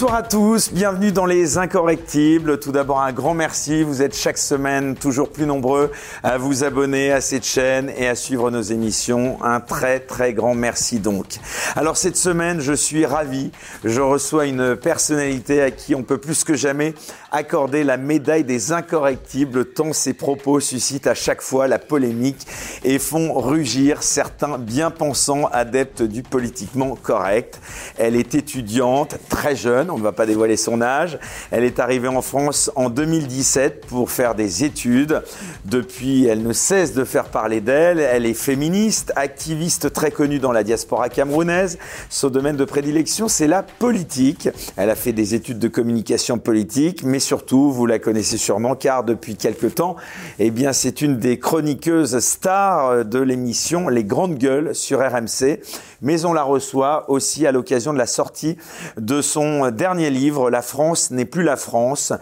Bonsoir 0.00 0.18
à 0.18 0.22
tous, 0.22 0.72
bienvenue 0.72 1.12
dans 1.12 1.26
les 1.26 1.58
Incorrectibles. 1.58 2.58
Tout 2.58 2.72
d'abord 2.72 3.02
un 3.02 3.12
grand 3.12 3.34
merci, 3.34 3.82
vous 3.82 4.00
êtes 4.00 4.16
chaque 4.16 4.38
semaine 4.38 4.96
toujours 4.96 5.28
plus 5.28 5.44
nombreux 5.44 5.92
à 6.22 6.38
vous 6.38 6.64
abonner 6.64 7.12
à 7.12 7.20
cette 7.20 7.44
chaîne 7.44 7.92
et 7.98 8.08
à 8.08 8.14
suivre 8.14 8.50
nos 8.50 8.62
émissions. 8.62 9.36
Un 9.44 9.60
très 9.60 10.00
très 10.00 10.32
grand 10.32 10.54
merci 10.54 11.00
donc. 11.00 11.26
Alors 11.76 11.98
cette 11.98 12.16
semaine, 12.16 12.60
je 12.60 12.72
suis 12.72 13.04
ravi, 13.04 13.50
je 13.84 14.00
reçois 14.00 14.46
une 14.46 14.74
personnalité 14.74 15.60
à 15.60 15.70
qui 15.70 15.94
on 15.94 16.02
peut 16.02 16.16
plus 16.16 16.44
que 16.44 16.54
jamais 16.54 16.94
accorder 17.30 17.84
la 17.84 17.96
médaille 17.96 18.44
des 18.44 18.72
Incorrectibles 18.72 19.66
tant 19.66 19.92
ses 19.92 20.14
propos 20.14 20.60
suscitent 20.60 21.06
à 21.06 21.14
chaque 21.14 21.42
fois 21.42 21.68
la 21.68 21.78
polémique 21.78 22.46
et 22.84 22.98
font 22.98 23.38
rugir 23.38 24.02
certains 24.02 24.58
bien-pensants 24.58 25.48
adeptes 25.52 26.02
du 26.02 26.22
politiquement 26.22 26.96
correct. 27.00 27.60
Elle 27.98 28.16
est 28.16 28.34
étudiante, 28.34 29.16
très 29.28 29.56
jeune, 29.56 29.90
on 29.90 29.98
ne 29.98 30.02
va 30.02 30.12
pas 30.12 30.26
dévoiler 30.26 30.56
son 30.56 30.82
âge. 30.82 31.18
Elle 31.50 31.64
est 31.64 31.78
arrivée 31.78 32.08
en 32.08 32.22
France 32.22 32.70
en 32.74 32.90
2017 32.90 33.86
pour 33.86 34.10
faire 34.10 34.34
des 34.34 34.64
études. 34.64 35.22
Depuis, 35.64 36.26
elle 36.26 36.42
ne 36.42 36.52
cesse 36.52 36.94
de 36.94 37.04
faire 37.04 37.28
parler 37.28 37.60
d'elle. 37.60 38.00
Elle 38.00 38.26
est 38.26 38.34
féministe, 38.34 39.12
activiste 39.16 39.92
très 39.92 40.10
connue 40.10 40.38
dans 40.38 40.52
la 40.52 40.64
diaspora 40.64 41.08
camerounaise. 41.08 41.78
Son 42.08 42.28
domaine 42.28 42.56
de 42.56 42.64
prédilection, 42.64 43.28
c'est 43.28 43.46
la 43.46 43.62
politique. 43.62 44.48
Elle 44.76 44.90
a 44.90 44.96
fait 44.96 45.12
des 45.12 45.34
études 45.34 45.58
de 45.58 45.68
communication 45.68 46.38
politique, 46.38 47.02
mais 47.04 47.19
surtout, 47.20 47.70
vous 47.70 47.86
la 47.86 47.98
connaissez 47.98 48.36
sûrement 48.36 48.74
car 48.74 49.04
depuis 49.04 49.36
quelque 49.36 49.66
temps, 49.66 49.96
eh 50.38 50.50
c'est 50.72 51.02
une 51.02 51.18
des 51.18 51.38
chroniqueuses 51.38 52.18
stars 52.18 53.04
de 53.04 53.18
l'émission 53.18 53.88
Les 53.88 54.04
Grandes 54.04 54.38
Gueules 54.38 54.74
sur 54.74 54.98
RMC. 55.00 55.60
Mais 56.02 56.24
on 56.24 56.32
la 56.32 56.42
reçoit 56.42 57.10
aussi 57.10 57.46
à 57.46 57.52
l'occasion 57.52 57.92
de 57.92 57.98
la 57.98 58.06
sortie 58.06 58.56
de 58.96 59.20
son 59.20 59.70
dernier 59.70 60.10
livre, 60.10 60.50
La 60.50 60.62
France 60.62 61.10
n'est 61.10 61.24
plus 61.26 61.42
la 61.42 61.56
France. 61.56 62.12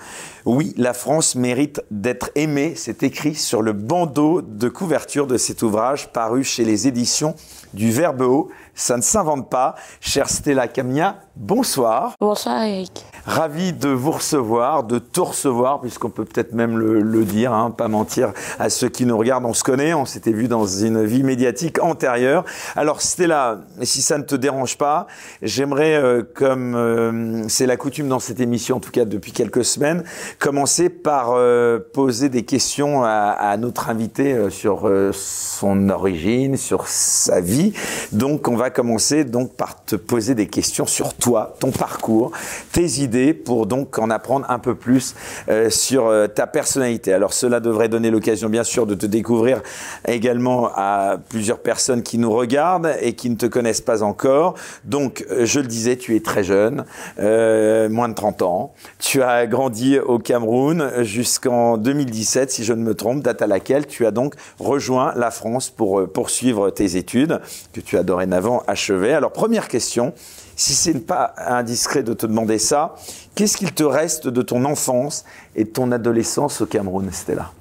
Oui, 0.45 0.75
la 0.77 0.95
France 0.95 1.35
mérite 1.35 1.83
d'être 1.91 2.31
aimée. 2.35 2.73
C'est 2.77 3.03
écrit 3.03 3.35
sur 3.35 3.63
le 3.63 3.73
bandeau 3.73 4.43
de 4.43 4.69
couverture 4.69 5.27
de 5.27 5.37
cet 5.37 5.63
ouvrage 5.63 6.13
paru 6.13 6.43
chez 6.43 6.65
les 6.65 6.89
éditions 6.89 7.35
du 7.75 7.91
Verbe 7.91 8.23
Haut. 8.23 8.49
Ça 8.79 8.97
ne 8.97 9.03
s'invente 9.03 9.51
pas. 9.51 9.75
Chère 10.01 10.31
Stella 10.31 10.69
Camia, 10.69 11.17
bonsoir. 11.35 12.15
Bonsoir 12.21 12.63
Eric. 12.63 13.05
Ravi 13.27 13.73
de 13.73 13.89
vous 13.89 14.13
recevoir, 14.13 14.85
de 14.85 15.01
tout 15.01 15.25
recevoir, 15.25 15.81
puisqu'on 15.81 16.11
peut 16.11 16.25
peut-être 16.25 16.53
même 16.53 16.79
le, 16.79 17.01
le 17.01 17.25
dire, 17.25 17.53
hein, 17.53 17.73
pas 17.73 17.89
mentir 17.89 18.33
à 18.61 18.71
ceux 18.71 18.89
qui 18.89 19.05
nous 19.05 19.19
regardent. 19.19 19.47
On 19.47 19.53
se 19.53 19.65
connaît, 19.65 19.95
on 19.95 20.05
s'était 20.05 20.31
vu 20.31 20.47
dans 20.47 20.65
une 20.65 21.05
vie 21.05 21.25
médiatique 21.25 21.83
antérieure. 21.83 22.45
Alors 22.77 23.03
Stella, 23.03 23.63
si 23.83 24.01
ça 24.01 24.17
ne 24.17 24.23
te 24.23 24.37
dérange 24.37 24.79
pas, 24.79 25.09
j'aimerais, 25.43 25.97
euh, 25.97 26.23
comme 26.23 26.77
euh, 26.77 27.49
c'est 27.49 27.67
la 27.67 27.77
coutume 27.77 28.07
dans 28.07 28.21
cette 28.21 28.39
émission, 28.39 28.77
en 28.77 28.81
tout 28.81 28.93
cas 28.93 29.05
depuis 29.05 29.33
quelques 29.33 29.65
semaines, 29.65 30.05
commencer 30.39 30.89
par 30.89 31.33
euh, 31.33 31.81
poser 31.93 32.29
des 32.29 32.45
questions 32.45 33.03
à, 33.03 33.09
à 33.09 33.57
notre 33.57 33.91
invité 33.91 34.51
sur 34.51 34.89
son 35.13 35.89
origine, 35.89 36.57
sur 36.57 36.87
sa 36.87 37.41
vie. 37.41 37.73
Donc 38.13 38.47
on 38.47 38.55
va 38.55 38.68
commencer 38.71 39.25
donc 39.25 39.55
par 39.55 39.85
te 39.85 39.97
poser 39.97 40.35
des 40.35 40.47
questions 40.47 40.87
sur 40.87 41.15
toi, 41.15 41.55
ton 41.61 41.71
parcours, 41.71 42.33
tes 42.73 43.01
idées, 43.01 43.35
pour 43.35 43.67
donc 43.67 43.99
en 43.99 44.11
apprendre 44.11 44.47
un 44.49 44.59
peu 44.59 44.75
plus 44.75 45.15
euh, 45.49 45.71
sur 45.71 46.07
euh, 46.07 46.27
ta 46.27 46.47
personnalité. 46.47 47.13
Alors 47.13 47.33
cela 47.33 47.61
devrait 47.61 47.89
donner 47.89 48.11
l'occasion 48.11 48.49
bien 48.49 48.65
sûr 48.65 48.87
de 48.87 48.95
te 48.95 49.07
découvrir 49.07 49.63
également 50.07 50.71
à 50.75 51.17
plusieurs 51.29 51.61
personnes 51.61 52.03
qui 52.03 52.19
nous 52.19 52.31
regardent 52.31 52.95
et 53.01 53.15
qui 53.15 53.31
ne 53.31 53.37
te 53.37 53.47
connaissent 53.47 53.81
pas 53.81 54.03
encore. 54.03 54.55
Donc 54.85 55.25
euh, 55.31 55.45
je 55.45 55.61
le 55.61 55.67
disais, 55.67 55.97
tu 55.97 56.17
es 56.17 56.21
très 56.21 56.45
jeune, 56.45 56.85
moins 57.19 58.09
de 58.09 58.15
30 58.15 58.43
ans. 58.43 58.73
Tu 58.99 59.23
as 59.23 59.47
grandi 59.47 59.99
au 59.99 60.19
Cameroun 60.19 60.91
jusqu'en 61.03 61.77
2017, 61.77 62.51
si 62.51 62.65
je 62.65 62.73
ne 62.73 62.83
me 62.83 62.95
trompe, 62.95 63.23
date 63.23 63.43
à 63.43 63.47
laquelle 63.47 63.87
tu 63.87 64.07
as 64.07 64.11
donc 64.11 64.35
rejoint 64.59 65.13
la 65.17 65.31
France 65.31 65.71
pour 65.71 66.09
poursuivre 66.09 66.71
tes 66.71 66.97
études 66.97 67.41
que 67.73 67.81
tu 67.81 67.97
as 67.97 68.03
dorénavant 68.03 68.58
achevées. 68.67 69.15
Alors 69.15 69.33
première 69.33 69.69
question, 69.69 70.13
si 70.57 70.75
ce 70.75 70.91
n'est 70.91 71.01
pas 71.01 71.35
indiscret 71.37 72.03
de 72.03 72.13
te 72.13 72.27
demander 72.27 72.59
ça, 72.59 72.97
qu'est-ce 73.35 73.57
qu'il 73.57 73.73
te 73.73 73.85
reste 73.85 74.27
de 74.27 74.43
ton 74.43 74.65
enfance 74.65 75.25
et 75.55 75.65
de 75.65 75.69
ton 75.71 75.93
adolescence 75.93 76.61
au 76.61 76.67
Cameroun, 76.67 77.11
Stella 77.13 77.53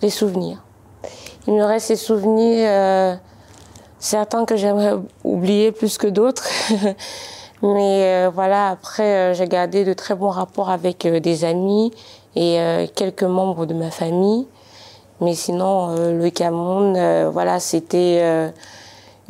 Les 0.00 0.10
souvenirs. 0.10 0.62
Il 1.46 1.54
me 1.54 1.64
reste 1.64 1.88
ces 1.88 1.96
souvenirs, 1.96 2.68
euh, 2.68 3.14
certains 3.98 4.44
que 4.44 4.56
j'aimerais 4.56 4.94
oublier 5.24 5.72
plus 5.72 5.98
que 5.98 6.06
d'autres. 6.06 6.48
Mais 7.62 8.26
euh, 8.26 8.30
voilà, 8.32 8.68
après, 8.68 9.32
euh, 9.32 9.34
j'ai 9.34 9.46
gardé 9.46 9.84
de 9.84 9.92
très 9.92 10.14
bons 10.14 10.30
rapports 10.30 10.70
avec 10.70 11.06
des 11.06 11.44
amis 11.44 11.92
et 12.36 12.88
quelques 12.94 13.24
membres 13.24 13.66
de 13.66 13.74
ma 13.74 13.90
famille. 13.90 14.46
Mais 15.20 15.34
sinon, 15.34 15.96
le 15.96 16.30
Cameroun, 16.30 17.28
voilà, 17.32 17.58
c'était 17.58 18.52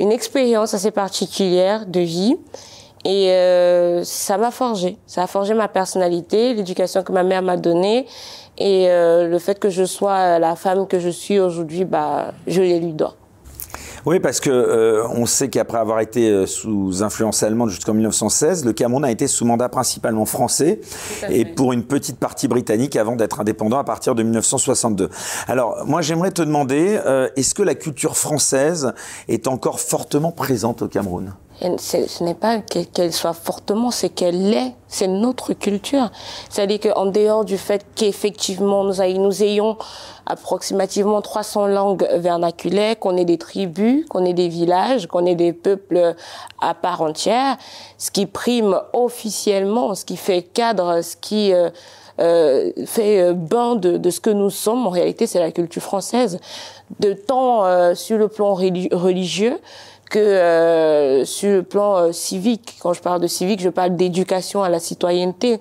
une 0.00 0.12
expérience 0.12 0.72
assez 0.74 0.90
particulière 0.90 1.86
de 1.86 2.00
vie. 2.00 2.36
Et 3.04 3.30
euh, 3.30 4.02
ça 4.02 4.38
m'a 4.38 4.50
forgé. 4.50 4.98
Ça 5.06 5.22
a 5.22 5.26
forgé 5.26 5.54
ma 5.54 5.68
personnalité, 5.68 6.54
l'éducation 6.54 7.02
que 7.02 7.12
ma 7.12 7.22
mère 7.22 7.42
m'a 7.42 7.56
donnée. 7.56 8.06
Et 8.58 8.90
euh, 8.90 9.28
le 9.28 9.38
fait 9.38 9.58
que 9.58 9.70
je 9.70 9.84
sois 9.84 10.38
la 10.38 10.56
femme 10.56 10.86
que 10.86 10.98
je 10.98 11.08
suis 11.08 11.38
aujourd'hui, 11.38 11.84
bah, 11.84 12.32
je 12.46 12.60
les 12.60 12.80
lui 12.80 12.92
dois. 12.92 13.14
Oui, 14.06 14.18
parce 14.18 14.40
que 14.40 14.50
euh, 14.50 15.06
on 15.08 15.26
sait 15.26 15.48
qu'après 15.48 15.78
avoir 15.78 16.00
été 16.00 16.30
euh, 16.30 16.46
sous 16.46 17.02
influence 17.02 17.42
allemande 17.42 17.68
jusqu'en 17.68 17.92
1916, 17.92 18.64
le 18.64 18.72
Cameroun 18.72 19.04
a 19.04 19.10
été 19.10 19.26
sous 19.26 19.44
mandat 19.44 19.68
principalement 19.68 20.24
français 20.24 20.80
et 21.28 21.44
pour 21.44 21.74
une 21.74 21.84
petite 21.84 22.18
partie 22.18 22.48
britannique 22.48 22.96
avant 22.96 23.14
d'être 23.14 23.40
indépendant 23.40 23.78
à 23.78 23.84
partir 23.84 24.14
de 24.14 24.22
1962. 24.22 25.10
Alors, 25.48 25.84
moi, 25.86 26.00
j'aimerais 26.00 26.30
te 26.30 26.40
demander, 26.40 26.98
euh, 27.04 27.28
est-ce 27.36 27.54
que 27.54 27.62
la 27.62 27.74
culture 27.74 28.16
française 28.16 28.94
est 29.28 29.46
encore 29.46 29.80
fortement 29.80 30.32
présente 30.32 30.80
au 30.80 30.88
Cameroun? 30.88 31.34
Ce 31.78 32.24
n'est 32.24 32.34
pas 32.34 32.58
que- 32.60 32.84
qu'elle 32.84 33.12
soit 33.12 33.34
fortement, 33.34 33.90
c'est 33.90 34.08
qu'elle 34.08 34.54
est. 34.54 34.72
C'est 34.88 35.06
notre 35.08 35.52
culture. 35.52 36.10
C'est-à-dire 36.48 36.80
qu'en 36.80 37.06
dehors 37.06 37.44
du 37.44 37.58
fait 37.58 37.84
qu'effectivement 37.94 38.82
nous, 38.84 39.02
ay- 39.02 39.18
nous 39.18 39.42
ayons 39.42 39.76
approximativement 40.26 41.20
300 41.20 41.66
langues 41.66 42.08
vernaculaires, 42.14 42.98
qu'on 42.98 43.16
ait 43.16 43.24
des 43.24 43.36
tribus, 43.38 44.06
qu'on 44.08 44.24
ait 44.24 44.32
des 44.32 44.48
villages, 44.48 45.06
qu'on 45.06 45.26
ait 45.26 45.34
des 45.34 45.52
peuples 45.52 46.14
à 46.60 46.74
part 46.74 47.02
entière, 47.02 47.56
ce 47.98 48.10
qui 48.10 48.26
prime 48.26 48.80
officiellement, 48.92 49.94
ce 49.94 50.04
qui 50.04 50.16
fait 50.16 50.42
cadre, 50.42 51.02
ce 51.02 51.16
qui 51.16 51.52
euh, 51.52 51.68
euh, 52.20 52.70
fait 52.86 53.20
euh, 53.20 53.32
bain 53.32 53.74
de, 53.76 54.08
ce 54.10 54.20
que 54.20 54.30
nous 54.30 54.50
sommes, 54.50 54.86
en 54.86 54.90
réalité, 54.90 55.26
c'est 55.26 55.38
la 55.40 55.52
culture 55.52 55.82
française. 55.82 56.38
De 57.00 57.12
tant 57.12 57.64
euh, 57.64 57.94
sur 57.94 58.18
le 58.18 58.28
plan 58.28 58.54
reli- 58.54 58.92
religieux 58.94 59.58
que 60.10 60.18
euh, 60.18 61.24
sur 61.24 61.50
le 61.50 61.62
plan 61.62 61.96
euh, 61.96 62.12
civique. 62.12 62.76
Quand 62.80 62.92
je 62.92 63.00
parle 63.00 63.22
de 63.22 63.28
civique, 63.28 63.60
je 63.60 63.70
parle 63.70 63.96
d'éducation 63.96 64.62
à 64.62 64.68
la 64.68 64.80
citoyenneté. 64.80 65.60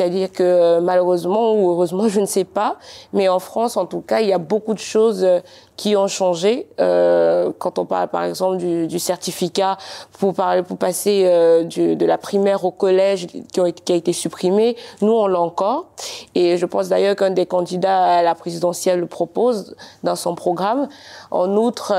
C'est-à-dire 0.00 0.32
que 0.32 0.42
euh, 0.42 0.80
malheureusement 0.80 1.52
ou 1.52 1.72
heureusement, 1.72 2.08
je 2.08 2.20
ne 2.20 2.26
sais 2.26 2.44
pas, 2.44 2.78
mais 3.12 3.28
en 3.28 3.38
France, 3.38 3.76
en 3.76 3.84
tout 3.84 4.00
cas, 4.00 4.20
il 4.20 4.28
y 4.28 4.32
a 4.32 4.38
beaucoup 4.38 4.72
de 4.72 4.78
choses 4.78 5.24
euh, 5.24 5.40
qui 5.80 5.96
ont 5.96 6.08
changé. 6.08 6.66
Euh, 6.78 7.52
quand 7.58 7.78
on 7.78 7.86
parle, 7.86 8.08
par 8.08 8.24
exemple, 8.24 8.58
du, 8.58 8.98
certificat 8.98 9.78
pour 10.18 10.34
parler, 10.34 10.62
pour 10.62 10.76
passer 10.76 11.22
euh, 11.24 11.64
de 11.64 12.04
la 12.04 12.18
primaire 12.18 12.66
au 12.66 12.70
collège, 12.70 13.28
qui, 13.50 13.60
ont 13.62 13.72
qui 13.72 13.92
a 13.94 13.96
été 13.96 14.12
supprimé, 14.12 14.76
nous 15.00 15.12
on 15.12 15.26
l'a 15.26 15.40
encore. 15.40 15.86
Et 16.34 16.58
je 16.58 16.66
pense 16.66 16.90
d'ailleurs 16.90 17.16
qu'un 17.16 17.30
des 17.30 17.46
candidats 17.46 18.02
à 18.02 18.22
la 18.22 18.34
présidentielle 18.34 19.00
le 19.00 19.06
propose 19.06 19.74
dans 20.02 20.16
son 20.16 20.34
programme. 20.34 20.86
En 21.30 21.56
outre, 21.56 21.94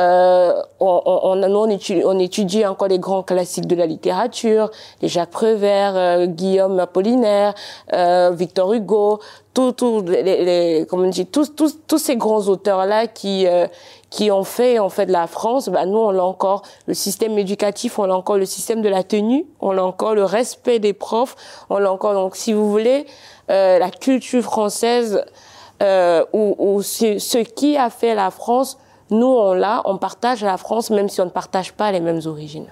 on, 0.80 1.36
nous, 1.36 1.71
étudie, 1.71 2.04
on 2.06 2.19
étudie 2.19 2.63
encore 2.68 2.88
les 2.88 3.00
grands 3.00 3.24
classiques 3.24 3.65
de 3.65 3.75
la 3.75 3.88
littérature, 3.88 4.69
les 5.01 5.07
Jacques 5.07 5.31
Prévert, 5.31 6.27
Guillaume 6.27 6.80
Apollinaire, 6.80 7.56
euh, 7.93 8.31
Victor 8.33 8.73
Hugo, 8.73 9.19
tout, 9.53 9.71
tout, 9.73 10.03
les, 10.07 10.23
les, 10.23 10.85
comme 10.85 11.01
on 11.01 11.09
dit, 11.09 11.25
tous, 11.25 11.55
tous, 11.55 11.79
tous 11.88 11.97
ces 11.97 12.15
grands 12.15 12.47
auteurs-là 12.47 13.07
qui, 13.07 13.47
euh, 13.47 13.67
qui 14.09 14.31
ont 14.31 14.43
fait 14.43 14.79
en 14.79 14.89
fait 14.89 15.07
la 15.07 15.27
France, 15.27 15.69
bah, 15.69 15.85
nous 15.85 15.97
on 15.97 16.11
l'a 16.11 16.23
encore 16.23 16.63
le 16.85 16.93
système 16.93 17.38
éducatif, 17.38 17.99
on 17.99 18.05
l'a 18.05 18.15
encore 18.15 18.38
le 18.38 18.45
système 18.45 18.81
de 18.81 18.89
la 18.89 19.03
tenue, 19.03 19.45
on 19.59 19.71
l'a 19.71 19.85
encore 19.85 20.15
le 20.15 20.23
respect 20.23 20.79
des 20.79 20.93
profs, 20.93 21.35
on 21.69 21.79
l'a 21.79 21.91
encore 21.91 22.13
donc 22.13 22.35
si 22.35 22.53
vous 22.53 22.69
voulez 22.69 23.05
euh, 23.49 23.79
la 23.79 23.89
culture 23.89 24.44
française 24.44 25.23
euh, 25.81 26.23
ou, 26.33 26.55
ou 26.59 26.81
ce, 26.81 27.19
ce 27.19 27.37
qui 27.39 27.77
a 27.77 27.89
fait 27.89 28.15
la 28.15 28.31
France, 28.31 28.77
nous 29.09 29.27
on 29.27 29.53
l'a, 29.53 29.81
on 29.85 29.97
partage 29.97 30.44
la 30.44 30.57
France 30.57 30.89
même 30.89 31.09
si 31.09 31.21
on 31.21 31.25
ne 31.25 31.29
partage 31.29 31.73
pas 31.73 31.91
les 31.91 31.99
mêmes 31.99 32.21
origines. 32.25 32.67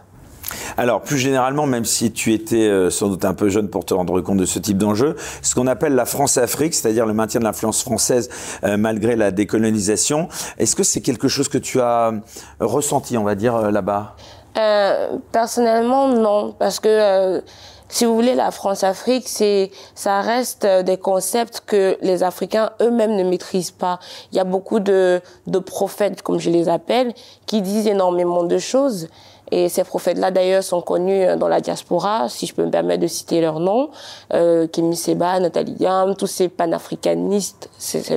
Alors, 0.78 1.02
plus 1.02 1.18
généralement, 1.18 1.66
même 1.66 1.86
si 1.86 2.12
tu 2.12 2.34
étais 2.34 2.68
euh, 2.68 2.90
sans 2.90 3.08
doute 3.10 3.26
un 3.26 3.34
peu 3.34 3.50
jeune 3.50 3.70
pour 3.70 3.86
te 3.86 3.94
rendre 3.94 4.20
compte 4.22 4.38
de 4.38 4.46
ce 4.46 4.60
type 4.60 4.78
d'enjeu, 4.78 5.16
ce 5.42 5.56
qu'on 5.56 5.68
appelle 5.68 5.96
la 5.96 6.06
France-Afrique, 6.06 6.74
c'est-à-dire 6.74 7.06
le 7.06 7.14
maintien 7.14 7.40
de 7.40 7.46
l'influence 7.46 7.84
française 7.84 8.30
euh, 8.64 8.78
malgré 8.78 9.16
la 9.16 9.32
décolonisation, 9.32 10.28
est-ce 10.58 10.76
que 10.76 10.84
c'est 10.84 11.02
quelque 11.02 11.28
chose 11.28 11.50
que 11.50 11.58
tu 11.58 11.80
as 11.82 12.10
euh, 12.10 12.20
ressenti, 12.60 13.18
on 13.18 13.24
va 13.24 13.36
dire, 13.36 13.56
euh, 13.56 13.72
là-bas? 13.72 14.16
Euh, 14.58 15.18
personnellement, 15.32 16.08
non, 16.08 16.56
parce 16.58 16.80
que 16.80 16.90
euh, 16.90 17.42
si 17.88 18.06
vous 18.06 18.14
voulez, 18.14 18.36
la 18.36 18.52
France-Afrique, 18.52 19.28
c'est, 19.28 19.72
ça 19.96 20.22
reste 20.22 20.66
des 20.66 20.98
concepts 20.98 21.64
que 21.66 21.98
les 22.02 22.24
Africains 22.24 22.72
eux-mêmes 22.82 23.16
ne 23.16 23.24
maîtrisent 23.24 23.72
pas. 23.72 24.00
Il 24.32 24.38
y 24.38 24.40
a 24.40 24.44
beaucoup 24.44 24.80
de, 24.80 25.22
de 25.48 25.60
prophètes, 25.60 26.22
comme 26.22 26.40
je 26.40 26.50
les 26.50 26.70
appelle, 26.70 27.14
qui 27.48 27.62
disent 27.62 27.88
énormément 27.88 28.44
de 28.44 28.58
choses 28.60 29.08
et 29.52 29.70
ces 29.70 29.84
prophètes-là, 29.84 30.32
d'ailleurs, 30.32 30.64
sont 30.64 30.82
connus 30.82 31.24
euh, 31.24 31.36
dans 31.36 31.48
la 31.48 31.62
diaspora, 31.62 32.30
si 32.30 32.46
je 32.46 32.54
peux 32.54 32.64
me 32.64 32.72
permettre 32.72 33.02
de 33.02 33.08
citer 33.08 33.42
leurs 33.42 33.60
noms. 33.60 33.90
Euh, 34.34 34.68
Seba, 34.94 35.40
Nathalie 35.40 35.76
Yam, 35.80 36.16
tous 36.16 36.28
ces 36.28 36.50
panafricanistes, 36.50 37.70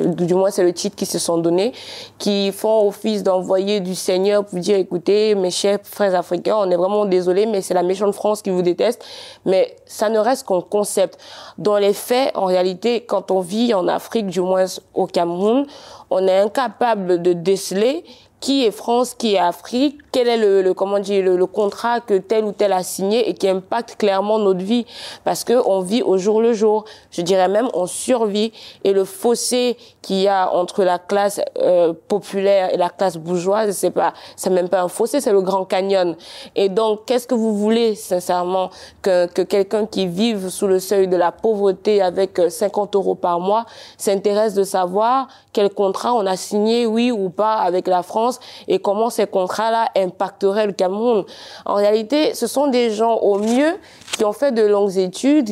du 0.05 0.35
moins 0.35 0.51
c'est 0.51 0.65
le 0.65 0.73
titre 0.73 0.97
qu'ils 0.97 1.09
se 1.09 1.19
sont 1.19 1.39
donné, 1.39 1.73
qui 2.19 2.51
font 2.53 2.89
office 2.89 3.23
d'envoyer 3.23 3.81
du 3.81 3.95
Seigneur 3.95 4.45
pour 4.45 4.59
dire, 4.59 4.77
écoutez, 4.77 5.35
mes 5.35 5.51
chers 5.51 5.79
frères 5.83 6.15
africains, 6.15 6.57
on 6.59 6.71
est 6.71 6.77
vraiment 6.77 7.05
désolés, 7.05 7.47
mais 7.47 7.61
c'est 7.63 7.75
la 7.75 7.83
méchante 7.83 8.15
France 8.15 8.43
qui 8.43 8.51
vous 8.51 8.63
déteste. 8.63 9.05
Mais 9.45 9.77
ça 9.87 10.09
ne 10.09 10.19
reste 10.19 10.47
qu'un 10.47 10.61
concept. 10.61 11.19
Dans 11.59 11.79
les 11.79 11.93
faits, 11.93 12.33
en 12.35 12.47
réalité, 12.47 13.05
quand 13.05 13.31
on 13.31 13.41
vit 13.41 13.75
en 13.75 13.89
Afrique, 13.89 14.27
du 14.27 14.41
moins 14.41 14.65
au 14.95 15.07
Cameroun, 15.07 15.67
on 16.11 16.27
est 16.27 16.39
incapable 16.39 17.23
de 17.23 17.33
déceler 17.33 18.05
qui 18.43 18.65
est 18.67 18.73
France, 18.73 19.15
qui 19.15 19.35
est 19.35 19.39
Afrique, 19.39 20.01
quel 20.11 20.29
est 20.29 20.37
le, 20.37 20.63
le 20.63 20.75
comment 20.75 20.99
dire 20.99 21.25
le, 21.25 21.37
le, 21.37 21.47
contrat 21.47 22.01
que 22.01 22.19
tel 22.19 22.45
ou 22.45 22.53
tel 22.53 22.73
a 22.73 22.83
signé 22.83 23.29
et 23.29 23.35
qui 23.35 23.49
impacte 23.49 23.97
clairement 23.97 24.39
notre 24.39 24.63
vie 24.63 24.85
parce 25.25 25.45
que 25.45 25.55
on 25.65 25.81
vit 25.81 26.03
au 26.03 26.19
jour 26.19 26.43
le 26.43 26.53
jour. 26.53 26.85
Je 27.13 27.23
dirais 27.23 27.49
même 27.49 27.69
on 27.73 27.87
survit 27.87 28.53
et 28.85 28.93
le 28.93 29.05
fossé 29.05 29.77
qu'il 30.03 30.17
y 30.17 30.29
a 30.29 30.53
entre 30.53 30.83
la 30.83 30.99
classe 30.99 31.41
euh, 31.59 31.95
populaire 32.09 32.75
et 32.75 32.77
la 32.77 32.91
classe 32.91 33.17
bourgeoise, 33.17 33.75
c'est 33.77 33.93
pas 33.93 34.13
c'est 34.37 34.51
même 34.51 34.69
pas 34.69 34.83
un 34.83 34.89
fossé, 34.89 35.21
c'est 35.21 35.33
le 35.33 35.41
Grand 35.41 35.65
Canyon. 35.65 36.17
Et 36.57 36.69
donc 36.69 37.07
qu'est-ce 37.07 37.29
que 37.29 37.37
vous 37.37 37.57
voulez 37.57 37.95
sincèrement 37.95 38.71
que 39.03 39.27
que 39.27 39.43
quelqu'un 39.43 39.87
qui 39.87 40.09
vive 40.09 40.49
sous 40.49 40.67
le 40.67 40.81
seuil 40.81 41.07
de 41.07 41.17
la 41.17 41.31
pauvreté 41.31 42.03
avec 42.03 42.41
50 42.49 42.95
euh, 42.95 42.99
euros 42.99 43.15
par 43.15 43.39
mois 43.39 43.67
s'intéresse 43.97 44.55
de 44.55 44.65
savoir 44.65 45.29
quel 45.53 45.71
contrat 45.71 46.13
on 46.13 46.27
a 46.27 46.37
signé 46.37 46.87
oui 46.87 47.13
ou 47.13 47.31
pas 47.31 47.55
avec 47.55 47.87
la 47.87 48.03
France 48.03 48.32
et 48.69 48.79
comment 48.79 49.11
ces 49.11 49.27
contrats-là 49.27 49.89
impacteraient 49.97 50.67
le 50.67 50.73
Cameroun. 50.73 51.25
En 51.67 51.75
réalité, 51.75 52.35
ce 52.35 52.47
sont 52.47 52.67
des 52.67 52.91
gens 52.91 53.17
au 53.17 53.39
mieux 53.39 53.75
qui 54.17 54.25
ont 54.25 54.33
fait 54.33 54.53
de 54.53 54.63
longues 54.63 54.99
études, 54.99 55.51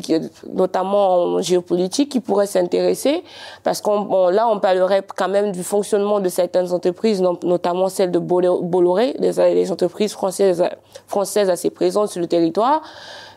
notamment 0.52 1.36
en 1.36 1.42
géopolitique, 1.42 2.10
qui 2.10 2.20
pourraient 2.20 2.46
s'intéresser, 2.46 3.24
parce 3.64 3.80
qu'on 3.80 4.28
là, 4.28 4.48
on 4.48 4.60
parlerait 4.60 5.02
quand 5.16 5.28
même 5.28 5.52
du 5.52 5.62
fonctionnement 5.62 6.20
de 6.20 6.28
certaines 6.28 6.72
entreprises, 6.72 7.22
notamment 7.42 7.88
celle 7.88 8.10
de 8.10 8.18
Bolloré, 8.18 9.16
les, 9.18 9.72
entreprises 9.72 10.12
françaises, 10.12 10.62
françaises 11.06 11.48
assez 11.48 11.70
présentes 11.70 12.10
sur 12.10 12.20
le 12.20 12.26
territoire. 12.26 12.82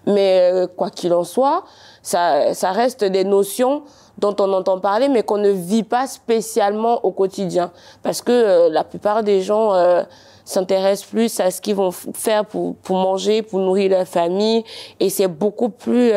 Mais 0.05 0.51
euh, 0.51 0.67
quoi 0.67 0.89
qu'il 0.89 1.13
en 1.13 1.23
soit, 1.23 1.63
ça, 2.01 2.53
ça 2.53 2.71
reste 2.71 3.05
des 3.05 3.23
notions 3.23 3.83
dont 4.17 4.35
on 4.39 4.53
entend 4.53 4.79
parler, 4.79 5.09
mais 5.09 5.23
qu'on 5.23 5.37
ne 5.37 5.49
vit 5.49 5.83
pas 5.83 6.07
spécialement 6.07 7.03
au 7.05 7.11
quotidien. 7.11 7.71
Parce 8.01 8.21
que 8.21 8.31
euh, 8.31 8.69
la 8.69 8.83
plupart 8.83 9.23
des 9.23 9.41
gens 9.41 9.73
euh, 9.73 10.03
s'intéressent 10.45 11.09
plus 11.09 11.39
à 11.39 11.51
ce 11.51 11.61
qu'ils 11.61 11.75
vont 11.75 11.91
faire 11.91 12.45
pour, 12.45 12.75
pour 12.75 12.97
manger, 12.97 13.41
pour 13.41 13.59
nourrir 13.59 13.91
leur 13.91 14.07
famille. 14.07 14.63
Et 14.99 15.09
c'est 15.09 15.27
beaucoup 15.27 15.69
plus 15.69 16.11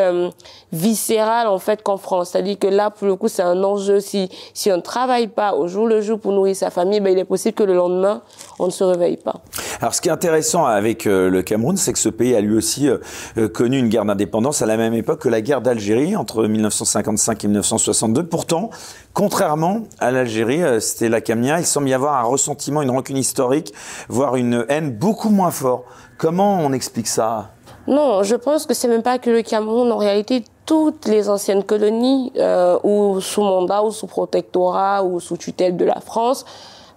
euh, 0.76 0.78
viscéral, 0.78 1.46
en 1.46 1.58
fait, 1.58 1.82
qu'en 1.82 1.96
France. 1.96 2.31
C'est-à-dire 2.31 2.58
que 2.58 2.67
là, 2.67 2.90
pour 2.90 3.06
le 3.06 3.17
coup, 3.17 3.28
c'est 3.28 3.43
un 3.43 3.62
enjeu. 3.62 4.00
Si, 4.00 4.28
si 4.55 4.70
on 4.70 4.76
ne 4.76 4.82
travaille 4.82 5.28
pas 5.28 5.55
au 5.55 5.67
jour 5.67 5.87
le 5.87 6.00
jour 6.00 6.19
pour 6.19 6.32
nourrir 6.32 6.55
sa 6.55 6.70
famille, 6.70 7.00
ben, 7.00 7.12
il 7.12 7.19
est 7.19 7.25
possible 7.25 7.55
que 7.55 7.62
le 7.62 7.75
lendemain, 7.75 8.23
on 8.58 8.67
ne 8.67 8.70
se 8.70 8.84
réveille 8.84 9.17
pas. 9.17 9.37
Alors, 9.81 9.94
ce 9.94 10.00
qui 10.00 10.08
est 10.08 10.12
intéressant 10.12 10.64
avec 10.64 11.06
euh, 11.06 11.31
le 11.31 11.43
Cameroun, 11.43 11.76
c'est 11.76 11.93
que 11.93 11.99
ce 11.99 12.08
pays 12.08 12.34
a 12.34 12.40
lui 12.40 12.56
aussi 12.56 12.88
euh, 12.88 13.49
connu 13.49 13.78
une 13.78 13.88
guerre 13.88 14.05
d'indépendance 14.05 14.62
à 14.62 14.67
la 14.67 14.76
même 14.76 14.94
époque 14.94 15.20
que 15.23 15.28
la 15.28 15.40
guerre 15.40 15.61
d'Algérie, 15.61 16.17
entre 16.17 16.44
1955 16.44 17.44
et 17.44 17.49
1962. 17.49 18.26
Pourtant, 18.26 18.70
contrairement 19.12 19.82
à 19.99 20.11
l'Algérie, 20.11 20.61
c'était 20.81 21.08
la 21.08 21.20
Camia, 21.20 21.58
il 21.58 21.67
semble 21.67 21.88
y 21.88 21.94
avoir 21.94 22.14
un 22.14 22.23
ressentiment, 22.23 22.82
une 22.82 22.90
rancune 22.90 23.17
historique, 23.17 23.73
voire 24.08 24.37
une 24.37 24.64
haine 24.69 24.90
beaucoup 24.90 25.31
moins 25.31 25.50
forte. 25.50 25.84
Comment 26.19 26.61
on 26.61 26.73
explique 26.73 27.08
ça? 27.08 27.50
Non, 27.87 28.23
je 28.23 28.34
pense 28.34 28.67
que 28.67 28.75
c'est 28.75 28.88
même 28.88 29.02
pas 29.02 29.19
que 29.19 29.31
le 29.31 29.43
Cameroun. 29.43 29.93
En 29.93 29.99
réalité, 29.99 30.43
toutes 30.66 31.06
les 31.06 31.28
anciennes 31.28 31.64
colonies, 31.64 32.32
euh, 32.36 32.78
ou 32.82 33.20
sous 33.20 33.42
mandat, 33.42 33.82
ou 33.82 33.92
sous 33.92 34.06
protectorat, 34.06 35.04
ou 35.04 35.20
sous 35.20 35.36
tutelle 35.36 35.76
de 35.76 35.84
la 35.84 36.00
France, 36.00 36.44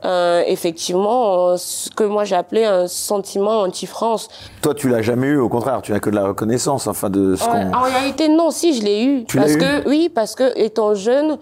euh, 0.05 0.43
effectivement, 0.47 1.57
ce 1.57 1.89
que 1.89 2.03
moi 2.03 2.23
appelé 2.33 2.63
un 2.63 2.87
sentiment 2.87 3.61
anti-France. 3.61 4.29
Toi, 4.61 4.73
tu 4.73 4.89
l'as 4.89 5.01
jamais 5.01 5.27
eu, 5.27 5.37
au 5.37 5.49
contraire, 5.49 5.81
tu 5.81 5.91
n'as 5.91 5.99
que 5.99 6.09
de 6.09 6.15
la 6.15 6.27
reconnaissance, 6.27 6.87
enfin 6.87 7.09
de 7.09 7.35
ce 7.35 7.43
qu'on... 7.43 7.73
En 7.73 7.83
réalité, 7.83 8.27
non, 8.29 8.49
si 8.49 8.73
je 8.73 8.83
l'ai 8.83 9.03
eu. 9.03 9.25
parce 9.25 9.55
que, 9.55 9.87
oui, 9.87 10.09
parce 10.13 10.35
que 10.35 10.57
étant 10.57 10.95
jeune, 10.95 11.37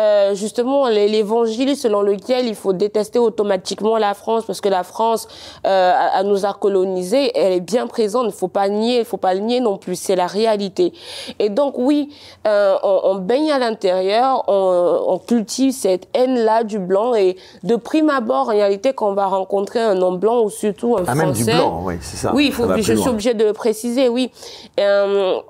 euh, 0.00 0.34
justement 0.34 0.88
l'évangile 0.88 1.76
selon 1.76 2.00
lequel 2.00 2.46
il 2.46 2.54
faut 2.54 2.72
détester 2.72 3.18
automatiquement 3.18 3.98
la 3.98 4.14
France 4.14 4.44
parce 4.46 4.62
que 4.62 4.70
la 4.70 4.82
France 4.82 5.28
euh, 5.66 5.92
a, 5.94 6.22
nous 6.22 6.46
a 6.46 6.54
colonisés, 6.54 7.36
elle 7.36 7.52
est 7.52 7.60
bien 7.60 7.86
présente, 7.86 8.22
il 8.24 8.28
ne 8.28 8.32
faut 8.32 8.48
pas 8.48 8.70
nier, 8.70 9.00
il 9.00 9.04
faut 9.04 9.18
pas 9.18 9.34
le 9.34 9.40
nier 9.40 9.60
non 9.60 9.76
plus, 9.76 9.96
c'est 9.96 10.16
la 10.16 10.26
réalité. 10.26 10.94
Et 11.38 11.50
donc 11.50 11.74
oui, 11.76 12.08
euh, 12.46 12.76
on, 12.82 13.00
on, 13.04 13.14
baigne 13.16 13.52
à 13.52 13.58
l'intérieur, 13.58 14.44
on, 14.48 15.02
on, 15.06 15.18
cultive 15.18 15.72
cette 15.72 16.08
haine-là 16.14 16.64
du 16.64 16.78
blanc 16.78 17.14
et 17.14 17.36
de 17.62 17.76
prime 17.76 18.08
abord, 18.08 18.48
en 18.48 18.52
réalité, 18.52 18.94
quand 18.94 19.10
on 19.10 19.14
va 19.14 19.26
rencontrer 19.26 19.80
un 19.80 20.00
homme 20.00 20.18
blanc 20.18 20.44
ou 20.44 20.50
surtout 20.50 20.96
un 20.96 21.02
ah, 21.06 21.14
Français... 21.14 21.26
même 21.26 21.32
du 21.32 21.44
blanc, 21.44 21.82
oui, 21.84 21.94
c'est 22.00 22.16
ça. 22.16 22.32
Oui, 22.34 22.46
il 22.46 22.52
faut, 22.52 22.74
je 22.74 22.94
suis 22.94 23.08
obligée 23.08 23.34
de 23.34 23.44
le 23.44 23.52
préciser, 23.52 24.08
oui. 24.08 24.30
On, 24.78 25.42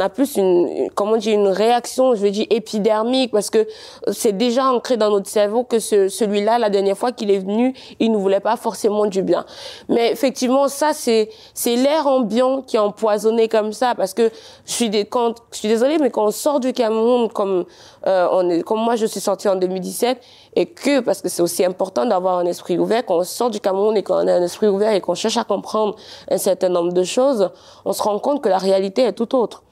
a 0.00 0.08
plus 0.08 0.36
une, 0.36 0.88
comment 0.94 1.18
dire, 1.18 1.34
une 1.38 1.48
réaction, 1.48 2.14
je 2.14 2.22
veux 2.22 2.30
dire, 2.30 2.46
épidermique 2.50 2.93
parce 3.30 3.50
que 3.50 3.66
c'est 4.12 4.36
déjà 4.36 4.66
ancré 4.66 4.96
dans 4.96 5.10
notre 5.10 5.28
cerveau 5.28 5.64
que 5.64 5.78
ce, 5.78 6.08
celui-là, 6.08 6.58
la 6.58 6.70
dernière 6.70 6.96
fois 6.96 7.12
qu'il 7.12 7.30
est 7.30 7.38
venu, 7.38 7.74
il 7.98 8.12
ne 8.12 8.16
voulait 8.16 8.40
pas 8.40 8.56
forcément 8.56 9.06
du 9.06 9.22
bien. 9.22 9.44
Mais 9.88 10.12
effectivement, 10.12 10.68
ça, 10.68 10.92
c'est, 10.92 11.28
l'air 11.66 12.06
ambiant 12.06 12.62
qui 12.62 12.76
est 12.76 12.80
empoisonné 12.80 13.48
comme 13.48 13.72
ça 13.72 13.94
parce 13.94 14.14
que 14.14 14.30
je 14.66 14.72
suis, 14.72 14.90
désolée, 14.90 15.98
mais 15.98 16.10
quand 16.10 16.26
on 16.26 16.30
sort 16.30 16.60
du 16.60 16.72
Cameroun 16.72 17.28
comme, 17.28 17.64
euh, 18.06 18.62
comme 18.62 18.80
moi 18.80 18.96
je 18.96 19.06
suis 19.06 19.20
sortie 19.20 19.48
en 19.48 19.56
2017 19.56 20.20
et 20.56 20.66
que, 20.66 21.00
parce 21.00 21.20
que 21.20 21.28
c'est 21.28 21.42
aussi 21.42 21.64
important 21.64 22.06
d'avoir 22.06 22.38
un 22.38 22.46
esprit 22.46 22.78
ouvert, 22.78 23.04
quand 23.04 23.18
on 23.18 23.24
sort 23.24 23.50
du 23.50 23.60
Cameroun 23.60 23.96
et 23.96 24.02
qu'on 24.02 24.26
a 24.28 24.32
un 24.32 24.42
esprit 24.42 24.68
ouvert 24.68 24.92
et 24.92 25.00
qu'on 25.00 25.14
cherche 25.14 25.36
à 25.36 25.44
comprendre 25.44 25.96
un 26.30 26.38
certain 26.38 26.68
nombre 26.68 26.92
de 26.92 27.02
choses, 27.02 27.50
on 27.84 27.92
se 27.92 28.02
rend 28.02 28.18
compte 28.18 28.42
que 28.42 28.48
la 28.48 28.58
réalité 28.58 29.02
est 29.02 29.12
tout 29.12 29.34
autre 29.34 29.62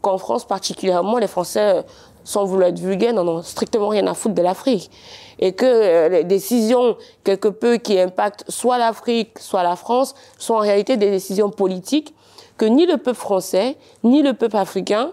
qu'en 0.00 0.18
France 0.18 0.44
particulièrement, 0.44 1.18
les 1.18 1.26
Français 1.26 1.84
sans 2.28 2.44
vouloir 2.44 2.68
être 2.68 2.78
vulgaire, 2.78 3.14
n'en 3.14 3.26
ont 3.26 3.42
strictement 3.42 3.88
rien 3.88 4.06
à 4.06 4.12
foutre 4.12 4.34
de 4.34 4.42
l'Afrique. 4.42 4.90
Et 5.38 5.52
que 5.52 5.64
euh, 5.64 6.08
les 6.10 6.24
décisions, 6.24 6.98
quelque 7.24 7.48
peu, 7.48 7.78
qui 7.78 7.98
impactent 7.98 8.44
soit 8.48 8.76
l'Afrique, 8.76 9.38
soit 9.38 9.62
la 9.62 9.76
France, 9.76 10.14
sont 10.36 10.52
en 10.52 10.58
réalité 10.58 10.98
des 10.98 11.10
décisions 11.10 11.48
politiques 11.48 12.14
que 12.58 12.66
ni 12.66 12.84
le 12.84 12.98
peuple 12.98 13.18
français, 13.18 13.78
ni 14.04 14.20
le 14.20 14.34
peuple 14.34 14.58
africain, 14.58 15.12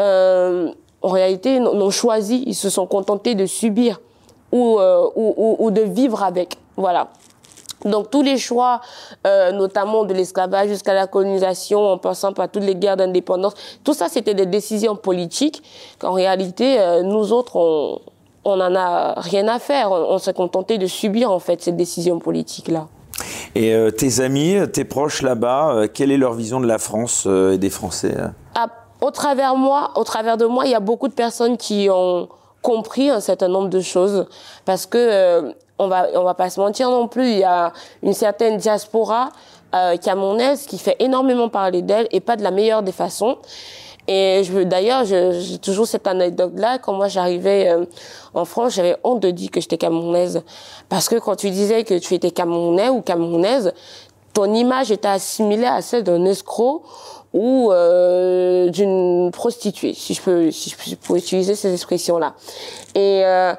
euh, 0.00 0.72
en 1.02 1.10
réalité, 1.10 1.60
n'ont 1.60 1.90
choisi. 1.90 2.42
Ils 2.48 2.56
se 2.56 2.68
sont 2.68 2.88
contentés 2.88 3.36
de 3.36 3.46
subir 3.46 4.00
ou, 4.50 4.80
euh, 4.80 5.08
ou, 5.14 5.56
ou 5.60 5.70
de 5.70 5.82
vivre 5.82 6.24
avec. 6.24 6.56
Voilà. 6.76 7.10
Donc 7.86 8.10
tous 8.10 8.22
les 8.22 8.36
choix, 8.36 8.80
euh, 9.26 9.52
notamment 9.52 10.04
de 10.04 10.12
l'esclavage 10.12 10.68
jusqu'à 10.68 10.94
la 10.94 11.06
colonisation, 11.06 11.80
en 11.86 11.98
passant 11.98 12.32
par 12.32 12.50
toutes 12.50 12.64
les 12.64 12.74
guerres 12.74 12.96
d'indépendance, 12.96 13.54
tout 13.84 13.94
ça 13.94 14.08
c'était 14.08 14.34
des 14.34 14.46
décisions 14.46 14.96
politiques 14.96 15.62
qu'en 15.98 16.12
réalité 16.12 16.80
euh, 16.80 17.02
nous 17.02 17.32
autres 17.32 17.56
on 17.56 18.00
on 18.48 18.60
en 18.60 18.76
a 18.76 19.14
rien 19.16 19.48
à 19.48 19.58
faire, 19.58 19.90
on, 19.90 20.18
s'est 20.18 20.32
contenté 20.32 20.78
de 20.78 20.86
subir 20.86 21.32
en 21.32 21.40
fait 21.40 21.60
cette 21.60 21.76
décision 21.76 22.20
politique 22.20 22.68
là. 22.68 22.86
Et 23.56 23.74
euh, 23.74 23.90
tes 23.90 24.20
amis, 24.20 24.56
tes 24.72 24.84
proches 24.84 25.22
là-bas, 25.22 25.88
quelle 25.92 26.12
est 26.12 26.16
leur 26.16 26.34
vision 26.34 26.60
de 26.60 26.66
la 26.68 26.78
France 26.78 27.26
et 27.26 27.58
des 27.58 27.70
Français 27.70 28.14
ah, 28.54 28.68
Au 29.00 29.10
travers 29.10 29.56
moi, 29.56 29.90
au 29.96 30.04
travers 30.04 30.36
de 30.36 30.46
moi, 30.46 30.64
il 30.64 30.70
y 30.70 30.76
a 30.76 30.80
beaucoup 30.80 31.08
de 31.08 31.12
personnes 31.12 31.56
qui 31.56 31.88
ont 31.90 32.28
compris 32.62 33.10
un 33.10 33.18
certain 33.18 33.48
nombre 33.48 33.68
de 33.68 33.80
choses 33.80 34.26
parce 34.64 34.86
que 34.86 35.52
on 35.78 35.88
va 35.88 36.06
on 36.14 36.24
va 36.24 36.34
pas 36.34 36.50
se 36.50 36.60
mentir 36.60 36.90
non 36.90 37.08
plus, 37.08 37.30
il 37.30 37.38
y 37.38 37.44
a 37.44 37.72
une 38.02 38.14
certaine 38.14 38.56
diaspora 38.56 39.30
euh, 39.74 39.96
camerounaise 39.96 40.66
qui 40.66 40.78
fait 40.78 40.96
énormément 40.98 41.48
parler 41.48 41.82
d'elle 41.82 42.08
et 42.10 42.20
pas 42.20 42.36
de 42.36 42.42
la 42.42 42.50
meilleure 42.50 42.82
des 42.82 42.92
façons. 42.92 43.36
Et 44.08 44.42
je 44.44 44.62
d'ailleurs, 44.62 45.04
j'ai 45.04 45.58
toujours 45.58 45.86
cette 45.86 46.06
anecdote-là. 46.06 46.78
Quand 46.78 46.92
moi 46.92 47.08
j'arrivais 47.08 47.68
euh, 47.68 47.84
en 48.34 48.44
France, 48.44 48.74
j'avais 48.74 48.96
honte 49.02 49.20
de 49.20 49.30
dire 49.30 49.50
que 49.50 49.60
j'étais 49.60 49.78
camerounaise, 49.78 50.42
parce 50.88 51.08
que 51.08 51.16
quand 51.16 51.34
tu 51.36 51.50
disais 51.50 51.82
que 51.82 51.98
tu 51.98 52.14
étais 52.14 52.30
camerounais 52.30 52.88
ou 52.88 53.02
camerounaise, 53.02 53.72
ton 54.32 54.52
image 54.54 54.92
était 54.92 55.08
assimilée 55.08 55.66
à 55.66 55.82
celle 55.82 56.04
d'un 56.04 56.24
escroc 56.24 56.82
ou 57.32 57.72
euh, 57.72 58.68
d'une 58.68 59.30
prostituée, 59.32 59.92
si 59.92 60.14
je 60.14 60.22
peux, 60.22 60.50
si 60.50 60.70
je 60.70 60.94
peux 60.94 61.16
utiliser 61.16 61.54
ces 61.54 61.72
expressions-là. 61.72 62.34
Et 62.94 63.22
euh, 63.24 63.54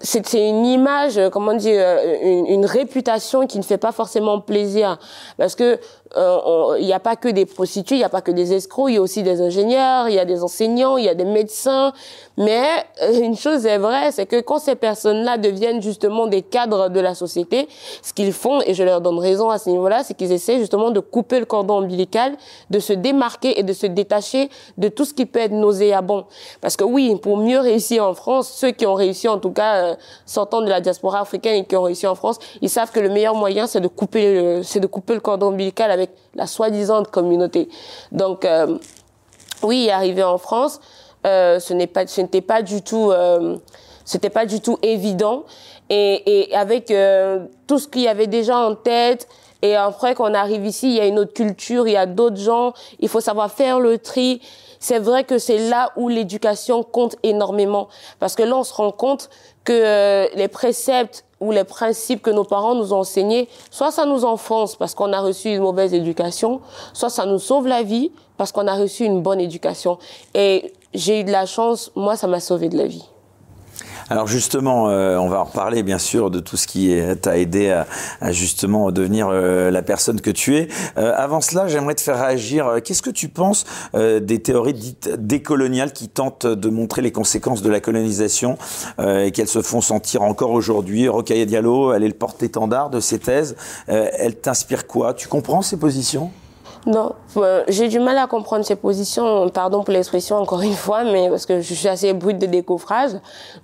c'est 0.00 0.32
une 0.34 0.64
image, 0.64 1.20
comment 1.32 1.54
dire, 1.54 1.80
euh, 1.80 2.16
une, 2.22 2.46
une, 2.46 2.66
réputation 2.66 3.46
qui 3.46 3.58
ne 3.58 3.64
fait 3.64 3.78
pas 3.78 3.90
forcément 3.90 4.40
plaisir. 4.40 4.98
Parce 5.36 5.56
que 5.56 5.64
euh, 5.64 5.78
il 6.16 6.84
n'y 6.84 6.92
a 6.92 7.00
pas 7.00 7.16
que 7.16 7.28
des 7.28 7.46
prostituées, 7.46 7.96
il 7.96 7.98
n'y 7.98 8.04
a 8.04 8.08
pas 8.08 8.22
que 8.22 8.30
des 8.30 8.52
escrocs, 8.52 8.90
il 8.90 8.94
y 8.94 8.98
a 8.98 9.02
aussi 9.02 9.22
des 9.22 9.40
ingénieurs, 9.40 10.08
il 10.08 10.14
y 10.14 10.18
a 10.18 10.24
des 10.24 10.42
enseignants, 10.42 10.96
il 10.96 11.04
y 11.04 11.08
a 11.08 11.14
des 11.14 11.24
médecins. 11.24 11.92
Mais 12.38 12.64
euh, 13.02 13.20
une 13.20 13.36
chose 13.36 13.66
est 13.66 13.78
vraie, 13.78 14.12
c'est 14.12 14.26
que 14.26 14.40
quand 14.40 14.60
ces 14.60 14.76
personnes-là 14.76 15.38
deviennent 15.38 15.82
justement 15.82 16.28
des 16.28 16.42
cadres 16.42 16.88
de 16.88 17.00
la 17.00 17.16
société, 17.16 17.68
ce 18.00 18.12
qu'ils 18.12 18.32
font, 18.32 18.60
et 18.64 18.74
je 18.74 18.84
leur 18.84 19.00
donne 19.00 19.18
raison 19.18 19.50
à 19.50 19.58
ce 19.58 19.68
niveau-là, 19.68 20.04
c'est 20.04 20.14
qu'ils 20.14 20.30
essaient 20.30 20.58
justement 20.58 20.92
de 20.92 21.00
couper 21.00 21.40
le 21.40 21.46
cordon 21.46 21.78
ombilical, 21.78 22.36
de 22.70 22.78
se 22.78 22.92
démarquer 22.92 23.58
et 23.58 23.64
de 23.64 23.72
se 23.72 23.86
détacher 23.86 24.50
de 24.78 24.88
tout 24.88 25.04
ce 25.04 25.14
qui 25.14 25.26
peut 25.26 25.40
être 25.40 25.52
nauséabond. 25.52 26.26
Parce 26.60 26.76
que 26.76 26.84
oui, 26.84 27.14
pour 27.16 27.38
mieux 27.38 27.58
réussir 27.58 28.06
en 28.06 28.14
France, 28.14 28.48
ceux 28.48 28.70
qui 28.70 28.86
ont 28.86 28.94
réussi, 28.94 29.26
en 29.26 29.38
tout 29.38 29.50
cas, 29.50 29.74
euh, 29.74 29.96
sortant 30.24 30.62
de 30.62 30.68
la 30.68 30.80
diaspora 30.80 31.20
africaine 31.20 31.56
et 31.56 31.64
qui 31.64 31.74
ont 31.74 31.82
réussi 31.82 32.06
en 32.06 32.14
France, 32.14 32.38
ils 32.62 32.70
savent 32.70 32.92
que 32.92 33.00
le 33.00 33.08
meilleur 33.08 33.34
moyen, 33.34 33.66
c'est 33.66 33.80
de 33.80 33.88
couper, 33.88 34.60
c'est 34.62 34.80
de 34.80 34.86
couper 34.86 35.14
le 35.14 35.20
cordon 35.20 35.48
ombilical 35.48 35.90
avec 35.98 36.10
la 36.34 36.46
soi-disant 36.46 37.02
communauté. 37.04 37.68
Donc, 38.12 38.44
euh, 38.44 38.78
oui, 39.62 39.90
arrivé 39.90 40.22
en 40.22 40.38
France, 40.38 40.80
euh, 41.26 41.58
ce 41.58 41.74
n'est 41.74 41.86
pas, 41.86 42.06
ce 42.06 42.20
n'était 42.20 42.40
pas 42.40 42.62
du 42.62 42.82
tout, 42.82 43.10
euh, 43.10 43.56
c'était 44.04 44.30
pas 44.30 44.46
du 44.46 44.60
tout 44.60 44.78
évident. 44.82 45.44
Et, 45.90 46.50
et 46.50 46.54
avec 46.54 46.90
euh, 46.90 47.46
tout 47.66 47.78
ce 47.78 47.88
qu'il 47.88 48.02
y 48.02 48.08
avait 48.08 48.26
déjà 48.26 48.56
en 48.56 48.74
tête, 48.74 49.26
et 49.62 49.74
après 49.74 50.14
qu'on 50.14 50.34
arrive 50.34 50.64
ici, 50.64 50.88
il 50.88 50.94
y 50.94 51.00
a 51.00 51.06
une 51.06 51.18
autre 51.18 51.32
culture, 51.32 51.88
il 51.88 51.94
y 51.94 51.96
a 51.96 52.06
d'autres 52.06 52.36
gens, 52.36 52.74
il 53.00 53.08
faut 53.08 53.20
savoir 53.20 53.50
faire 53.50 53.80
le 53.80 53.98
tri. 53.98 54.40
C'est 54.78 55.00
vrai 55.00 55.24
que 55.24 55.38
c'est 55.38 55.58
là 55.58 55.90
où 55.96 56.08
l'éducation 56.08 56.84
compte 56.84 57.16
énormément, 57.24 57.88
parce 58.20 58.36
que 58.36 58.44
là 58.44 58.54
on 58.54 58.62
se 58.62 58.72
rend 58.72 58.92
compte 58.92 59.28
que 59.64 60.28
les 60.36 60.46
préceptes 60.46 61.24
ou 61.40 61.52
les 61.52 61.64
principes 61.64 62.22
que 62.22 62.30
nos 62.30 62.44
parents 62.44 62.74
nous 62.74 62.92
ont 62.92 63.00
enseignés, 63.00 63.48
soit 63.70 63.90
ça 63.90 64.04
nous 64.04 64.24
enfonce 64.24 64.76
parce 64.76 64.94
qu'on 64.94 65.12
a 65.12 65.20
reçu 65.20 65.50
une 65.50 65.62
mauvaise 65.62 65.94
éducation, 65.94 66.60
soit 66.92 67.10
ça 67.10 67.26
nous 67.26 67.38
sauve 67.38 67.66
la 67.66 67.82
vie 67.82 68.10
parce 68.36 68.52
qu'on 68.52 68.66
a 68.66 68.74
reçu 68.74 69.04
une 69.04 69.22
bonne 69.22 69.40
éducation. 69.40 69.98
Et 70.34 70.72
j'ai 70.94 71.20
eu 71.20 71.24
de 71.24 71.30
la 71.30 71.46
chance, 71.46 71.90
moi 71.94 72.16
ça 72.16 72.26
m'a 72.26 72.40
sauvé 72.40 72.68
de 72.68 72.76
la 72.76 72.86
vie. 72.86 73.04
Alors 74.10 74.26
justement, 74.26 74.88
euh, 74.88 75.16
on 75.18 75.28
va 75.28 75.40
en 75.40 75.44
reparler 75.44 75.82
bien 75.82 75.98
sûr 75.98 76.30
de 76.30 76.40
tout 76.40 76.56
ce 76.56 76.66
qui 76.66 76.94
t'a 77.20 77.36
aidé 77.38 77.70
à, 77.70 77.86
à, 78.20 78.32
justement 78.32 78.90
devenir 78.90 79.28
euh, 79.30 79.70
la 79.70 79.82
personne 79.82 80.20
que 80.20 80.30
tu 80.30 80.56
es. 80.56 80.68
Euh, 80.96 81.12
avant 81.16 81.40
cela, 81.40 81.68
j'aimerais 81.68 81.94
te 81.94 82.00
faire 82.00 82.18
réagir. 82.18 82.76
Qu'est-ce 82.84 83.02
que 83.02 83.10
tu 83.10 83.28
penses 83.28 83.64
euh, 83.94 84.20
des 84.20 84.40
théories 84.40 84.74
dites 84.74 85.10
décoloniales 85.18 85.92
qui 85.92 86.08
tentent 86.08 86.46
de 86.46 86.70
montrer 86.70 87.02
les 87.02 87.12
conséquences 87.12 87.62
de 87.62 87.70
la 87.70 87.80
colonisation 87.80 88.56
euh, 88.98 89.24
et 89.24 89.30
qu'elles 89.30 89.48
se 89.48 89.62
font 89.62 89.80
sentir 89.80 90.22
encore 90.22 90.52
aujourd'hui? 90.52 91.08
Rokhaya 91.08 91.44
Diallo, 91.44 91.92
elle 91.92 92.04
est 92.04 92.08
le 92.08 92.14
porte-étendard 92.14 92.90
de 92.90 93.00
ces 93.00 93.18
thèses. 93.18 93.56
elle 93.88 94.36
t'inspire 94.36 94.86
quoi? 94.86 95.14
Tu 95.14 95.28
comprends 95.28 95.62
ces 95.62 95.76
positions? 95.76 96.30
Non, 96.86 97.12
euh, 97.12 97.12
j'ai 97.68 97.88
du 97.88 98.00
mal 98.00 98.18
à 98.18 98.26
comprendre 98.26 98.64
ses 98.64 98.76
positions, 98.76 99.48
pardon 99.48 99.82
pour 99.82 99.92
l'expression 99.92 100.36
encore 100.36 100.60
une 100.60 100.74
fois, 100.74 101.04
mais 101.04 101.28
parce 101.28 101.46
que 101.46 101.60
je 101.60 101.74
suis 101.74 101.88
assez 101.88 102.12
brute 102.12 102.38
de 102.38 102.46
décoffrage. 102.46 103.12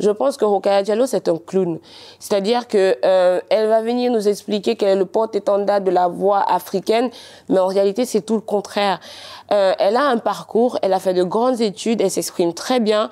Je 0.00 0.10
pense 0.10 0.36
que 0.36 0.44
Rokaya 0.44 0.82
Diallo, 0.82 1.06
c'est 1.06 1.28
un 1.28 1.36
clown. 1.36 1.78
C'est-à-dire 2.18 2.68
que 2.68 2.96
euh, 3.04 3.40
elle 3.50 3.68
va 3.68 3.82
venir 3.82 4.10
nous 4.10 4.28
expliquer 4.28 4.76
qu'elle 4.76 4.90
est 4.90 4.96
le 4.96 5.06
porte-étendard 5.06 5.80
de 5.80 5.90
la 5.90 6.08
voix 6.08 6.40
africaine, 6.40 7.10
mais 7.48 7.58
en 7.58 7.66
réalité, 7.66 8.04
c'est 8.04 8.22
tout 8.22 8.34
le 8.34 8.40
contraire. 8.40 9.00
Euh, 9.52 9.74
elle 9.78 9.96
a 9.96 10.04
un 10.04 10.18
parcours, 10.18 10.78
elle 10.82 10.92
a 10.92 10.98
fait 10.98 11.14
de 11.14 11.22
grandes 11.22 11.60
études, 11.60 12.00
elle 12.00 12.10
s'exprime 12.10 12.54
très 12.54 12.80
bien, 12.80 13.10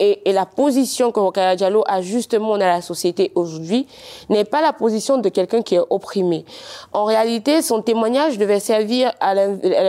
et, 0.00 0.28
et, 0.28 0.32
la 0.32 0.44
position 0.44 1.12
que 1.12 1.20
Rokaya 1.20 1.54
Diallo 1.54 1.84
a 1.86 2.02
justement 2.02 2.58
dans 2.58 2.66
la 2.66 2.82
société 2.82 3.30
aujourd'hui 3.34 3.86
n'est 4.28 4.44
pas 4.44 4.60
la 4.60 4.72
position 4.72 5.18
de 5.18 5.28
quelqu'un 5.28 5.62
qui 5.62 5.76
est 5.76 5.82
opprimé. 5.90 6.44
En 6.92 7.04
réalité, 7.04 7.62
son 7.62 7.82
témoignage 7.82 8.36
devait 8.36 8.60
servir 8.60 9.12
à 9.20 9.34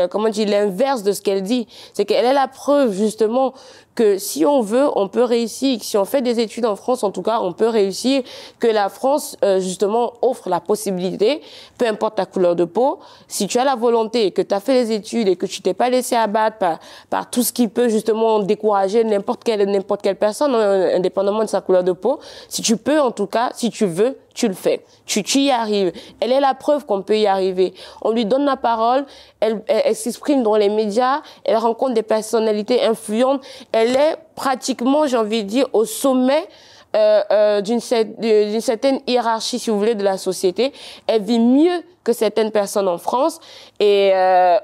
comment 0.08 0.30
dire 0.30 0.48
l'inverse 0.48 1.04
de 1.04 1.12
ce 1.12 1.22
qu'elle 1.22 1.44
dit. 1.44 1.68
C'est 1.94 2.06
qu'elle 2.06 2.26
est 2.26 2.34
la 2.34 2.48
preuve 2.48 2.94
justement 2.94 3.54
que 3.96 4.18
si 4.18 4.46
on 4.46 4.62
veut, 4.62 4.88
on 4.96 5.08
peut 5.08 5.24
réussir. 5.24 5.80
Si 5.82 5.98
on 5.98 6.06
fait 6.06 6.22
des 6.22 6.40
études 6.40 6.66
en 6.66 6.76
France, 6.76 7.04
en 7.04 7.12
tout 7.12 7.22
cas, 7.22 7.40
on 7.42 7.52
peut 7.52 7.68
réussir. 7.68 8.24
Que 8.60 8.68
la 8.68 8.90
France, 8.90 9.38
euh, 9.44 9.60
justement, 9.60 10.14
offre 10.22 10.50
la 10.50 10.60
possibilité, 10.60 11.42
peu 11.78 11.88
importe 11.88 12.16
ta 12.16 12.26
couleur 12.26 12.56
de 12.56 12.66
peau, 12.66 13.00
si 13.28 13.48
tu 13.48 13.58
as 13.58 13.66
la 13.66 13.76
volonté, 13.76 14.32
que 14.32 14.42
tu 14.42 14.54
as 14.54 14.60
fait 14.60 14.74
les 14.74 14.92
études 14.94 15.28
et 15.28 15.36
que 15.36 15.46
tu 15.46 15.62
t'es 15.62 15.74
pas 15.74 15.90
laissé 15.90 16.16
abattre 16.16 16.58
par, 16.58 16.80
par 17.10 17.30
tout 17.30 17.44
ce 17.44 17.52
qui 17.52 17.68
peut 17.68 17.90
justement 17.90 18.40
décourager 18.40 19.04
n'importe 19.04 19.44
quelle, 19.44 19.70
n'importe 19.70 20.02
quelle 20.02 20.16
personne, 20.18 20.56
hein, 20.56 20.96
indépendamment 20.96 21.44
de 21.44 21.50
sa 21.50 21.62
couleur 21.62 21.84
de 21.84 21.92
peau, 21.92 22.20
si 22.48 22.62
tu 22.62 22.78
peux, 22.78 23.00
en 23.00 23.12
tout 23.12 23.28
cas, 23.28 23.52
si 23.54 23.70
tu 23.70 23.86
veux, 23.86 24.18
tu 24.34 24.48
le 24.48 24.54
fais. 24.54 24.84
Tu, 25.06 25.24
tu 25.24 25.40
y 25.40 25.52
arrives. 25.52 25.92
Elle 26.20 26.32
est 26.32 26.40
la 26.40 26.54
preuve 26.54 26.86
qu'on 26.86 27.02
peut 27.02 27.18
y 27.18 27.28
arriver. 27.28 27.74
On 28.02 28.12
lui 28.12 28.26
donne 28.26 28.46
la 28.46 28.58
parole, 28.58 29.06
elle, 29.40 29.62
elle, 29.68 29.96
s'exprime 29.96 30.44
dans 30.44 30.56
les 30.56 30.70
médias, 30.70 31.22
elle 31.44 31.58
rencontre 31.58 31.94
des 31.94 32.04
personnalités 32.04 32.84
influentes, 32.84 33.44
elle 33.72 33.96
est 33.96 34.18
pratiquement, 34.36 35.06
j'ai 35.08 35.18
envie 35.18 35.44
de 35.44 35.50
dire, 35.50 35.68
au 35.74 35.86
sommet 35.86 36.48
euh, 36.96 37.22
euh, 37.32 37.62
d'une 37.62 37.80
certaine 37.80 39.00
hiérarchie, 39.08 39.60
si 39.60 39.70
vous 39.70 39.80
voulez, 39.80 39.96
de 39.96 40.04
la 40.04 40.18
société. 40.18 40.74
Elle 41.08 41.24
vit 41.24 41.40
mieux 41.40 41.84
que 42.04 42.14
certaines 42.14 42.52
personnes 42.52 42.88
en 42.88 42.98
France. 42.98 43.40
Et 43.80 44.12
euh, 44.14 44.58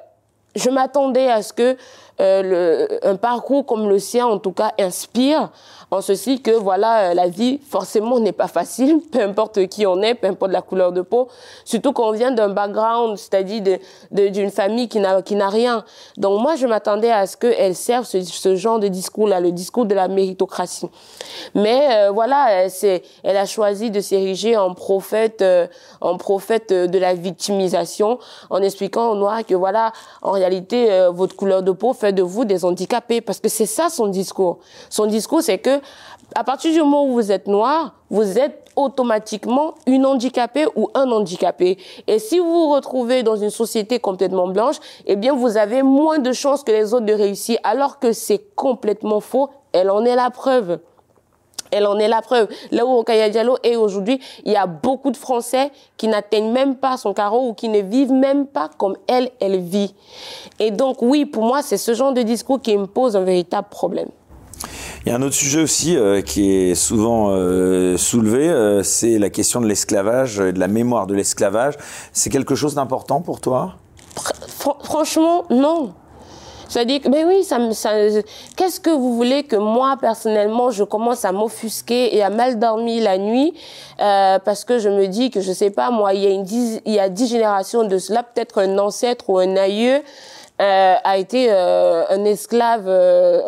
je 0.56 0.70
m'attendais 0.70 1.30
à 1.30 1.42
ce 1.42 1.54
que 1.54 1.78
euh, 2.20 2.42
le, 2.42 3.08
un 3.08 3.16
parcours 3.16 3.66
comme 3.66 3.88
le 3.88 4.00
sien, 4.00 4.26
en 4.26 4.40
tout 4.40 4.52
cas, 4.52 4.72
inspire 4.80 5.52
en 5.90 6.02
ceci 6.02 6.42
que 6.42 6.52
voilà, 6.52 7.12
euh, 7.12 7.14
la 7.14 7.28
vie 7.28 7.60
forcément 7.70 8.20
n'est 8.20 8.34
pas 8.34 8.48
facile, 8.48 9.00
peu 9.12 9.22
importe 9.22 9.68
qui 9.68 9.86
on 9.86 10.02
est, 10.02 10.16
peu 10.16 10.28
importe 10.28 10.52
la 10.52 10.62
couleur 10.62 10.92
de 10.92 11.02
peau, 11.02 11.28
surtout 11.64 11.94
quand 11.94 12.10
on 12.10 12.12
vient 12.12 12.32
d'un 12.32 12.50
background, 12.50 13.18
c'est-à-dire 13.18 13.80
d'une 14.12 14.46
de, 14.46 14.50
famille 14.50 14.90
qui 14.90 15.00
n'a 15.00 15.50
rien. 15.50 15.84
Donc 16.18 16.42
moi, 16.42 16.56
je 16.56 16.68
m'attendais 16.68 17.12
à 17.12 17.26
ce 17.26 17.38
qu'elle 17.38 17.76
serve 17.76 18.06
ce, 18.06 18.22
ce, 18.22 18.56
genre 18.56 18.80
de 18.80 18.88
discours-là, 18.88 19.40
le 19.40 19.52
discours 19.52 19.86
de 19.86 19.96
la 19.96 20.08
méritocratie. 20.08 20.90
Mais 21.56 21.88
euh, 21.92 22.12
voilà, 22.12 22.70
c'est 22.70 23.04
elle 23.24 23.38
a 23.38 23.46
choisi 23.46 23.92
de 23.92 24.02
s'ériger 24.02 24.58
en 24.58 24.74
prophète, 24.74 25.42
euh, 25.42 25.68
en 26.02 26.18
prophète 26.18 26.72
de 26.72 27.00
la 27.00 27.14
victimisation, 27.14 28.20
en 28.50 28.62
expliquant 28.62 29.12
aux 29.12 29.16
Noirs 29.16 29.46
que 29.46 29.56
voilà, 29.56 29.94
en 30.22 30.32
réalité, 30.32 30.92
euh, 30.92 31.10
votre 31.10 31.36
couleur 31.36 31.64
de 31.64 31.72
peau 31.72 31.94
fait 31.94 32.14
de 32.14 32.22
vous 32.22 32.46
des 32.46 32.66
handicapés, 32.66 33.22
parce 33.22 33.40
que 33.40 33.50
c'est 33.50 33.66
ça 33.66 33.90
son 33.90 34.08
discours. 34.08 34.60
Son 34.90 35.06
discours, 35.06 35.42
c'est 35.42 35.58
que 35.58 35.77
à 36.36 36.44
partir 36.44 36.72
du 36.72 36.80
moment 36.80 37.06
où 37.06 37.14
vous 37.14 37.32
êtes 37.32 37.48
noir, 37.48 37.96
vous 38.10 38.38
êtes 38.38 38.70
automatiquement 38.76 39.74
une 39.86 40.06
handicapée 40.06 40.68
ou 40.76 40.90
un 40.94 41.12
handicapé. 41.12 41.78
Et 42.06 42.20
si 42.20 42.40
vous 42.40 42.46
vous 42.46 42.70
retrouvez 42.70 43.24
dans 43.24 43.36
une 43.36 43.50
société 43.50 44.00
complètement 44.00 44.48
blanche, 44.48 44.76
eh 45.06 45.16
bien, 45.16 45.34
vous 45.34 45.58
avez 45.58 45.82
moins 45.84 46.20
de 46.20 46.32
chances 46.32 46.64
que 46.64 46.72
les 46.72 46.94
autres 46.94 47.06
de 47.06 47.14
réussir, 47.14 47.58
alors 47.64 48.00
que 48.00 48.14
c'est 48.14 48.56
complètement 48.56 49.20
faux. 49.20 49.50
Elle 49.74 49.90
en 49.90 50.06
est 50.06 50.16
la 50.16 50.30
preuve. 50.30 50.80
Elle 51.72 51.88
en 51.88 51.98
est 51.98 52.08
la 52.08 52.22
preuve. 52.22 52.48
Là 52.72 52.86
où 52.86 52.98
Okaya 52.98 53.30
Diallo 53.30 53.58
est 53.64 53.76
aujourd'hui, 53.76 54.20
il 54.46 54.54
y 54.54 54.56
a 54.56 54.68
beaucoup 54.68 55.12
de 55.12 55.18
Français 55.18 55.72
qui 55.98 56.08
n'atteignent 56.08 56.52
même 56.52 56.76
pas 56.76 56.98
son 56.98 57.14
carreau 57.14 57.50
ou 57.50 57.54
qui 57.54 57.68
ne 57.68 57.82
vivent 57.82 58.14
même 58.14 58.48
pas 58.48 58.70
comme 58.78 58.96
elle, 59.08 59.32
elle 59.40 59.60
vit. 59.60 59.94
Et 60.60 60.72
donc, 60.72 61.02
oui, 61.02 61.26
pour 61.26 61.44
moi, 61.44 61.62
c'est 61.62 61.78
ce 61.78 61.94
genre 61.94 62.14
de 62.14 62.22
discours 62.22 62.62
qui 62.62 62.78
me 62.78 62.86
pose 62.86 63.16
un 63.16 63.24
véritable 63.24 63.68
problème. 63.70 64.10
Il 65.08 65.12
y 65.12 65.14
a 65.14 65.16
un 65.16 65.22
autre 65.22 65.36
sujet 65.36 65.62
aussi 65.62 65.96
euh, 65.96 66.20
qui 66.20 66.52
est 66.52 66.76
souvent 66.76 67.30
euh, 67.30 67.96
soulevé, 67.96 68.50
euh, 68.50 68.84
c'est 68.84 69.18
la 69.18 69.30
question 69.30 69.62
de 69.62 69.66
l'esclavage, 69.66 70.36
de 70.36 70.60
la 70.60 70.68
mémoire 70.68 71.08
de 71.08 71.16
l'esclavage. 71.16 71.76
C'est 72.12 72.30
quelque 72.30 72.56
chose 72.56 72.76
d'important 72.76 73.22
pour 73.22 73.40
toi? 73.40 73.76
Fr 74.50 74.72
Franchement, 74.84 75.46
non. 75.50 75.94
C'est-à-dire 76.68 77.00
ben 77.06 77.26
oui, 77.26 77.46
ça, 77.46 77.58
ça 77.72 77.92
qu'est-ce 78.58 78.82
que 78.82 78.90
vous 78.90 79.16
voulez 79.16 79.44
que 79.44 79.56
moi, 79.56 79.96
personnellement, 79.98 80.72
je 80.72 80.84
commence 80.84 81.24
à 81.24 81.32
m'offusquer 81.32 82.14
et 82.14 82.22
à 82.22 82.30
mal 82.30 82.60
dormir 82.60 83.02
la 83.02 83.18
nuit, 83.18 83.54
parce 83.98 84.66
que 84.66 84.78
je 84.78 84.90
me 84.90 85.08
dis 85.08 85.32
que, 85.32 85.40
je 85.40 85.54
sais 85.54 85.70
pas, 85.70 85.90
moi, 85.90 86.16
il 86.16 86.24
y 86.24 86.28
a 86.28 86.32
une 86.32 86.44
dix, 86.44 86.82
il 86.86 86.94
y 86.94 87.00
a 87.00 87.08
dix 87.08 87.28
générations 87.28 87.86
de 87.86 87.98
cela, 87.98 88.24
peut-être 88.24 88.62
un 88.62 88.78
ancêtre 88.78 89.30
ou 89.30 89.38
un 89.38 89.56
aïeux, 89.56 90.02
a 90.60 91.18
été 91.18 91.50
un 91.50 92.26
esclave 92.26 92.90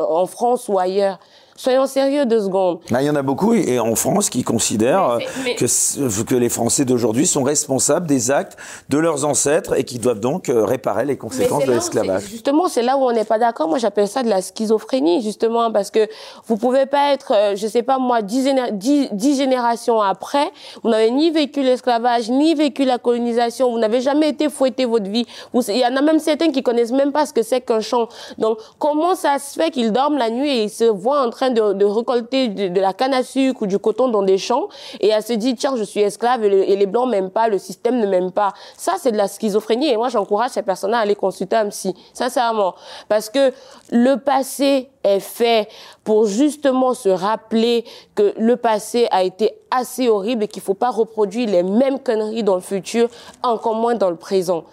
en 0.09 0.25
France 0.25 0.69
ou 0.69 0.79
ailleurs. 0.79 1.19
Soyons 1.59 1.87
sérieux 1.87 2.25
deux 2.25 2.39
secondes. 2.39 2.79
Là, 2.89 3.01
il 3.01 3.05
y 3.05 3.09
en 3.09 3.17
a 3.17 3.21
beaucoup 3.21 3.53
et 3.53 3.79
en 3.79 3.93
France 3.95 4.29
qui 4.29 4.43
considèrent 4.43 5.17
mais 5.17 5.25
mais... 5.43 5.55
Que, 5.55 6.23
que 6.23 6.35
les 6.35 6.47
Français 6.47 6.85
d'aujourd'hui 6.85 7.27
sont 7.27 7.43
responsables 7.43 8.07
des 8.07 8.31
actes 8.31 8.55
de 8.87 8.97
leurs 8.97 9.25
ancêtres 9.25 9.77
et 9.77 9.83
qui 9.83 9.99
doivent 9.99 10.21
donc 10.21 10.47
euh, 10.47 10.63
réparer 10.63 11.03
les 11.03 11.17
conséquences 11.17 11.65
de 11.65 11.73
l'esclavage. 11.73 12.23
Justement, 12.29 12.69
c'est 12.69 12.81
là 12.81 12.95
où 12.95 13.01
on 13.01 13.11
n'est 13.11 13.25
pas 13.25 13.39
d'accord. 13.39 13.67
Moi, 13.67 13.77
j'appelle 13.77 14.07
ça 14.07 14.23
de 14.23 14.29
la 14.29 14.41
schizophrénie, 14.41 15.21
justement, 15.21 15.69
parce 15.69 15.91
que 15.91 16.07
vous 16.47 16.55
pouvez 16.55 16.85
pas 16.85 17.11
être, 17.11 17.33
euh, 17.35 17.55
je 17.57 17.67
sais 17.67 17.83
pas 17.83 17.97
moi, 17.97 18.21
dix, 18.21 18.47
dix, 18.71 19.09
dix 19.11 19.35
générations 19.35 20.01
après, 20.01 20.53
vous 20.81 20.89
n'avez 20.89 21.11
ni 21.11 21.29
vécu 21.29 21.61
l'esclavage, 21.61 22.29
ni 22.29 22.55
vécu 22.55 22.85
la 22.85 22.99
colonisation, 22.99 23.69
vous 23.69 23.79
n'avez 23.79 23.99
jamais 23.99 24.29
été 24.29 24.47
fouetté 24.47 24.85
votre 24.85 25.09
vie. 25.09 25.25
Il 25.53 25.75
y 25.75 25.85
en 25.85 25.97
a 25.97 26.01
même 26.01 26.19
certains 26.19 26.51
qui 26.51 26.63
connaissent 26.63 26.93
même 26.93 27.11
pas 27.11 27.25
ce 27.25 27.33
que 27.33 27.43
c'est 27.43 27.59
qu'un 27.59 27.81
champ. 27.81 28.07
Donc, 28.37 28.59
comment 28.77 29.13
ça 29.13 29.39
se 29.39 29.59
fait 29.59 29.71
qu'ils 29.71 29.91
dorment 29.91 30.17
la 30.17 30.29
nuit 30.29 30.49
et 30.49 30.63
ils 30.63 30.69
se 30.69 30.85
voient 30.85 31.21
en 31.25 31.29
train 31.29 31.48
de, 31.51 31.73
de 31.73 31.85
récolter 31.85 32.47
de, 32.49 32.79
la 32.79 32.93
canne 32.93 33.13
à 33.13 33.23
sucre 33.23 33.63
ou 33.63 33.67
du 33.67 33.79
coton 33.79 34.07
dans 34.07 34.23
des 34.23 34.37
champs 34.37 34.67
et 34.99 35.07
elle 35.09 35.23
se 35.23 35.33
dit 35.33 35.55
tiens 35.55 35.75
je 35.75 35.83
suis 35.83 36.01
esclave 36.01 36.43
et, 36.43 36.75
les 36.75 36.85
blancs 36.85 37.09
m'aiment 37.09 37.29
pas, 37.29 37.47
le 37.47 37.57
système 37.57 37.99
ne 37.99 38.07
m'aime 38.07 38.31
pas. 38.31 38.53
Ça 38.77 38.93
c'est 38.97 39.11
de 39.11 39.17
la 39.17 39.27
schizophrénie 39.27 39.89
et 39.89 39.97
moi 39.97 40.09
j'encourage 40.09 40.51
ces 40.51 40.61
personnes 40.61 40.93
à 40.93 40.99
aller 40.99 41.15
consulter 41.15 41.55
un 41.55 41.69
psy, 41.69 41.95
sincèrement, 42.13 42.75
parce 43.07 43.29
que 43.29 43.51
le 43.91 44.15
passé 44.15 44.89
est 45.03 45.19
fait 45.19 45.69
pour 46.03 46.25
justement 46.25 46.93
se 46.93 47.09
rappeler 47.09 47.85
que 48.15 48.33
le 48.37 48.55
passé 48.55 49.07
a 49.11 49.23
été 49.23 49.53
assez 49.71 50.09
horrible 50.09 50.43
et 50.43 50.47
qu'il 50.47 50.61
faut 50.61 50.73
pas 50.73 50.89
reproduire 50.89 51.49
les 51.49 51.63
mêmes 51.63 51.99
conneries 51.99 52.43
dans 52.43 52.55
le 52.55 52.61
futur, 52.61 53.09
encore 53.43 53.75
moins 53.75 53.95
dans 53.95 54.09
le 54.09 54.15
présent. 54.15 54.63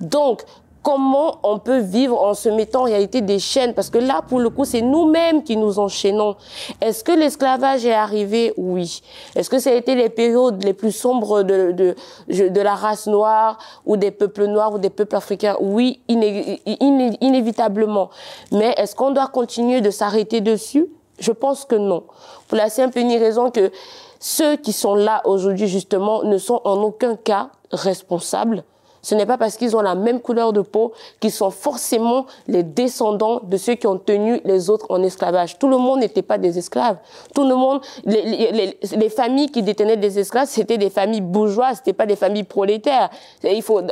Donc, 0.00 0.42
comment 0.82 1.38
on 1.42 1.58
peut 1.58 1.78
vivre 1.78 2.20
en 2.20 2.34
se 2.34 2.48
mettant 2.48 2.80
en 2.80 2.84
réalité 2.84 3.20
des 3.20 3.38
chaînes 3.38 3.74
Parce 3.74 3.90
que 3.90 3.98
là, 3.98 4.22
pour 4.26 4.40
le 4.40 4.50
coup, 4.50 4.64
c'est 4.64 4.80
nous-mêmes 4.80 5.42
qui 5.42 5.56
nous 5.56 5.78
enchaînons. 5.78 6.36
Est-ce 6.80 7.04
que 7.04 7.12
l'esclavage 7.12 7.84
est 7.84 7.92
arrivé? 7.92 8.54
Oui. 8.56 9.02
Est-ce 9.36 9.50
que 9.50 9.58
ça 9.58 9.70
a 9.70 9.74
été 9.74 9.94
les 9.94 10.08
périodes 10.08 10.62
les 10.64 10.72
plus 10.72 10.92
sombres 10.92 11.42
de, 11.42 11.72
de, 11.72 12.60
la 12.60 12.74
race 12.74 13.06
noire 13.06 13.58
ou 13.84 13.96
des 13.96 14.10
peuples 14.10 14.46
noirs 14.46 14.74
ou 14.74 14.78
des 14.78 14.90
peuples 14.90 15.16
africains? 15.16 15.56
Oui, 15.60 16.00
inévitablement. 16.08 18.10
Mais 18.52 18.74
est-ce 18.76 18.94
qu'on 18.94 19.10
doit 19.10 19.28
continuer 19.28 19.80
de 19.80 19.90
s'arrêter 19.90 20.40
dessus? 20.40 20.86
Je 21.18 21.32
pense 21.32 21.66
que 21.66 21.76
non. 21.76 22.04
Pour 22.48 22.56
la 22.56 22.70
simple 22.70 22.98
et 22.98 23.02
unique 23.02 23.20
raison 23.20 23.50
que 23.50 23.70
ceux 24.18 24.56
qui 24.56 24.72
sont 24.72 24.94
là 24.94 25.20
aujourd'hui, 25.24 25.68
justement, 25.68 26.22
ne 26.24 26.38
sont 26.38 26.60
en 26.64 26.82
aucun 26.82 27.16
cas 27.16 27.50
responsables 27.72 28.64
ce 29.02 29.14
n'est 29.14 29.26
pas 29.26 29.38
parce 29.38 29.56
qu'ils 29.56 29.76
ont 29.76 29.80
la 29.80 29.94
même 29.94 30.20
couleur 30.20 30.52
de 30.52 30.60
peau 30.60 30.92
qu'ils 31.20 31.32
sont 31.32 31.50
forcément 31.50 32.26
les 32.48 32.62
descendants 32.62 33.40
de 33.42 33.56
ceux 33.56 33.74
qui 33.74 33.86
ont 33.86 33.98
tenu 33.98 34.40
les 34.44 34.70
autres 34.70 34.86
en 34.90 35.02
esclavage. 35.02 35.58
Tout 35.58 35.68
le 35.68 35.78
monde 35.78 36.00
n'était 36.00 36.22
pas 36.22 36.38
des 36.38 36.58
esclaves. 36.58 36.98
Tout 37.34 37.48
le 37.48 37.54
monde, 37.54 37.80
les, 38.04 38.76
les, 38.96 39.08
familles 39.10 39.50
qui 39.50 39.62
détenaient 39.62 39.96
des 39.96 40.18
esclaves, 40.18 40.48
c'était 40.48 40.78
des 40.78 40.90
familles 40.90 41.20
bourgeoises, 41.20 41.78
c'était 41.78 41.92
pas 41.92 42.06
des 42.06 42.16
familles 42.16 42.44
prolétaires. 42.44 43.10
il 43.44 43.62
faut, 43.62 43.82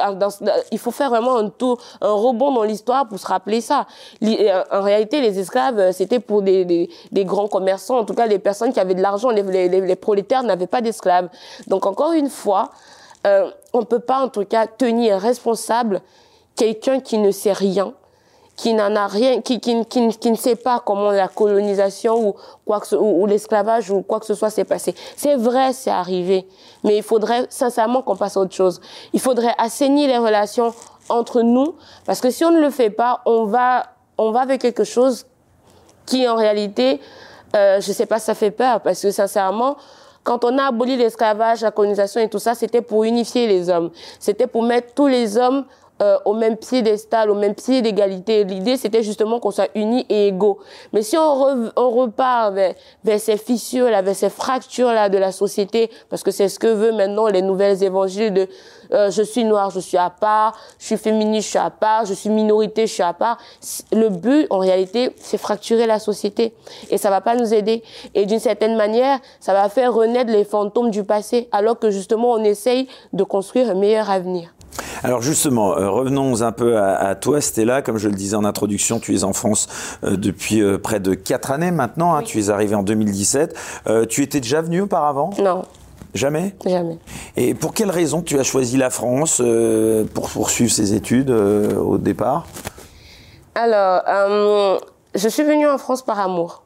faire 0.90 1.10
vraiment 1.10 1.36
un 1.36 1.48
tour, 1.48 1.78
un 2.00 2.12
rebond 2.12 2.52
dans 2.52 2.62
l'histoire 2.64 3.08
pour 3.08 3.18
se 3.18 3.26
rappeler 3.26 3.60
ça. 3.60 3.86
Euh, 4.22 4.62
en 4.70 4.82
réalité, 4.82 5.20
les 5.20 5.38
esclaves, 5.38 5.92
c'était 5.92 6.20
pour 6.20 6.42
des, 6.42 6.88
grands 7.12 7.48
commerçants, 7.48 7.98
en 7.98 8.04
tout 8.04 8.14
cas 8.14 8.26
les 8.26 8.38
personnes 8.38 8.72
qui 8.72 8.80
avaient 8.80 8.94
de 8.94 9.02
l'argent. 9.02 9.30
Les 9.30 9.96
prolétaires 9.96 10.42
n'avaient 10.42 10.66
pas 10.66 10.80
d'esclaves. 10.80 11.28
Donc 11.66 11.86
encore 11.86 12.12
une 12.12 12.30
fois, 12.30 12.70
euh, 13.26 13.50
on 13.72 13.80
ne 13.80 13.84
peut 13.84 14.00
pas 14.00 14.20
en 14.20 14.28
tout 14.28 14.44
cas 14.44 14.66
tenir 14.66 15.18
responsable 15.18 16.00
quelqu'un 16.56 17.00
qui 17.00 17.18
ne 17.18 17.30
sait 17.30 17.52
rien, 17.52 17.94
qui 18.56 18.74
n'en 18.74 18.94
a 18.96 19.06
rien, 19.06 19.40
qui, 19.40 19.60
qui, 19.60 19.84
qui, 19.86 20.30
ne 20.30 20.36
sait 20.36 20.56
pas 20.56 20.82
comment 20.84 21.10
la 21.10 21.28
colonisation 21.28 22.28
ou 22.28 22.34
ou, 22.92 23.26
l'esclavage 23.26 23.90
ou 23.90 24.02
quoi 24.02 24.20
que 24.20 24.26
ce 24.26 24.34
soit 24.34 24.50
s'est 24.50 24.64
passé. 24.64 24.94
C'est 25.16 25.36
vrai, 25.36 25.72
c'est 25.72 25.90
arrivé, 25.90 26.46
mais 26.84 26.96
il 26.96 27.02
faudrait 27.02 27.46
sincèrement 27.50 28.02
qu'on 28.02 28.16
passe 28.16 28.36
à 28.36 28.40
autre 28.40 28.54
chose. 28.54 28.80
Il 29.12 29.20
faudrait 29.20 29.54
assainir 29.58 30.08
les 30.08 30.18
relations 30.18 30.74
entre 31.08 31.42
nous, 31.42 31.76
parce 32.04 32.20
que 32.20 32.30
si 32.30 32.44
on 32.44 32.50
ne 32.50 32.60
le 32.60 32.70
fait 32.70 32.90
pas, 32.90 33.22
on 33.26 33.44
va, 33.44 33.86
on 34.18 34.32
va 34.32 34.40
avec 34.40 34.60
quelque 34.60 34.84
chose 34.84 35.26
qui 36.04 36.28
en 36.28 36.34
réalité, 36.34 37.00
euh, 37.56 37.80
je 37.80 37.92
sais 37.92 38.06
pas, 38.06 38.18
ça 38.18 38.34
fait 38.34 38.50
peur, 38.50 38.80
parce 38.80 39.00
que 39.00 39.10
sincèrement, 39.10 39.76
quand 40.24 40.44
on 40.44 40.58
a 40.58 40.64
aboli 40.64 40.96
l'esclavage, 40.96 41.62
la 41.62 41.70
colonisation 41.70 42.20
et 42.20 42.28
tout 42.28 42.38
ça, 42.38 42.54
c'était 42.54 42.82
pour 42.82 43.04
unifier 43.04 43.46
les 43.46 43.70
hommes. 43.70 43.90
C'était 44.18 44.46
pour 44.46 44.62
mettre 44.62 44.94
tous 44.94 45.06
les 45.06 45.38
hommes 45.38 45.64
euh, 46.00 46.16
au 46.24 46.32
même 46.34 46.56
pied 46.56 46.82
d'estal, 46.82 47.30
au 47.30 47.34
même 47.34 47.54
pied 47.54 47.82
d'égalité. 47.82 48.44
L'idée, 48.44 48.76
c'était 48.76 49.02
justement 49.02 49.40
qu'on 49.40 49.50
soit 49.50 49.68
unis 49.74 50.06
et 50.08 50.28
égaux. 50.28 50.58
Mais 50.92 51.02
si 51.02 51.16
on, 51.16 51.70
on 51.76 51.90
repart 51.90 52.54
vers, 52.54 52.74
vers, 53.04 53.20
ces 53.20 53.36
fissures 53.36 53.90
là, 53.90 54.02
vers 54.02 54.16
ces 54.16 54.30
fractures 54.30 54.92
là 54.92 55.08
de 55.08 55.18
la 55.18 55.32
société, 55.32 55.90
parce 56.08 56.22
que 56.22 56.30
c'est 56.30 56.48
ce 56.48 56.58
que 56.58 56.68
veut 56.68 56.92
maintenant 56.92 57.26
les 57.26 57.42
nouvelles 57.42 57.82
évangiles 57.82 58.32
de 58.32 58.48
euh, 58.92 59.10
je 59.10 59.22
suis 59.22 59.44
noir, 59.44 59.70
je 59.70 59.80
suis 59.80 59.96
à 59.96 60.10
part, 60.10 60.58
je 60.78 60.86
suis 60.86 60.96
féministe, 60.96 61.46
je 61.46 61.50
suis 61.50 61.58
à 61.58 61.70
part, 61.70 62.06
je 62.06 62.14
suis 62.14 62.30
minorité, 62.30 62.86
je 62.86 62.92
suis 62.92 63.02
à 63.02 63.12
part. 63.12 63.38
Le 63.92 64.08
but, 64.08 64.46
en 64.50 64.58
réalité, 64.58 65.14
c'est 65.16 65.38
fracturer 65.38 65.86
la 65.86 65.98
société. 65.98 66.54
Et 66.90 66.98
ça 66.98 67.10
va 67.10 67.20
pas 67.20 67.34
nous 67.34 67.52
aider. 67.52 67.82
Et 68.14 68.26
d'une 68.26 68.38
certaine 68.38 68.76
manière, 68.76 69.18
ça 69.40 69.52
va 69.52 69.68
faire 69.68 69.92
renaître 69.92 70.30
les 70.30 70.44
fantômes 70.44 70.90
du 70.90 71.04
passé, 71.04 71.48
alors 71.52 71.78
que 71.78 71.90
justement, 71.90 72.32
on 72.32 72.44
essaye 72.44 72.88
de 73.12 73.24
construire 73.24 73.70
un 73.70 73.74
meilleur 73.74 74.10
avenir. 74.10 74.54
Alors 75.02 75.22
justement, 75.22 75.76
euh, 75.76 75.90
revenons 75.90 76.42
un 76.42 76.52
peu 76.52 76.78
à, 76.78 77.14
toi, 77.14 77.40
Stella. 77.40 77.82
Comme 77.82 77.98
je 77.98 78.08
le 78.08 78.14
disais 78.14 78.36
en 78.36 78.44
introduction, 78.44 78.98
tu 79.00 79.14
es 79.14 79.24
en 79.24 79.32
France 79.32 79.68
euh, 80.04 80.16
depuis 80.16 80.60
euh, 80.60 80.78
près 80.78 81.00
de 81.00 81.14
quatre 81.14 81.50
années 81.50 81.70
maintenant. 81.70 82.14
Hein. 82.14 82.22
Tu 82.22 82.38
es 82.40 82.50
arrivée 82.50 82.74
en 82.74 82.82
2017. 82.82 83.56
tu 84.08 84.22
étais 84.22 84.40
déjà 84.40 84.60
venue 84.60 84.82
auparavant? 84.82 85.30
Non. 85.38 85.64
Jamais? 86.14 86.54
Jamais. 86.64 86.98
Et 87.36 87.54
pour 87.54 87.74
quelle 87.74 87.90
raison 87.90 88.22
tu 88.22 88.38
as 88.38 88.42
choisi 88.42 88.76
la 88.76 88.90
France 88.90 89.42
pour 90.14 90.30
poursuivre 90.30 90.72
ces 90.72 90.94
études 90.94 91.30
au 91.30 91.98
départ? 91.98 92.46
Alors, 93.54 94.02
je 95.14 95.28
suis 95.28 95.42
venue 95.42 95.68
en 95.68 95.78
France 95.78 96.02
par 96.02 96.18
amour. 96.18 96.62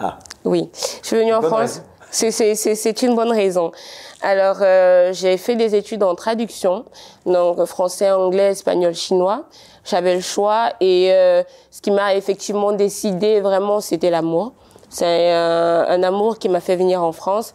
Ah. 0.00 0.18
Oui, 0.44 0.70
je 1.02 1.06
suis 1.06 1.16
venue 1.16 1.34
en 1.34 1.42
France. 1.42 1.82
C'est 2.12 3.02
une 3.02 3.16
bonne 3.16 3.32
raison. 3.32 3.72
Alors, 4.20 4.58
euh, 4.60 5.12
j'ai 5.12 5.36
fait 5.36 5.56
des 5.56 5.74
études 5.74 6.02
en 6.02 6.14
traduction, 6.14 6.84
donc 7.26 7.64
français, 7.64 8.10
anglais, 8.12 8.50
espagnol, 8.52 8.94
chinois. 8.94 9.46
J'avais 9.84 10.14
le 10.14 10.20
choix 10.20 10.74
et 10.80 11.10
euh, 11.12 11.42
ce 11.70 11.80
qui 11.80 11.90
m'a 11.90 12.14
effectivement 12.14 12.72
décidé 12.72 13.40
vraiment, 13.40 13.80
c'était 13.80 14.10
l'amour. 14.10 14.52
C'est 14.90 15.32
un, 15.32 15.86
un, 15.88 16.02
amour 16.02 16.38
qui 16.38 16.48
m'a 16.48 16.60
fait 16.60 16.76
venir 16.76 17.02
en 17.02 17.12
France. 17.12 17.52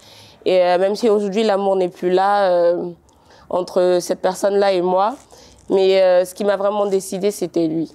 Et 0.47 0.63
euh, 0.63 0.77
même 0.77 0.95
si 0.95 1.09
aujourd'hui 1.09 1.43
l'amour 1.43 1.75
n'est 1.75 1.89
plus 1.89 2.09
là 2.09 2.49
euh, 2.49 2.89
entre 3.49 3.97
cette 3.99 4.21
personne-là 4.21 4.71
et 4.71 4.81
moi, 4.81 5.15
mais 5.69 6.01
euh, 6.01 6.23
ce 6.23 6.33
qui 6.33 6.45
m'a 6.45 6.55
vraiment 6.55 6.85
décidé, 6.85 7.31
c'était 7.31 7.67
lui. 7.67 7.91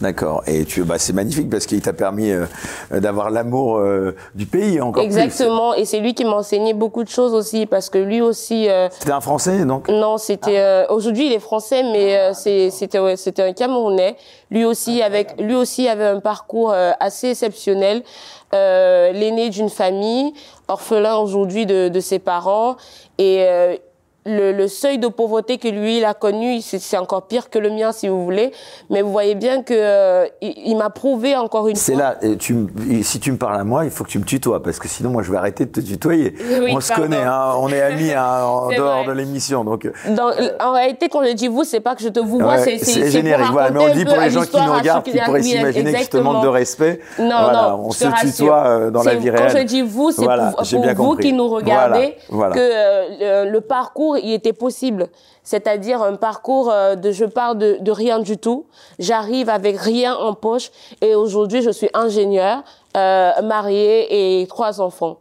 D'accord. 0.00 0.42
Et 0.46 0.64
tu, 0.64 0.84
bah, 0.84 0.98
c'est 0.98 1.12
magnifique 1.12 1.50
parce 1.50 1.66
qu'il 1.66 1.80
t'a 1.80 1.92
permis 1.92 2.30
euh, 2.30 2.46
d'avoir 2.90 3.30
l'amour 3.30 3.78
euh, 3.78 4.14
du 4.34 4.46
pays 4.46 4.80
encore 4.80 5.02
Exactement. 5.02 5.74
Et 5.74 5.84
c'est 5.84 6.00
lui 6.00 6.14
qui 6.14 6.24
m'a 6.24 6.36
enseigné 6.36 6.74
beaucoup 6.74 7.04
de 7.04 7.08
choses 7.08 7.34
aussi 7.34 7.66
parce 7.66 7.90
que 7.90 7.98
lui 7.98 8.20
aussi. 8.20 8.68
Euh, 8.68 8.88
c'était 8.98 9.12
un 9.12 9.20
Français 9.20 9.64
donc? 9.64 9.88
Non, 9.88 10.18
c'était. 10.18 10.86
Aujourd'hui, 10.88 11.26
il 11.26 11.32
est 11.32 11.38
français, 11.38 11.82
mais 11.82 12.32
c'était 12.34 13.16
c'était 13.16 13.42
un 13.42 13.52
Camerounais. 13.52 14.16
Lui 14.50 14.64
aussi 14.64 15.02
avec 15.02 15.40
lui 15.40 15.54
aussi 15.54 15.88
avait 15.88 16.06
un 16.06 16.20
parcours 16.20 16.74
assez 17.00 17.30
exceptionnel. 17.30 18.02
L'aîné 18.52 19.48
d'une 19.50 19.70
famille, 19.70 20.34
orphelin 20.68 21.16
aujourd'hui 21.16 21.66
de, 21.66 21.88
de 21.88 22.00
ses 22.00 22.18
parents 22.18 22.76
et 23.18 23.46
le, 24.24 24.52
le, 24.52 24.68
seuil 24.68 24.98
de 24.98 25.08
pauvreté 25.08 25.58
que 25.58 25.66
lui 25.66 25.98
il 25.98 26.04
a 26.04 26.14
connu, 26.14 26.60
c'est 26.60 26.96
encore 26.96 27.26
pire 27.26 27.50
que 27.50 27.58
le 27.58 27.70
mien 27.70 27.90
si 27.90 28.06
vous 28.06 28.24
voulez. 28.24 28.52
Mais 28.88 29.02
vous 29.02 29.10
voyez 29.10 29.34
bien 29.34 29.62
que 29.62 29.74
euh, 29.74 30.26
il, 30.40 30.76
m'a 30.76 30.90
prouvé 30.90 31.36
encore 31.36 31.66
une 31.66 31.74
fois. 31.74 31.82
C'est 31.82 31.94
là, 31.96 32.16
tu, 32.38 32.68
si 33.02 33.18
tu 33.18 33.32
me 33.32 33.36
parles 33.36 33.60
à 33.60 33.64
moi, 33.64 33.84
il 33.84 33.90
faut 33.90 34.04
que 34.04 34.10
tu 34.10 34.20
me 34.20 34.24
tutoies 34.24 34.62
parce 34.62 34.78
que 34.78 34.86
sinon 34.86 35.10
moi 35.10 35.22
je 35.22 35.32
vais 35.32 35.38
arrêter 35.38 35.66
de 35.66 35.72
te 35.72 35.80
tutoyer. 35.80 36.34
on 36.70 36.80
se 36.80 36.92
connaît, 36.92 37.22
hein, 37.22 37.54
on 37.58 37.68
est 37.68 37.82
amis 37.82 38.12
hein, 38.12 38.44
en 38.44 38.68
dehors 38.68 39.04
de 39.04 39.12
l'émission, 39.12 39.64
donc. 39.64 39.86
Euh. 39.86 40.50
en 40.60 40.72
réalité, 40.72 41.08
quand 41.08 41.24
je 41.24 41.32
dis 41.32 41.48
vous, 41.48 41.64
c'est 41.64 41.80
pas 41.80 41.96
que 41.96 42.02
je 42.02 42.08
te 42.08 42.20
vous 42.20 42.38
vois, 42.38 42.58
c'est 42.58 42.78
c'est 42.78 43.10
générique. 43.10 43.50
Voilà, 43.50 43.70
mais 43.70 43.80
on 43.80 43.92
dit 43.92 44.04
pour 44.04 44.18
les 44.18 44.30
gens 44.30 44.42
qui 44.42 44.60
nous 44.60 44.72
regardent, 44.72 45.04
qui 45.04 45.18
pourraient 45.18 45.42
s'imaginer 45.42 45.92
que 45.94 45.98
je 45.98 46.10
te 46.10 46.16
manque 46.18 46.44
de 46.44 46.48
respect. 46.48 47.00
Non, 47.18 47.52
non, 47.52 47.82
on 47.86 47.90
se 47.90 48.06
tutoie 48.20 48.66
euh, 48.66 48.90
dans 48.90 49.02
la 49.02 49.16
vie 49.16 49.30
réelle. 49.30 49.52
Quand 49.52 49.58
je 49.58 49.64
dis 49.64 49.82
vous, 49.82 50.12
c'est 50.12 50.24
pour, 50.24 50.94
vous 50.94 51.16
qui 51.16 51.32
nous 51.32 51.48
regardez 51.48 52.16
que 52.30 53.50
le 53.50 53.60
parcours 53.60 54.11
il 54.16 54.32
était 54.32 54.52
possible. 54.52 55.08
C'est-à-dire 55.42 56.02
un 56.02 56.16
parcours 56.16 56.70
euh, 56.70 56.94
de 56.94 57.10
je 57.10 57.24
pars 57.24 57.54
de, 57.54 57.90
rien 57.90 58.18
du 58.18 58.38
tout, 58.38 58.66
j'arrive 58.98 59.48
avec 59.48 59.78
rien 59.78 60.14
en 60.14 60.34
poche 60.34 60.70
et 61.00 61.14
aujourd'hui 61.14 61.62
je 61.62 61.70
suis 61.70 61.88
ingénieur, 61.94 62.62
euh, 62.96 63.42
marié 63.42 64.40
et 64.40 64.46
trois 64.46 64.80
enfants 64.80 65.18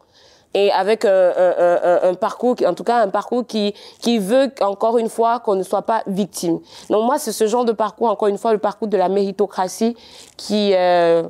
et 0.54 0.72
avec 0.72 1.06
un, 1.06 1.10
un, 1.10 2.10
un, 2.10 2.14
parcours, 2.14 2.56
en 2.66 2.74
tout 2.74 2.84
cas 2.84 3.02
un 3.02 3.08
parcours 3.08 3.46
qui 3.46 3.74
qui 4.02 4.20
veut 4.20 4.52
encore 4.62 4.98
une 4.98 5.10
fois 5.10 5.40
qu'on 5.40 5.56
ne 5.56 5.64
soit 5.64 5.84
pas 5.84 6.04
victime. 6.08 6.60
Donc 6.90 7.06
moi 7.06 7.18
c'est 7.20 7.32
ce 7.32 7.48
genre 7.48 7.66
de 7.66 7.72
parcours, 7.72 8.10
encore 8.10 8.28
une 8.28 8.38
fois 8.38 8.52
le 8.52 8.58
parcours 8.58 8.88
de 8.88 8.98
la 8.98 9.10
méritocratie 9.10 9.96
qui 10.38 10.74
euh, 10.74 11.24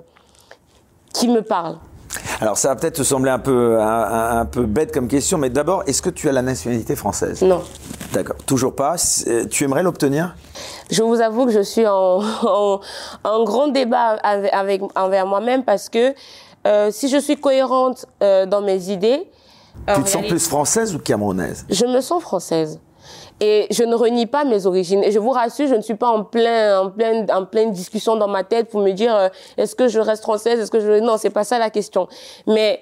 qui 1.13 1.27
me 1.27 1.41
parle. 1.41 1.77
Alors 2.39 2.57
ça 2.57 2.69
va 2.69 2.75
peut-être 2.75 2.95
te 2.95 3.03
sembler 3.03 3.31
un 3.31 3.39
peu, 3.39 3.79
un, 3.79 4.45
peu 4.45 4.65
bête 4.65 4.93
comme 4.93 5.07
question, 5.07 5.37
mais 5.37 5.49
d'abord, 5.49 5.83
est-ce 5.87 6.01
que 6.01 6.09
tu 6.09 6.27
as 6.27 6.31
la 6.31 6.41
nationalité 6.41 6.95
française? 6.95 7.41
Non. 7.41 7.63
D'accord, 8.13 8.35
toujours 8.45 8.75
pas. 8.75 8.95
Euh, 9.27 9.45
tu 9.45 9.63
aimerais 9.63 9.83
l'obtenir? 9.83 10.35
Je 10.89 11.01
vous 11.03 11.21
avoue 11.21 11.45
que 11.45 11.51
je 11.51 11.61
suis 11.61 11.87
en, 11.87 12.19
en, 13.23 13.43
grand 13.43 13.69
débat 13.69 14.17
avec, 14.23 14.81
envers 14.95 15.25
moi-même 15.25 15.63
parce 15.63 15.87
que 15.89 16.13
euh, 16.67 16.91
si 16.91 17.07
je 17.07 17.17
suis 17.17 17.37
cohérente 17.37 18.05
euh, 18.21 18.45
dans 18.45 18.61
mes 18.61 18.89
idées... 18.89 19.29
Tu 19.87 20.03
te 20.03 20.09
sens 20.09 20.27
plus 20.27 20.45
française 20.45 20.93
ou 20.93 20.99
camerounaise? 20.99 21.65
Je 21.69 21.85
me 21.85 22.01
sens 22.01 22.21
française. 22.21 22.79
Et 23.43 23.65
je 23.71 23.83
ne 23.83 23.95
renie 23.95 24.27
pas 24.27 24.45
mes 24.45 24.67
origines. 24.67 25.03
Et 25.03 25.11
je 25.11 25.19
vous 25.19 25.31
rassure, 25.31 25.67
je 25.67 25.75
ne 25.75 25.81
suis 25.81 25.95
pas 25.95 26.09
en 26.09 26.23
plein, 26.23 26.79
en 26.79 26.89
pleine, 26.91 27.29
en 27.31 27.45
pleine 27.45 27.71
discussion 27.71 28.15
dans 28.15 28.27
ma 28.27 28.43
tête 28.43 28.69
pour 28.69 28.81
me 28.81 28.91
dire 28.91 29.15
euh, 29.15 29.29
est-ce 29.57 29.75
que 29.75 29.87
je 29.87 29.99
reste 29.99 30.21
française, 30.21 30.59
est-ce 30.59 30.71
que 30.71 30.79
je 30.79 30.99
non, 30.99 31.17
c'est 31.17 31.31
pas 31.31 31.43
ça 31.43 31.57
la 31.57 31.71
question. 31.71 32.07
Mais 32.45 32.81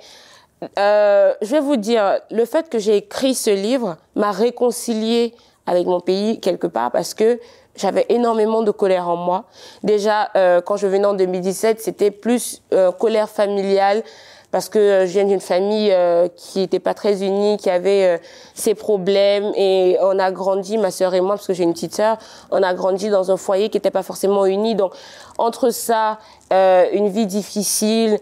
euh, 0.78 1.34
je 1.42 1.52
vais 1.52 1.62
vous 1.62 1.78
dire, 1.78 2.20
le 2.30 2.46
fait 2.46 2.70
que 2.70 2.78
j'ai 2.78 2.98
écrit 2.98 3.34
ce 3.34 3.50
livre 3.50 3.96
m'a 4.16 4.32
réconcilié 4.32 5.34
avec 5.66 5.88
mon 5.88 6.02
pays 6.02 6.40
quelque 6.40 6.68
part 6.68 6.92
parce 6.92 7.14
que 7.14 7.40
j'avais 7.76 8.06
énormément 8.10 8.62
de 8.62 8.72
colère 8.72 9.08
en 9.08 9.16
moi. 9.16 9.46
Déjà, 9.84 10.30
euh, 10.36 10.60
quand 10.62 10.76
je 10.76 10.88
venais 10.88 11.06
en 11.06 11.14
2017, 11.14 11.80
c'était 11.80 12.12
plus 12.12 12.62
euh, 12.74 12.92
colère 12.92 13.30
familiale 13.30 14.04
parce 14.52 14.70
que 14.70 14.80
euh, 14.80 15.06
je 15.06 15.12
viens 15.12 15.26
d'une 15.26 15.40
famille 15.40 15.92
euh, 15.92 16.28
qui 16.36 16.60
n'était 16.60 16.80
pas 16.80 16.94
très 16.94 17.24
unie, 17.24 17.58
qui 17.58 17.70
avait 17.70 18.06
euh, 18.06 18.18
ses 18.54 18.74
problèmes 18.74 19.52
et 19.56 19.98
on 20.02 20.18
a 20.18 20.32
grandi, 20.32 20.78
ma 20.78 20.92
sœur 20.92 21.14
et 21.14 21.22
moi, 21.22 21.36
parce 21.36 21.48
que 21.48 21.54
j'ai 21.54 21.64
une 21.64 21.74
petite 21.74 21.96
sœur, 21.96 22.18
on 22.52 22.64
a 22.64 22.74
grandi 22.74 23.10
dans 23.10 23.32
un 23.32 23.38
foyer 23.38 23.70
qui 23.70 23.78
n'était 23.78 23.92
pas 23.92 24.04
forcément 24.04 24.46
uni. 24.46 24.76
Donc 24.76 24.94
entre 25.38 25.70
ça, 25.70 26.20
une 26.52 27.10
vie 27.10 27.28
difficile, 27.28 28.20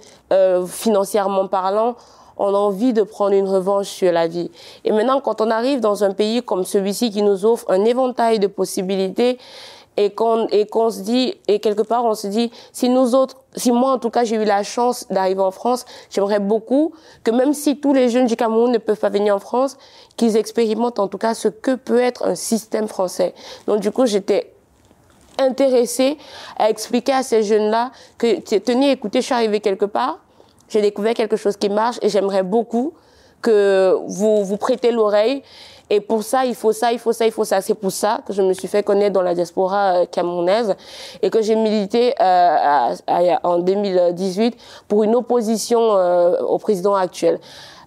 financièrement 0.68 1.48
parlant, 1.48 1.96
on 2.38 2.54
a 2.54 2.58
envie 2.58 2.94
de 2.94 3.02
prendre 3.04 3.34
une 3.34 3.48
revanche 3.48 3.88
sur 3.88 4.12
la 4.12 4.28
vie. 4.28 4.52
Et 4.84 4.92
maintenant, 4.92 5.22
quand 5.22 5.42
on 5.42 5.50
arrive 5.50 5.80
dans 5.80 6.04
un 6.04 6.12
pays 6.12 6.44
comme 6.44 6.64
celui-ci 6.64 7.10
qui 7.10 7.24
nous 7.24 7.46
offre 7.46 7.66
un 7.70 7.84
éventail 7.86 8.40
de 8.40 8.48
possibilités, 8.48 9.40
et 9.98 10.12
qu'on 10.12 10.48
et 10.48 10.68
qu'on 10.68 10.90
se 10.90 11.02
dit 11.02 11.34
et 11.48 11.60
quelque 11.60 11.82
part 11.82 12.06
on 12.06 12.14
se 12.14 12.28
dit 12.28 12.52
si 12.72 12.88
nous 12.88 13.16
autres 13.16 13.38
si 13.56 13.72
moi 13.72 13.92
en 13.92 13.98
tout 13.98 14.12
cas 14.12 14.24
j'ai 14.24 14.36
eu 14.36 14.46
la 14.46 14.64
chance 14.64 15.08
d'arriver 15.10 15.42
en 15.42 15.52
France 15.52 15.86
j'aimerais 16.12 16.40
beaucoup 16.40 16.94
que 17.24 17.32
même 17.32 17.54
si 17.54 17.80
tous 17.80 17.94
les 17.94 18.10
jeunes 18.10 18.28
du 18.28 18.36
Cameroun 18.36 18.72
ne 18.72 18.78
peuvent 18.78 19.00
pas 19.00 19.10
venir 19.10 19.36
en 19.36 19.40
France 19.40 19.78
qu'ils 20.16 20.38
expérimentent 20.38 21.00
en 21.00 21.08
tout 21.08 21.18
cas 21.18 21.34
ce 21.34 21.48
que 21.48 21.76
peut 21.76 22.00
être 22.00 22.26
un 22.26 22.36
système 22.36 22.88
français. 22.88 23.34
Donc 23.68 23.80
du 23.82 23.92
coup 23.92 24.06
j'étais 24.06 24.54
intéressée 25.40 26.18
à 26.58 26.70
expliquer 26.70 27.14
à 27.14 27.24
ces 27.24 27.44
jeunes 27.44 27.70
là 27.70 27.92
que 28.18 28.40
tenez 28.60 28.92
écoutez 28.92 29.22
je 29.22 29.26
suis 29.26 29.36
arrivée 29.36 29.60
quelque 29.60 29.86
part 29.86 30.20
j'ai 30.70 30.82
découvert 30.82 31.14
quelque 31.14 31.38
chose 31.38 31.58
qui 31.58 31.70
marche 31.70 31.98
et 32.02 32.10
j'aimerais 32.10 32.44
beaucoup 32.44 32.94
que 33.42 33.96
vous 34.08 34.44
vous 34.44 34.58
prêtez 34.58 34.92
l'oreille 34.92 35.44
et 35.90 36.02
pour 36.02 36.24
ça, 36.24 36.46
il 36.46 36.56
faut 36.56 36.74
ça, 36.74 36.92
il 36.92 37.00
faut 37.00 37.14
ça, 37.14 37.26
il 37.26 37.32
faut 37.32 37.46
ça. 37.46 37.62
C'est 37.62 37.74
pour 37.74 37.92
ça 37.92 38.22
que 38.26 38.34
je 38.34 38.42
me 38.42 38.54
suis 38.54 38.68
fait 38.68 38.84
connaître 38.84 39.14
dans 39.14 39.22
la 39.22 39.34
diaspora 39.34 40.02
euh, 40.02 40.06
camerounaise 40.06 40.76
et 41.22 41.30
que 41.30 41.42
j'ai 41.42 41.56
milité 41.56 42.14
euh, 42.20 42.96
en 43.44 43.60
2018 43.60 44.58
pour 44.88 45.04
une 45.04 45.16
opposition 45.16 45.80
euh, 45.96 46.40
au 46.42 46.58
président 46.58 46.96
actuel. 46.96 47.40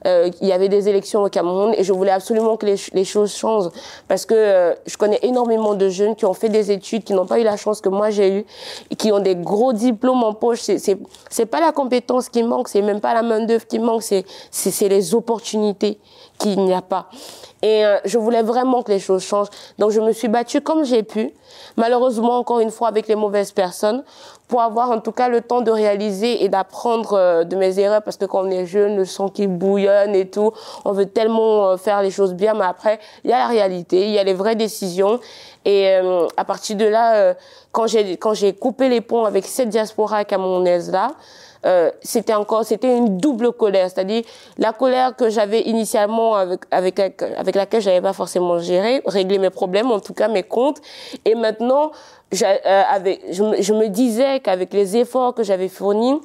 Euh, 0.06 0.30
il 0.40 0.48
y 0.48 0.52
avait 0.52 0.70
des 0.70 0.88
élections 0.88 1.22
au 1.22 1.28
Cameroun 1.28 1.74
et 1.76 1.84
je 1.84 1.92
voulais 1.92 2.10
absolument 2.10 2.56
que 2.56 2.64
les, 2.64 3.04
choses 3.04 3.34
changent 3.34 3.68
parce 4.08 4.24
que 4.24 4.74
je 4.86 4.96
connais 4.96 5.18
énormément 5.22 5.74
de 5.74 5.90
jeunes 5.90 6.16
qui 6.16 6.24
ont 6.24 6.32
fait 6.32 6.48
des 6.48 6.70
études, 6.70 7.04
qui 7.04 7.12
n'ont 7.12 7.26
pas 7.26 7.38
eu 7.38 7.42
la 7.42 7.58
chance 7.58 7.82
que 7.82 7.90
moi 7.90 8.08
j'ai 8.08 8.38
eu, 8.38 8.46
et 8.90 8.94
qui 8.96 9.12
ont 9.12 9.18
des 9.18 9.36
gros 9.36 9.74
diplômes 9.74 10.24
en 10.24 10.32
poche. 10.32 10.60
C'est 10.60 11.46
pas 11.46 11.60
la 11.60 11.72
compétence 11.72 12.30
qui 12.30 12.42
manque, 12.42 12.68
c'est 12.68 12.80
même 12.80 13.00
pas 13.00 13.12
la 13.12 13.22
main 13.22 13.44
d'œuvre 13.44 13.66
qui 13.66 13.78
manque, 13.78 14.02
c'est 14.02 14.88
les 14.88 15.14
opportunités 15.14 15.98
qu'il 16.38 16.58
n'y 16.64 16.72
a 16.72 16.82
pas. 16.82 17.10
Et 17.62 17.84
euh, 17.84 17.98
je 18.04 18.18
voulais 18.18 18.42
vraiment 18.42 18.82
que 18.82 18.90
les 18.90 18.98
choses 18.98 19.22
changent. 19.22 19.48
Donc 19.78 19.90
je 19.90 20.00
me 20.00 20.12
suis 20.12 20.28
battue 20.28 20.60
comme 20.60 20.84
j'ai 20.84 21.02
pu, 21.02 21.32
malheureusement 21.76 22.38
encore 22.38 22.60
une 22.60 22.70
fois 22.70 22.88
avec 22.88 23.06
les 23.06 23.16
mauvaises 23.16 23.52
personnes, 23.52 24.02
pour 24.48 24.62
avoir 24.62 24.90
en 24.90 24.98
tout 24.98 25.12
cas 25.12 25.28
le 25.28 25.42
temps 25.42 25.60
de 25.60 25.70
réaliser 25.70 26.42
et 26.42 26.48
d'apprendre 26.48 27.12
euh, 27.12 27.44
de 27.44 27.56
mes 27.56 27.78
erreurs, 27.78 28.02
parce 28.02 28.16
que 28.16 28.24
quand 28.24 28.46
on 28.46 28.50
est 28.50 28.66
jeune, 28.66 28.96
le 28.96 29.04
sang 29.04 29.28
qui 29.28 29.46
bouillonne 29.46 30.14
et 30.14 30.28
tout, 30.28 30.52
on 30.84 30.92
veut 30.92 31.06
tellement 31.06 31.68
euh, 31.68 31.76
faire 31.76 32.02
les 32.02 32.10
choses 32.10 32.34
bien, 32.34 32.54
mais 32.54 32.64
après, 32.64 32.98
il 33.24 33.30
y 33.30 33.32
a 33.32 33.38
la 33.38 33.46
réalité, 33.46 34.06
il 34.06 34.12
y 34.12 34.18
a 34.18 34.24
les 34.24 34.34
vraies 34.34 34.56
décisions. 34.56 35.20
Et 35.66 35.94
à 36.38 36.44
partir 36.46 36.78
de 36.78 36.86
là, 36.86 37.34
quand 37.70 37.86
j'ai 37.86 38.16
quand 38.16 38.32
j'ai 38.32 38.54
coupé 38.54 38.88
les 38.88 39.02
ponts 39.02 39.26
avec 39.26 39.44
cette 39.44 39.68
diaspora 39.68 40.24
camerounaise 40.24 40.90
là, 40.90 41.08
euh, 41.66 41.90
c'était 42.02 42.34
encore, 42.34 42.64
c'était 42.64 42.96
une 42.96 43.18
double 43.18 43.52
colère, 43.52 43.90
c'est-à-dire 43.90 44.22
la 44.56 44.72
colère 44.72 45.14
que 45.14 45.28
j'avais 45.28 45.60
initialement 45.62 46.34
avec 46.34 46.60
avec 46.70 47.00
avec 47.00 47.54
laquelle 47.54 47.82
j'avais 47.82 48.00
pas 48.00 48.12
forcément 48.12 48.58
géré, 48.58 49.02
réglé 49.04 49.38
mes 49.38 49.50
problèmes, 49.50 49.90
en 49.90 50.00
tout 50.00 50.14
cas 50.14 50.28
mes 50.28 50.42
comptes, 50.42 50.80
et 51.24 51.34
maintenant, 51.34 51.90
euh, 52.42 52.82
je, 53.30 53.42
je 53.60 53.74
me 53.74 53.88
disais 53.88 54.40
qu'avec 54.40 54.72
les 54.72 54.96
efforts 54.96 55.34
que 55.34 55.42
j'avais 55.42 55.68
fournis, 55.68 56.20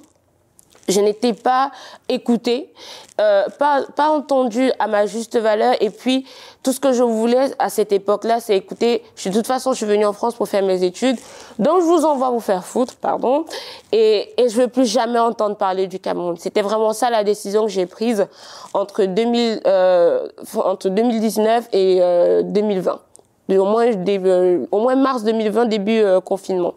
je 0.88 1.02
n'étais 1.02 1.34
pas 1.34 1.72
écoutée, 2.10 2.72
euh, 3.20 3.46
pas 3.58 3.84
pas 3.96 4.10
entendue 4.10 4.72
à 4.80 4.88
ma 4.88 5.06
juste 5.06 5.38
valeur 5.38 5.76
et 5.80 5.90
puis 5.90 6.26
tout 6.64 6.74
ce 6.74 6.80
que 6.80 6.94
je 6.94 7.04
voulais 7.04 7.52
à 7.60 7.70
cette 7.70 7.92
époque-là, 7.92 8.40
c'est 8.40 8.56
écouter. 8.58 9.04
Je, 9.16 9.30
de 9.30 9.36
toute 9.36 9.48
façon, 9.48 9.72
je 9.72 9.78
suis 9.78 9.86
venue 9.86 10.06
en 10.06 10.14
France 10.14 10.36
pour 10.36 10.48
faire 10.48 10.64
mes 10.64 10.84
études, 10.84 11.18
donc 11.60 11.82
je 11.82 11.86
vous 11.86 12.06
envoie 12.06 12.30
vous 12.30 12.40
faire 12.40 12.66
foutre, 12.66 12.96
pardon, 12.96 13.46
et 13.92 14.34
et 14.38 14.50
je 14.50 14.62
veux 14.62 14.68
plus 14.68 14.86
jamais 14.86 15.20
entendre 15.20 15.56
parler 15.56 15.88
du 15.88 16.00
Cameroun. 16.00 16.36
C'était 16.38 16.62
vraiment 16.62 16.94
ça 16.94 17.10
la 17.10 17.24
décision 17.24 17.64
que 17.66 17.72
j'ai 17.72 17.86
prise 17.86 18.28
entre 18.74 19.06
2000 19.06 19.62
euh, 19.66 20.28
entre 20.56 20.90
2019 20.90 21.70
et 21.72 22.00
euh, 22.02 22.42
2020 22.44 23.05
au 23.50 23.66
moins 23.66 23.92
début, 23.92 24.68
au 24.72 24.80
moins 24.80 24.96
mars 24.96 25.24
2020 25.24 25.66
début 25.66 26.00
euh, 26.00 26.20
confinement. 26.20 26.74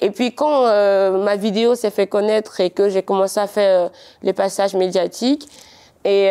Et 0.00 0.10
puis 0.10 0.34
quand 0.34 0.66
euh, 0.66 1.22
ma 1.22 1.36
vidéo 1.36 1.74
s'est 1.74 1.90
fait 1.90 2.06
connaître 2.06 2.60
et 2.60 2.70
que 2.70 2.88
j'ai 2.88 3.02
commencé 3.02 3.40
à 3.40 3.46
faire 3.46 3.80
euh, 3.80 3.88
les 4.22 4.32
passages 4.32 4.74
médiatiques 4.74 5.48
et, 6.04 6.30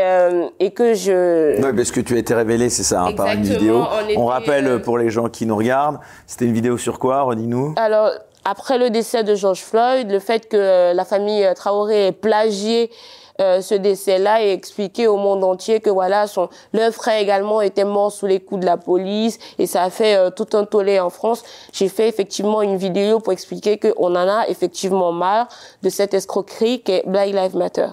et 0.61 0.71
que 0.71 0.93
je 0.93 1.61
Oui, 1.61 1.73
parce 1.75 1.91
que 1.91 1.99
tu 1.99 2.15
as 2.15 2.19
été 2.19 2.33
révélé, 2.33 2.69
c'est 2.69 2.83
ça, 2.83 3.01
hein, 3.01 3.11
par 3.11 3.27
une 3.27 3.43
vidéo. 3.43 3.83
on 3.91 4.07
était, 4.07 4.17
On 4.17 4.25
rappelle 4.27 4.67
euh, 4.67 4.79
pour 4.79 4.97
les 4.97 5.09
gens 5.09 5.27
qui 5.27 5.45
nous 5.45 5.57
regardent, 5.57 5.99
c'était 6.25 6.45
une 6.45 6.53
vidéo 6.53 6.77
sur 6.77 6.97
quoi, 6.97 7.23
redis-nous 7.23 7.73
Alors, 7.75 8.11
après 8.45 8.77
le 8.77 8.89
décès 8.89 9.23
de 9.23 9.35
George 9.35 9.59
Floyd, 9.61 10.09
le 10.11 10.19
fait 10.19 10.47
que 10.47 10.55
euh, 10.55 10.93
la 10.93 11.03
famille 11.03 11.43
euh, 11.43 11.53
Traoré 11.53 12.07
ait 12.07 12.11
plagié 12.11 12.91
euh, 13.41 13.61
ce 13.61 13.75
décès-là 13.75 14.43
et 14.43 14.51
expliqué 14.51 15.07
au 15.07 15.17
monde 15.17 15.43
entier 15.43 15.79
que 15.79 15.89
voilà, 15.89 16.27
son 16.27 16.49
leur 16.73 16.93
frère 16.93 17.19
également 17.19 17.61
était 17.61 17.83
mort 17.83 18.11
sous 18.11 18.25
les 18.25 18.39
coups 18.39 18.61
de 18.61 18.65
la 18.65 18.77
police 18.77 19.39
et 19.59 19.67
ça 19.67 19.83
a 19.83 19.89
fait 19.89 20.15
euh, 20.15 20.29
tout 20.29 20.47
un 20.53 20.65
tollé 20.65 20.99
en 20.99 21.09
France. 21.09 21.43
J'ai 21.73 21.89
fait 21.89 22.07
effectivement 22.07 22.61
une 22.61 22.77
vidéo 22.77 23.19
pour 23.19 23.33
expliquer 23.33 23.77
qu'on 23.77 24.15
en 24.15 24.27
a 24.27 24.47
effectivement 24.47 25.11
marre 25.11 25.47
de 25.83 25.89
cette 25.89 26.13
escroquerie 26.13 26.81
qu'est 26.81 27.03
Black 27.05 27.29
Lives 27.29 27.57
Matter. 27.57 27.87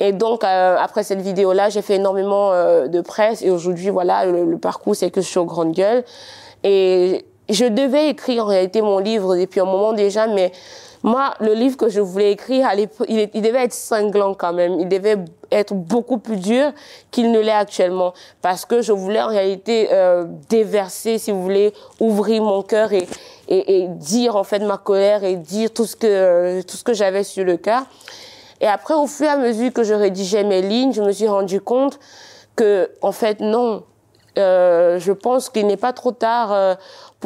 Et 0.00 0.12
donc 0.12 0.44
euh, 0.44 0.76
après 0.78 1.04
cette 1.04 1.20
vidéo-là, 1.20 1.70
j'ai 1.70 1.82
fait 1.82 1.94
énormément 1.94 2.52
euh, 2.52 2.88
de 2.88 3.00
presse 3.00 3.42
et 3.42 3.50
aujourd'hui 3.50 3.90
voilà 3.90 4.26
le, 4.26 4.44
le 4.44 4.58
parcours 4.58 4.94
c'est 4.96 5.10
que 5.10 5.20
je 5.20 5.26
suis 5.26 5.38
aux 5.38 5.44
grandes 5.46 5.72
gueules 5.72 6.04
et 6.64 7.24
je 7.48 7.64
devais 7.64 8.08
écrire 8.08 8.44
en 8.44 8.48
réalité 8.48 8.82
mon 8.82 8.98
livre 8.98 9.36
depuis 9.36 9.60
un 9.60 9.64
moment 9.64 9.92
déjà, 9.92 10.26
mais 10.26 10.52
moi, 11.02 11.34
le 11.40 11.54
livre 11.54 11.76
que 11.76 11.88
je 11.88 12.00
voulais 12.00 12.32
écrire, 12.32 12.68
il, 13.08 13.42
devait 13.42 13.64
être 13.64 13.72
cinglant 13.72 14.34
quand 14.34 14.52
même. 14.52 14.80
Il 14.80 14.88
devait 14.88 15.16
être 15.50 15.74
beaucoup 15.74 16.18
plus 16.18 16.36
dur 16.36 16.72
qu'il 17.10 17.30
ne 17.30 17.40
l'est 17.40 17.52
actuellement. 17.52 18.12
Parce 18.42 18.64
que 18.64 18.82
je 18.82 18.92
voulais 18.92 19.22
en 19.22 19.28
réalité 19.28 19.88
euh, 19.92 20.24
déverser, 20.48 21.18
si 21.18 21.30
vous 21.30 21.42
voulez, 21.42 21.72
ouvrir 22.00 22.42
mon 22.42 22.62
cœur 22.62 22.90
et, 22.92 23.06
dire 23.88 24.34
en 24.34 24.42
fait 24.42 24.58
ma 24.58 24.76
colère 24.76 25.22
et 25.22 25.36
dire 25.36 25.70
tout 25.72 25.86
ce 25.86 25.94
que, 25.94 26.06
euh, 26.06 26.62
que 26.84 26.94
j'avais 26.94 27.22
sur 27.22 27.44
le 27.44 27.56
cœur. 27.56 27.82
Et 28.60 28.66
après, 28.66 28.94
au 28.94 29.06
fur 29.06 29.26
et 29.26 29.30
à 29.30 29.36
mesure 29.36 29.72
que 29.72 29.84
je 29.84 29.94
rédigeais 29.94 30.42
mes 30.42 30.62
lignes, 30.62 30.92
je 30.92 31.02
me 31.02 31.12
suis 31.12 31.28
rendu 31.28 31.60
compte 31.60 32.00
que, 32.56 32.90
en 33.02 33.12
fait, 33.12 33.40
non. 33.40 33.84
Euh, 34.38 34.98
je 34.98 35.12
pense 35.12 35.48
qu'il 35.48 35.66
n'est 35.66 35.78
pas 35.78 35.94
trop 35.94 36.12
tard 36.12 36.76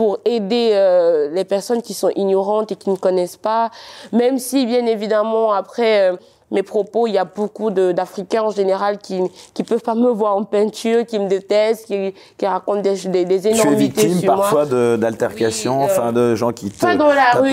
pour 0.00 0.16
aider 0.24 0.70
euh, 0.72 1.28
les 1.30 1.44
personnes 1.44 1.82
qui 1.82 1.92
sont 1.92 2.08
ignorantes 2.16 2.72
et 2.72 2.76
qui 2.76 2.88
ne 2.88 2.96
connaissent 2.96 3.36
pas, 3.36 3.68
même 4.12 4.38
si, 4.38 4.64
bien 4.64 4.86
évidemment, 4.86 5.52
après 5.52 6.08
euh, 6.12 6.16
mes 6.50 6.62
propos, 6.62 7.06
il 7.06 7.12
y 7.12 7.18
a 7.18 7.26
beaucoup 7.26 7.70
d'Africains 7.70 8.44
en 8.44 8.50
général 8.50 8.96
qui 8.96 9.20
qui 9.52 9.62
peuvent 9.62 9.82
pas 9.82 9.94
me 9.94 10.08
voir 10.08 10.36
en 10.36 10.44
peinture, 10.44 11.04
qui 11.04 11.18
me 11.18 11.28
détestent, 11.28 11.84
qui, 11.84 12.14
qui 12.38 12.46
racontent 12.46 12.80
des, 12.80 12.96
des, 13.08 13.24
des 13.26 13.40
Tu 13.40 13.48
es 13.48 13.52
énormités 13.52 13.76
victime 14.06 14.18
sur 14.20 14.34
parfois 14.34 14.64
d'altercations, 14.96 15.80
Oui, 15.80 15.82
euh, 15.90 15.92
enfin 15.92 16.12
de 16.12 16.34
gens 16.34 16.52
qui 16.52 16.70
te 16.70 16.80
pas 16.80 16.96
dans 16.96 17.12
la 17.12 17.32
rue. 17.42 17.52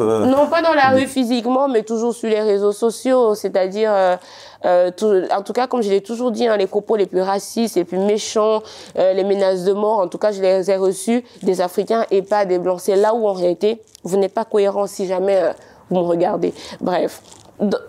euh, 0.00 0.26
Non, 0.26 0.48
pas 0.48 0.62
dans 0.62 0.74
la 0.74 0.88
rue 0.96 1.06
physiquement, 1.06 1.68
mais 1.68 1.84
toujours 1.84 2.12
sur 2.12 2.28
les 2.28 2.40
réseaux 2.40 2.72
sociaux. 2.72 3.34
C'est-à-dire, 3.36 3.90
euh, 3.94 4.16
euh, 4.64 4.90
tout- 4.90 5.22
en 5.30 5.42
tout 5.42 5.52
cas, 5.52 5.66
comme 5.66 5.82
je 5.82 5.90
l'ai 5.90 6.00
toujours 6.00 6.30
dit, 6.30 6.46
hein, 6.46 6.56
les 6.56 6.66
propos 6.66 6.96
les 6.96 7.06
plus 7.06 7.20
racistes, 7.22 7.76
les 7.76 7.84
plus 7.84 7.98
méchants, 7.98 8.62
euh, 8.98 9.12
les 9.12 9.24
menaces 9.24 9.64
de 9.64 9.72
mort, 9.72 9.98
en 10.00 10.08
tout 10.08 10.18
cas, 10.18 10.32
je 10.32 10.40
les 10.40 10.70
ai 10.70 10.76
reçus 10.76 11.24
des 11.42 11.60
Africains 11.60 12.04
et 12.10 12.22
pas 12.22 12.44
des 12.44 12.58
Blancs. 12.58 12.80
C'est 12.80 12.96
là 12.96 13.14
où, 13.14 13.26
en 13.28 13.32
réalité, 13.32 13.82
vous 14.04 14.16
n'êtes 14.16 14.34
pas 14.34 14.44
cohérent 14.44 14.86
si 14.86 15.06
jamais 15.06 15.36
euh, 15.36 15.52
vous 15.90 15.96
me 15.96 16.02
regardez. 16.06 16.54
Bref. 16.80 17.22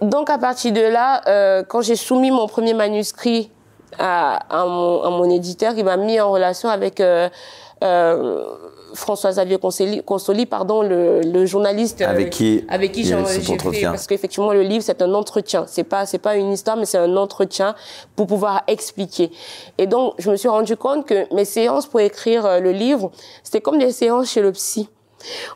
Donc, 0.01 0.29
à 0.29 0.37
partir 0.37 0.73
de 0.73 0.81
là, 0.81 1.21
euh, 1.27 1.63
quand 1.63 1.81
j'ai 1.81 1.95
soumis 1.95 2.31
mon 2.31 2.47
premier 2.47 2.73
manuscrit 2.73 3.51
à, 3.97 4.39
à, 4.49 4.65
mon, 4.65 5.01
à 5.03 5.09
mon 5.09 5.29
éditeur, 5.29 5.73
il 5.77 5.85
m'a 5.85 5.97
mis 5.97 6.19
en 6.19 6.31
relation 6.31 6.69
avec... 6.69 6.99
euh, 6.99 7.29
euh, 8.95 8.97
François 8.97 9.31
Xavier 9.31 9.57
Consoli, 10.05 10.45
pardon, 10.45 10.81
le, 10.81 11.21
le 11.21 11.45
journaliste 11.45 12.01
avec 12.01 12.29
qui 12.29 12.63
avec 12.69 12.91
qui 12.91 13.03
j'ai 13.03 13.15
fait 13.23 13.83
parce 13.83 14.07
qu'effectivement 14.07 14.53
le 14.53 14.61
livre 14.61 14.83
c'est 14.83 15.01
un 15.01 15.13
entretien, 15.13 15.65
c'est 15.67 15.83
pas 15.83 16.05
c'est 16.05 16.17
pas 16.19 16.35
une 16.35 16.51
histoire 16.51 16.77
mais 16.77 16.85
c'est 16.85 16.97
un 16.97 17.15
entretien 17.17 17.75
pour 18.15 18.27
pouvoir 18.27 18.63
expliquer. 18.67 19.31
Et 19.77 19.87
donc 19.87 20.13
je 20.17 20.29
me 20.31 20.35
suis 20.35 20.49
rendu 20.49 20.75
compte 20.77 21.05
que 21.05 21.33
mes 21.33 21.45
séances 21.45 21.87
pour 21.87 21.99
écrire 21.99 22.59
le 22.59 22.71
livre, 22.71 23.11
c'était 23.43 23.61
comme 23.61 23.79
des 23.79 23.91
séances 23.91 24.29
chez 24.29 24.41
le 24.41 24.51
psy 24.51 24.89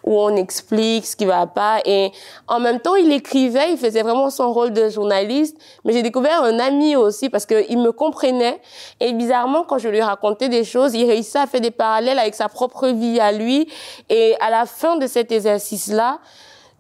où 0.03 0.19
on 0.19 0.35
explique 0.35 1.05
ce 1.05 1.15
qui 1.15 1.25
va 1.25 1.47
pas. 1.47 1.79
Et 1.85 2.11
en 2.47 2.59
même 2.59 2.79
temps 2.79 2.95
il 2.95 3.11
écrivait, 3.11 3.71
il 3.71 3.77
faisait 3.77 4.01
vraiment 4.01 4.29
son 4.29 4.51
rôle 4.51 4.71
de 4.71 4.89
journaliste, 4.89 5.57
mais 5.83 5.93
j'ai 5.93 6.03
découvert 6.03 6.43
un 6.43 6.59
ami 6.59 6.95
aussi 6.95 7.29
parce 7.29 7.45
qu'il 7.45 7.77
me 7.79 7.91
comprenait. 7.91 8.61
Et 8.99 9.13
bizarrement 9.13 9.63
quand 9.63 9.77
je 9.77 9.89
lui 9.89 10.01
racontais 10.01 10.49
des 10.49 10.63
choses, 10.63 10.93
il 10.93 11.05
réussissait 11.05 11.39
à 11.39 11.47
faire 11.47 11.61
des 11.61 11.71
parallèles 11.71 12.19
avec 12.19 12.35
sa 12.35 12.49
propre 12.49 12.87
vie 12.87 13.19
à 13.19 13.31
lui. 13.31 13.67
Et 14.09 14.35
à 14.39 14.49
la 14.49 14.65
fin 14.65 14.97
de 14.97 15.07
cet 15.07 15.31
exercice 15.31 15.87
là, 15.87 16.19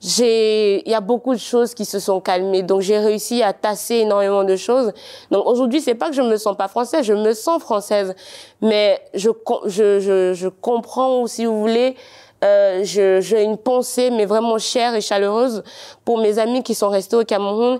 j'ai 0.01 0.87
il 0.87 0.91
y 0.91 0.95
a 0.95 1.01
beaucoup 1.01 1.33
de 1.33 1.39
choses 1.39 1.73
qui 1.73 1.85
se 1.85 1.99
sont 1.99 2.21
calmées. 2.21 2.63
Donc 2.63 2.81
j'ai 2.81 2.97
réussi 2.99 3.43
à 3.43 3.53
tasser 3.53 3.95
énormément 3.95 4.43
de 4.43 4.55
choses. 4.55 4.93
Donc 5.31 5.45
aujourd'hui 5.45 5.81
c'est 5.81 5.95
pas 5.95 6.09
que 6.09 6.15
je 6.15 6.21
me 6.21 6.37
sens 6.37 6.55
pas 6.55 6.67
française 6.67 7.05
je 7.05 7.13
me 7.13 7.33
sens 7.33 7.61
française. 7.61 8.15
Mais 8.61 9.01
je 9.13 9.29
je 9.65 9.99
je, 9.99 10.33
je 10.33 10.47
comprends 10.47 11.27
si 11.27 11.45
vous 11.45 11.59
voulez 11.59 11.95
euh, 12.43 12.83
j'ai 12.83 13.43
une 13.43 13.57
pensée, 13.57 14.11
mais 14.11 14.25
vraiment 14.25 14.57
chère 14.57 14.95
et 14.95 15.01
chaleureuse 15.01 15.63
pour 16.05 16.19
mes 16.19 16.39
amis 16.39 16.63
qui 16.63 16.73
sont 16.73 16.89
restés 16.89 17.15
au 17.15 17.23
Cameroun 17.23 17.79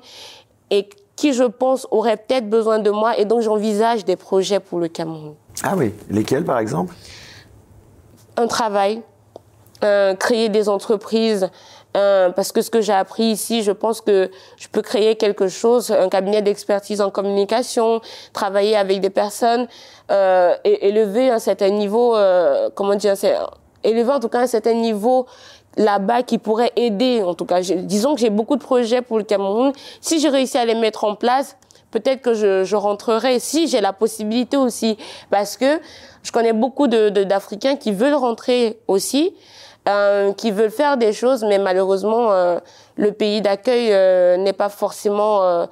et 0.70 0.90
qui, 1.16 1.34
je 1.34 1.44
pense, 1.44 1.88
auraient 1.92 2.18
peut-être 2.18 2.50
besoin 2.50 2.80
de 2.80 2.90
moi. 2.90 3.18
Et 3.18 3.26
donc, 3.26 3.42
j'envisage 3.42 4.06
des 4.06 4.16
projets 4.16 4.60
pour 4.60 4.80
le 4.80 4.88
Cameroun. 4.88 5.36
Ah 5.64 5.74
oui, 5.76 5.94
lesquels, 6.10 6.46
par 6.46 6.60
exemple? 6.60 6.94
Un 8.38 8.48
travail, 8.48 9.02
euh, 9.84 10.16
créer 10.16 10.50
des 10.50 10.70
entreprises. 10.70 11.50
Euh, 11.98 12.30
parce 12.30 12.52
que 12.52 12.62
ce 12.62 12.70
que 12.70 12.82
j'ai 12.82 12.94
appris 12.94 13.24
ici, 13.24 13.64
je 13.64 13.72
pense 13.72 14.00
que 14.00 14.30
je 14.58 14.68
peux 14.68 14.84
créer 14.84 15.16
quelque 15.16 15.48
chose, 15.48 15.90
un 15.90 16.08
cabinet 16.08 16.44
d'expertise 16.44 17.02
en 17.02 17.10
communication, 17.10 18.00
travailler 18.32 18.78
avec 18.78 19.02
des 19.02 19.10
personnes, 19.10 19.68
euh, 20.12 20.56
et 20.64 20.88
élever 20.88 21.32
un 21.32 21.40
certain 21.40 21.70
niveau, 21.70 22.16
comment 22.76 22.94
dire, 22.94 23.16
élever 23.84 24.12
en 24.12 24.20
tout 24.20 24.30
cas 24.30 24.42
un 24.42 24.48
certain 24.48 24.74
niveau 24.74 25.26
là-bas 25.78 26.24
qui 26.24 26.38
pourrait 26.38 26.72
aider. 26.76 27.24
En 27.24 27.34
tout 27.34 27.46
cas, 27.46 27.62
disons 27.62 28.16
que 28.16 28.22
j'ai 28.22 28.30
beaucoup 28.30 28.56
de 28.56 28.64
projets 28.64 29.02
pour 29.02 29.18
le 29.18 29.24
Cameroun. 29.24 29.72
Si 30.02 30.20
j'ai 30.20 30.30
réussi 30.30 30.58
à 30.58 30.66
les 30.66 30.76
mettre 30.76 31.04
en 31.04 31.16
place, 31.16 31.58
peut-être 31.92 32.22
que 32.22 32.34
je, 32.34 32.64
je 32.64 32.76
rentrerai. 32.76 33.40
Si 33.40 33.68
j'ai 33.68 33.82
la 33.82 33.94
possibilité 33.94 34.58
aussi, 34.58 34.98
parce 35.30 35.58
que 35.58 35.80
je 36.24 36.32
connais 36.32 36.54
beaucoup 36.54 36.88
de 36.88 37.10
d'Africains 37.10 37.76
qui 37.76 37.92
veulent 37.92 38.14
rentrer 38.14 38.80
aussi. 38.88 39.34
Euh, 39.88 40.34
qui 40.34 40.52
veulent 40.52 40.70
faire 40.70 40.98
des 40.98 41.14
choses, 41.14 41.44
mais 41.44 41.58
malheureusement, 41.58 42.32
euh, 42.32 42.60
le 42.98 43.12
pays 43.14 43.42
d'accueil 43.42 43.88
euh, 43.92 44.36
n'est 44.36 44.54
pas 44.54 44.70
forcément 44.70 45.42
euh, 45.42 45.66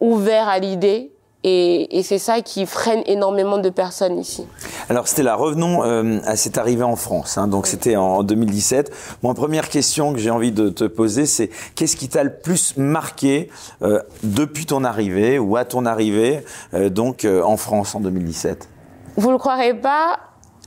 ouvert 0.00 0.48
à 0.48 0.58
l'idée. 0.58 1.13
Et, 1.46 1.98
et 1.98 2.02
c'est 2.02 2.18
ça 2.18 2.40
qui 2.40 2.64
freine 2.66 3.02
énormément 3.06 3.58
de 3.58 3.68
personnes 3.68 4.18
ici. 4.18 4.46
Alors 4.88 5.06
Stella, 5.06 5.36
revenons 5.36 5.84
euh, 5.84 6.18
à 6.24 6.36
cette 6.36 6.58
arrivée 6.58 6.82
en 6.82 6.96
France. 6.96 7.38
Hein, 7.38 7.48
donc 7.48 7.66
c'était 7.66 7.96
en 7.96 8.22
2017. 8.22 8.90
Mon 9.22 9.34
première 9.34 9.68
question 9.68 10.12
que 10.12 10.18
j'ai 10.18 10.30
envie 10.30 10.52
de 10.52 10.70
te 10.70 10.84
poser, 10.84 11.26
c'est 11.26 11.50
qu'est-ce 11.74 11.96
qui 11.96 12.08
t'a 12.08 12.24
le 12.24 12.34
plus 12.34 12.76
marqué 12.76 13.50
euh, 13.82 14.00
depuis 14.22 14.66
ton 14.66 14.84
arrivée 14.84 15.38
ou 15.38 15.56
à 15.56 15.64
ton 15.64 15.86
arrivée 15.86 16.44
euh, 16.72 16.88
donc 16.88 17.26
en 17.26 17.56
France 17.56 17.94
en 17.94 18.00
2017 18.00 18.68
Vous 19.16 19.30
le 19.30 19.38
croirez 19.38 19.74
pas, 19.74 20.18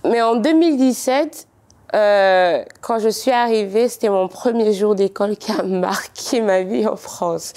mais 0.06 0.22
en 0.22 0.36
2017, 0.36 1.48
euh, 1.96 2.64
quand 2.82 3.00
je 3.00 3.10
suis 3.10 3.32
arrivée, 3.32 3.88
c'était 3.88 4.10
mon 4.10 4.28
premier 4.28 4.74
jour 4.74 4.96
d'école 4.96 5.38
qui 5.38 5.52
a 5.52 5.64
marqué 5.64 6.42
ma 6.42 6.62
vie 6.62 6.86
en 6.86 6.96
France. 6.96 7.54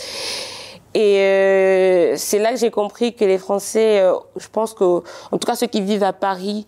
Et 0.94 1.20
euh, 1.20 2.14
c'est 2.16 2.38
là 2.38 2.50
que 2.50 2.58
j'ai 2.58 2.70
compris 2.70 3.14
que 3.14 3.24
les 3.24 3.38
Français, 3.38 4.00
euh, 4.00 4.14
je 4.36 4.48
pense 4.48 4.74
que, 4.74 4.84
en 4.84 5.38
tout 5.38 5.46
cas 5.46 5.54
ceux 5.54 5.68
qui 5.68 5.80
vivent 5.80 6.02
à 6.02 6.12
Paris, 6.12 6.66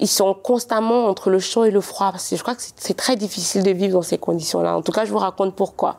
ils 0.00 0.08
sont 0.08 0.34
constamment 0.34 1.06
entre 1.06 1.28
le 1.28 1.38
chaud 1.38 1.64
et 1.64 1.70
le 1.70 1.80
froid 1.80 2.10
parce 2.10 2.28
que 2.28 2.36
je 2.36 2.42
crois 2.42 2.54
que 2.54 2.62
c'est 2.76 2.96
très 2.96 3.16
difficile 3.16 3.62
de 3.62 3.70
vivre 3.70 3.92
dans 3.92 4.02
ces 4.02 4.16
conditions-là. 4.18 4.74
En 4.74 4.82
tout 4.82 4.92
cas, 4.92 5.04
je 5.04 5.10
vous 5.10 5.18
raconte 5.18 5.54
pourquoi. 5.54 5.96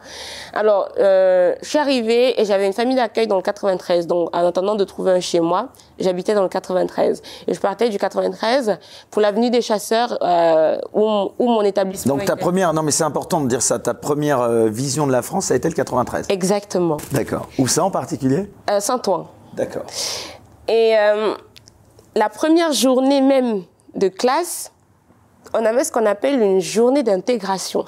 Alors, 0.53 0.89
euh, 0.99 1.53
je 1.61 1.69
suis 1.69 1.77
arrivée 1.77 2.39
et 2.41 2.45
j'avais 2.45 2.65
une 2.65 2.73
famille 2.73 2.95
d'accueil 2.95 3.27
dans 3.27 3.35
le 3.35 3.43
93. 3.43 4.07
Donc, 4.07 4.35
en 4.35 4.45
attendant 4.45 4.75
de 4.75 4.83
trouver 4.83 5.11
un 5.11 5.19
chez 5.19 5.39
moi, 5.39 5.69
j'habitais 5.99 6.33
dans 6.33 6.41
le 6.41 6.49
93 6.49 7.21
et 7.47 7.53
je 7.53 7.59
partais 7.59 7.89
du 7.89 7.99
93 7.99 8.79
pour 9.11 9.21
l'avenue 9.21 9.51
des 9.51 9.61
Chasseurs 9.61 10.17
euh, 10.23 10.79
où, 10.93 11.31
où, 11.37 11.45
mon 11.45 11.61
établissement. 11.61 12.15
Donc 12.15 12.25
ta 12.25 12.33
était. 12.33 12.41
première, 12.41 12.73
non 12.73 12.81
mais 12.81 12.91
c'est 12.91 13.03
important 13.03 13.39
de 13.41 13.47
dire 13.47 13.61
ça. 13.61 13.77
Ta 13.77 13.93
première 13.93 14.41
euh, 14.41 14.67
vision 14.67 15.05
de 15.05 15.11
la 15.11 15.21
France, 15.21 15.45
ça 15.45 15.53
a 15.53 15.57
été 15.57 15.69
le 15.69 15.75
93. 15.75 16.25
Exactement. 16.29 16.97
D'accord. 17.11 17.47
Où 17.59 17.67
ça 17.67 17.83
en 17.83 17.91
particulier? 17.91 18.49
Euh, 18.69 18.79
Saint-Ouen. 18.79 19.27
D'accord. 19.53 19.83
Et 20.67 20.93
la 22.15 22.29
première 22.29 22.71
journée 22.71 23.19
même 23.19 23.63
de 23.95 24.07
classe, 24.07 24.71
on 25.53 25.65
avait 25.65 25.83
ce 25.83 25.91
qu'on 25.91 26.05
appelle 26.05 26.41
une 26.41 26.61
journée 26.61 27.03
d'intégration. 27.03 27.85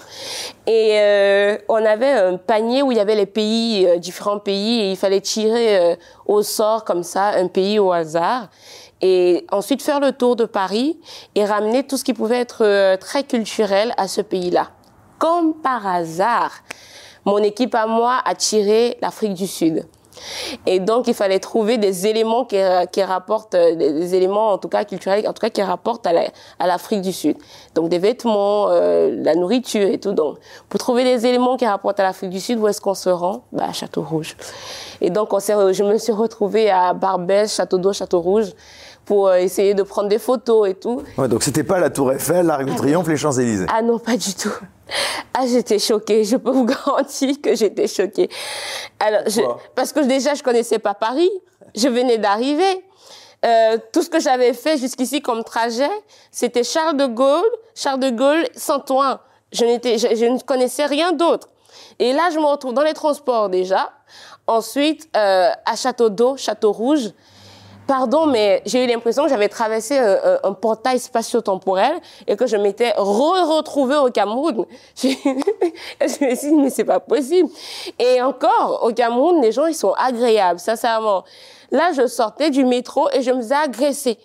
Et 0.68 1.00
euh, 1.00 1.58
on 1.70 1.86
avait 1.86 2.12
un 2.12 2.38
panier 2.38 2.82
où 2.82 2.92
il 2.92 2.98
y 2.98 3.02
avait 3.02 3.16
les 3.16 3.26
pays, 3.26 3.88
euh, 3.88 3.98
différents 3.98 4.39
pays, 4.39 4.82
et 4.82 4.92
il 4.92 4.98
fallait 4.98 5.22
tirer 5.22 5.78
euh, 5.78 5.96
au 6.26 6.42
sort 6.42 6.84
comme 6.84 7.04
ça 7.04 7.30
un 7.30 7.48
pays 7.48 7.80
au 7.80 7.92
hasard. 7.92 8.50
Et 9.02 9.46
ensuite 9.52 9.82
faire 9.82 10.00
le 10.00 10.13
tour 10.13 10.36
de 10.36 10.46
Paris 10.46 10.98
et 11.36 11.46
ramener 11.46 11.84
tout 11.84 11.98
ce 11.98 12.06
qui 12.06 12.13
pouvait 12.13 12.39
être 12.39 12.63
euh, 12.63 12.96
très 12.96 13.24
culturel 13.24 13.94
à 13.98 14.08
ce 14.08 14.22
pays-là. 14.22 14.70
Comme 15.20 15.54
par 15.56 15.86
hasard, 15.86 16.52
mon 17.26 17.39
équipe 17.39 17.76
à 17.76 17.86
moi 17.86 18.22
a 18.24 18.34
tiré 18.34 18.98
l'Afrique 19.02 19.34
du 19.34 19.48
Sud. 19.48 19.86
Et 20.65 20.80
donc, 20.80 21.08
il 21.08 21.13
fallait 21.13 21.39
trouver 21.39 21.78
des 21.78 22.08
éléments 22.08 22.45
qui, 22.45 22.62
rapportent, 23.04 23.56
des, 23.56 23.76
des, 23.76 24.15
éléments 24.15 24.52
en 24.52 24.58
tout 24.58 24.69
cas 24.69 24.86
culturels, 24.86 25.28
en 25.28 25.34
tout 25.34 25.41
cas 25.41 25.49
qui 25.49 25.62
rapportent 25.62 26.08
à 26.08 26.67
l'Afrique 26.67 27.02
du 27.02 27.13
Sud. 27.13 27.38
Donc, 27.76 27.89
des 27.89 27.99
vêtements, 27.99 28.69
euh, 28.69 29.15
la 29.23 29.36
nourriture 29.36 29.88
et 29.88 29.99
tout. 29.99 30.13
Donc, 30.13 30.38
pour 30.69 30.80
trouver 30.80 31.04
des 31.04 31.26
éléments 31.26 31.58
qui 31.58 31.65
rapportent 31.65 31.99
à 31.99 32.04
l'Afrique 32.04 32.30
du 32.30 32.39
Sud, 32.39 32.60
où 32.60 32.67
est-ce 32.67 32.82
qu'on 32.82 32.93
se 32.93 33.10
rend? 33.10 33.43
Bah, 33.52 33.65
À 33.69 33.73
Château 33.73 34.02
Rouge. 34.02 34.36
Et 35.02 35.10
donc, 35.10 35.34
on 35.34 35.39
je 35.39 35.84
me 35.84 35.97
suis 35.97 36.13
retrouvée 36.13 36.69
à 36.69 36.93
Barbès, 36.93 37.54
Château 37.54 37.78
d'Eau, 37.78 37.93
Château 37.93 38.21
Rouge 38.21 38.54
pour 39.06 39.28
euh, 39.28 39.38
essayer 39.38 39.74
de 39.74 39.84
prendre 39.84 40.10
des 40.10 40.20
photos 40.20 40.70
et 40.70 40.76
tout. 40.76 41.02
Ouais, 41.18 41.28
donc 41.28 41.44
c'était 41.44 41.63
pas 41.63 41.80
la 41.80 41.89
Tour 41.89 42.12
Eiffel, 42.12 42.46
l'Arc 42.46 42.66
de 42.66 42.74
Triomphe, 42.74 43.08
les 43.08 43.18
Champs-Élysées. 43.18 43.66
Ah 43.74 43.82
non, 43.82 44.00
pas 44.00 44.18
du 44.18 44.34
tout. 44.34 44.54
Ah, 45.34 45.46
j'étais 45.48 45.80
choquée. 45.80 46.24
Je 46.24 46.38
peux 46.38 46.52
vous 46.52 46.66
garantir 46.88 47.36
que 47.42 47.56
j'étais 47.56 47.88
choquée. 47.88 48.30
Alors, 49.00 49.22
je, 49.28 49.42
parce 49.76 49.92
que 49.92 50.02
déjà, 50.02 50.34
je 50.34 50.44
connaissais 50.44 50.80
pas 50.80 50.94
Paris. 50.94 51.32
Je 51.76 51.88
venais 51.88 52.18
d'arriver. 52.18 52.86
Euh, 53.46 53.78
tout 53.92 54.02
ce 54.02 54.10
que 54.10 54.22
j'avais 54.22 54.54
fait 54.54 54.78
jusqu'ici 54.78 55.22
comme 55.22 55.44
trajet, 55.44 55.89
c'était 56.32 56.63
Charles 56.63 56.96
de 56.96 57.08
Gaulle, 57.08 57.44
Charles 57.76 58.00
de 58.00 58.10
Gaulle, 58.10 58.48
Saint-Ouen. 58.56 59.20
Je 59.52 59.66
n'étais, 59.66 59.98
je, 59.98 60.16
je, 60.16 60.26
ne 60.26 60.39
connaissais 60.39 60.86
rien 60.86 61.12
d'autre. 61.12 61.50
Et 62.00 62.13
là, 62.13 62.30
je 62.34 62.39
me 62.39 62.46
retrouve 62.46 62.74
dans 62.74 62.84
les 62.84 62.94
transports 62.94 63.50
déjà. 63.50 63.92
Ensuite, 64.48 65.10
euh, 65.18 65.50
à 65.66 65.76
Château 65.76 66.10
d'Eau, 66.10 66.38
Château 66.38 66.72
Rouge. 66.72 67.12
Pardon, 67.88 68.28
mais 68.28 68.62
j'ai 68.65 68.84
eu 68.84 68.88
l'impression 68.88 69.24
que 69.24 69.30
j'avais 69.30 69.50
traversé 69.50 69.98
un, 69.98 70.39
un, 70.43 70.54
portail 70.54 71.00
spatio-temporel 71.00 71.93
et 72.28 72.38
que 72.38 72.48
je 72.48 72.56
m'étais 72.56 72.93
re 72.96 73.56
retrouvée 73.58 73.98
au 73.98 74.10
Cameroun. 74.10 74.65
Je, 75.04 76.26
me 76.26 76.36
suis 76.36 76.50
dit, 76.50 76.56
mais 76.56 76.69
c'est 76.69 76.86
pas 76.86 77.00
possible. 77.00 77.50
Et 78.00 78.22
encore, 78.22 78.82
au 78.84 78.93
Cameroun, 78.93 79.41
les 79.41 79.52
gens, 79.52 79.65
ils 79.65 79.76
sont 79.76 79.93
agréables, 79.93 80.60
sincèrement. 80.60 81.24
Là, 81.72 81.91
je 81.91 82.08
sortais 82.08 82.52
du 82.52 82.65
métro 82.65 83.10
et 83.13 83.22
je 83.22 83.32
me 83.32 83.41
faisais 83.41 83.56
agresser. 83.56 84.17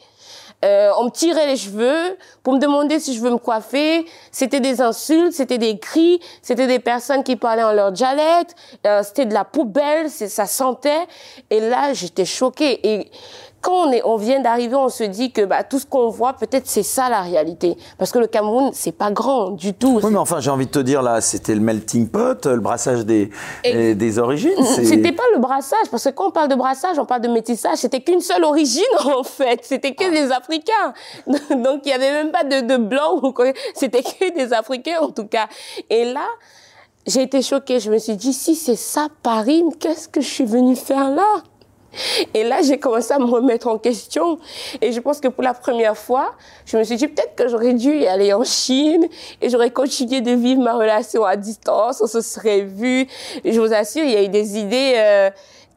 Euh, 0.65 0.91
on 0.99 1.05
me 1.05 1.11
tirait 1.11 1.47
les 1.47 1.57
cheveux 1.57 2.17
pour 2.43 2.55
me 2.55 2.59
demander 2.59 2.99
si 2.99 3.15
je 3.15 3.21
veux 3.21 3.31
me 3.31 3.39
coiffer. 3.39 4.07
C'était 4.33 4.59
des 4.59 4.81
insultes, 4.81 5.33
c'était 5.33 5.59
des 5.59 5.79
cris, 5.79 6.21
c'était 6.43 6.67
des 6.67 6.81
personnes 6.81 7.23
qui 7.23 7.37
parlaient 7.37 7.63
en 7.63 7.73
leur 7.73 7.93
dialecte. 7.93 8.57
Euh, 8.87 9.03
c'était 9.05 9.27
de 9.27 9.35
la 9.35 9.45
poubelle, 9.45 10.11
ça 10.11 10.47
sentait. 10.47 11.07
Et 11.51 11.61
là, 11.61 11.93
j'étais 11.93 12.25
choquée. 12.25 13.09
Quand 13.61 13.89
on, 13.89 13.93
est, 13.93 14.03
on 14.05 14.17
vient 14.17 14.41
d'arriver, 14.41 14.77
on 14.77 14.89
se 14.89 15.05
dit 15.05 15.33
que 15.33 15.45
bah, 15.45 15.65
tout 15.65 15.79
ce 15.79 15.87
qu'on 15.87 16.09
voit, 16.09 16.35
peut-être 16.35 16.67
c'est 16.67 16.83
ça 16.83 17.09
la 17.09 17.23
réalité. 17.23 17.77
Parce 17.99 18.13
que 18.13 18.19
le 18.19 18.27
Cameroun, 18.27 18.71
c'est 18.73 18.93
pas 18.93 19.11
grand 19.11 19.51
du 19.51 19.75
tout. 19.75 20.01
Oui, 20.03 20.11
mais 20.11 20.19
enfin, 20.19 20.41
j'ai 20.41 20.51
envie 20.51 20.67
de 20.67 20.71
te 20.71 20.79
dire 20.79 21.03
là, 21.03 21.21
c'était 21.21 21.55
le 21.55 21.61
melting 21.61 22.09
pot, 22.09 22.47
le 22.47 22.61
brassage 22.61 23.05
des, 23.05 23.31
Et 23.65 23.95
des 23.95 24.19
origines. 24.19 24.51
C'était 24.65 25.13
pas 25.13 25.25
le 25.35 25.41
brassage, 25.41 25.89
parce 25.91 26.05
que 26.05 26.11
quand 26.11 26.29
on 26.29 26.31
parle 26.31 26.49
de 26.49 26.55
brassage, 26.55 26.99
on 26.99 27.05
parle 27.05 27.23
de 27.23 27.29
métissage. 27.29 27.79
C'était 27.79 28.01
qu'une 28.01 28.21
seule 28.21 28.45
origine 28.45 28.83
en 29.17 29.25
fait. 29.25 29.61
C'était 29.63 29.95
que 29.95 30.05
ah. 30.07 30.11
des 30.11 30.31
Africains. 30.33 30.95
Donc 31.27 31.81
il 31.85 31.89
y 31.89 31.93
avait 31.93 32.13
même 32.13 32.31
pas 32.31 32.45
de, 32.45 32.61
de 32.61 32.77
blancs. 32.77 33.23
C'était 33.75 34.03
que 34.03 34.35
des 34.35 34.53
Africains 34.53 35.01
en 35.01 35.11
tout 35.11 35.27
cas. 35.27 35.49
Et 35.91 36.05
là, 36.05 36.27
j'ai 37.07 37.23
été 37.23 37.43
choquée. 37.43 37.81
Je 37.81 37.91
me 37.91 37.99
suis 37.99 38.17
dit, 38.17 38.33
si 38.33 38.55
c'est 38.55 38.77
ça 38.77 39.09
Paris, 39.23 39.65
qu'est-ce 39.81 40.09
que 40.09 40.21
je 40.21 40.29
suis 40.29 40.45
venue 40.45 40.77
faire 40.77 41.11
là? 41.11 41.43
Et 42.35 42.45
là, 42.45 42.63
j'ai 42.63 42.79
commencé 42.79 43.13
à 43.13 43.19
me 43.19 43.25
remettre 43.25 43.67
en 43.69 43.79
question. 43.79 44.39
Et 44.81 44.93
je 44.93 45.01
pense 45.01 45.21
que 45.21 45.29
pour 45.29 45.43
la 45.43 45.55
première 45.55 45.97
fois, 45.97 46.33
je 46.67 46.77
me 46.77 46.85
suis 46.85 46.97
dit 46.97 47.09
peut-être 47.09 47.35
que 47.35 47.49
j'aurais 47.49 47.75
dû 47.75 47.97
y 47.99 48.07
aller 48.07 48.33
en 48.33 48.45
Chine 48.45 49.07
et 49.41 49.49
j'aurais 49.49 49.71
continué 49.71 50.21
de 50.21 50.33
vivre 50.33 50.63
ma 50.63 50.75
relation 50.75 51.25
à 51.25 51.37
distance, 51.37 52.01
on 52.03 52.07
se 52.07 52.21
serait 52.21 52.63
vu. 52.63 53.07
Je 53.45 53.59
vous 53.61 53.73
assure, 53.73 54.05
il 54.05 54.11
y 54.11 54.17
a 54.17 54.23
eu 54.23 54.29
des 54.29 54.59
idées 54.59 54.95
euh, 54.97 55.31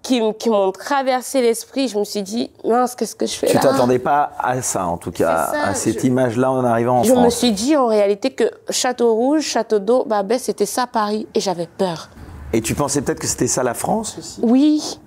qui, 0.03 0.21
qui 0.39 0.49
m'ont 0.49 0.71
traversé 0.71 1.41
l'esprit. 1.41 1.87
Je 1.87 1.97
me 1.97 2.03
suis 2.03 2.23
dit, 2.23 2.51
mince, 2.65 2.95
qu'est-ce 2.95 3.15
que 3.15 3.25
je 3.25 3.33
fais 3.33 3.47
tu 3.47 3.53
là? 3.55 3.61
Tu 3.61 3.67
t'attendais 3.67 3.99
pas 3.99 4.31
à 4.39 4.61
ça, 4.61 4.85
en 4.87 4.97
tout 4.97 5.11
cas, 5.11 5.49
ça, 5.51 5.63
à 5.67 5.73
cette 5.75 6.01
je- 6.01 6.07
image-là 6.07 6.51
en 6.51 6.63
arrivant 6.65 6.99
en 6.99 7.03
Je 7.03 7.11
France. 7.11 7.23
me 7.23 7.29
suis 7.29 7.51
dit 7.51 7.75
en 7.77 7.87
réalité 7.87 8.31
que 8.31 8.51
Château 8.69 9.13
Rouge, 9.13 9.43
Château 9.43 9.79
d'eau, 9.79 10.03
Babet, 10.05 10.39
c'était 10.39 10.65
ça 10.65 10.87
Paris. 10.87 11.27
Et 11.35 11.39
j'avais 11.39 11.67
peur. 11.67 12.09
Et 12.53 12.61
tu 12.61 12.75
pensais 12.75 13.01
peut-être 13.01 13.19
que 13.19 13.27
c'était 13.27 13.47
ça 13.47 13.63
la 13.63 13.73
France 13.73 14.17
aussi? 14.19 14.39
Oui, 14.43 14.99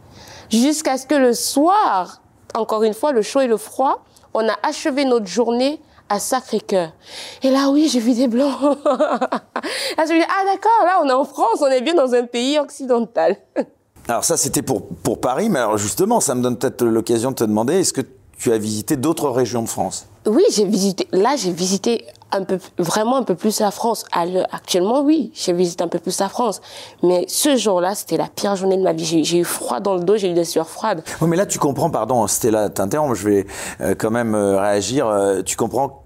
jusqu'à 0.60 0.98
ce 0.98 1.06
que 1.06 1.14
le 1.14 1.32
soir, 1.32 2.20
encore 2.54 2.82
une 2.84 2.94
fois, 2.94 3.12
le 3.12 3.22
chaud 3.22 3.40
et 3.40 3.46
le 3.46 3.56
froid, 3.56 4.04
on 4.32 4.48
a 4.48 4.56
achevé 4.62 5.04
notre 5.04 5.26
journée 5.26 5.80
à 6.08 6.18
Sacré-Cœur. 6.18 6.92
Et 7.42 7.50
là, 7.50 7.70
oui, 7.70 7.88
j'ai 7.88 8.00
vu 8.00 8.14
des 8.14 8.28
blancs. 8.28 8.56
ah 8.84 10.04
d'accord, 10.06 10.84
là, 10.84 11.00
on 11.02 11.08
est 11.08 11.12
en 11.12 11.24
France, 11.24 11.60
on 11.60 11.66
est 11.66 11.80
bien 11.80 11.94
dans 11.94 12.14
un 12.14 12.24
pays 12.24 12.58
occidental. 12.58 13.36
Alors 14.08 14.24
ça, 14.24 14.36
c'était 14.36 14.62
pour, 14.62 14.86
pour 14.86 15.18
Paris, 15.18 15.48
mais 15.48 15.60
alors 15.60 15.78
justement, 15.78 16.20
ça 16.20 16.34
me 16.34 16.42
donne 16.42 16.58
peut-être 16.58 16.84
l'occasion 16.84 17.30
de 17.30 17.36
te 17.36 17.44
demander, 17.44 17.80
est-ce 17.80 17.94
que 17.94 18.02
tu 18.38 18.52
as 18.52 18.58
visité 18.58 18.96
d'autres 18.96 19.30
régions 19.30 19.62
de 19.62 19.68
France 19.68 20.06
Oui, 20.26 20.44
j'ai 20.50 20.64
visité, 20.64 21.08
là, 21.12 21.36
j'ai 21.36 21.52
visité 21.52 22.04
un 22.34 22.44
peu, 22.44 22.58
vraiment 22.78 23.16
un 23.16 23.22
peu 23.22 23.34
plus 23.34 23.60
la 23.60 23.70
France. 23.70 24.04
Actuellement, 24.12 25.02
oui, 25.02 25.30
j'ai 25.34 25.52
visité 25.52 25.84
un 25.84 25.88
peu 25.88 25.98
plus 25.98 26.18
la 26.18 26.28
France. 26.28 26.60
Mais 27.02 27.24
ce 27.28 27.56
jour-là, 27.56 27.94
c'était 27.94 28.16
la 28.16 28.26
pire 28.26 28.56
journée 28.56 28.76
de 28.76 28.82
ma 28.82 28.92
vie. 28.92 29.04
J'ai 29.04 29.24
j'ai 29.24 29.38
eu 29.38 29.44
froid 29.44 29.80
dans 29.80 29.94
le 29.94 30.00
dos, 30.00 30.16
j'ai 30.16 30.30
eu 30.30 30.34
des 30.34 30.44
sueurs 30.44 30.68
froides. 30.68 31.02
Oui, 31.20 31.28
mais 31.28 31.36
là, 31.36 31.46
tu 31.46 31.58
comprends, 31.58 31.90
pardon, 31.90 32.26
Stella, 32.26 32.68
t'interromps, 32.68 33.16
je 33.18 33.28
vais 33.28 33.46
euh, 33.80 33.94
quand 33.96 34.10
même 34.10 34.34
euh, 34.34 34.58
réagir. 34.58 35.06
Euh, 35.06 35.42
tu 35.42 35.56
comprends 35.56 36.03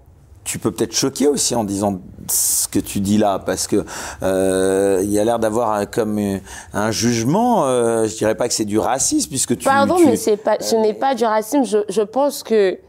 tu 0.49 0.57
peux 0.59 0.71
peut-être 0.71 0.95
choquer 0.95 1.27
aussi 1.27 1.53
en 1.53 1.63
disant 1.63 1.99
ce 2.27 2.67
que 2.67 2.79
tu 2.79 2.99
dis 3.01 3.17
là, 3.17 3.37
parce 3.39 3.67
que 3.67 3.85
euh, 4.23 4.99
il 5.03 5.11
y 5.11 5.19
a 5.19 5.23
l'air 5.23 5.37
d'avoir 5.39 5.89
comme 5.89 6.39
un 6.73 6.91
jugement. 6.91 7.65
euh, 7.67 8.07
je 8.07 8.15
dirais 8.17 8.35
pas 8.35 8.47
que 8.47 8.53
c'est 8.53 8.65
du 8.65 8.79
racisme, 8.79 9.29
puisque 9.29 9.55
tu. 9.57 9.65
Pardon, 9.65 9.95
tu- 9.97 10.05
mais 10.05 10.15
c'est 10.15 10.37
pas, 10.37 10.57
ce 10.59 10.75
n'est 10.75 10.93
pas 10.95 11.13
du 11.13 11.23
racisme. 11.25 11.63
Je, 11.63 11.77
je 11.87 12.01
pense 12.01 12.41
que, 12.43 12.79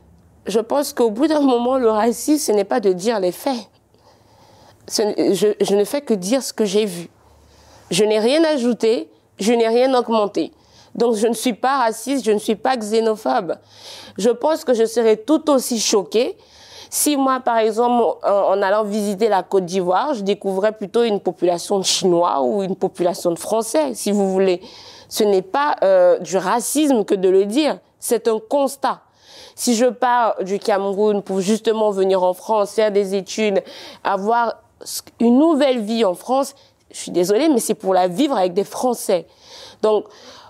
je 0.47 0.59
pense 0.61 0.93
qu'au 0.95 1.11
bout 1.11 1.27
d'un 1.27 1.41
moment, 1.41 1.77
le 1.77 1.91
racisme, 1.91 2.39
ce 2.47 2.53
n'est 2.53 2.65
pas 2.65 2.81
de 2.81 2.93
dire 2.93 3.21
les 3.21 3.33
faits. 3.33 3.69
Ce 4.89 5.03
je, 5.35 5.49
je 5.65 5.75
ne 5.77 5.85
fais 5.85 6.01
que 6.01 6.15
dire 6.15 6.43
ce 6.43 6.53
que 6.53 6.65
j'ai 6.65 6.85
vu. 6.87 7.09
Je 7.91 8.05
n'ai 8.05 8.19
rien 8.21 8.43
ajouté, 8.45 9.11
je 9.39 9.53
n'ai 9.53 9.69
rien 9.69 9.93
augmenté. 9.95 10.53
Donc 10.95 11.15
je 11.15 11.27
ne 11.27 11.35
suis 11.35 11.53
pas 11.55 11.79
raciste, 11.79 12.25
je 12.25 12.33
ne 12.33 12.39
suis 12.39 12.57
pas 12.57 12.77
xénophobe. 12.77 13.57
Je 14.19 14.31
pense 14.31 14.65
que 14.65 14.75
je 14.75 14.85
serais 14.87 15.17
tout 15.17 15.49
aussi 15.51 15.79
choquée 15.79 16.37
si 16.93 17.17
moi, 17.17 17.39
par 17.41 17.59
exemple, 17.59 18.19
en, 18.27 18.61
allant 18.63 18.83
visiter 18.85 19.29
la 19.29 19.43
Côte 19.45 19.65
d'Ivoire, 19.65 20.13
je 20.15 20.23
découvrais 20.23 20.73
plutôt 20.73 21.05
une 21.05 21.21
population 21.21 21.79
de 21.79 21.85
Chinois 21.85 22.43
ou 22.43 22.63
une 22.63 22.75
population 22.77 23.31
de 23.31 23.39
Français, 23.39 23.95
si 23.95 24.11
vous 24.13 24.31
voulez. 24.31 24.61
Ce 25.09 25.23
n'est 25.25 25.43
pas 25.43 25.77
euh, 25.83 26.19
du 26.19 26.37
racisme 26.37 27.05
que 27.05 27.15
de 27.15 27.29
le 27.29 27.47
dire, 27.47 27.79
c'est 28.01 28.27
un 28.29 28.39
constat. 28.41 29.01
Si 29.55 29.75
je 29.77 29.87
pars 29.87 30.35
du 30.43 30.59
Cameroun 30.59 31.23
pour 31.23 31.41
justement 31.41 31.91
venir 31.91 32.23
en 32.23 32.35
France, 32.35 32.73
faire 32.73 32.91
des 32.91 33.15
études, 33.15 33.63
avoir 34.05 34.55
une 35.21 35.39
nouvelle 35.39 35.81
vie 35.81 36.05
en 36.05 36.15
France, 36.15 36.55
je 36.91 36.99
suis 36.99 37.11
désolée, 37.13 37.49
mais 37.49 37.61
c'est 37.61 37.75
pour 37.75 37.95
la 37.95 38.09
vivre 38.09 38.37
avec 38.37 38.53
des 38.55 38.65
Français. 38.65 39.27
Donc, 39.83 40.07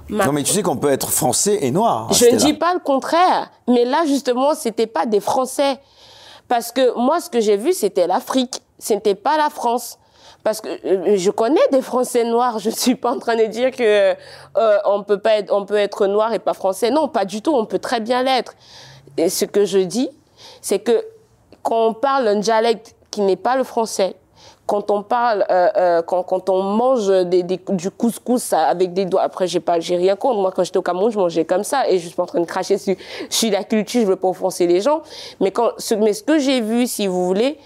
ma- 0.09 0.27
Non, 0.27 0.33
mais 0.33 0.43
tu 0.43 0.53
sais 0.53 0.63
qu'on 0.63 0.77
peut 0.77 0.91
être 0.91 1.11
français 1.11 1.59
et 1.63 1.71
noir. 1.71 2.13
je 2.13 2.27
ne 2.27 2.37
dis 2.37 2.55
pas 2.55 2.73
le 2.73 2.81
contraire, 2.81 3.51
mais 3.69 3.85
là 3.85 4.05
justement, 4.07 4.55
c'était 4.55 4.87
pas 4.87 5.05
des 5.07 5.21
Français, 5.21 5.79
parce 6.51 6.73
que 6.73 6.99
moi, 6.99 7.21
ce 7.21 7.31
que 7.31 7.39
j'ai 7.39 7.57
vu, 7.57 7.73
c'était 7.73 8.09
l'Afrique, 8.09 8.61
c'était 8.77 9.15
pas 9.15 9.37
la 9.37 9.51
France. 9.51 10.01
Parce 10.43 10.61
que 10.61 10.69
euh, 10.85 11.17
je 11.17 11.31
connais 11.31 11.61
des 11.71 11.81
Français 11.81 12.25
noirs. 12.25 12.59
Je 12.59 12.71
suis 12.71 12.97
pas 12.97 13.13
en 13.13 13.21
train 13.21 13.37
de 13.37 13.45
dire 13.45 13.71
que 13.71 14.17
euh, 14.57 14.79
on 14.85 15.05
peut 15.05 15.21
pas 15.21 15.37
être, 15.37 15.55
on 15.55 15.65
peut 15.65 15.77
être 15.77 16.09
noir 16.09 16.33
et 16.33 16.41
pas 16.41 16.53
français. 16.53 16.91
Non, 16.91 17.07
pas 17.07 17.25
du 17.25 17.41
tout. 17.41 17.55
On 17.55 17.67
peut 17.67 17.79
très 17.79 18.01
bien 18.01 18.25
l'être. 18.25 18.55
Et 19.17 19.29
ce 19.29 19.45
que 19.45 19.65
je 19.65 19.79
dis, 19.79 20.11
c'est 20.61 20.81
que 20.81 21.05
quand 21.63 21.87
on 21.87 21.95
parle 21.95 22.27
un 22.27 22.41
dialecte 22.41 22.97
qui 23.13 23.21
n'est 23.21 23.37
pas 23.37 23.55
le 23.55 23.63
français, 23.63 24.17
quand 24.71 24.89
on 24.93 25.03
parle, 25.03 25.45
euh, 25.51 25.69
euh, 25.77 26.03
quand, 26.03 26.49
on 26.49 26.63
mange 26.63 27.11
du 27.71 27.91
couscous 27.91 28.53
avec 28.53 28.93
des 28.93 29.05
doigts, 29.05 29.23
après 29.23 29.49
j'ai 29.49 29.59
pas, 29.59 29.81
j'ai 29.81 29.97
rien 29.97 30.15
contre. 30.15 30.41
Moi, 30.41 30.53
quand 30.55 30.63
j'étais 30.63 30.77
au 30.77 30.83
Cameroun, 30.83 31.11
je 31.11 31.19
mangeais 31.19 31.45
comme 31.45 31.65
ça 31.65 31.91
et 31.91 31.99
je 31.99 32.07
suis 32.07 32.15
pas 32.15 32.23
en 32.23 32.27
train 32.27 32.39
de 32.39 32.45
cracher 32.45 32.79
sur, 32.79 32.95
sur 33.29 33.51
la 33.51 33.65
culture. 33.65 34.03
Je 34.03 34.07
veux 34.07 34.15
pas 34.15 34.29
offenser 34.29 34.69
les 34.69 34.81
gens, 34.81 35.03
mais 35.41 35.51
quand, 35.51 35.73
mais 35.99 36.13
ce 36.13 36.23
que 36.23 36.39
j'ai 36.39 36.61
vu, 36.61 36.87
si 36.87 37.09
vous 37.09 37.27
voulez, 37.27 37.59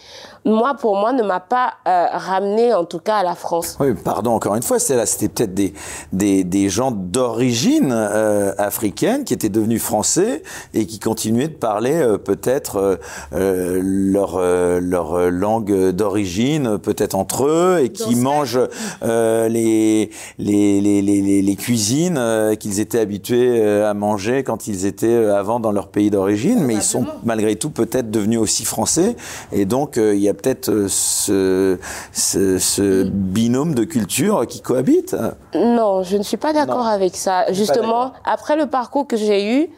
moi, 0.44 0.74
pour 0.74 0.96
moi, 0.96 1.12
ne 1.12 1.22
m'a 1.22 1.40
pas 1.40 1.74
euh, 1.88 2.06
ramené, 2.12 2.74
en 2.74 2.84
tout 2.84 2.98
cas, 2.98 3.16
à 3.16 3.22
la 3.22 3.34
France. 3.34 3.76
Oui, 3.80 3.94
pardon 3.94 4.32
encore 4.32 4.54
une 4.54 4.62
fois, 4.62 4.78
c'était 4.78 5.28
peut-être 5.28 5.54
des, 5.54 5.72
des, 6.12 6.44
des 6.44 6.68
gens 6.68 6.90
d'origine 6.90 7.90
euh, 7.92 8.52
africaine 8.58 9.24
qui 9.24 9.32
étaient 9.32 9.48
devenus 9.48 9.82
français 9.82 10.42
et 10.74 10.86
qui 10.86 10.98
continuaient 10.98 11.48
de 11.48 11.54
parler 11.54 11.94
euh, 11.94 12.18
peut-être 12.18 12.76
euh, 12.76 12.96
euh, 13.32 13.80
leur, 13.82 14.36
euh, 14.36 14.80
leur 14.80 15.30
langue 15.30 15.90
d'origine, 15.90 16.78
peut-être 16.78 17.14
entre 17.14 17.46
eux, 17.46 17.80
et 17.82 17.88
qui 17.90 18.14
Dans 18.14 18.20
mangent 18.20 18.60
euh, 19.02 19.48
les, 19.48 20.10
les, 20.38 20.80
les, 20.80 21.00
les, 21.02 21.42
les- 21.42 21.56
cuisines 21.56 22.16
euh, 22.18 22.54
qu'ils 22.56 22.80
étaient 22.80 22.98
habitués 22.98 23.60
euh, 23.62 23.88
à 23.88 23.94
manger 23.94 24.42
quand 24.42 24.66
ils 24.66 24.86
étaient 24.86 25.06
euh, 25.06 25.38
avant 25.38 25.60
dans 25.60 25.70
leur 25.72 25.88
pays 25.88 26.10
d'origine, 26.10 26.60
mais 26.64 26.74
ils 26.74 26.82
sont 26.82 27.06
malgré 27.24 27.54
tout 27.56 27.70
peut-être 27.70 28.10
devenus 28.10 28.40
aussi 28.40 28.64
français, 28.64 29.16
et 29.52 29.64
donc 29.64 29.96
euh, 29.96 30.14
il 30.14 30.20
y 30.20 30.28
a 30.28 30.33
peut-être 30.34 30.68
euh, 30.68 30.86
ce, 30.88 31.78
ce, 32.12 32.58
ce 32.58 33.04
binôme 33.04 33.74
de 33.74 33.84
culture 33.84 34.46
qui 34.46 34.60
cohabite. 34.60 35.16
Non, 35.54 36.02
je 36.02 36.16
ne 36.16 36.22
suis 36.22 36.36
pas 36.36 36.52
d'accord 36.52 36.86
avec 36.86 37.16
ça. 37.16 37.50
Justement, 37.52 38.12
après 38.24 38.56
le 38.56 38.66
parcours 38.66 39.06
que 39.06 39.16
j'ai 39.16 39.56
eu, 39.56 39.70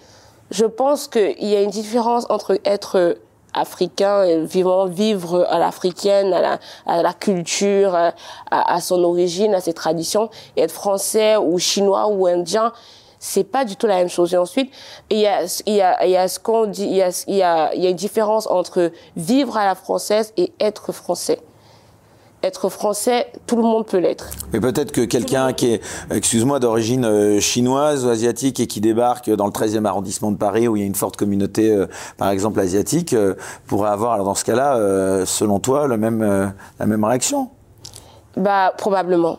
je 0.51 0.65
pense 0.65 1.09
qu'il 1.09 1.45
y 1.45 1.57
a 1.57 1.63
une 1.63 1.71
différence 1.71 2.27
entre 2.29 2.59
être 2.65 3.19
africain, 3.53 4.23
et 4.23 4.45
vivant, 4.45 4.85
vivre 4.85 5.47
à 5.49 5.59
l'africaine, 5.59 6.33
à 6.35 6.43
la, 6.43 6.59
à 6.87 7.03
la 7.03 7.15
culture, 7.15 7.95
à, 7.95 8.13
à 8.51 8.81
son 8.81 9.03
origine, 9.03 9.55
à 9.55 9.61
ses 9.61 9.73
traditions, 9.73 10.29
et 10.57 10.63
être 10.63 10.73
français 10.73 11.37
ou 11.37 11.59
chinois 11.59 12.07
ou 12.09 12.27
indien. 12.27 12.73
C'est 13.19 13.45
pas 13.45 13.65
du 13.65 13.77
tout 13.77 13.87
la 13.87 13.97
même 13.97 14.09
chose. 14.09 14.35
Et 14.35 14.37
ensuite, 14.37 14.71
il 15.11 15.19
y 15.19 15.27
a, 15.27 15.43
il 15.67 15.75
y 15.75 15.81
a, 15.81 16.05
il 16.05 16.11
y 16.11 16.17
a 16.17 16.29
ce 16.29 16.39
qu'on 16.39 16.67
dit, 16.67 16.85
il 16.85 16.97
y 16.97 17.03
a, 17.03 17.25
il 17.27 17.37
y 17.37 17.43
a, 17.43 17.75
il 17.75 17.83
y 17.83 17.87
a 17.87 17.91
une 17.91 17.97
différence 17.97 18.47
entre 18.47 18.91
vivre 19.17 19.57
à 19.57 19.65
la 19.65 19.75
française 19.75 20.33
et 20.37 20.53
être 20.61 20.93
français. 20.93 21.41
Être 22.43 22.69
français, 22.69 23.33
tout 23.47 23.57
le 23.57 23.63
monde 23.63 23.87
peut 23.87 23.97
l'être. 23.97 24.31
Mais 24.53 24.61
peut-être 24.61 24.93
que 24.93 25.01
quelqu'un 25.01 25.53
qui 25.53 25.73
est, 25.73 25.83
excuse-moi, 26.11 26.61
d'origine 26.61 27.05
euh, 27.05 27.41
chinoise 27.41 28.05
ou 28.05 28.11
asiatique 28.11 28.61
et 28.61 28.67
qui 28.67 28.81
débarque 28.81 29.31
dans 29.31 29.47
le 29.47 29.53
13e 29.53 29.85
arrondissement 29.87 30.31
de 30.31 30.37
Paris 30.37 30.69
où 30.69 30.77
il 30.77 30.81
y 30.81 30.83
a 30.83 30.87
une 30.87 30.95
forte 30.95 31.17
communauté, 31.17 31.73
euh, 31.73 31.87
par 32.19 32.29
exemple 32.29 32.61
asiatique, 32.61 33.15
euh, 33.15 33.35
pourrait 33.67 33.91
avoir, 33.91 34.13
alors 34.13 34.27
dans 34.27 34.35
ce 34.35 34.45
cas-là, 34.45 35.25
selon 35.25 35.59
toi, 35.59 35.87
le 35.87 35.97
même, 35.97 36.53
la 36.79 36.87
même 36.87 37.05
réaction? 37.05 37.51
Bah, 38.37 38.75
probablement. 38.77 39.39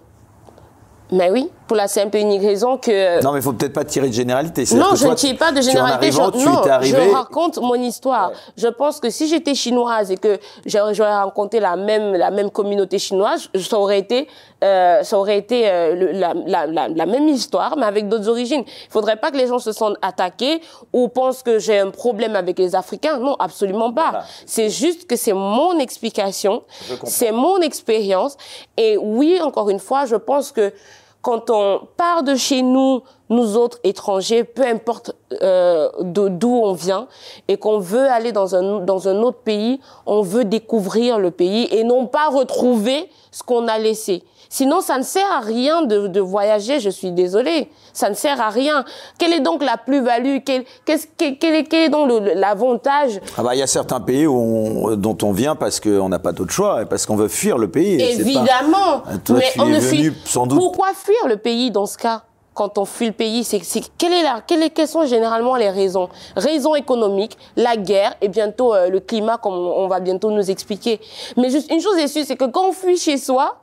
Mais 1.11 1.29
oui, 1.31 1.49
pour 1.67 1.75
la 1.77 1.87
simple 1.87 2.17
et 2.17 2.21
unique 2.21 2.41
raison 2.41 2.77
que... 2.77 3.21
Non, 3.23 3.31
mais 3.31 3.39
il 3.39 3.43
faut 3.43 3.53
peut-être 3.53 3.73
pas 3.73 3.83
tirer 3.85 4.07
de 4.07 4.13
généralité. 4.13 4.63
Non, 4.75 4.95
je 4.95 5.07
ne 5.07 5.13
tire 5.13 5.37
pas 5.37 5.51
de 5.51 5.59
tu- 5.61 5.67
en 5.67 5.71
généralité. 5.71 6.05
arrivant, 6.07 6.31
je, 6.33 6.39
tu 6.39 6.45
non, 6.45 6.63
arrivé. 6.67 7.09
je 7.09 7.15
raconte 7.15 7.57
mon 7.57 7.75
histoire. 7.75 8.31
Je 8.55 8.67
pense 8.67 8.99
que 8.99 9.09
si 9.09 9.27
j'étais 9.27 9.53
chinoise 9.55 10.11
et 10.11 10.17
que 10.17 10.39
j'aurais 10.65 11.19
rencontré 11.21 11.59
la 11.59 11.75
même 11.75 12.13
la 12.13 12.31
même 12.31 12.49
communauté 12.49 12.99
chinoise, 12.99 13.49
ça 13.55 13.77
aurait 13.79 13.99
été 13.99 14.27
euh, 14.63 15.03
ça 15.03 15.19
aurait 15.19 15.37
été 15.37 15.69
euh, 15.69 15.93
le- 15.95 16.11
la, 16.13 16.33
la, 16.33 16.65
la, 16.65 16.87
la 16.87 17.05
même 17.05 17.27
histoire, 17.27 17.75
mais 17.77 17.85
avec 17.85 18.07
d'autres 18.09 18.27
origines. 18.29 18.63
Il 18.65 18.91
faudrait 18.91 19.17
pas 19.17 19.29
que 19.31 19.37
les 19.37 19.47
gens 19.47 19.59
se 19.59 19.71
sentent 19.71 19.97
attaqués 20.01 20.61
ou 20.93 21.09
pensent 21.09 21.43
que 21.43 21.59
j'ai 21.59 21.77
un 21.77 21.91
problème 21.91 22.35
avec 22.35 22.57
les 22.57 22.75
Africains. 22.75 23.17
Non, 23.19 23.35
absolument 23.39 23.91
pas. 23.93 24.09
Voilà. 24.09 24.25
C'est 24.45 24.69
juste 24.69 25.05
que 25.07 25.15
c'est 25.15 25.33
mon 25.33 25.77
explication, 25.77 26.63
c'est 27.03 27.31
mon 27.31 27.59
expérience. 27.61 28.35
Et 28.77 28.97
oui, 28.97 29.39
encore 29.41 29.69
une 29.69 29.79
fois, 29.79 30.05
je 30.05 30.15
pense 30.15 30.51
que 30.51 30.73
quand 31.21 31.49
on 31.49 31.81
part 31.97 32.23
de 32.23 32.35
chez 32.35 32.61
nous, 32.61 33.01
nous 33.29 33.57
autres 33.57 33.79
étrangers, 33.83 34.43
peu 34.43 34.65
importe 34.65 35.15
euh, 35.41 35.89
d'où 36.01 36.61
on 36.63 36.73
vient, 36.73 37.07
et 37.47 37.57
qu'on 37.57 37.79
veut 37.79 38.07
aller 38.07 38.31
dans 38.31 38.55
un, 38.55 38.79
dans 38.79 39.07
un 39.09 39.17
autre 39.21 39.39
pays, 39.39 39.79
on 40.05 40.21
veut 40.21 40.45
découvrir 40.45 41.19
le 41.19 41.31
pays 41.31 41.67
et 41.71 41.83
non 41.83 42.07
pas 42.07 42.29
retrouver 42.29 43.09
ce 43.31 43.43
qu'on 43.43 43.67
a 43.67 43.77
laissé. 43.77 44.23
Sinon, 44.49 44.81
ça 44.81 44.97
ne 44.97 45.03
sert 45.03 45.29
à 45.31 45.39
rien 45.39 45.81
de, 45.81 46.07
de 46.07 46.19
voyager, 46.19 46.79
je 46.79 46.89
suis 46.89 47.11
désolée. 47.11 47.69
Ça 47.93 48.09
ne 48.09 48.15
sert 48.15 48.39
à 48.39 48.49
rien. 48.49 48.85
Quelle 49.17 49.33
est 49.33 49.39
donc 49.39 49.63
la 49.63 49.77
plus-value? 49.77 50.37
Quel, 50.45 50.63
qu'est-ce- 50.85 51.07
quel, 51.17 51.37
quel 51.37 51.55
est, 51.55 51.63
quel 51.63 51.83
est 51.85 51.89
donc 51.89 52.09
l'avantage? 52.35 53.19
Ah 53.37 53.43
bah, 53.43 53.55
il 53.55 53.59
y 53.59 53.63
a 53.63 53.67
certains 53.67 53.99
pays 53.99 54.25
où 54.27 54.35
on- 54.37 54.95
dont 54.95 55.17
on 55.23 55.31
vient 55.31 55.55
parce 55.55 55.79
qu'on 55.79 56.09
n'a 56.09 56.19
pas 56.19 56.31
d'autre 56.31 56.51
choix 56.51 56.81
et 56.81 56.85
parce 56.85 57.05
qu'on 57.05 57.15
veut 57.15 57.27
fuir 57.27 57.57
le 57.57 57.69
pays. 57.69 57.97
pas- 57.97 58.03
Évidemment. 58.03 59.01
Toi, 59.25 59.37
mais 59.39 59.51
tu 59.53 59.61
on 59.61 59.67
es 59.67 59.71
ne 59.71 59.79
venu 59.79 60.11
fuit- 60.11 60.21
sans 60.25 60.47
doute- 60.47 60.59
Pourquoi 60.59 60.87
fuir 60.93 61.27
le 61.27 61.37
pays 61.37 61.71
dans 61.71 61.85
ce 61.85 61.97
cas 61.97 62.23
quand 62.53 62.79
on 62.79 62.85
fuit 62.85 63.05
le 63.05 63.11
pays, 63.13 63.43
c'est 63.43 63.61
quelle 63.99 64.13
est 64.13 64.23
la, 64.23 64.41
quelle 64.45 64.63
est, 64.63 64.71
quelles 64.71 64.87
sont 64.87 65.05
généralement 65.05 65.55
les 65.57 65.69
raisons? 65.69 66.09
Raisons 66.35 66.73
économiques, 66.73 67.37
la 67.55 67.77
guerre 67.77 68.15
et 68.19 68.29
bientôt 68.29 68.73
euh, 68.73 68.89
le 68.89 68.99
climat, 68.99 69.37
comme 69.37 69.53
on 69.53 69.87
va 69.87 69.99
bientôt 69.99 70.31
nous 70.31 70.49
expliquer. 70.49 70.99
Mais 71.37 71.51
juste 71.51 71.69
une 71.71 71.79
chose 71.81 71.97
est 71.99 72.07
sûre, 72.07 72.23
c'est 72.25 72.35
que 72.35 72.45
quand 72.45 72.69
on 72.69 72.71
fuit 72.71 72.97
chez 72.97 73.17
soi, 73.17 73.57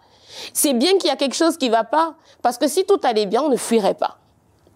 c'est 0.52 0.74
bien 0.74 0.98
qu'il 0.98 1.08
y 1.08 1.12
a 1.12 1.16
quelque 1.16 1.36
chose 1.36 1.56
qui 1.56 1.68
va 1.68 1.84
pas, 1.84 2.14
parce 2.42 2.58
que 2.58 2.68
si 2.68 2.84
tout 2.84 3.00
allait 3.02 3.26
bien, 3.26 3.42
on 3.42 3.48
ne 3.48 3.56
fuirait 3.56 3.94
pas. 3.94 4.18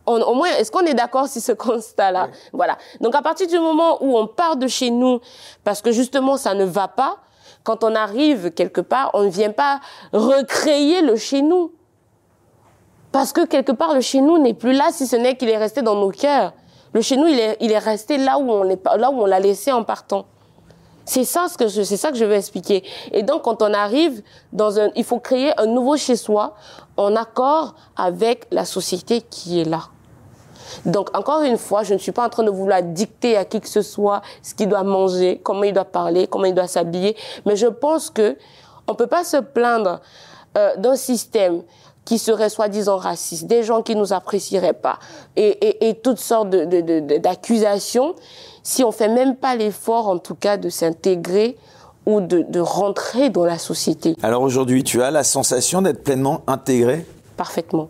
On, 0.07 0.21
au 0.23 0.35
moins, 0.35 0.49
est-ce 0.49 0.71
qu'on 0.71 0.87
est, 0.87 0.95
d'accord 0.95 1.29
sur 1.29 1.43
ce 1.43 1.53
constat-là? 1.53 2.29
Voilà. 2.53 2.79
Donc 3.01 3.15
à 3.15 3.23
partir 3.23 3.47
du 3.47 3.59
moment 3.59 4.03
où 4.03 4.17
on 4.17 4.27
part 4.27 4.57
de 4.57 4.67
chez 4.67 4.91
nous, 4.91 5.21
parce 5.65 5.83
que 5.83 5.93
justement 5.93 6.37
ça 6.37 6.55
ne 6.55 6.65
va 6.65 6.89
pas, 6.89 7.19
quand 7.63 7.85
on 7.85 7.95
arrive 7.95 8.53
quelque 8.53 8.81
part, 8.81 9.11
on 9.13 9.25
ne 9.25 9.29
vient 9.29 9.53
pas 9.53 9.81
recréer 10.13 11.03
le 11.03 11.17
chez 11.17 11.43
nous. 11.43 11.73
Parce 13.13 13.33
que 13.33 13.45
quelque 13.45 13.73
part, 13.73 13.95
le 13.95 14.01
chez 14.01 14.21
nous 14.21 14.39
n'est 14.39 14.55
plus 14.55 14.73
là, 14.73 14.89
si 14.91 15.07
ce 15.07 15.17
n'est 15.17 15.37
qu'il 15.37 15.51
est 15.51 15.59
resté 15.59 15.83
dans 15.83 15.95
nos 15.95 16.11
cœurs. 16.11 16.53
Le 16.95 17.03
chez 17.03 17.17
nous, 17.17 17.27
il 17.27 17.39
est, 17.39 17.57
il 17.61 17.73
est 17.73 17.79
resté 17.79 18.17
là 18.17 18.39
où 18.39 18.51
on 18.51 18.63
là 18.63 19.11
où 19.11 19.21
on 19.21 19.27
l'a 19.27 19.41
laissé 19.41 19.73
en 19.73 19.85
partant. 19.85 20.27
C'est 21.09 21.25
ça 21.25 21.47
ce 21.49 21.57
que 21.57 21.69
c'est 21.69 21.97
ça 21.97 22.11
que 22.11 22.19
je 22.19 22.25
veux 22.27 22.35
expliquer. 22.35 22.85
Et 23.13 23.23
donc, 23.23 23.43
quand 23.43 23.63
on 23.63 23.73
arrive 23.73 24.23
dans 24.53 24.79
un, 24.79 24.91
il 24.95 25.05
faut 25.05 25.19
créer 25.19 25.59
un 25.59 25.65
nouveau 25.65 25.97
chez 25.97 26.17
soi 26.17 26.55
en 26.99 27.17
accord 27.17 27.75
avec 27.97 28.47
la 28.51 28.67
société 28.67 29.23
qui 29.23 29.59
est 29.59 29.65
là. 29.65 29.85
Donc, 30.85 31.17
encore 31.17 31.41
une 31.41 31.57
fois, 31.57 31.83
je 31.83 31.95
ne 31.95 31.99
suis 31.99 32.13
pas 32.13 32.27
en 32.27 32.29
train 32.29 32.43
de 32.43 32.51
vouloir 32.51 32.83
dicter 32.83 33.39
à 33.39 33.47
qui 33.47 33.59
que 33.59 33.69
ce 33.69 33.81
soit 33.81 34.21
ce 34.43 34.55
qu'il 34.55 34.69
doit 34.69 34.83
manger, 34.83 35.41
comment 35.43 35.63
il 35.63 35.73
doit 35.73 35.87
parler, 35.87 36.27
comment 36.27 36.45
il 36.45 36.55
doit 36.55 36.67
s'habiller, 36.69 37.17
mais 37.47 37.57
je 37.57 37.69
pense 37.69 38.11
que 38.11 38.37
on 38.87 38.95
peut 38.95 39.07
pas 39.07 39.25
se 39.25 39.39
plaindre 39.39 40.01
euh, 40.59 40.77
d'un 40.77 40.97
système 40.97 41.63
qui 42.05 42.19
seraient 42.19 42.51
soi-disant 42.51 42.99
racistes, 42.99 43.47
des 43.47 43.63
gens 43.63 43.83
qui 43.83 43.97
nous 43.97 44.13
apprécieraient 44.13 44.75
pas, 44.75 44.99
et, 45.37 45.49
et, 45.67 45.89
et 45.89 45.95
toutes 45.95 46.19
sortes 46.19 46.51
d'accusations, 46.51 48.09
de, 48.09 48.13
de, 48.13 48.19
si 48.69 48.85
on 48.85 48.93
fait 48.93 49.09
même 49.09 49.35
pas 49.35 49.57
l'effort, 49.57 50.09
en 50.09 50.19
tout 50.19 50.35
cas, 50.35 50.59
de 50.59 50.69
s'intégrer 50.69 51.57
ou 52.05 52.21
de, 52.21 52.43
de 52.43 52.61
rentrer 52.61 53.31
dans 53.31 53.47
la 53.47 53.57
société. 53.57 54.15
Alors 54.23 54.43
aujourd'hui, 54.43 54.85
tu 54.85 55.03
as 55.03 55.11
la 55.11 55.25
sensation 55.25 55.81
d'être 55.81 56.05
pleinement 56.05 56.43
intégré? 56.47 57.07
Parfaitement. 57.39 57.89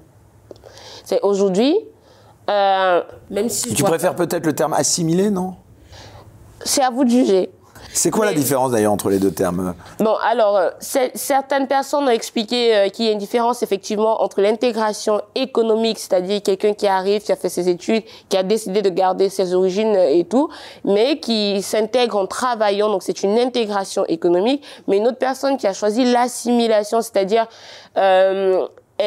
C'est 1.04 1.20
aujourd'hui, 1.22 1.76
euh, 2.48 3.02
même 3.28 3.48
si 3.48 3.74
tu 3.74 3.82
préfères 3.82 4.14
peut-être 4.14 4.46
le 4.46 4.54
terme 4.54 4.72
assimilé, 4.72 5.30
non? 5.30 5.56
C'est 6.64 6.84
à 6.84 6.90
vous 6.90 7.04
de 7.04 7.10
juger. 7.10 7.50
C'est 7.92 8.10
quoi 8.10 8.26
la 8.26 8.34
différence 8.34 8.72
d'ailleurs 8.72 8.92
entre 8.92 9.08
les 9.08 9.18
deux 9.18 9.30
termes 9.30 9.74
Bon, 9.98 10.14
alors, 10.22 10.56
euh, 10.56 10.70
certaines 11.14 11.66
personnes 11.66 12.04
ont 12.04 12.10
expliqué 12.10 12.76
euh, 12.76 12.88
qu'il 12.88 13.06
y 13.06 13.08
a 13.08 13.12
une 13.12 13.18
différence 13.18 13.62
effectivement 13.62 14.22
entre 14.22 14.40
l'intégration 14.40 15.20
économique, 15.34 15.98
c'est-à-dire 15.98 16.42
quelqu'un 16.42 16.74
qui 16.74 16.86
arrive, 16.86 17.22
qui 17.22 17.32
a 17.32 17.36
fait 17.36 17.48
ses 17.48 17.68
études, 17.68 18.02
qui 18.28 18.36
a 18.36 18.42
décidé 18.42 18.82
de 18.82 18.90
garder 18.90 19.28
ses 19.30 19.54
origines 19.54 19.96
euh, 19.96 20.08
et 20.10 20.24
tout, 20.24 20.48
mais 20.84 21.18
qui 21.18 21.62
s'intègre 21.62 22.16
en 22.16 22.26
travaillant, 22.26 22.88
donc 22.90 23.02
c'est 23.02 23.22
une 23.22 23.38
intégration 23.38 24.04
économique, 24.06 24.62
mais 24.86 24.98
une 24.98 25.06
autre 25.06 25.18
personne 25.18 25.56
qui 25.56 25.66
a 25.66 25.72
choisi 25.72 26.04
l'assimilation, 26.04 27.00
c'est-à-dire 27.00 27.46
euh, 27.96 28.66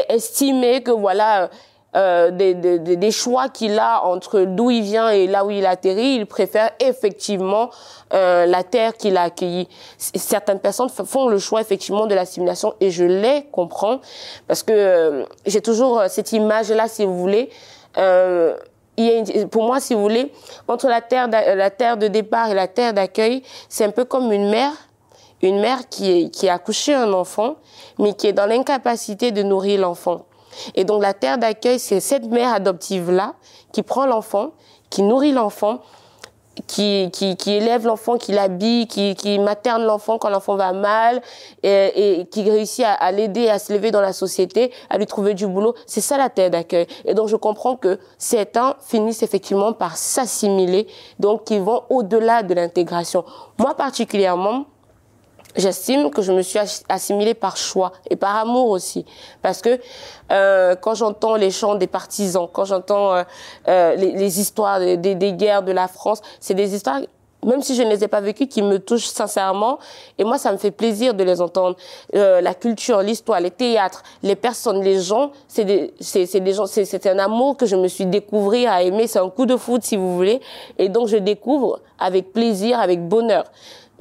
estimer 0.10 0.82
que 0.82 0.92
voilà 0.92 1.50
euh, 1.94 2.32
des, 2.32 2.54
des, 2.54 2.80
des, 2.80 3.12
choix 3.12 3.50
qu'il 3.50 3.78
a 3.78 4.06
entre 4.06 4.44
d'où 4.44 4.72
il 4.72 4.82
vient 4.82 5.10
et 5.10 5.28
là 5.28 5.44
où 5.44 5.52
il 5.52 5.66
atterrit, 5.66 6.16
il 6.16 6.26
préfère 6.26 6.72
effectivement 6.80 7.70
euh, 8.14 8.46
la 8.46 8.64
terre 8.64 8.98
qu'il 8.98 9.18
a 9.18 9.24
accueillie. 9.24 9.68
Certaines 9.98 10.60
personnes 10.60 10.90
font 10.90 11.30
le 11.30 11.40
choix 11.40 11.62
effectivement 11.62 12.08
de 12.08 12.16
l'assimilation 12.16 12.74
et 12.80 12.92
je 12.92 13.06
les 13.06 13.48
comprends 13.52 14.02
parce 14.48 14.64
que 14.64 14.74
euh, 14.74 15.26
j'ai 15.46 15.62
toujours 15.62 16.00
euh, 16.00 16.08
cette 16.10 16.32
image-là, 16.32 16.88
si 16.88 17.06
vous 17.06 17.18
voulez. 17.18 17.50
Pour 19.50 19.64
moi, 19.64 19.80
si 19.80 19.94
vous 19.94 20.02
voulez, 20.02 20.32
entre 20.68 20.88
la 20.88 21.02
terre, 21.02 21.28
la 21.28 21.96
de 21.96 22.08
départ 22.08 22.52
et 22.52 22.54
la 22.54 22.68
terre 22.68 22.94
d'accueil, 22.94 23.44
c'est 23.70 23.86
un 23.86 23.92
peu 23.92 24.06
comme 24.06 24.32
une 24.32 24.50
mère 24.50 24.74
une 25.42 25.60
mère 25.60 25.90
qui, 25.90 26.30
qui 26.30 26.50
a 26.50 26.54
accouché 26.54 26.94
un 26.94 27.14
enfant, 27.14 27.56
mais 27.98 28.14
qui 28.14 28.28
est 28.28 28.34
dans 28.34 28.46
l'incapacité 28.46 29.32
de 29.32 29.42
nourrir 29.42 29.82
l'enfant. 29.82 30.26
Et 30.76 30.84
donc 30.84 31.02
la 31.02 31.14
terre 31.14 31.38
d'accueil, 31.38 31.80
c'est 31.80 32.00
cette 32.00 32.26
mère 32.26 32.54
adoptive-là 32.54 33.34
qui 33.72 33.84
prend 33.84 34.06
l'enfant, 34.06 34.52
qui 34.90 35.02
nourrit 35.02 35.32
l'enfant, 35.32 35.80
qui, 36.68 37.10
qui, 37.12 37.36
qui 37.38 37.52
élève 37.52 37.86
l'enfant, 37.86 38.18
qui 38.18 38.32
l'habille, 38.32 38.88
qui, 38.88 39.16
qui 39.16 39.40
materne 39.40 39.84
l'enfant 39.84 40.18
quand 40.18 40.30
l'enfant 40.30 40.56
va 40.56 40.74
mal 40.74 41.22
et, 41.64 42.20
et 42.20 42.26
qui 42.26 42.50
réussit 42.50 42.86
à, 42.86 42.94
à 42.94 43.12
l'aider 43.12 43.48
à 43.50 43.58
se 43.60 43.72
lever 43.74 43.92
dans 43.92 44.02
la 44.02 44.14
société, 44.14 44.72
à 44.90 44.98
lui 44.98 45.06
trouver 45.06 45.34
du 45.34 45.48
boulot. 45.48 45.74
C'est 45.86 46.02
ça 46.02 46.18
la 46.18 46.30
terre 46.30 46.50
d'accueil. 46.52 46.88
Et 47.06 47.14
donc 47.14 47.28
je 47.28 47.36
comprends 47.36 47.76
que 47.76 48.00
certains 48.18 48.76
finissent 48.82 49.24
effectivement 49.24 49.74
par 49.74 49.98
s'assimiler, 49.98 50.88
donc 51.20 51.46
qui 51.46 51.60
vont 51.60 51.84
au-delà 51.90 52.44
de 52.44 52.54
l'intégration. 52.54 53.24
Moi 53.58 53.74
particulièrement, 53.76 54.66
J'estime 55.56 56.12
que 56.12 56.22
je 56.22 56.32
me 56.32 56.42
suis 56.42 56.60
assimilée 56.88 57.34
par 57.34 57.58
choix 57.58 57.92
et 58.10 58.16
par 58.16 58.36
amour 58.38 58.70
aussi, 58.70 59.06
parce 59.42 59.62
que 59.62 59.80
euh, 60.32 60.76
quand 60.76 60.96
j'entends 60.96 61.36
les 61.36 61.52
chants 61.52 61.76
des 61.76 61.88
partisans, 61.88 62.48
quand 62.52 62.66
j'entends 62.66 63.14
euh, 63.14 63.24
euh, 63.68 63.96
les, 63.96 64.40
histoires 64.40 64.80
des, 64.80 65.34
guerres 65.34 65.64
de 65.64 65.72
la 65.72 65.88
France, 65.88 66.22
c'est 66.40 66.54
des 66.54 66.74
histoires, 66.74 67.02
même 67.46 67.62
si 67.62 67.76
je 67.76 67.82
ne 67.84 67.90
les 67.90 68.04
ai 68.04 68.08
pas 68.08 68.22
vécues, 68.22 68.48
qui 68.48 68.62
me 68.62 68.78
touchent 68.78 69.08
sincèrement. 69.08 69.80
Et 70.18 70.24
moi, 70.24 70.38
ça 70.38 70.52
me 70.52 70.58
fait 70.58 70.72
plaisir 70.72 71.14
de 71.14 71.24
les 71.24 71.42
entendre. 71.42 71.76
Euh, 72.16 72.42
la 72.42 72.54
culture, 72.54 73.02
l'histoire, 73.02 73.40
les 73.40 73.52
théâtres, 73.52 74.04
les 74.24 74.36
personnes, 74.36 74.82
les 74.82 75.02
gens, 75.02 75.32
c'est 75.48 75.66
des, 75.66 75.94
c'est, 76.00 76.40
des 76.40 76.54
gens, 76.54 76.66
c'est, 76.66 77.08
un 77.08 77.20
amour 77.20 77.58
que 77.58 77.66
je 77.66 77.76
me 77.76 77.88
suis 77.88 78.06
découvert 78.06 78.72
à 78.72 78.84
aimer. 78.84 79.08
C'est 79.08 79.20
un 79.20 79.30
coup 79.30 79.46
de 79.46 79.58
foot, 79.58 79.84
si 79.84 79.98
vous 79.98 80.16
voulez. 80.16 80.40
Et 80.78 80.90
donc, 80.90 81.08
je 81.08 81.18
découvre 81.18 81.80
avec 82.00 82.32
plaisir, 82.32 82.80
avec 82.80 83.08
bonheur. 83.08 83.46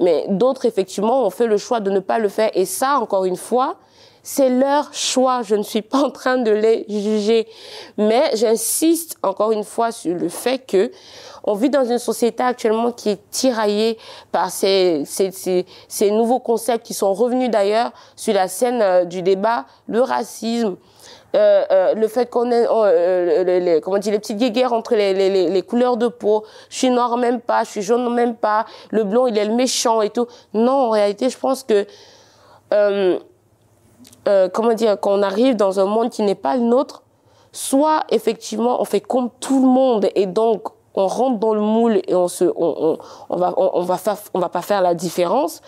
Mais 0.01 0.25
d'autres, 0.29 0.65
effectivement, 0.65 1.25
ont 1.25 1.29
fait 1.29 1.47
le 1.47 1.57
choix 1.57 1.79
de 1.79 1.91
ne 1.91 1.99
pas 1.99 2.19
le 2.19 2.27
faire. 2.27 2.51
Et 2.53 2.65
ça, 2.65 2.99
encore 2.99 3.25
une 3.25 3.37
fois, 3.37 3.77
c'est 4.23 4.49
leur 4.49 4.93
choix. 4.93 5.41
Je 5.43 5.55
ne 5.55 5.63
suis 5.63 5.81
pas 5.81 5.99
en 5.99 6.09
train 6.09 6.37
de 6.37 6.51
les 6.51 6.85
juger. 6.89 7.47
Mais 7.97 8.35
j'insiste 8.35 9.17
encore 9.23 9.51
une 9.51 9.63
fois 9.63 9.91
sur 9.91 10.15
le 10.15 10.29
fait 10.29 10.59
que 10.59 10.91
on 11.43 11.55
vit 11.55 11.69
dans 11.69 11.85
une 11.85 11.97
société 11.97 12.43
actuellement 12.43 12.91
qui 12.91 13.09
est 13.09 13.31
tiraillée 13.31 13.97
par 14.31 14.51
ces, 14.51 15.05
nouveaux 16.11 16.39
concepts 16.39 16.85
qui 16.85 16.93
sont 16.93 17.13
revenus 17.13 17.49
d'ailleurs 17.49 17.91
sur 18.15 18.33
la 18.33 18.47
scène 18.47 18.81
euh, 18.81 19.05
du 19.05 19.23
débat, 19.23 19.65
le 19.87 20.01
racisme, 20.01 20.75
euh, 21.33 21.63
euh, 21.71 21.93
le 21.93 22.07
fait 22.07 22.29
qu'on 22.29 22.51
ait, 22.51 22.67
euh, 22.69 23.43
les, 23.43 23.81
comment 23.81 23.97
dire, 23.97 24.11
les 24.11 24.19
petites 24.19 24.37
guéguerres 24.37 24.73
entre 24.73 24.95
les, 24.95 25.13
les, 25.49 25.61
couleurs 25.61 25.97
de 25.97 26.07
peau. 26.07 26.43
Je 26.69 26.77
suis 26.77 26.89
noire 26.89 27.17
même 27.17 27.39
pas, 27.39 27.63
je 27.63 27.69
suis 27.69 27.81
jaune 27.81 28.13
même 28.13 28.35
pas. 28.35 28.65
Le 28.89 29.03
blond, 29.03 29.27
il 29.27 29.37
est 29.37 29.45
le 29.45 29.53
méchant 29.53 30.01
et 30.01 30.09
tout. 30.09 30.27
Non, 30.53 30.87
en 30.87 30.89
réalité, 30.89 31.29
je 31.29 31.37
pense 31.37 31.63
que, 31.63 31.85
comment 34.49 34.73
dire, 34.73 34.99
qu'on 34.99 35.23
arrive 35.23 35.55
dans 35.55 35.79
un 35.79 35.85
monde 35.85 36.09
qui 36.09 36.23
n'est 36.23 36.35
pas 36.35 36.55
le 36.55 36.63
nôtre, 36.63 37.03
soit 37.53 38.03
effectivement 38.09 38.81
on 38.81 38.85
fait 38.85 39.01
comme 39.01 39.29
tout 39.39 39.61
le 39.61 39.67
monde 39.67 40.07
et 40.15 40.25
donc 40.25 40.69
on 40.95 41.07
rentre 41.07 41.39
dans 41.39 41.53
le 41.53 41.61
moule 41.61 42.01
et 42.07 42.15
on 42.15 42.27
se, 42.27 42.45
on, 42.55 42.97
va, 43.29 43.53
on, 43.57 43.81
va 43.81 43.97
on 44.33 44.39
va 44.39 44.49
pas 44.49 44.61
faire 44.61 44.81
la 44.81 44.93
différence 44.93 45.61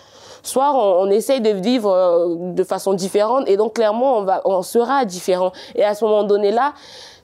soit 0.46 0.72
on, 0.74 1.10
essaye 1.10 1.40
de 1.40 1.50
vivre 1.50 1.90
euh, 1.90 2.52
de 2.52 2.64
façon 2.64 2.94
différente 2.94 3.48
et 3.48 3.56
donc 3.56 3.74
clairement 3.74 4.24
on 4.44 4.62
sera 4.62 5.04
différent. 5.04 5.52
Et 5.74 5.84
à 5.84 5.94
ce 5.94 6.04
moment 6.04 6.24
donné 6.24 6.50
là 6.50 6.74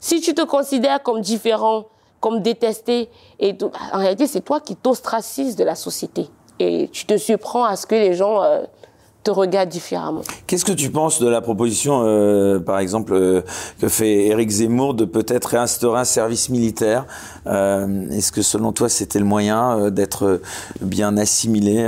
si 0.01 0.21
tu 0.21 0.35
te 0.35 0.43
considères 0.43 1.03
comme 1.03 1.21
différent 1.21 1.87
comme 2.21 2.41
détesté 2.41 3.09
et 3.39 3.57
tout, 3.57 3.71
en 3.93 3.99
réalité 3.99 4.27
c'est 4.27 4.41
toi 4.41 4.61
qui 4.61 4.77
t'ostracises 4.77 5.57
de 5.57 5.65
la 5.65 5.75
société 5.75 6.29
et 6.59 6.89
tu 6.93 7.07
te 7.07 7.17
surprends 7.17 7.65
à 7.65 7.77
ce 7.77 7.87
que 7.87 7.95
les 7.95 8.15
gens 8.15 8.43
euh, 8.43 8.63
te 9.23 9.31
regardent 9.31 9.71
différemment. 9.71 10.23
Qu'est-ce 10.47 10.65
que 10.65 10.73
tu 10.73 10.91
penses 10.91 11.21
de 11.21 11.29
la 11.29 11.41
proposition, 11.43 12.03
euh, 12.05 12.59
par 12.59 12.79
exemple, 12.79 13.13
que 13.81 13.89
fait 13.89 14.27
Éric 14.27 14.51
Zemmour 14.51 14.95
de 14.95 15.05
peut-être 15.05 15.47
réinstaurer 15.47 16.01
un 16.01 16.05
service 16.05 16.49
militaire? 16.49 17.07
Est-ce 17.47 18.33
que 18.33 18.41
selon 18.41 18.73
toi, 18.73 18.89
c'était 18.89 19.19
le 19.19 19.27
moyen 19.27 19.91
d'être 19.91 20.41
bien 20.81 21.19
assimilé 21.19 21.87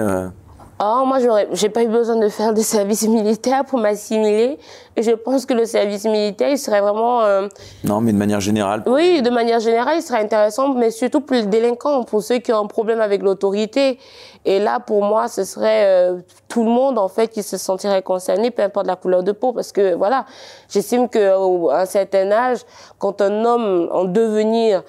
Oh, 0.85 1.05
moi, 1.07 1.21
j'aurais, 1.21 1.47
j'ai 1.53 1.69
pas 1.69 1.85
eu 1.85 1.87
besoin 1.87 2.17
de 2.17 2.29
faire 2.29 2.53
de 2.53 2.61
service 2.61 3.07
militaire 3.07 3.65
pour 3.65 3.79
m'assimiler. 3.79 4.59
Et 4.97 5.03
je 5.03 5.13
pense 5.13 5.47
que 5.47 5.55
le 5.55 5.65
service 5.65 6.05
militaire, 6.05 6.51
il 6.51 6.59
serait 6.59 6.81
vraiment... 6.81 7.23
Euh... 7.23 7.47
Non, 7.85 8.01
mais 8.01 8.13
de 8.13 8.19
manière 8.19 8.41
générale. 8.41 8.83
Oui, 8.87 9.23
de 9.23 9.31
manière 9.31 9.61
générale, 9.61 9.99
il 9.99 10.03
serait 10.03 10.21
intéressant, 10.21 10.75
mais 10.75 10.91
surtout 10.91 11.21
pour 11.21 11.37
les 11.37 11.47
délinquants, 11.47 12.03
pour 12.03 12.21
ceux 12.23 12.39
qui 12.39 12.53
ont 12.53 12.65
un 12.65 12.67
problème 12.67 13.01
avec 13.01 13.23
l'autorité. 13.23 14.01
Et 14.45 14.59
là, 14.59 14.81
pour 14.81 15.05
moi, 15.05 15.29
ce 15.29 15.45
serait 15.45 15.85
euh, 15.87 16.19
tout 16.49 16.65
le 16.65 16.71
monde, 16.71 16.99
en 16.99 17.09
fait, 17.09 17.29
qui 17.29 17.45
se 17.45 17.59
sentirait 17.59 18.03
concerné, 18.03 18.51
peu 18.51 18.63
importe 18.63 18.89
la 18.89 18.97
couleur 18.97 19.23
de 19.23 19.31
peau. 19.31 19.53
Parce 19.53 19.71
que, 19.71 19.95
voilà, 19.95 20.27
j'estime 20.69 21.09
qu'à 21.09 21.37
un 21.37 21.87
certain 21.87 22.33
âge, 22.33 22.63
quand 22.99 23.21
un 23.21 23.45
homme 23.45 23.89
en 23.93 24.05
devenir 24.05 24.83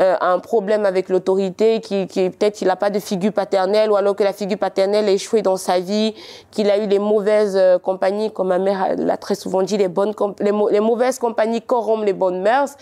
euh, 0.00 0.16
un 0.20 0.38
problème 0.38 0.86
avec 0.86 1.08
l'autorité, 1.08 1.80
qui, 1.80 2.06
qui 2.06 2.30
peut-être 2.30 2.62
il 2.62 2.68
n'a 2.68 2.76
pas 2.76 2.90
de 2.90 2.98
figure 2.98 3.32
paternelle, 3.32 3.90
ou 3.90 3.96
alors 3.96 4.16
que 4.16 4.24
la 4.24 4.32
figure 4.32 4.58
paternelle 4.58 5.08
a 5.08 5.12
échoué 5.12 5.42
dans 5.42 5.56
sa 5.56 5.78
vie, 5.78 6.14
qu'il 6.50 6.70
a 6.70 6.78
eu 6.78 6.86
les 6.86 6.98
mauvaises 6.98 7.56
euh, 7.56 7.78
compagnies, 7.78 8.30
comme 8.32 8.48
ma 8.48 8.58
mère 8.58 8.96
l'a 8.96 9.16
très 9.16 9.34
souvent 9.34 9.62
dit, 9.62 9.76
les, 9.76 9.88
bonnes 9.88 10.14
les, 10.40 10.52
les 10.70 10.80
mauvaises 10.80 11.18
compagnies 11.18 11.62
corrompent 11.62 12.04
les 12.04 12.12
bonnes 12.12 12.40
mœurs. 12.40 12.76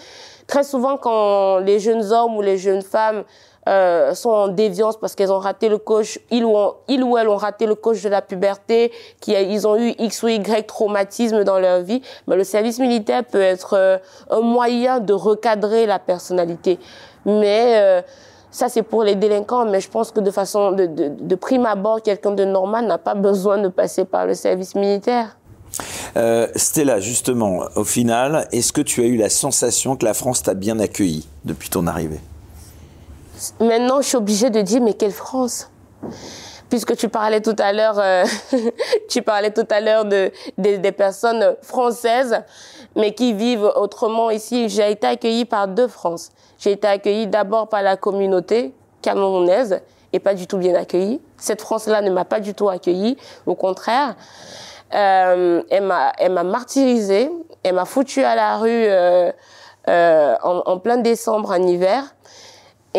Très 0.47 0.65
souvent, 0.65 0.97
quand 0.97 1.59
les 1.59 1.79
jeunes 1.79 2.11
hommes 2.13 2.37
ou 2.37 2.41
les 2.41 2.57
jeunes 2.57 2.83
femmes 2.83 3.25
euh, 3.69 4.15
sont 4.15 4.31
en 4.31 4.49
déviance 4.49 4.97
parce 4.97 5.15
qu'elles 5.15 5.31
ont 5.31 5.39
raté 5.39 5.69
le 5.69 5.77
coche, 5.77 6.19
ils 6.31 6.43
ou, 6.43 6.57
elles 6.89 7.29
ont 7.29 7.37
raté 7.37 7.67
le 7.67 7.75
coche 7.75 8.03
de 8.03 8.09
la 8.09 8.23
puberté, 8.23 8.91
qui 9.21 9.33
ils 9.33 9.69
ont 9.69 9.77
eu 9.77 9.95
X 9.99 10.23
ou 10.23 10.29
Y 10.29 10.67
traumatisme 10.67 11.45
dans 11.45 11.59
leur 11.59 11.83
vie, 11.83 12.01
mais 12.27 12.37
le 12.37 12.45
service 12.45 12.79
militaire 12.79 13.25
peut 13.25 13.43
être 13.43 13.75
euh, 13.75 13.99
un 14.31 14.41
moyen 14.41 15.01
de 15.01 15.13
recadrer 15.13 15.85
la 15.85 15.99
personnalité. 15.99 16.79
Mais 17.29 17.75
euh, 17.77 18.03
ça, 18.51 18.69
c'est 18.69 18.83
pour 18.83 19.05
les 19.05 19.15
délinquants, 19.15 19.67
mais 19.67 19.81
je 19.81 19.91
pense 19.91 20.11
que 20.11 20.21
de 20.21 20.31
façon, 20.31 20.73
de, 20.73 20.87
de, 20.87 21.13
de 21.21 21.35
prime 21.35 21.67
abord, 21.67 22.03
quelqu'un 22.03 22.31
de 22.31 22.45
normal 22.45 22.87
n'a 22.87 22.99
pas 22.99 23.15
besoin 23.15 23.59
de 23.59 23.69
passer 23.69 24.05
par 24.07 24.27
le 24.27 24.35
service 24.35 24.75
militaire. 24.75 25.37
Euh, 26.17 26.49
Stella, 26.57 27.01
justement, 27.01 27.65
au 27.77 27.85
final, 27.85 28.49
est-ce 28.53 28.73
que 28.73 28.81
tu 28.81 29.03
as 29.03 29.07
eu 29.07 29.17
la 29.17 29.29
sensation 29.29 29.97
que 29.97 30.05
la 30.05 30.15
France 30.15 30.43
t'a 30.43 30.55
bien 30.55 30.81
accueilli 30.81 31.29
depuis 31.45 31.69
ton 31.69 31.87
arrivée? 31.87 32.21
Maintenant, 33.61 34.01
je 34.01 34.09
suis 34.09 34.17
obligée 34.17 34.51
de 34.51 34.63
dire, 34.63 34.81
mais 34.81 34.95
quelle 34.95 35.13
France? 35.13 35.71
Puisque 36.71 36.97
tu 36.97 37.09
parlais 37.09 37.41
tout 37.41 37.57
à 37.59 37.73
l'heure, 37.73 37.99
euh, 37.99 38.25
tu 39.09 39.23
parlais 39.23 39.53
tout 39.53 39.67
à 39.71 39.81
l'heure 39.81 40.05
de, 40.07 40.33
des 40.57 40.93
personnes 40.93 41.57
françaises, 41.63 42.43
mais 42.97 43.15
qui 43.15 43.33
vivent 43.35 43.71
autrement 43.77 44.31
ici. 44.31 44.69
J'ai 44.69 44.91
été 44.91 45.07
accueillie 45.07 45.45
par 45.45 45.69
deux 45.69 45.89
France. 45.89 46.31
J'ai 46.59 46.73
été 46.73 46.87
accueillie 46.87 47.27
d'abord 47.27 47.69
par 47.69 47.83
la 47.83 47.97
communauté 47.97 48.75
camerounaise 49.03 49.81
et 50.13 50.19
pas 50.19 50.35
du 50.35 50.47
tout 50.47 50.59
bien 50.59 50.75
accueillie. 50.75 51.21
Cette 51.37 51.61
France-là 51.61 52.03
ne 52.03 52.11
m'a 52.11 52.25
pas 52.25 52.41
du 52.41 52.55
tout 52.55 52.69
accueillie, 52.69 53.17
au 53.47 53.55
contraire. 53.55 54.17
Euh, 54.95 55.63
elle 55.71 55.85
m'a, 55.85 56.13
elle 56.19 56.33
m'a 56.33 56.45
martyrisée, 56.45 57.31
elle 57.63 57.75
m'a 57.75 57.85
foutu 57.85 58.25
à 58.25 58.35
la 58.35 58.57
rue 58.57 58.71
euh, 58.71 59.31
euh, 59.89 60.35
en, 60.43 60.63
en, 60.65 60.79
plein 60.79 60.97
décembre, 60.97 61.51
en 61.51 61.63
hiver. 61.63 62.15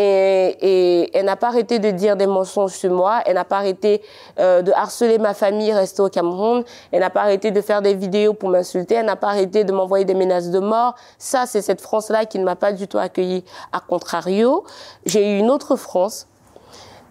Et, 0.02 1.10
elle 1.14 1.26
n'a 1.26 1.36
pas 1.36 1.48
arrêté 1.48 1.80
de 1.80 1.92
dire 1.92 2.16
des 2.16 2.28
mensonges 2.28 2.74
sur 2.74 2.92
moi. 2.92 3.22
Elle 3.26 3.36
n'a 3.36 3.46
pas 3.46 3.58
arrêté 3.58 4.02
euh, 4.40 4.62
de 4.62 4.72
harceler 4.72 5.18
ma 5.18 5.34
famille 5.34 5.74
restée 5.74 6.02
au 6.02 6.10
Cameroun. 6.10 6.64
Elle 6.92 7.02
n'a 7.02 7.10
pas 7.10 7.22
arrêté 7.22 7.52
de 7.52 7.62
faire 7.62 7.82
des 7.82 7.94
vidéos 7.94 8.34
pour 8.34 8.50
m'insulter. 8.50 8.96
Elle 8.96 9.06
n'a 9.06 9.16
pas 9.16 9.28
arrêté 9.30 9.64
de 9.64 9.72
m'envoyer 9.72 10.06
des 10.06 10.14
menaces 10.14 10.50
de 10.50 10.60
mort. 10.60 10.96
Ça, 11.18 11.46
c'est 11.46 11.62
cette 11.62 11.82
France-là 11.82 12.26
qui 12.26 12.40
ne 12.40 12.46
m'a 12.46 12.56
pas 12.56 12.72
du 12.72 12.88
tout 12.88 12.98
accueillie. 12.98 13.44
A 13.74 13.80
contrario, 13.80 14.64
j'ai 15.06 15.36
eu 15.36 15.40
une 15.40 15.50
autre 15.50 15.76
France 15.76 16.28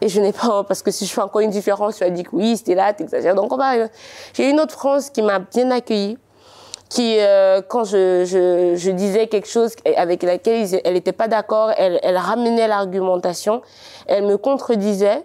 et 0.00 0.08
je 0.08 0.20
n'ai 0.20 0.32
pas, 0.32 0.64
parce 0.68 0.82
que 0.82 0.90
si 0.90 1.06
je 1.06 1.12
fais 1.12 1.20
encore 1.20 1.40
une 1.40 1.50
différence, 1.50 1.96
tu 1.96 2.04
as 2.04 2.10
dit 2.10 2.22
que 2.22 2.30
oui, 2.32 2.56
c'était 2.56 2.74
là, 2.74 2.92
t'exagères. 2.92 3.34
Donc, 3.34 3.52
on 3.52 3.56
va, 3.56 3.88
j'ai 4.32 4.48
une 4.48 4.60
autre 4.60 4.74
France 4.74 5.10
qui 5.10 5.22
m'a 5.22 5.40
bien 5.40 5.70
accueillie, 5.70 6.18
qui, 6.88 7.18
euh, 7.18 7.60
quand 7.66 7.84
je, 7.84 8.24
je, 8.24 8.74
je, 8.76 8.90
disais 8.90 9.26
quelque 9.26 9.48
chose 9.48 9.74
avec 9.96 10.22
laquelle 10.22 10.66
elle 10.84 10.94
n'était 10.94 11.12
pas 11.12 11.28
d'accord, 11.28 11.70
elle, 11.76 12.00
elle 12.02 12.16
ramenait 12.16 12.66
l'argumentation, 12.66 13.62
elle 14.06 14.24
me 14.24 14.36
contredisait, 14.36 15.22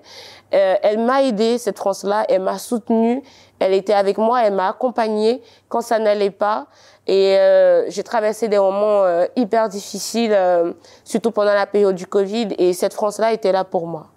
euh, 0.54 0.76
elle 0.84 1.00
m'a 1.00 1.24
aidé 1.24 1.58
cette 1.58 1.78
France-là, 1.78 2.26
elle 2.30 2.42
m'a 2.42 2.58
soutenue, 2.60 3.24
elle 3.60 3.74
était 3.74 3.94
avec 3.94 4.18
moi, 4.18 4.44
elle 4.44 4.54
m'a 4.54 4.70
accompagnée 4.70 5.42
quand 5.70 5.82
ça 5.82 6.00
n'allait 6.00 6.32
pas. 6.32 6.68
Et 7.08 7.38
euh, 7.38 7.90
j'ai 7.90 8.04
traversé 8.04 8.48
des 8.48 8.58
moments 8.58 9.04
euh, 9.04 9.26
hyper 9.36 9.68
difficiles, 9.68 10.34
euh, 10.34 10.74
surtout 11.04 11.32
pendant 11.32 11.54
la 11.54 11.66
période 11.66 11.96
du 11.96 12.08
Covid, 12.08 12.50
et 12.58 12.74
cette 12.74 12.94
France-là 12.94 13.34
était 13.34 13.52
là 13.52 13.64
pour 13.64 13.88
moi. 13.88 14.13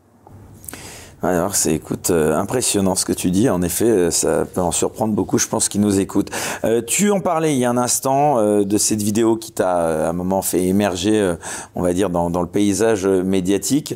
Alors, 1.23 1.57
c'est, 1.57 1.75
écoute, 1.75 2.11
euh, 2.11 2.37
impressionnant 2.37 2.95
ce 2.95 3.07
que 3.07 3.13
tu 3.15 3.31
dis. 3.31 3.49
En 3.49 3.63
effet, 3.63 3.87
euh, 3.87 4.11
ça 4.11 4.45
peut 4.45 4.61
en 4.61 4.71
surprendre 4.71 5.15
beaucoup, 5.15 5.39
je 5.39 5.49
pense, 5.49 5.71
qui 5.71 5.79
nous 5.79 5.99
écoutent. 5.99 6.29
Euh, 6.65 6.83
tu 6.87 7.11
en 7.11 7.21
parlais 7.21 7.55
il 7.55 7.59
y 7.59 7.65
a 7.65 7.71
un 7.71 7.79
instant 7.79 8.39
euh, 8.39 8.65
de 8.65 8.77
cette 8.77 9.01
vidéo 9.01 9.37
qui 9.37 9.51
t'a, 9.51 10.07
à 10.07 10.11
un 10.11 10.13
moment, 10.13 10.43
fait 10.43 10.65
émerger, 10.65 11.19
euh, 11.19 11.37
on 11.75 11.81
va 11.81 11.95
dire, 11.95 12.11
dans, 12.11 12.29
dans 12.29 12.43
le 12.43 12.47
paysage 12.47 13.07
médiatique. 13.07 13.95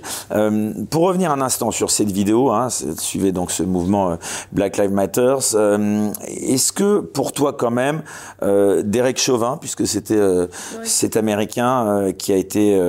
pour 0.88 1.02
revenir 1.02 1.30
un 1.30 1.42
instant 1.42 1.70
sur 1.70 1.90
cette 1.90 2.10
vidéo, 2.10 2.50
hein, 2.50 2.68
suivez 2.70 3.32
donc 3.32 3.50
ce 3.50 3.62
mouvement 3.62 4.16
Black 4.52 4.78
Lives 4.78 4.92
Matter. 4.92 5.36
est-ce 6.26 6.72
que, 6.72 7.00
pour 7.00 7.32
toi, 7.32 7.52
quand 7.52 7.70
même, 7.70 8.02
Derek 8.42 9.18
Chauvin, 9.18 9.58
puisque 9.60 9.86
c'était 9.86 10.20
oui. 10.20 10.48
cet 10.84 11.16
Américain 11.16 12.12
qui 12.16 12.32
a 12.32 12.36
été 12.36 12.80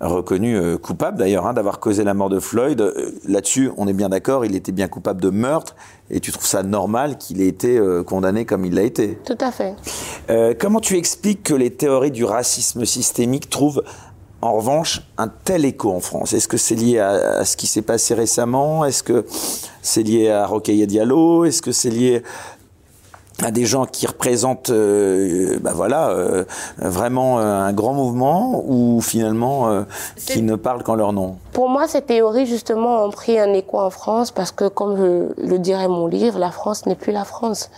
reconnu 0.00 0.78
coupable, 0.78 1.18
d'ailleurs, 1.18 1.46
hein, 1.46 1.54
d'avoir 1.54 1.80
causé 1.80 2.04
la 2.04 2.14
mort 2.14 2.28
de 2.28 2.40
Floyd, 2.40 2.92
là-dessus, 3.26 3.69
on 3.76 3.86
est 3.88 3.92
bien 3.92 4.08
d'accord, 4.08 4.44
il 4.44 4.54
était 4.54 4.72
bien 4.72 4.88
coupable 4.88 5.20
de 5.20 5.30
meurtre, 5.30 5.76
et 6.10 6.20
tu 6.20 6.32
trouves 6.32 6.46
ça 6.46 6.62
normal 6.62 7.18
qu'il 7.18 7.40
ait 7.40 7.48
été 7.48 7.78
euh, 7.78 8.02
condamné 8.02 8.44
comme 8.44 8.64
il 8.64 8.74
l'a 8.74 8.82
été. 8.82 9.18
Tout 9.24 9.38
à 9.40 9.50
fait. 9.50 9.74
Euh, 10.30 10.54
comment 10.58 10.80
tu 10.80 10.96
expliques 10.96 11.42
que 11.42 11.54
les 11.54 11.70
théories 11.70 12.10
du 12.10 12.24
racisme 12.24 12.84
systémique 12.84 13.50
trouvent 13.50 13.82
en 14.42 14.54
revanche 14.54 15.02
un 15.18 15.28
tel 15.28 15.64
écho 15.64 15.90
en 15.90 16.00
France? 16.00 16.32
Est-ce 16.32 16.48
que 16.48 16.56
c'est 16.56 16.74
lié 16.74 16.98
à, 16.98 17.10
à, 17.10 17.44
ce 17.44 17.56
qui 17.56 17.66
s'est 17.66 17.82
passé 17.82 18.14
récemment? 18.14 18.84
Est-ce 18.84 19.02
que 19.02 19.26
c'est 19.82 20.02
lié 20.02 20.30
à 20.30 20.46
Rokhaya 20.46 20.86
Diallo? 20.86 21.44
Est-ce 21.44 21.62
que 21.62 21.72
c'est 21.72 21.90
lié 21.90 22.22
à 23.42 23.50
des 23.50 23.64
gens 23.64 23.86
qui 23.86 24.06
représentent 24.06 24.70
euh, 24.70 25.58
bah 25.60 25.72
voilà 25.74 26.10
euh, 26.10 26.44
vraiment 26.78 27.38
euh, 27.38 27.60
un 27.60 27.72
grand 27.72 27.94
mouvement 27.94 28.62
ou 28.66 29.00
finalement 29.00 29.70
euh, 29.70 29.82
qui 30.16 30.42
ne 30.42 30.56
parlent 30.56 30.82
qu'en 30.82 30.94
leur 30.94 31.12
nom? 31.12 31.36
Pour 31.52 31.68
moi, 31.68 31.88
ces 31.88 32.02
théories 32.02 32.46
justement 32.46 33.04
ont 33.04 33.10
pris 33.10 33.38
un 33.38 33.52
écho 33.52 33.78
en 33.78 33.90
France 33.90 34.30
parce 34.30 34.52
que 34.52 34.68
comme 34.68 34.96
je 34.96 35.46
le 35.46 35.58
dirait 35.58 35.88
mon 35.88 36.06
livre, 36.06 36.38
la 36.38 36.50
France 36.50 36.86
n'est 36.86 36.94
plus 36.94 37.12
la 37.12 37.24
France. 37.24 37.70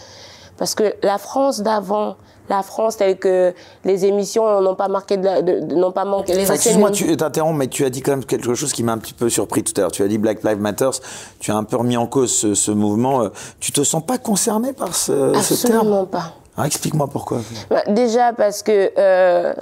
Parce 0.58 0.74
que 0.74 0.94
la 1.02 1.18
France 1.18 1.62
d'avant, 1.62 2.16
la 2.48 2.62
France 2.62 2.96
telle 2.96 3.18
que 3.18 3.54
les 3.84 4.04
émissions 4.04 4.60
n'ont 4.60 4.74
pas 4.74 4.88
marqué 4.88 5.16
n'ont 5.16 5.92
pas 5.92 6.04
manqué 6.04 6.34
les 6.34 6.50
Excuse-moi, 6.50 6.90
tu 6.90 7.16
t'interromps, 7.16 7.56
mais 7.56 7.68
tu 7.68 7.84
as 7.84 7.90
dit 7.90 8.02
quand 8.02 8.12
même 8.12 8.24
quelque 8.24 8.54
chose 8.54 8.72
qui 8.72 8.82
m'a 8.82 8.92
un 8.92 8.98
petit 8.98 9.14
peu 9.14 9.28
surpris 9.28 9.62
tout 9.62 9.72
à 9.76 9.82
l'heure. 9.82 9.92
Tu 9.92 10.02
as 10.02 10.08
dit 10.08 10.18
Black 10.18 10.42
Lives 10.42 10.60
Matter, 10.60 10.90
tu 11.40 11.50
as 11.50 11.56
un 11.56 11.64
peu 11.64 11.76
remis 11.76 11.96
en 11.96 12.06
cause 12.06 12.32
ce, 12.32 12.54
ce 12.54 12.70
mouvement. 12.70 13.28
Tu 13.60 13.72
te 13.72 13.82
sens 13.82 14.04
pas 14.04 14.18
concerné 14.18 14.72
par 14.72 14.94
ce, 14.94 15.12
Absolument 15.12 15.42
ce 15.42 15.66
terme? 15.66 15.76
Absolument 15.76 16.06
pas. 16.06 16.32
Ah, 16.56 16.66
explique-moi 16.66 17.06
pourquoi. 17.08 17.38
Bah, 17.70 17.82
déjà 17.88 18.32
parce 18.32 18.62
que 18.62 18.92
euh, 18.98 19.54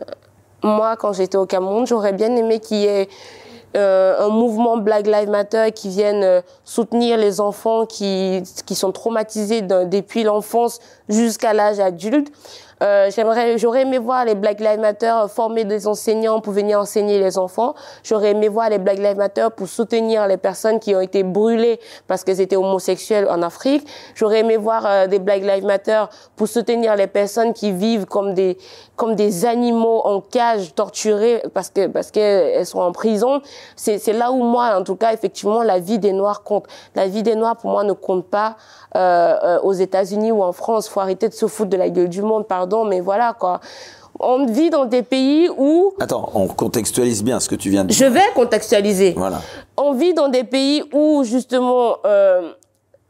moi, 0.62 0.96
quand 0.96 1.12
j'étais 1.12 1.36
au 1.36 1.46
Cameroun, 1.46 1.86
j'aurais 1.86 2.12
bien 2.12 2.34
aimé 2.34 2.58
qu'il 2.58 2.78
y 2.78 2.86
ait 2.86 3.08
euh, 3.76 4.26
un 4.26 4.28
mouvement 4.28 4.76
Black 4.76 5.06
Lives 5.06 5.30
Matter 5.30 5.70
qui 5.72 5.88
vienne 5.88 6.24
euh, 6.24 6.40
soutenir 6.64 7.16
les 7.16 7.40
enfants 7.40 7.86
qui, 7.86 8.42
qui 8.66 8.74
sont 8.74 8.90
traumatisés 8.90 9.62
de, 9.62 9.84
depuis 9.84 10.24
l'enfance 10.24 10.80
jusqu'à 11.08 11.52
l'âge 11.52 11.78
adulte. 11.78 12.32
Euh, 12.82 13.10
j'aimerais, 13.10 13.58
j'aurais 13.58 13.82
aimé 13.82 13.98
voir 13.98 14.24
les 14.24 14.34
Black 14.34 14.58
Lives 14.58 14.80
Matter 14.80 15.14
former 15.28 15.64
des 15.64 15.86
enseignants 15.86 16.40
pour 16.40 16.54
venir 16.54 16.78
enseigner 16.78 17.18
les 17.18 17.36
enfants. 17.36 17.74
J'aurais 18.02 18.30
aimé 18.30 18.48
voir 18.48 18.70
les 18.70 18.78
Black 18.78 18.98
Lives 18.98 19.18
Matter 19.18 19.48
pour 19.54 19.68
soutenir 19.68 20.26
les 20.26 20.38
personnes 20.38 20.80
qui 20.80 20.94
ont 20.94 21.00
été 21.00 21.22
brûlées 21.22 21.78
parce 22.06 22.24
qu'elles 22.24 22.40
étaient 22.40 22.56
homosexuelles 22.56 23.26
en 23.28 23.42
Afrique. 23.42 23.86
J'aurais 24.14 24.40
aimé 24.40 24.56
voir 24.56 24.86
euh, 24.86 25.06
des 25.06 25.18
Black 25.18 25.42
Lives 25.42 25.66
Matter 25.66 26.04
pour 26.36 26.48
soutenir 26.48 26.96
les 26.96 27.06
personnes 27.06 27.52
qui 27.52 27.70
vivent 27.70 28.06
comme 28.06 28.32
des 28.32 28.56
comme 28.96 29.14
des 29.14 29.46
animaux 29.46 30.02
en 30.04 30.20
cage, 30.20 30.74
torturés 30.74 31.42
parce 31.54 31.70
que 31.70 31.86
parce 31.86 32.10
qu'elles 32.10 32.66
sont 32.66 32.80
en 32.80 32.92
prison. 32.92 33.42
C'est 33.76 33.98
c'est 33.98 34.12
là 34.14 34.32
où 34.32 34.42
moi, 34.42 34.74
en 34.78 34.84
tout 34.84 34.96
cas, 34.96 35.12
effectivement, 35.12 35.62
la 35.62 35.78
vie 35.78 35.98
des 35.98 36.12
Noirs 36.12 36.42
compte. 36.42 36.64
La 36.94 37.06
vie 37.06 37.22
des 37.22 37.34
Noirs 37.34 37.56
pour 37.56 37.70
moi 37.70 37.84
ne 37.84 37.92
compte 37.92 38.26
pas 38.26 38.48
euh, 38.48 38.50
euh, 38.50 38.79
aux 38.94 39.72
États-Unis 39.72 40.32
ou 40.32 40.42
en 40.42 40.52
France. 40.52 40.88
Faut 40.88 41.00
arrêter 41.00 41.28
de 41.28 41.34
se 41.34 41.46
foutre 41.46 41.70
de 41.70 41.76
la 41.76 41.90
gueule 41.90 42.08
du 42.08 42.22
monde, 42.22 42.46
pardon 42.46 42.84
mais 42.84 43.00
voilà 43.00 43.34
quoi. 43.38 43.60
On 44.22 44.44
vit 44.44 44.68
dans 44.68 44.84
des 44.84 45.02
pays 45.02 45.48
où... 45.48 45.94
Attends, 45.98 46.30
on 46.34 46.46
contextualise 46.46 47.24
bien 47.24 47.40
ce 47.40 47.48
que 47.48 47.54
tu 47.54 47.70
viens 47.70 47.84
de 47.84 47.88
dire. 47.88 48.06
Je 48.06 48.12
vais 48.12 48.28
contextualiser. 48.34 49.14
Voilà. 49.16 49.40
On 49.78 49.94
vit 49.94 50.12
dans 50.12 50.28
des 50.28 50.44
pays 50.44 50.84
où 50.92 51.24
justement 51.24 51.96
euh, 52.04 52.52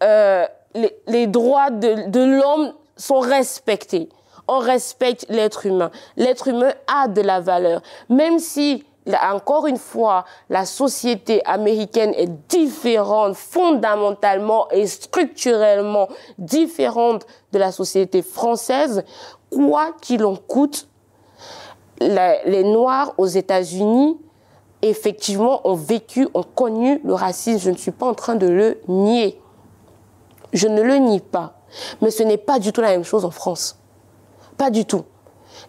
euh, 0.04 0.46
les, 0.74 0.96
les, 1.08 1.26
droits 1.26 1.70
de, 1.70 2.08
de 2.08 2.20
l'homme 2.20 2.72
sont 2.96 3.18
respectés. 3.18 4.08
On 4.46 4.58
respecte 4.58 5.26
l'être 5.28 5.66
humain. 5.66 5.90
L'être 6.16 6.46
humain 6.46 6.72
a 6.86 7.08
de 7.08 7.22
la 7.22 7.40
valeur. 7.40 7.82
Même 8.08 8.38
si 8.38 8.84
encore 9.22 9.66
une 9.66 9.78
fois, 9.78 10.24
la 10.48 10.64
société 10.64 11.44
américaine 11.46 12.12
est 12.16 12.30
différente, 12.48 13.34
fondamentalement 13.34 14.68
et 14.70 14.86
structurellement 14.86 16.08
différente 16.38 17.26
de 17.52 17.58
la 17.58 17.72
société 17.72 18.22
française 18.22 19.04
quoi 19.50 19.92
qu'il 20.00 20.24
en 20.24 20.36
coûte, 20.36 20.88
les 22.00 22.64
Noirs 22.64 23.12
aux 23.18 23.26
États-Unis, 23.26 24.18
effectivement, 24.80 25.66
ont 25.68 25.74
vécu, 25.74 26.28
ont 26.32 26.42
connu 26.42 27.00
le 27.04 27.12
racisme. 27.12 27.58
Je 27.58 27.70
ne 27.70 27.76
suis 27.76 27.90
pas 27.90 28.06
en 28.06 28.14
train 28.14 28.36
de 28.36 28.46
le 28.48 28.80
nier. 28.88 29.38
Je 30.52 30.66
ne 30.66 30.80
le 30.80 30.96
nie 30.96 31.20
pas. 31.20 31.60
Mais 32.00 32.10
ce 32.10 32.22
n'est 32.22 32.38
pas 32.38 32.58
du 32.58 32.72
tout 32.72 32.80
la 32.80 32.88
même 32.88 33.04
chose 33.04 33.24
en 33.24 33.30
France. 33.30 33.78
Pas 34.56 34.70
du 34.70 34.86
tout. 34.86 35.04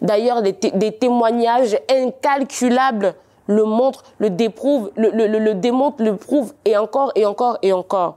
D'ailleurs, 0.00 0.42
des, 0.42 0.54
témoignages 0.98 1.78
incalculables 1.90 3.14
le 3.46 3.64
montre, 3.64 4.04
le 4.18 4.30
déprouve, 4.30 4.90
le, 4.96 5.52
démontre, 5.54 6.02
le 6.02 6.16
prouve, 6.16 6.54
et 6.64 6.76
encore, 6.76 7.12
et 7.14 7.26
encore, 7.26 7.58
et 7.62 7.72
encore. 7.72 8.16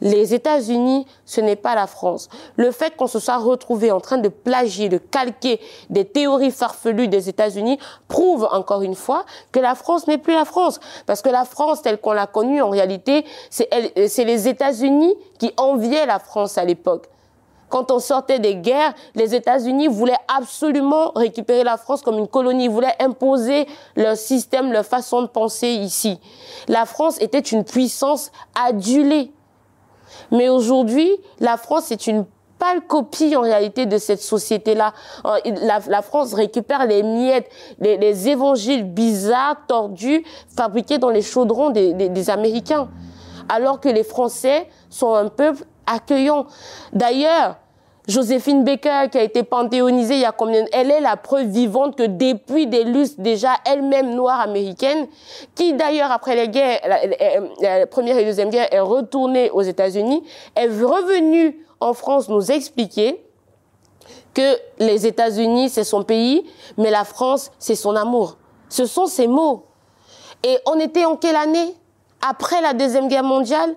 Les 0.00 0.34
États-Unis, 0.34 1.06
ce 1.26 1.40
n'est 1.40 1.56
pas 1.56 1.74
la 1.74 1.86
France. 1.86 2.28
Le 2.56 2.70
fait 2.70 2.96
qu'on 2.96 3.06
se 3.06 3.18
soit 3.18 3.38
retrouvé 3.38 3.90
en 3.90 4.00
train 4.00 4.18
de 4.18 4.28
plagier, 4.28 4.88
de 4.88 4.98
calquer 4.98 5.60
des 5.90 6.04
théories 6.04 6.50
farfelues 6.50 7.08
des 7.08 7.28
États-Unis 7.28 7.78
prouve 8.08 8.48
encore 8.50 8.82
une 8.82 8.94
fois 8.94 9.24
que 9.52 9.60
la 9.60 9.74
France 9.74 10.06
n'est 10.06 10.18
plus 10.18 10.34
la 10.34 10.44
France. 10.44 10.80
Parce 11.06 11.22
que 11.22 11.28
la 11.28 11.44
France, 11.44 11.82
telle 11.82 11.98
qu'on 11.98 12.12
l'a 12.12 12.26
connue, 12.26 12.62
en 12.62 12.70
réalité, 12.70 13.24
c'est 13.50 14.24
les 14.24 14.48
États-Unis 14.48 15.14
qui 15.38 15.52
enviaient 15.56 16.06
la 16.06 16.18
France 16.18 16.58
à 16.58 16.64
l'époque 16.64 17.11
quand 17.72 17.90
on 17.90 18.00
sortait 18.00 18.38
des 18.38 18.56
guerres, 18.56 18.92
les 19.14 19.34
États-Unis 19.34 19.88
voulaient 19.88 20.12
absolument 20.28 21.10
récupérer 21.16 21.64
la 21.64 21.78
France 21.78 22.02
comme 22.02 22.18
une 22.18 22.28
colonie, 22.28 22.66
ils 22.66 22.70
voulaient 22.70 22.94
imposer 23.00 23.66
leur 23.96 24.14
système, 24.14 24.72
leur 24.72 24.84
façon 24.84 25.22
de 25.22 25.26
penser 25.26 25.68
ici. 25.68 26.20
La 26.68 26.84
France 26.84 27.18
était 27.22 27.40
une 27.40 27.64
puissance 27.64 28.30
adulée. 28.54 29.32
Mais 30.30 30.50
aujourd'hui, 30.50 31.10
la 31.40 31.56
France 31.56 31.90
est 31.90 32.06
une 32.06 32.26
pâle 32.58 32.82
copie 32.86 33.34
en 33.36 33.40
réalité 33.40 33.86
de 33.86 33.96
cette 33.96 34.20
société-là. 34.20 34.92
La, 35.62 36.02
France 36.02 36.34
récupère 36.34 36.86
les 36.86 37.02
miettes, 37.02 37.48
les, 37.80 38.28
évangiles 38.28 38.84
bizarres, 38.84 39.56
tordus, 39.66 40.22
fabriqués 40.54 40.98
dans 40.98 41.08
les 41.08 41.22
chaudrons 41.22 41.70
des 41.70 42.30
Américains. 42.30 42.90
Alors 43.48 43.80
que 43.80 43.88
les 43.88 44.04
Français 44.04 44.68
sont 44.90 45.14
un 45.14 45.28
peuple 45.28 45.64
accueillant. 45.86 46.46
D'ailleurs, 46.92 47.56
Joséphine 48.08 48.64
Baker, 48.64 49.08
qui 49.10 49.18
a 49.18 49.22
été 49.22 49.44
panthéonisée 49.44 50.14
il 50.14 50.20
y 50.20 50.24
a 50.24 50.32
combien 50.32 50.64
Elle 50.72 50.90
est 50.90 51.00
la 51.00 51.16
preuve 51.16 51.46
vivante 51.46 51.96
que 51.96 52.02
depuis 52.02 52.66
des 52.66 52.82
lustres 52.82 53.20
déjà, 53.20 53.50
elle-même 53.64 54.14
noire 54.14 54.40
américaine, 54.40 55.06
qui 55.54 55.74
d'ailleurs 55.74 56.10
après 56.10 56.34
les 56.34 56.48
guerres, 56.48 56.80
la, 57.60 57.86
première 57.86 58.18
et 58.18 58.24
deuxième 58.24 58.50
guerre, 58.50 58.72
est 58.74 58.80
retournée 58.80 59.50
aux 59.50 59.62
États-Unis, 59.62 60.24
est 60.56 60.66
revenue 60.66 61.64
en 61.78 61.94
France 61.94 62.28
nous 62.28 62.50
expliquer 62.50 63.24
que 64.34 64.56
les 64.78 65.06
États-Unis, 65.06 65.68
c'est 65.68 65.84
son 65.84 66.02
pays, 66.02 66.44
mais 66.78 66.90
la 66.90 67.04
France, 67.04 67.52
c'est 67.58 67.76
son 67.76 67.94
amour. 67.94 68.36
Ce 68.68 68.86
sont 68.86 69.06
ses 69.06 69.26
mots. 69.26 69.66
Et 70.42 70.58
on 70.66 70.80
était 70.80 71.04
en 71.04 71.16
quelle 71.16 71.36
année? 71.36 71.74
Après 72.26 72.60
la 72.62 72.72
Deuxième 72.72 73.08
Guerre 73.08 73.24
mondiale? 73.24 73.74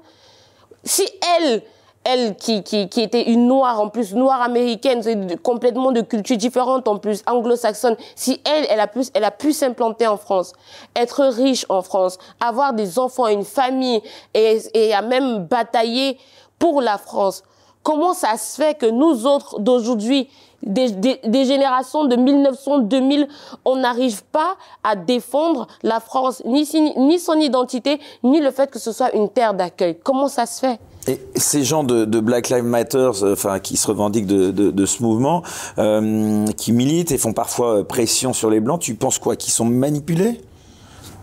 Si 0.84 1.08
elle, 1.38 1.64
elle 2.06 2.36
qui, 2.36 2.64
qui, 2.64 3.02
était 3.02 3.30
une 3.30 3.48
noire, 3.48 3.82
en 3.82 3.90
plus 3.90 4.14
noire 4.14 4.42
américaine, 4.42 5.02
complètement 5.42 5.92
de 5.92 6.02
culture 6.02 6.38
différente, 6.38 6.88
en 6.88 6.98
plus 6.98 7.24
anglo-saxonne, 7.28 7.98
si 8.16 8.40
elle, 8.46 8.66
elle 8.70 8.80
a 8.80 8.88
pu, 8.88 9.02
elle 9.14 9.24
a 9.24 9.32
pu 9.32 9.52
s'implanter 9.52 10.08
en 10.08 10.18
France, 10.18 10.54
être 10.96 11.26
riche 11.26 11.66
en 11.68 11.82
France, 11.82 12.18
avoir 12.40 12.74
des 12.74 13.00
enfants, 13.00 13.28
une 13.28 13.44
famille, 13.44 14.02
et, 14.34 14.60
et 14.74 14.94
a 14.94 15.02
même 15.02 15.46
bataillé 15.46 16.18
pour 16.60 16.82
la 16.82 16.98
France, 16.98 17.44
comment 17.84 18.14
ça 18.14 18.38
se 18.38 18.62
fait 18.62 18.78
que 18.78 18.86
nous 18.86 19.26
autres 19.26 19.60
d'aujourd'hui, 19.60 20.30
des, 20.64 20.90
des, 20.92 21.20
des, 21.24 21.46
générations 21.46 22.06
de 22.06 22.16
1900-2000, 22.16 23.28
on 23.66 23.76
n'arrive 23.76 24.24
pas 24.26 24.56
à 24.84 24.96
défendre 24.96 25.68
la 25.84 26.00
France, 26.00 26.42
ni, 26.46 26.68
ni 26.98 27.20
son 27.20 27.40
identité, 27.40 28.00
ni 28.24 28.42
le 28.42 28.52
fait 28.52 28.72
que 28.72 28.80
ce 28.80 28.92
soit 28.92 29.14
une 29.14 29.30
terre 29.30 29.54
d'accueil? 29.54 29.98
Comment 30.04 30.28
ça 30.28 30.46
se 30.46 30.60
fait? 30.60 30.80
Et 31.08 31.20
ces 31.36 31.64
gens 31.64 31.84
de, 31.84 32.06
de 32.06 32.20
Black 32.20 32.50
Lives 32.50 32.64
Matter, 32.64 33.12
euh, 33.22 33.34
enfin 33.34 33.60
qui 33.60 33.78
se 33.78 33.88
revendiquent 33.88 34.28
de, 34.28 34.52
de, 34.52 34.72
de 34.72 34.86
ce 34.86 35.04
mouvement, 35.04 35.44
euh, 35.78 36.46
qui 36.58 36.72
militent 36.72 37.12
et 37.12 37.18
font 37.18 37.34
parfois 37.34 37.80
euh, 37.80 37.84
pression 37.84 38.34
sur 38.34 38.50
les 38.50 38.60
blancs, 38.60 38.82
tu 38.82 38.96
penses 38.96 39.20
quoi 39.20 39.36
Qu'ils 39.36 39.54
sont 39.54 39.66
manipulés? 39.66 40.42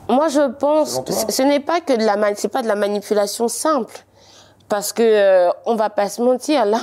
Moi, 0.09 0.29
je 0.29 0.51
pense, 0.53 1.01
ce 1.29 1.43
n'est 1.43 1.61
pas 1.61 1.81
que 1.81 1.93
de 1.95 2.05
la, 2.05 2.17
c'est 2.35 2.49
pas 2.49 2.63
de 2.63 2.69
la 2.69 2.75
manipulation 2.75 3.49
simple, 3.49 4.05
parce 4.69 4.93
que 4.93 5.03
euh, 5.03 5.51
on 5.67 5.75
va 5.75 5.91
pas 5.91 6.09
se 6.09 6.23
mentir 6.23 6.65
là. 6.67 6.81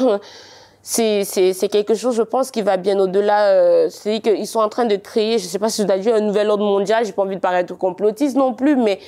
C'est, 0.92 1.54
c'est 1.54 1.70
quelque 1.70 1.94
chose, 1.94 2.16
je 2.16 2.24
pense, 2.24 2.50
qui 2.50 2.64
va 2.64 2.78
bien 2.78 2.98
au-delà. 3.00 3.52
Euh, 3.52 3.90
c'est 3.90 4.22
qu'ils 4.22 4.48
sont 4.48 4.60
en 4.60 4.70
train 4.70 4.86
de 4.86 4.96
créer, 4.96 5.38
je 5.38 5.46
sais 5.46 5.60
pas 5.60 5.70
si 5.70 5.84
vous 5.84 5.92
avez 5.92 6.02
dit 6.02 6.10
un 6.10 6.22
nouvel 6.22 6.50
ordre 6.50 6.66
mondial. 6.66 7.06
J'ai 7.06 7.12
pas 7.12 7.22
envie 7.22 7.36
de 7.36 7.42
paraître 7.42 7.78
complotiste 7.78 8.36
non 8.36 8.54
plus, 8.54 8.76
mais 8.76 9.00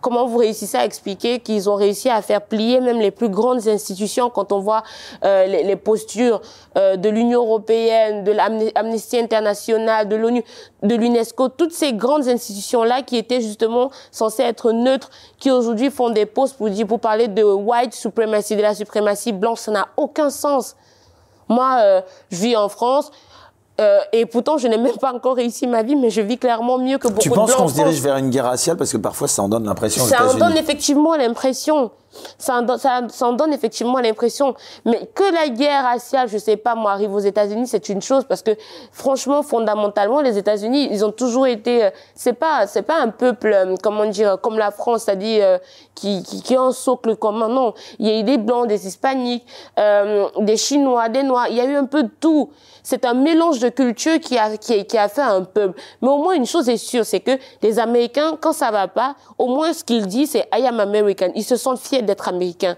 Comment 0.00 0.26
vous 0.26 0.38
réussissez 0.38 0.76
à 0.76 0.84
expliquer 0.84 1.40
qu'ils 1.40 1.68
ont 1.68 1.74
réussi 1.74 2.08
à 2.08 2.22
faire 2.22 2.42
plier 2.42 2.80
même 2.80 3.00
les 3.00 3.10
plus 3.10 3.28
grandes 3.28 3.66
institutions 3.66 4.30
quand 4.30 4.52
on 4.52 4.60
voit 4.60 4.84
euh, 5.24 5.46
les, 5.46 5.64
les, 5.64 5.74
postures 5.74 6.40
euh, 6.76 6.96
de 6.96 7.08
l'Union 7.08 7.40
européenne, 7.44 8.22
de 8.22 8.30
l'Amnesty 8.30 9.18
International, 9.18 10.08
de 10.08 10.14
l'ONU, 10.14 10.44
de 10.84 10.94
l'UNESCO, 10.94 11.48
toutes 11.48 11.72
ces 11.72 11.94
grandes 11.94 12.28
institutions-là 12.28 13.02
qui 13.02 13.16
étaient 13.16 13.40
justement 13.40 13.90
censées 14.12 14.44
être 14.44 14.70
neutres, 14.70 15.10
qui 15.40 15.50
aujourd'hui 15.50 15.90
font 15.90 16.10
des 16.10 16.26
postes 16.26 16.56
pour 16.56 16.70
dire, 16.70 16.86
pour 16.86 17.00
parler 17.00 17.26
de 17.26 17.42
white 17.42 17.92
supremacy, 17.92 18.54
de 18.54 18.62
la 18.62 18.76
suprématie 18.76 19.32
blanche, 19.32 19.58
ça 19.58 19.72
n'a 19.72 19.88
aucun 19.96 20.30
sens. 20.30 20.76
Moi, 21.48 21.78
euh, 21.80 22.00
je 22.30 22.36
vis 22.36 22.56
en 22.56 22.68
France. 22.68 23.10
Euh, 23.80 24.00
et 24.12 24.26
pourtant, 24.26 24.58
je 24.58 24.66
n'ai 24.66 24.76
même 24.76 24.96
pas 24.96 25.12
encore 25.14 25.36
réussi 25.36 25.66
ma 25.68 25.82
vie, 25.84 25.94
mais 25.94 26.10
je 26.10 26.20
vis 26.20 26.36
clairement 26.36 26.78
mieux 26.78 26.98
que 26.98 27.06
beaucoup 27.06 27.18
de 27.18 27.22
Tu 27.22 27.30
penses 27.30 27.54
qu'on 27.54 27.68
se 27.68 27.74
dirige 27.74 28.00
vers 28.00 28.16
une 28.16 28.30
guerre 28.30 28.46
raciale? 28.46 28.76
Parce 28.76 28.90
que 28.90 28.96
parfois 28.96 29.28
ça 29.28 29.42
en 29.42 29.48
donne 29.48 29.66
l'impression. 29.66 30.04
Ça 30.04 30.28
en 30.28 30.34
donne 30.34 30.56
effectivement 30.56 31.14
l'impression. 31.14 31.92
Ça 32.38 32.58
en, 32.58 32.62
donne, 32.62 32.78
ça, 32.78 33.02
en 33.22 33.32
donne 33.32 33.52
effectivement 33.52 33.98
l'impression. 33.98 34.54
Mais 34.84 35.08
que 35.14 35.32
la 35.32 35.48
guerre 35.48 35.84
raciale, 35.84 36.28
je 36.28 36.38
sais 36.38 36.56
pas, 36.56 36.74
moi, 36.74 36.92
arrive 36.92 37.12
aux 37.12 37.18
États-Unis, 37.18 37.66
c'est 37.66 37.88
une 37.88 38.02
chose 38.02 38.24
parce 38.24 38.42
que 38.42 38.52
franchement, 38.92 39.42
fondamentalement, 39.42 40.20
les 40.20 40.38
États-Unis, 40.38 40.88
ils 40.90 41.04
ont 41.04 41.12
toujours 41.12 41.46
été. 41.46 41.84
Euh, 41.84 41.90
c'est 42.14 42.32
pas, 42.32 42.66
c'est 42.66 42.82
pas 42.82 43.00
un 43.00 43.08
peuple, 43.08 43.52
euh, 43.52 43.74
comment 43.82 44.06
dire, 44.06 44.40
comme 44.40 44.58
la 44.58 44.70
France, 44.70 45.02
c'est-à-dire 45.02 45.60
qui, 45.94 46.22
qui, 46.22 46.42
qui 46.42 46.56
un 46.56 46.72
socle 46.72 47.16
commun. 47.16 47.48
Non, 47.48 47.74
il 47.98 48.08
y 48.08 48.10
a 48.10 48.18
eu 48.18 48.22
des 48.22 48.38
blancs, 48.38 48.66
des 48.66 48.86
hispaniques, 48.86 49.46
euh, 49.78 50.28
des 50.40 50.56
chinois, 50.56 51.08
des 51.08 51.22
noirs. 51.22 51.48
Il 51.50 51.56
y 51.56 51.60
a 51.60 51.64
eu 51.64 51.76
un 51.76 51.86
peu 51.86 52.04
de 52.04 52.10
tout 52.20 52.50
c'est 52.88 53.04
un 53.04 53.12
mélange 53.12 53.58
de 53.58 53.68
culture 53.68 54.18
qui 54.18 54.38
a, 54.38 54.56
qui, 54.56 54.82
qui 54.86 54.96
a 54.96 55.10
fait 55.10 55.20
un 55.20 55.42
peuple. 55.42 55.78
Mais 56.00 56.08
au 56.08 56.16
moins, 56.16 56.32
une 56.32 56.46
chose 56.46 56.70
est 56.70 56.78
sûre, 56.78 57.04
c'est 57.04 57.20
que 57.20 57.32
les 57.60 57.78
Américains, 57.78 58.38
quand 58.40 58.54
ça 58.54 58.70
va 58.70 58.88
pas, 58.88 59.14
au 59.36 59.46
moins 59.46 59.74
ce 59.74 59.84
qu'ils 59.84 60.06
disent, 60.06 60.30
c'est 60.30 60.48
I 60.56 60.66
am 60.66 60.80
American. 60.80 61.28
Ils 61.34 61.44
se 61.44 61.56
sentent 61.56 61.80
fiers 61.80 62.00
d'être 62.00 62.28
Américains 62.28 62.76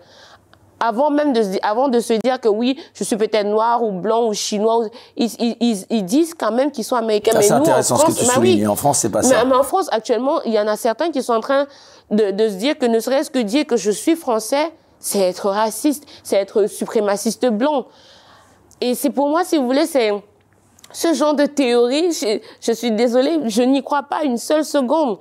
avant 0.80 1.11
même 1.11 1.34
de 1.34 1.42
avant 1.62 1.88
de 1.88 2.00
se 2.00 2.14
dire 2.14 2.40
que 2.40 2.48
oui, 2.48 2.76
je 2.94 3.04
suis 3.04 3.16
peut-être 3.16 3.46
noir 3.46 3.84
ou 3.84 3.92
blanc 3.92 4.26
ou 4.26 4.32
chinois, 4.32 4.86
ils, 5.14 5.30
ils, 5.61 5.84
ils 5.90 6.04
disent 6.04 6.32
quand 6.34 6.50
même 6.52 6.72
qu'ils 6.72 6.84
sont 6.84 6.96
américains. 6.96 7.38
c'est 7.40 7.52
intéressant 7.52 7.96
ce 7.96 8.06
que 8.06 8.12
tu 8.12 8.26
bah 8.26 8.32
soulignes. 8.32 8.66
En 8.66 8.76
France, 8.76 8.98
c'est 9.00 9.11
pas 9.11 9.22
ça. 9.22 9.44
Mais 9.44 9.54
en 9.54 9.62
France, 9.62 9.88
actuellement, 9.92 10.42
il 10.44 10.54
y 10.54 10.58
en 10.58 10.66
a 10.66 10.76
certains 10.76 11.11
qui 11.11 11.22
sont 11.22 11.34
en 11.34 11.40
train 11.40 11.66
de, 12.11 12.30
de 12.30 12.48
se 12.48 12.54
dire 12.54 12.78
que 12.78 12.86
ne 12.86 12.98
serait-ce 12.98 13.30
que 13.30 13.40
dire 13.40 13.66
que 13.66 13.76
je 13.76 13.90
suis 13.90 14.16
français, 14.16 14.72
c'est 14.98 15.20
être 15.20 15.50
raciste, 15.50 16.04
c'est 16.24 16.36
être 16.36 16.66
suprémaciste 16.66 17.46
blanc. 17.46 17.86
Et 18.81 18.95
c'est 18.95 19.11
pour 19.11 19.28
moi, 19.28 19.45
si 19.45 19.57
vous 19.57 19.66
voulez, 19.66 19.87
c'est 19.87 20.11
ce 20.93 21.14
genre 21.14 21.35
de 21.35 21.47
théorie. 21.47 22.12
Je, 22.61 22.72
suis 22.72 22.91
désolée, 22.93 23.39
je 23.47 23.62
n'y 23.62 23.83
crois 23.83 24.05
pas 24.05 24.24
une 24.24 24.39
seule 24.39 24.64
seconde. 24.64 25.18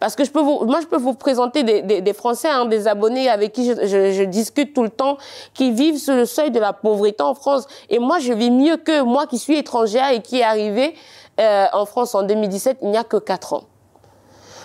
Parce 0.00 0.16
que 0.16 0.24
je 0.24 0.30
peux 0.30 0.42
moi, 0.42 0.80
je 0.80 0.86
peux 0.86 0.98
vous 0.98 1.14
présenter 1.14 1.62
des, 1.62 2.12
Français, 2.12 2.48
hein, 2.48 2.66
des 2.66 2.88
abonnés 2.88 3.28
avec 3.28 3.52
qui 3.52 3.66
je, 3.66 4.24
discute 4.24 4.74
tout 4.74 4.82
le 4.82 4.90
temps, 4.90 5.18
qui 5.54 5.70
vivent 5.70 5.98
sur 5.98 6.14
le 6.14 6.24
seuil 6.24 6.50
de 6.50 6.58
la 6.58 6.72
pauvreté 6.72 7.22
en 7.22 7.34
France. 7.34 7.66
Et 7.88 7.98
moi, 7.98 8.18
je 8.18 8.32
vis 8.32 8.50
mieux 8.50 8.76
que 8.76 9.02
moi 9.02 9.26
qui 9.26 9.38
suis 9.38 9.56
étrangère 9.56 10.10
et 10.10 10.20
qui 10.20 10.40
est 10.40 10.44
arrivée 10.44 10.94
euh, 11.40 11.66
en 11.72 11.86
France 11.86 12.14
en 12.14 12.22
2017, 12.22 12.78
il 12.82 12.90
n'y 12.90 12.96
a 12.96 13.04
que 13.04 13.16
quatre 13.16 13.52
ans. 13.52 13.64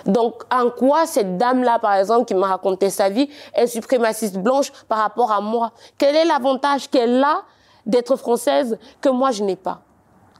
Donc, 0.05 0.43
en 0.51 0.69
quoi 0.69 1.05
cette 1.05 1.37
dame-là, 1.37 1.77
par 1.79 1.93
exemple, 1.93 2.25
qui 2.25 2.33
m'a 2.33 2.47
raconté 2.47 2.89
sa 2.89 3.09
vie, 3.09 3.29
est 3.53 3.67
suprémaciste 3.67 4.37
blanche 4.37 4.71
par 4.87 4.99
rapport 4.99 5.31
à 5.31 5.41
moi? 5.41 5.71
Quel 5.97 6.15
est 6.15 6.25
l'avantage 6.25 6.89
qu'elle 6.89 7.23
a 7.23 7.43
d'être 7.89 8.15
française 8.15 8.77
que 9.01 9.09
moi 9.09 9.31
je 9.31 9.43
n'ai 9.43 9.55
pas. 9.55 9.81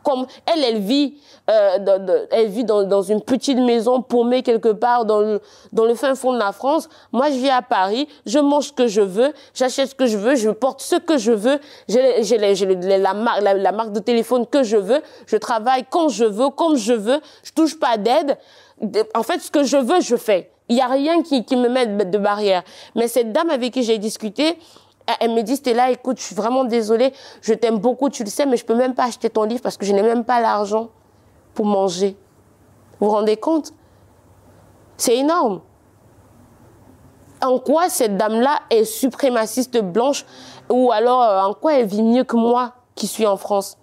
Comme 0.03 0.25
elle, 0.45 0.63
elle 0.63 0.79
vit, 0.79 1.15
euh, 1.49 2.25
elle 2.31 2.47
vit 2.47 2.63
dans, 2.63 3.01
une 3.01 3.21
petite 3.21 3.57
maison 3.57 4.01
paumée 4.01 4.43
quelque 4.43 4.69
part 4.69 5.03
dans 5.03 5.19
le, 5.19 5.41
dans 5.73 5.83
le 5.83 5.93
fin 5.93 6.15
fond 6.15 6.31
de 6.31 6.37
la 6.37 6.53
France. 6.53 6.87
Moi, 7.11 7.29
je 7.29 7.35
vis 7.35 7.49
à 7.49 7.61
Paris, 7.61 8.07
je 8.25 8.39
mange 8.39 8.67
ce 8.67 8.73
que 8.73 8.87
je 8.87 9.01
veux, 9.01 9.33
j'achète 9.53 9.89
ce 9.89 9.95
que 9.95 10.05
je 10.05 10.17
veux, 10.17 10.35
je 10.35 10.51
porte 10.51 10.81
ce 10.81 10.95
que 10.95 11.17
je 11.17 11.33
veux, 11.33 11.59
j'ai, 11.89 12.37
la, 12.37 13.13
la, 13.41 13.53
la, 13.53 13.71
marque 13.73 13.91
de 13.91 13.99
téléphone 13.99 14.47
que 14.47 14.63
je 14.63 14.77
veux, 14.77 15.01
je 15.25 15.35
travaille 15.35 15.83
quand 15.89 16.07
je 16.07 16.25
veux, 16.25 16.49
comme 16.49 16.77
je 16.77 16.93
veux, 16.93 17.19
je 17.43 17.51
touche 17.51 17.77
pas 17.77 17.97
d'aide. 17.97 18.37
En 19.13 19.23
fait, 19.23 19.39
ce 19.39 19.51
que 19.51 19.63
je 19.63 19.77
veux, 19.77 19.99
je 19.99 20.15
fais. 20.15 20.49
Il 20.69 20.77
y 20.77 20.81
a 20.81 20.87
rien 20.87 21.23
qui, 21.23 21.43
qui 21.43 21.57
me 21.57 21.67
met 21.67 21.87
de 21.87 22.17
barrière. 22.17 22.63
Mais 22.95 23.07
cette 23.07 23.33
dame 23.33 23.49
avec 23.49 23.73
qui 23.73 23.83
j'ai 23.83 23.97
discuté, 23.97 24.57
elle 25.19 25.31
me 25.33 25.41
dit, 25.41 25.55
Stella, 25.55 25.91
écoute, 25.91 26.19
je 26.19 26.23
suis 26.23 26.35
vraiment 26.35 26.63
désolée, 26.63 27.13
je 27.41 27.53
t'aime 27.53 27.77
beaucoup, 27.77 28.09
tu 28.09 28.23
le 28.23 28.29
sais, 28.29 28.45
mais 28.45 28.57
je 28.57 28.65
peux 28.65 28.75
même 28.75 28.95
pas 28.95 29.05
acheter 29.05 29.29
ton 29.29 29.43
livre 29.43 29.61
parce 29.61 29.77
que 29.77 29.85
je 29.85 29.93
n'ai 29.93 30.01
même 30.01 30.23
pas 30.23 30.39
l'argent 30.39 30.89
pour 31.53 31.65
manger. 31.65 32.17
Vous 32.99 33.07
vous 33.07 33.13
rendez 33.13 33.37
compte? 33.37 33.73
C'est 34.97 35.15
énorme. 35.15 35.61
En 37.41 37.59
quoi 37.59 37.87
cette 37.87 38.17
dame-là 38.17 38.59
est 38.69 38.83
suprémaciste 38.83 39.77
blanche 39.81 40.25
ou 40.69 40.91
alors 40.91 41.23
euh, 41.23 41.41
en 41.41 41.53
quoi 41.53 41.75
elle 41.75 41.85
vit 41.85 42.03
mieux 42.03 42.25
que 42.25 42.35
moi 42.35 42.73
qui 42.95 43.07
suis 43.07 43.25
en 43.25 43.37
France? 43.37 43.77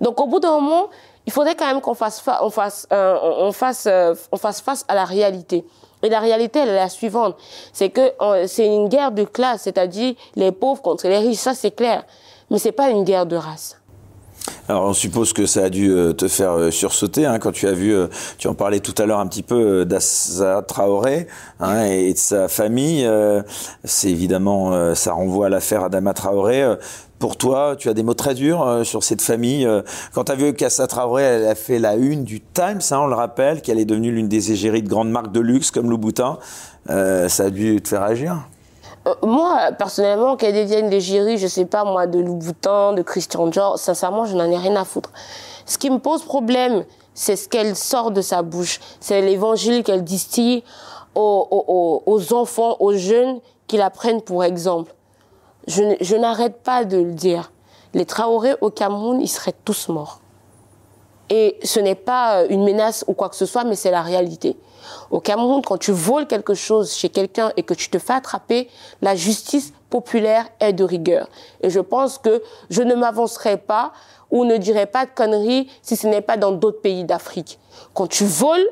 Donc 0.00 0.20
au 0.20 0.26
bout 0.26 0.40
d'un 0.40 0.50
moment, 0.50 0.88
il 1.24 1.32
faudrait 1.32 1.54
quand 1.54 1.66
même 1.66 1.80
qu'on 1.80 1.94
fasse, 1.94 2.24
on 2.40 2.50
fasse, 2.50 2.88
euh, 2.92 3.16
euh, 3.22 4.14
on 4.32 4.36
fasse 4.36 4.60
face 4.60 4.84
à 4.88 4.94
la 4.94 5.04
réalité. 5.04 5.64
Et 6.02 6.08
la 6.08 6.20
réalité, 6.20 6.60
elle 6.60 6.68
est 6.68 6.76
la 6.76 6.88
suivante. 6.88 7.36
C'est 7.72 7.90
que 7.90 8.12
euh, 8.20 8.44
c'est 8.46 8.66
une 8.66 8.88
guerre 8.88 9.12
de 9.12 9.24
classe, 9.24 9.62
c'est-à-dire 9.62 10.14
les 10.36 10.52
pauvres 10.52 10.82
contre 10.82 11.08
les 11.08 11.18
riches, 11.18 11.38
ça 11.38 11.54
c'est 11.54 11.72
clair. 11.72 12.04
Mais 12.50 12.58
c'est 12.58 12.72
pas 12.72 12.90
une 12.90 13.04
guerre 13.04 13.26
de 13.26 13.36
race. 13.36 13.76
Alors 14.66 14.84
on 14.84 14.92
suppose 14.94 15.34
que 15.34 15.44
ça 15.44 15.64
a 15.64 15.68
dû 15.68 15.90
euh, 15.90 16.14
te 16.14 16.26
faire 16.26 16.52
euh, 16.52 16.70
sursauter 16.70 17.26
hein, 17.26 17.38
quand 17.38 17.52
tu 17.52 17.66
as 17.66 17.72
vu, 17.72 17.94
tu 18.38 18.48
en 18.48 18.54
parlais 18.54 18.80
tout 18.80 18.94
à 18.96 19.04
l'heure 19.04 19.18
un 19.18 19.26
petit 19.26 19.42
peu 19.42 19.84
d'Assa 19.84 20.62
Traoré 20.62 21.26
hein, 21.60 21.84
et 21.84 22.12
de 22.12 22.18
sa 22.18 22.48
famille. 22.48 23.08
C'est 23.84 24.10
évidemment, 24.10 24.94
ça 24.94 25.12
renvoie 25.12 25.46
à 25.46 25.48
l'affaire 25.48 25.84
Adama 25.84 26.14
Traoré. 26.14 26.76
Pour 27.18 27.36
toi, 27.36 27.74
tu 27.76 27.88
as 27.88 27.94
des 27.94 28.02
mots 28.02 28.14
très 28.14 28.34
durs 28.34 28.82
sur 28.84 29.02
cette 29.02 29.22
famille. 29.22 29.68
Quand 30.14 30.24
tu 30.24 30.32
as 30.32 30.34
vu 30.36 30.54
qu'Assa 30.54 30.86
Traoré, 30.86 31.24
elle 31.24 31.48
a 31.48 31.54
fait 31.54 31.78
la 31.78 31.96
une 31.96 32.22
du 32.22 32.40
Times, 32.40 32.80
hein, 32.90 33.00
on 33.00 33.06
le 33.06 33.14
rappelle, 33.14 33.60
qu'elle 33.60 33.80
est 33.80 33.84
devenue 33.84 34.12
l'une 34.12 34.28
des 34.28 34.52
égéries 34.52 34.82
de 34.82 34.88
grandes 34.88 35.10
marques 35.10 35.32
de 35.32 35.40
luxe 35.40 35.70
comme 35.72 35.90
Louboutin, 35.90 36.38
ça 36.86 37.44
a 37.44 37.50
dû 37.50 37.80
te 37.82 37.88
faire 37.88 38.02
agir 38.02 38.38
euh, 39.06 39.14
moi, 39.22 39.70
personnellement, 39.78 40.36
qu'elle 40.36 40.54
devienne 40.54 40.90
des 40.90 41.00
je 41.00 41.46
sais 41.46 41.64
pas 41.64 41.84
moi, 41.84 42.06
de 42.06 42.18
Louboutin, 42.18 42.92
de 42.92 43.02
Christian 43.02 43.46
Dior, 43.46 43.78
sincèrement, 43.78 44.24
je 44.26 44.36
n'en 44.36 44.50
ai 44.50 44.56
rien 44.56 44.76
à 44.76 44.84
foutre. 44.84 45.10
Ce 45.66 45.78
qui 45.78 45.90
me 45.90 45.98
pose 45.98 46.22
problème, 46.22 46.84
c'est 47.14 47.36
ce 47.36 47.48
qu'elle 47.48 47.76
sort 47.76 48.10
de 48.10 48.20
sa 48.20 48.42
bouche. 48.42 48.80
C'est 49.00 49.20
l'évangile 49.20 49.82
qu'elle 49.82 50.04
distille 50.04 50.62
aux, 51.14 52.02
aux, 52.06 52.34
enfants, 52.34 52.76
aux 52.80 52.94
jeunes 52.94 53.40
qui 53.66 53.76
la 53.76 53.90
prennent 53.90 54.22
pour 54.22 54.44
exemple. 54.44 54.94
Je, 55.68 56.16
n'arrête 56.16 56.62
pas 56.62 56.84
de 56.86 56.96
le 56.96 57.12
dire. 57.12 57.52
Les 57.92 58.06
Traoré 58.06 58.54
au 58.62 58.70
Cameroun, 58.70 59.20
ils 59.20 59.28
seraient 59.28 59.54
tous 59.64 59.88
morts. 59.88 60.20
Et 61.28 61.58
ce 61.62 61.78
n'est 61.78 61.94
pas 61.94 62.44
une 62.48 62.64
menace 62.64 63.04
ou 63.06 63.12
quoi 63.12 63.28
que 63.28 63.36
ce 63.36 63.44
soit, 63.44 63.64
mais 63.64 63.76
c'est 63.76 63.90
la 63.90 64.00
réalité. 64.00 64.56
Au 65.10 65.20
Cameroun, 65.20 65.60
quand 65.60 65.76
tu 65.76 65.92
voles 65.92 66.26
quelque 66.26 66.54
chose 66.54 66.94
chez 66.94 67.10
quelqu'un 67.10 67.52
et 67.58 67.64
que 67.64 67.74
tu 67.74 67.90
te 67.90 67.98
fais 67.98 68.14
attraper, 68.14 68.70
la 69.02 69.14
justice 69.14 69.74
populaire 69.90 70.46
est 70.58 70.72
de 70.72 70.84
rigueur. 70.84 71.28
Et 71.60 71.68
je 71.68 71.80
pense 71.80 72.16
que 72.16 72.42
je 72.70 72.80
ne 72.80 72.94
m'avancerai 72.94 73.58
pas 73.58 73.92
ou 74.30 74.46
ne 74.46 74.56
dirai 74.56 74.86
pas 74.86 75.04
de 75.04 75.10
conneries 75.14 75.70
si 75.82 75.96
ce 75.96 76.06
n'est 76.06 76.22
pas 76.22 76.38
dans 76.38 76.52
d'autres 76.52 76.80
pays 76.80 77.04
d'Afrique. 77.04 77.58
Quand 77.92 78.06
tu 78.06 78.24
voles 78.24 78.66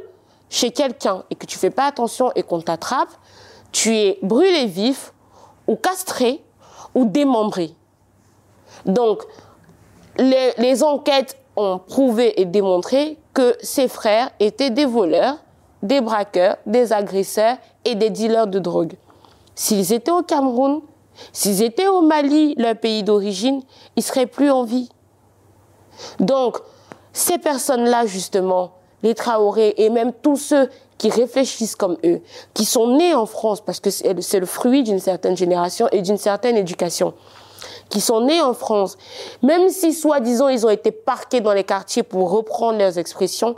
chez 0.48 0.70
quelqu'un 0.70 1.24
et 1.28 1.34
que 1.34 1.44
tu 1.44 1.58
fais 1.58 1.70
pas 1.70 1.84
attention 1.84 2.32
et 2.36 2.42
qu'on 2.42 2.62
t'attrape, 2.62 3.10
tu 3.70 3.94
es 3.94 4.18
brûlé 4.22 4.64
vif 4.64 5.12
ou 5.66 5.76
castré 5.76 6.42
ou 6.96 7.04
démembré. 7.04 7.70
Donc, 8.84 9.22
les, 10.18 10.52
les 10.58 10.82
enquêtes 10.82 11.38
ont 11.54 11.78
prouvé 11.78 12.40
et 12.40 12.44
démontré 12.44 13.18
que 13.32 13.56
ses 13.60 13.86
frères 13.86 14.30
étaient 14.40 14.70
des 14.70 14.86
voleurs 14.86 15.36
des 15.82 16.00
braqueurs, 16.00 16.56
des 16.66 16.92
agresseurs 16.92 17.56
et 17.84 17.94
des 17.94 18.10
dealers 18.10 18.46
de 18.46 18.58
drogue. 18.58 18.94
S'ils 19.54 19.92
étaient 19.92 20.10
au 20.10 20.22
Cameroun, 20.22 20.80
s'ils 21.32 21.62
étaient 21.62 21.88
au 21.88 22.02
Mali, 22.02 22.54
leur 22.58 22.76
pays 22.76 23.02
d'origine, 23.02 23.62
ils 23.94 24.02
seraient 24.02 24.26
plus 24.26 24.50
en 24.50 24.64
vie. 24.64 24.90
Donc, 26.20 26.58
ces 27.12 27.38
personnes-là, 27.38 28.04
justement, 28.06 28.72
les 29.02 29.14
Traoré 29.14 29.74
et 29.78 29.88
même 29.88 30.12
tous 30.12 30.36
ceux 30.36 30.68
qui 30.98 31.10
réfléchissent 31.10 31.76
comme 31.76 31.96
eux, 32.04 32.20
qui 32.54 32.64
sont 32.64 32.96
nés 32.96 33.14
en 33.14 33.26
France 33.26 33.60
parce 33.60 33.80
que 33.80 33.90
c'est 33.90 34.40
le 34.40 34.46
fruit 34.46 34.82
d'une 34.82 34.98
certaine 34.98 35.36
génération 35.36 35.88
et 35.92 36.02
d'une 36.02 36.16
certaine 36.16 36.56
éducation, 36.56 37.14
qui 37.88 38.00
sont 38.00 38.22
nés 38.22 38.40
en 38.40 38.54
France, 38.54 38.96
même 39.42 39.68
si 39.68 39.92
soi-disant 39.92 40.48
ils 40.48 40.66
ont 40.66 40.70
été 40.70 40.90
parqués 40.90 41.40
dans 41.40 41.52
les 41.52 41.64
quartiers 41.64 42.02
pour 42.02 42.30
reprendre 42.30 42.78
leurs 42.78 42.98
expressions, 42.98 43.56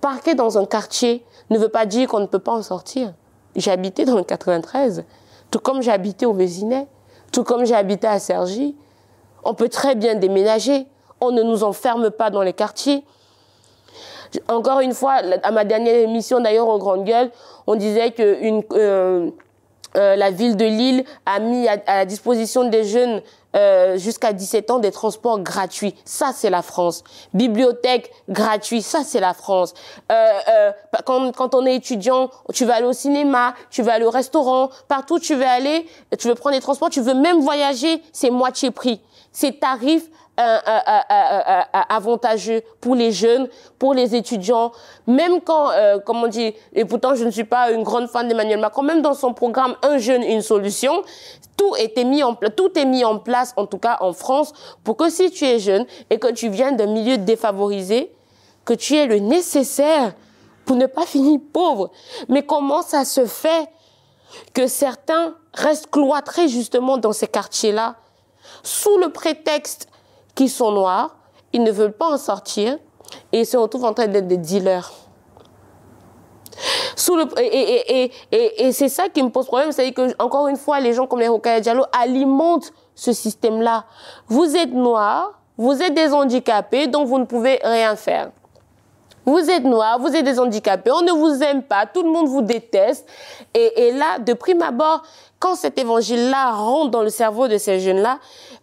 parqués 0.00 0.34
dans 0.34 0.58
un 0.58 0.66
quartier 0.66 1.24
ne 1.50 1.58
veut 1.58 1.68
pas 1.68 1.86
dire 1.86 2.08
qu'on 2.08 2.20
ne 2.20 2.26
peut 2.26 2.38
pas 2.38 2.52
en 2.52 2.62
sortir. 2.62 3.12
J'ai 3.54 3.70
habité 3.70 4.04
dans 4.04 4.16
le 4.16 4.24
93, 4.24 5.04
tout 5.50 5.58
comme 5.58 5.82
j'ai 5.82 5.90
habité 5.90 6.26
au 6.26 6.32
Vésinet, 6.32 6.88
tout 7.30 7.44
comme 7.44 7.64
j'ai 7.64 7.74
habité 7.74 8.06
à 8.06 8.18
Sergy. 8.18 8.74
On 9.44 9.54
peut 9.54 9.68
très 9.68 9.94
bien 9.94 10.14
déménager. 10.14 10.86
On 11.20 11.30
ne 11.30 11.42
nous 11.42 11.62
enferme 11.62 12.10
pas 12.10 12.30
dans 12.30 12.42
les 12.42 12.52
quartiers. 12.52 13.04
Encore 14.48 14.80
une 14.80 14.94
fois, 14.94 15.20
à 15.42 15.50
ma 15.50 15.64
dernière 15.64 15.96
émission 15.96 16.40
d'ailleurs 16.40 16.68
au 16.68 16.78
Grande 16.78 17.04
Gueule, 17.04 17.30
on 17.66 17.74
disait 17.74 18.12
que 18.12 18.42
une, 18.42 18.62
euh, 18.72 19.30
euh, 19.96 20.16
la 20.16 20.30
ville 20.30 20.56
de 20.56 20.64
Lille 20.64 21.04
a 21.26 21.38
mis 21.38 21.68
à, 21.68 21.78
la 21.86 22.04
disposition 22.06 22.68
des 22.68 22.84
jeunes 22.84 23.20
euh, 23.54 23.98
jusqu'à 23.98 24.32
17 24.32 24.70
ans 24.70 24.78
des 24.78 24.90
transports 24.90 25.38
gratuits. 25.40 25.94
Ça, 26.06 26.30
c'est 26.34 26.48
la 26.48 26.62
France. 26.62 27.04
Bibliothèque 27.34 28.10
gratuite, 28.28 28.84
ça, 28.84 29.00
c'est 29.04 29.20
la 29.20 29.34
France. 29.34 29.74
Euh, 30.10 30.70
quand, 31.04 31.32
quand 31.32 31.54
on 31.54 31.66
est 31.66 31.76
étudiant, 31.76 32.30
tu 32.54 32.64
vas 32.64 32.76
aller 32.76 32.86
au 32.86 32.94
cinéma, 32.94 33.54
tu 33.70 33.82
vas 33.82 33.94
aller 33.94 34.06
au 34.06 34.10
restaurant, 34.10 34.70
partout 34.88 35.18
tu 35.18 35.34
veux 35.34 35.46
aller, 35.46 35.86
tu 36.18 36.28
veux 36.28 36.34
prendre 36.34 36.56
des 36.56 36.62
transports, 36.62 36.88
tu 36.88 37.02
veux 37.02 37.14
même 37.14 37.40
voyager, 37.40 38.02
c'est 38.12 38.30
moitié 38.30 38.70
prix. 38.70 39.00
C'est 39.32 39.60
tarif 39.60 40.04
avantageux 41.88 42.62
pour 42.80 42.94
les 42.94 43.12
jeunes, 43.12 43.48
pour 43.78 43.94
les 43.94 44.14
étudiants, 44.14 44.72
même 45.06 45.40
quand, 45.40 45.70
euh, 45.70 45.98
comme 45.98 46.22
on 46.22 46.28
dit, 46.28 46.54
et 46.72 46.84
pourtant 46.84 47.14
je 47.14 47.24
ne 47.24 47.30
suis 47.30 47.44
pas 47.44 47.70
une 47.70 47.82
grande 47.82 48.08
fan 48.08 48.28
d'Emmanuel 48.28 48.60
Macron, 48.60 48.82
même 48.82 49.02
dans 49.02 49.14
son 49.14 49.34
programme 49.34 49.76
Un 49.82 49.98
jeune, 49.98 50.22
une 50.22 50.42
solution, 50.42 51.02
tout 51.56 51.74
était 51.78 52.04
mis 52.04 52.22
en 52.22 52.34
tout 52.34 52.78
est 52.78 52.84
mis 52.84 53.04
en 53.04 53.18
place, 53.18 53.52
en 53.56 53.66
tout 53.66 53.78
cas 53.78 53.98
en 54.00 54.12
France, 54.12 54.52
pour 54.84 54.96
que 54.96 55.10
si 55.10 55.30
tu 55.30 55.44
es 55.44 55.58
jeune 55.58 55.84
et 56.10 56.18
que 56.18 56.32
tu 56.32 56.48
viens 56.48 56.72
d'un 56.72 56.86
milieu 56.86 57.18
défavorisé, 57.18 58.12
que 58.64 58.72
tu 58.72 58.96
aies 58.96 59.06
le 59.06 59.18
nécessaire 59.18 60.12
pour 60.64 60.76
ne 60.76 60.86
pas 60.86 61.04
finir 61.04 61.40
pauvre. 61.52 61.90
Mais 62.28 62.44
comment 62.44 62.82
ça 62.82 63.04
se 63.04 63.26
fait 63.26 63.68
que 64.54 64.66
certains 64.66 65.34
restent 65.52 65.90
cloîtrés 65.90 66.48
justement 66.48 66.96
dans 66.96 67.12
ces 67.12 67.26
quartiers-là, 67.26 67.96
sous 68.62 68.96
le 68.98 69.10
prétexte 69.10 69.88
qui 70.34 70.48
sont 70.48 70.72
noirs, 70.72 71.16
ils 71.52 71.62
ne 71.62 71.70
veulent 71.70 71.92
pas 71.92 72.12
en 72.12 72.16
sortir 72.16 72.78
et 73.32 73.40
ils 73.40 73.46
se 73.46 73.56
retrouvent 73.56 73.84
en 73.84 73.94
train 73.94 74.06
d'être 74.06 74.28
des 74.28 74.38
dealers. 74.38 74.90
Sous 76.96 77.16
le, 77.16 77.24
et, 77.40 78.12
et, 78.30 78.72
c'est 78.72 78.88
ça 78.88 79.08
qui 79.08 79.22
me 79.22 79.30
pose 79.30 79.46
problème, 79.46 79.72
c'est 79.72 79.90
que 79.92 80.14
encore 80.22 80.48
une 80.48 80.56
fois, 80.56 80.80
les 80.80 80.92
gens 80.92 81.06
comme 81.06 81.18
les 81.18 81.28
Rokaya 81.28 81.60
Diallo 81.60 81.84
alimentent 81.92 82.72
ce 82.94 83.12
système-là. 83.12 83.84
Vous 84.28 84.54
êtes 84.56 84.72
noirs, 84.72 85.40
vous 85.56 85.82
êtes 85.82 85.94
des 85.94 86.12
handicapés, 86.12 86.86
donc 86.86 87.08
vous 87.08 87.18
ne 87.18 87.24
pouvez 87.24 87.58
rien 87.64 87.96
faire. 87.96 88.30
Vous 89.24 89.38
êtes 89.38 89.62
noir, 89.62 90.00
vous 90.00 90.14
êtes 90.16 90.24
des 90.24 90.40
handicapés, 90.40 90.90
on 90.90 91.02
ne 91.02 91.12
vous 91.12 91.42
aime 91.44 91.62
pas, 91.62 91.86
tout 91.86 92.02
le 92.02 92.10
monde 92.10 92.26
vous 92.26 92.42
déteste. 92.42 93.08
Et 93.54 93.92
là, 93.92 94.18
de 94.18 94.32
prime 94.32 94.62
abord, 94.62 95.02
quand 95.38 95.54
cet 95.54 95.78
évangile-là 95.78 96.52
rentre 96.52 96.90
dans 96.90 97.02
le 97.02 97.08
cerveau 97.08 97.46
de 97.46 97.56
ces 97.56 97.78
jeunes-là, 97.78 98.18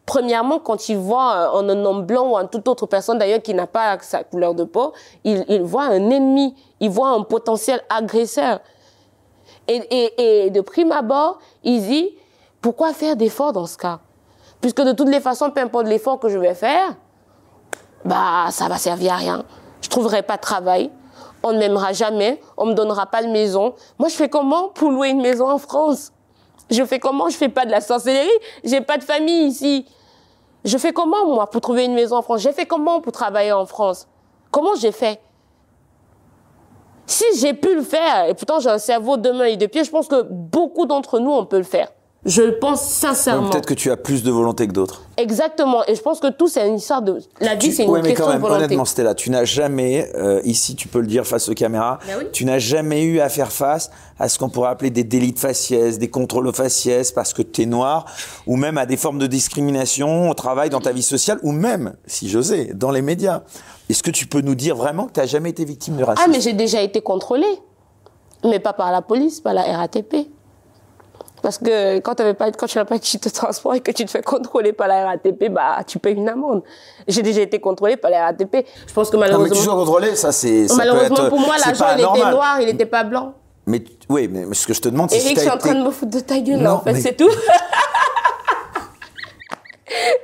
premièrement, 0.09 0.57
quand 0.57 0.89
ils 0.89 0.97
voient 0.97 1.55
en 1.55 1.69
un 1.69 1.85
homme 1.85 2.03
blanc 2.03 2.31
ou 2.31 2.35
en 2.35 2.47
toute 2.47 2.67
autre 2.67 2.87
personne 2.87 3.19
d'ailleurs 3.19 3.43
qui 3.43 3.53
n'a 3.53 3.67
pas 3.67 3.99
sa 4.01 4.23
couleur 4.23 4.55
de 4.55 4.63
peau, 4.63 4.91
ils, 5.23 5.45
ils 5.47 5.61
voient 5.61 5.83
un 5.83 6.09
ennemi, 6.09 6.55
ils 6.79 6.89
voient 6.89 7.09
un 7.09 7.21
potentiel 7.21 7.79
agresseur. 7.89 8.59
Et 9.67 10.49
de 10.49 10.61
prime 10.61 10.91
abord, 10.91 11.37
ils 11.63 11.79
disent, 11.79 12.09
pourquoi 12.59 12.91
faire 12.91 13.15
d'efforts 13.15 13.53
dans 13.53 13.67
ce 13.67 13.77
cas? 13.77 13.99
Puisque 14.61 14.81
de 14.81 14.93
toutes 14.93 15.09
les 15.09 15.19
façons, 15.19 15.51
peu 15.51 15.61
importe 15.61 15.85
l'effort 15.85 16.19
que 16.19 16.27
je 16.27 16.39
vais 16.39 16.55
faire, 16.55 16.95
bah 18.03 18.47
ça 18.49 18.67
va 18.67 18.77
servir 18.77 19.13
à 19.13 19.17
rien. 19.17 19.43
Je 19.81 19.89
trouverai 19.89 20.23
pas 20.23 20.37
de 20.37 20.41
travail, 20.41 20.89
on 21.43 21.53
ne 21.53 21.59
m'aimera 21.59 21.93
jamais, 21.93 22.41
on 22.57 22.65
me 22.65 22.73
donnera 22.73 23.05
pas 23.05 23.21
de 23.21 23.27
maison. 23.27 23.75
Moi, 23.99 24.09
je 24.09 24.15
fais 24.15 24.27
comment 24.27 24.69
pour 24.69 24.89
louer 24.89 25.09
une 25.09 25.21
maison 25.21 25.47
en 25.47 25.59
France? 25.59 26.11
Je 26.71 26.83
fais 26.83 26.97
comment? 26.97 27.29
Je 27.29 27.37
fais 27.37 27.49
pas 27.49 27.67
de 27.67 27.71
la 27.71 27.81
sorcellerie, 27.81 28.27
j'ai 28.63 28.81
pas 28.81 28.97
de 28.97 29.03
famille 29.03 29.45
ici. 29.45 29.85
Je 30.65 30.77
fais 30.77 30.91
comment 30.91 31.25
moi 31.25 31.49
pour 31.49 31.61
trouver 31.61 31.85
une 31.85 31.93
maison 31.93 32.17
en 32.17 32.21
France? 32.21 32.41
J'ai 32.41 32.51
fait 32.51 32.65
comment 32.65 33.01
pour 33.01 33.11
travailler 33.11 33.51
en 33.51 33.65
France? 33.65 34.07
Comment 34.51 34.75
j'ai 34.75 34.91
fait? 34.91 35.21
Si 37.05 37.23
j'ai 37.39 37.53
pu 37.53 37.73
le 37.73 37.81
faire, 37.81 38.25
et 38.25 38.33
pourtant 38.33 38.59
j'ai 38.59 38.69
un 38.69 38.77
cerveau 38.77 39.17
de 39.17 39.31
main 39.31 39.45
et 39.45 39.57
de 39.57 39.65
pied, 39.65 39.83
je 39.83 39.89
pense 39.89 40.07
que 40.07 40.21
beaucoup 40.21 40.85
d'entre 40.85 41.19
nous 41.19 41.31
on 41.31 41.45
peut 41.45 41.57
le 41.57 41.63
faire. 41.63 41.91
Je 42.25 42.41
le 42.41 42.59
pense 42.59 42.81
sincèrement. 42.83 43.49
Peut-être 43.49 43.65
que 43.65 43.73
tu 43.73 43.89
as 43.91 43.95
plus 43.95 44.23
de 44.23 44.31
volonté 44.31 44.67
que 44.67 44.73
d'autres. 44.73 45.03
Exactement. 45.15 45.85
Et 45.87 45.95
je 45.95 46.01
pense 46.01 46.19
que 46.19 46.29
tout, 46.29 46.49
c'est 46.49 46.67
une 46.67 46.75
histoire 46.75 47.01
de. 47.01 47.19
La 47.39 47.55
vie, 47.55 47.71
c'est 47.71 47.85
une 47.85 47.89
ouais, 47.91 48.01
mais 48.01 48.09
question 48.09 48.25
quand 48.25 48.31
même, 48.31 48.41
de 48.41 48.45
volonté. 48.45 48.65
Honnêtement, 48.65 48.83
Stella, 48.83 49.15
tu 49.15 49.29
n'as 49.29 49.45
jamais, 49.45 50.11
euh, 50.15 50.41
ici, 50.43 50.75
tu 50.75 50.89
peux 50.89 50.99
le 50.99 51.07
dire 51.07 51.25
face 51.25 51.47
aux 51.47 51.53
caméras, 51.53 51.99
Ben 52.05 52.17
oui. 52.19 52.25
tu 52.33 52.43
n'as 52.43 52.59
jamais 52.59 53.03
eu 53.03 53.21
à 53.21 53.29
faire 53.29 53.53
face 53.53 53.89
à 54.19 54.27
ce 54.27 54.37
qu'on 54.37 54.49
pourrait 54.49 54.69
appeler 54.69 54.89
des 54.89 55.05
délits 55.05 55.31
de 55.31 55.39
faciès, 55.39 55.97
des 55.97 56.09
contrôles 56.09 56.47
aux 56.47 56.53
faciès 56.53 57.13
parce 57.13 57.33
que 57.33 57.41
tu 57.41 57.61
es 57.61 57.65
noir, 57.65 58.05
ou 58.45 58.57
même 58.57 58.77
à 58.77 58.85
des 58.85 58.97
formes 58.97 59.17
de 59.19 59.27
discrimination 59.27 60.29
au 60.29 60.33
travail, 60.33 60.69
dans 60.69 60.81
ta 60.81 60.91
vie 60.91 61.03
sociale, 61.03 61.39
ou 61.41 61.53
même, 61.53 61.95
si 62.05 62.27
j'osais, 62.27 62.73
dans 62.73 62.91
les 62.91 63.01
médias. 63.01 63.43
Est-ce 63.89 64.03
que 64.03 64.11
tu 64.11 64.27
peux 64.27 64.41
nous 64.41 64.55
dire 64.55 64.75
vraiment 64.75 65.05
que 65.05 65.13
tu 65.13 65.19
n'as 65.21 65.25
jamais 65.25 65.51
été 65.51 65.63
victime 65.63 65.95
de 65.95 66.03
racisme 66.03 66.25
Ah, 66.27 66.29
mais 66.29 66.41
j'ai 66.41 66.53
déjà 66.53 66.81
été 66.81 66.99
contrôlée. 67.01 67.59
Mais 68.43 68.59
pas 68.59 68.73
par 68.73 68.91
la 68.91 69.01
police, 69.01 69.39
par 69.39 69.53
la 69.53 69.63
RATP. 69.63 70.27
Parce 71.41 71.57
que 71.57 71.99
quand, 71.99 72.19
avais 72.19 72.33
pas, 72.33 72.51
quand 72.51 72.67
tu 72.67 72.77
n'as 72.77 72.85
pas 72.85 72.97
de 72.97 73.03
titre 73.03 73.29
de 73.29 73.33
transport 73.33 73.75
et 73.75 73.79
que 73.79 73.91
tu 73.91 74.05
te 74.05 74.11
fais 74.11 74.21
contrôler 74.21 74.73
par 74.73 74.87
la 74.87 75.05
RATP, 75.05 75.49
bah, 75.49 75.77
tu 75.85 75.99
payes 75.99 76.15
une 76.15 76.29
amende. 76.29 76.63
J'ai 77.07 77.21
déjà 77.21 77.41
été 77.41 77.59
contrôlé 77.59 77.97
par 77.97 78.11
la 78.11 78.25
RATP. 78.25 78.65
Je 78.87 78.93
pense 78.93 79.09
que 79.09 79.17
malheureusement. 79.17 79.45
Non, 79.45 79.49
mais 79.49 79.57
tu 79.57 79.63
sois 79.63 79.75
contrôlé, 79.75 80.15
ça 80.15 80.31
c'est. 80.31 80.67
Malheureusement 80.75 81.15
peut 81.15 81.21
être, 81.23 81.29
pour 81.29 81.39
moi, 81.39 81.55
l'agent, 81.57 81.85
il 81.97 82.01
était 82.01 82.31
noir, 82.31 82.61
il 82.61 82.65
n'était 82.67 82.85
pas 82.85 83.03
blanc. 83.03 83.33
Mais 83.65 83.83
oui, 84.09 84.27
mais 84.27 84.45
ce 84.53 84.65
que 84.65 84.73
je 84.73 84.81
te 84.81 84.89
demande, 84.89 85.11
c'est 85.11 85.19
si 85.19 85.27
Eric, 85.27 85.37
je 85.37 85.43
suis 85.43 85.51
en 85.51 85.57
train 85.57 85.75
de 85.75 85.83
me 85.83 85.91
foutre 85.91 86.11
de 86.11 86.19
ta 86.19 86.39
gueule, 86.39 86.61
là, 86.61 86.75
en 86.75 86.79
fait, 86.79 86.95
c'est 86.95 87.15
tout. 87.15 87.29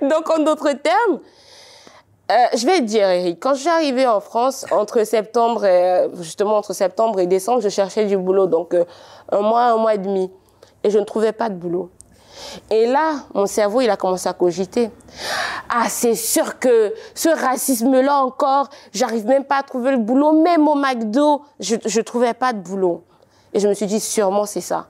Donc, 0.01 0.29
en 0.29 0.43
d'autres 0.43 0.73
termes, 0.73 1.19
euh, 2.31 2.33
je 2.57 2.65
vais 2.65 2.79
te 2.79 2.85
dire, 2.85 3.07
Eric, 3.07 3.39
quand 3.39 3.53
je 3.53 3.61
suis 3.61 3.69
arrivée 3.69 4.07
en 4.07 4.19
France, 4.19 4.65
entre 4.71 5.03
septembre 5.03 5.65
et, 5.65 6.07
justement, 6.21 6.57
entre 6.57 6.73
septembre 6.73 7.19
et 7.19 7.27
décembre, 7.27 7.61
je 7.61 7.69
cherchais 7.69 8.05
du 8.05 8.17
boulot. 8.17 8.47
Donc, 8.47 8.73
euh, 8.73 8.83
un 9.31 9.41
mois, 9.41 9.65
un 9.65 9.77
mois 9.77 9.93
et 9.93 9.99
demi. 9.99 10.31
Et 10.85 10.91
je 10.91 10.99
ne 10.99 11.03
trouvais 11.03 11.31
pas 11.31 11.49
de 11.49 11.55
boulot. 11.55 11.89
Et 12.69 12.85
là, 12.85 13.15
mon 13.33 13.47
cerveau, 13.47 13.81
il 13.81 13.89
a 13.89 13.97
commencé 13.97 14.29
à 14.29 14.33
cogiter. 14.33 14.91
Ah, 15.67 15.85
c'est 15.89 16.13
sûr 16.13 16.59
que 16.59 16.93
ce 17.15 17.29
racisme-là 17.29 18.23
encore, 18.23 18.69
j'arrive 18.93 19.25
même 19.25 19.45
pas 19.45 19.57
à 19.57 19.63
trouver 19.63 19.89
le 19.89 19.97
boulot. 19.97 20.43
Même 20.43 20.67
au 20.67 20.75
McDo, 20.75 21.41
je 21.59 21.75
ne 21.75 22.01
trouvais 22.03 22.35
pas 22.35 22.53
de 22.53 22.59
boulot. 22.59 23.03
Et 23.51 23.59
je 23.59 23.67
me 23.67 23.73
suis 23.73 23.87
dit, 23.87 23.99
sûrement 23.99 24.45
c'est 24.45 24.61
ça. 24.61 24.85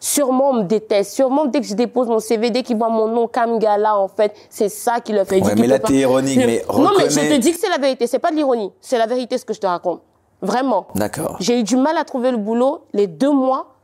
Sûrement 0.00 0.50
on 0.50 0.54
me 0.54 0.62
déteste. 0.64 1.12
Sûrement 1.12 1.44
dès 1.44 1.60
que 1.60 1.66
je 1.66 1.74
dépose 1.74 2.08
mon 2.08 2.18
CV, 2.18 2.50
dès 2.50 2.64
qu'il 2.64 2.76
voit 2.76 2.88
mon 2.88 3.06
nom 3.06 3.28
Kamgala, 3.28 3.96
en 3.96 4.08
fait, 4.08 4.34
c'est 4.50 4.68
ça 4.68 4.98
qui 4.98 5.12
le 5.12 5.22
fait. 5.22 5.40
Ouais, 5.40 5.54
mais 5.54 5.68
là, 5.68 5.78
t'es 5.78 5.94
ironique, 5.94 6.38
mais 6.38 6.64
Non, 6.68 6.90
mais 6.98 7.08
je 7.10 7.20
te 7.20 7.36
dis 7.36 7.52
que 7.52 7.60
c'est 7.60 7.68
la 7.68 7.78
vérité. 7.78 8.08
C'est 8.08 8.18
pas 8.18 8.32
de 8.32 8.36
l'ironie. 8.36 8.72
C'est 8.80 8.98
la 8.98 9.06
vérité 9.06 9.38
ce 9.38 9.44
que 9.44 9.54
je 9.54 9.60
te 9.60 9.68
raconte. 9.68 10.00
Vraiment. 10.42 10.88
D'accord. 10.96 11.36
J'ai 11.38 11.60
eu 11.60 11.62
du 11.62 11.76
mal 11.76 11.96
à 11.96 12.02
trouver 12.02 12.32
le 12.32 12.38
boulot 12.38 12.82
les 12.92 13.06
deux 13.06 13.30
mois 13.30 13.77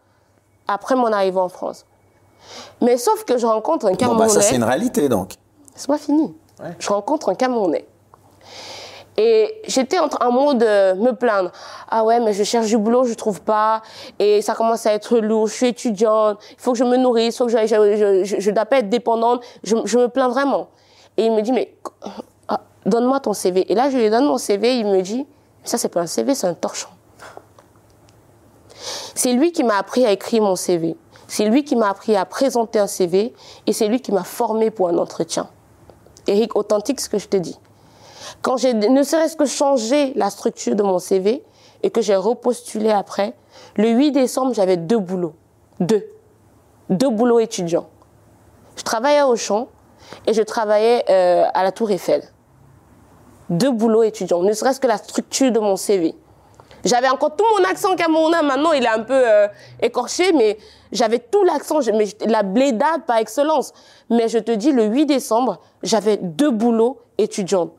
après 0.69 0.95
mon 0.95 1.13
arrivée 1.13 1.41
en 1.41 1.49
France. 1.49 1.87
Mais 2.81 2.97
sauf 2.97 3.25
que 3.25 3.39
je 3.39 3.47
rencontre 3.47 3.87
un 3.87 3.95
Camerounais. 3.95 4.27
Bon, 4.27 4.35
bah 4.35 4.41
ça, 4.41 4.43
c'est 4.43 4.57
une 4.57 4.65
réalité, 4.65 5.09
donc. 5.09 5.35
C'est 5.75 5.89
pas 5.89 5.99
fini. 5.99 6.35
Je 6.79 6.89
rencontre 6.89 7.31
un 7.31 7.35
Camerounais. 7.35 7.87
Et 9.17 9.63
j'étais 9.67 9.99
en 9.99 10.09
train 10.09 10.29
de 10.55 10.95
me 10.95 11.13
plaindre. 11.13 11.53
Ah 11.89 12.05
ouais, 12.05 12.19
mais 12.19 12.33
je 12.33 12.43
cherche 12.43 12.67
du 12.67 12.77
boulot, 12.77 13.05
je 13.05 13.15
trouve 13.15 13.41
pas. 13.41 13.83
Et 14.19 14.43
ça 14.43 14.55
commence 14.55 14.87
à 14.87 14.93
être 14.93 15.19
lourd. 15.19 15.47
Je 15.47 15.55
suis 15.55 15.67
étudiante. 15.67 16.39
Il 16.51 16.57
faut 16.59 16.73
que 16.73 16.79
je 16.79 16.85
me 16.85 16.97
nourrisse. 16.97 17.37
Il 17.37 17.39
faut 17.39 17.47
que 17.47 17.53
je, 17.53 17.67
je, 17.67 18.25
je, 18.25 18.41
je 18.41 18.51
dois 18.51 18.65
pas 18.65 18.79
être 18.79 18.89
dépendante. 18.89 19.45
Je, 19.63 19.77
je, 19.85 19.99
me 19.99 20.09
plains 20.09 20.29
vraiment. 20.29 20.69
Et 21.17 21.27
il 21.27 21.33
me 21.33 21.43
dit, 21.43 21.53
mais 21.53 21.77
ah, 22.49 22.61
donne-moi 22.87 23.21
ton 23.21 23.35
CV. 23.35 23.71
Et 23.71 23.77
là, 23.77 23.89
je 23.89 23.97
lui 23.97 24.11
donne 24.11 24.25
mon 24.25 24.39
CV. 24.39 24.79
Il 24.79 24.87
me 24.87 25.01
dit, 25.01 25.27
ça, 25.63 25.79
c'est 25.79 25.89
pas 25.89 26.01
un 26.01 26.07
CV, 26.07 26.35
c'est 26.35 26.49
un 26.49 26.55
torchon. 26.55 26.89
C'est 29.15 29.33
lui 29.33 29.53
qui 29.53 29.65
m'a 29.65 29.79
appris 29.79 30.05
à 30.05 30.13
écrire 30.13 30.43
mon 30.43 30.57
CV. 30.57 30.97
C'est 31.27 31.47
lui 31.47 31.65
qui 31.65 31.77
m'a 31.77 31.89
appris 31.89 32.17
à 32.17 32.25
présenter 32.25 32.79
un 32.79 32.87
CV. 32.87 33.35
Et 33.67 33.73
c'est 33.73 33.89
lui 33.89 34.01
qui 34.01 34.13
m'a 34.13 34.25
formé 34.25 34.71
pour 34.71 34.89
un 34.89 34.99
entretien. 34.99 35.49
Eric, 36.27 36.57
authentique 36.57 37.01
ce 37.01 37.09
que 37.09 37.19
je 37.19 37.29
te 37.29 37.37
dis. 37.37 37.59
Quand 38.43 38.57
j'ai 38.57 38.75
ne 38.75 39.03
serait-ce 39.03 39.37
que 39.37 39.47
changé 39.47 40.13
la 40.15 40.31
structure 40.31 40.75
de 40.75 40.83
mon 40.83 40.99
CV 40.99 41.45
et 41.83 41.91
que 41.91 42.01
j'ai 42.01 42.17
repostulé 42.17 42.91
après, 42.91 43.35
le 43.77 43.91
8 43.91 44.13
décembre, 44.13 44.55
j'avais 44.55 44.77
deux 44.77 44.99
boulots. 44.99 45.35
Deux. 45.81 46.07
Deux 46.89 47.11
boulots 47.11 47.41
étudiants. 47.41 47.89
Je 48.77 48.83
travaillais 48.83 49.23
au 49.23 49.37
champ 49.37 49.69
et 50.27 50.33
je 50.33 50.43
travaillais 50.43 51.05
euh, 51.11 51.45
à 51.53 51.63
la 51.63 51.73
Tour 51.73 51.91
Eiffel. 51.91 52.23
Deux 53.51 53.71
boulots 53.71 54.03
étudiants, 54.03 54.43
ne 54.43 54.53
serait-ce 54.53 54.81
que 54.81 54.87
la 54.87 54.97
structure 54.97 55.53
de 55.53 55.61
mon 55.61 55.77
CV. 55.77 56.15
J'avais 56.85 57.09
encore 57.09 57.35
tout 57.37 57.45
mon 57.57 57.65
accent 57.65 57.97
camerounais, 57.97 58.43
maintenant 58.43 58.73
il 58.73 58.85
est 58.85 58.89
un 58.89 59.03
peu 59.03 59.15
euh, 59.15 59.49
écorché, 59.81 60.33
mais 60.33 60.59
j'avais 60.93 61.19
tout 61.19 61.43
l'accent, 61.45 61.79
la 62.27 62.43
blédade 62.43 63.05
par 63.07 63.17
excellence. 63.17 63.73
Mais 64.11 64.29
je 64.29 64.39
te 64.39 64.53
dis, 64.53 64.73
le 64.73 64.85
8 64.85 65.07
décembre, 65.07 65.59
j'avais 65.83 66.19
deux 66.19 66.51
boulots 66.51 66.99
étudiants 67.19 67.71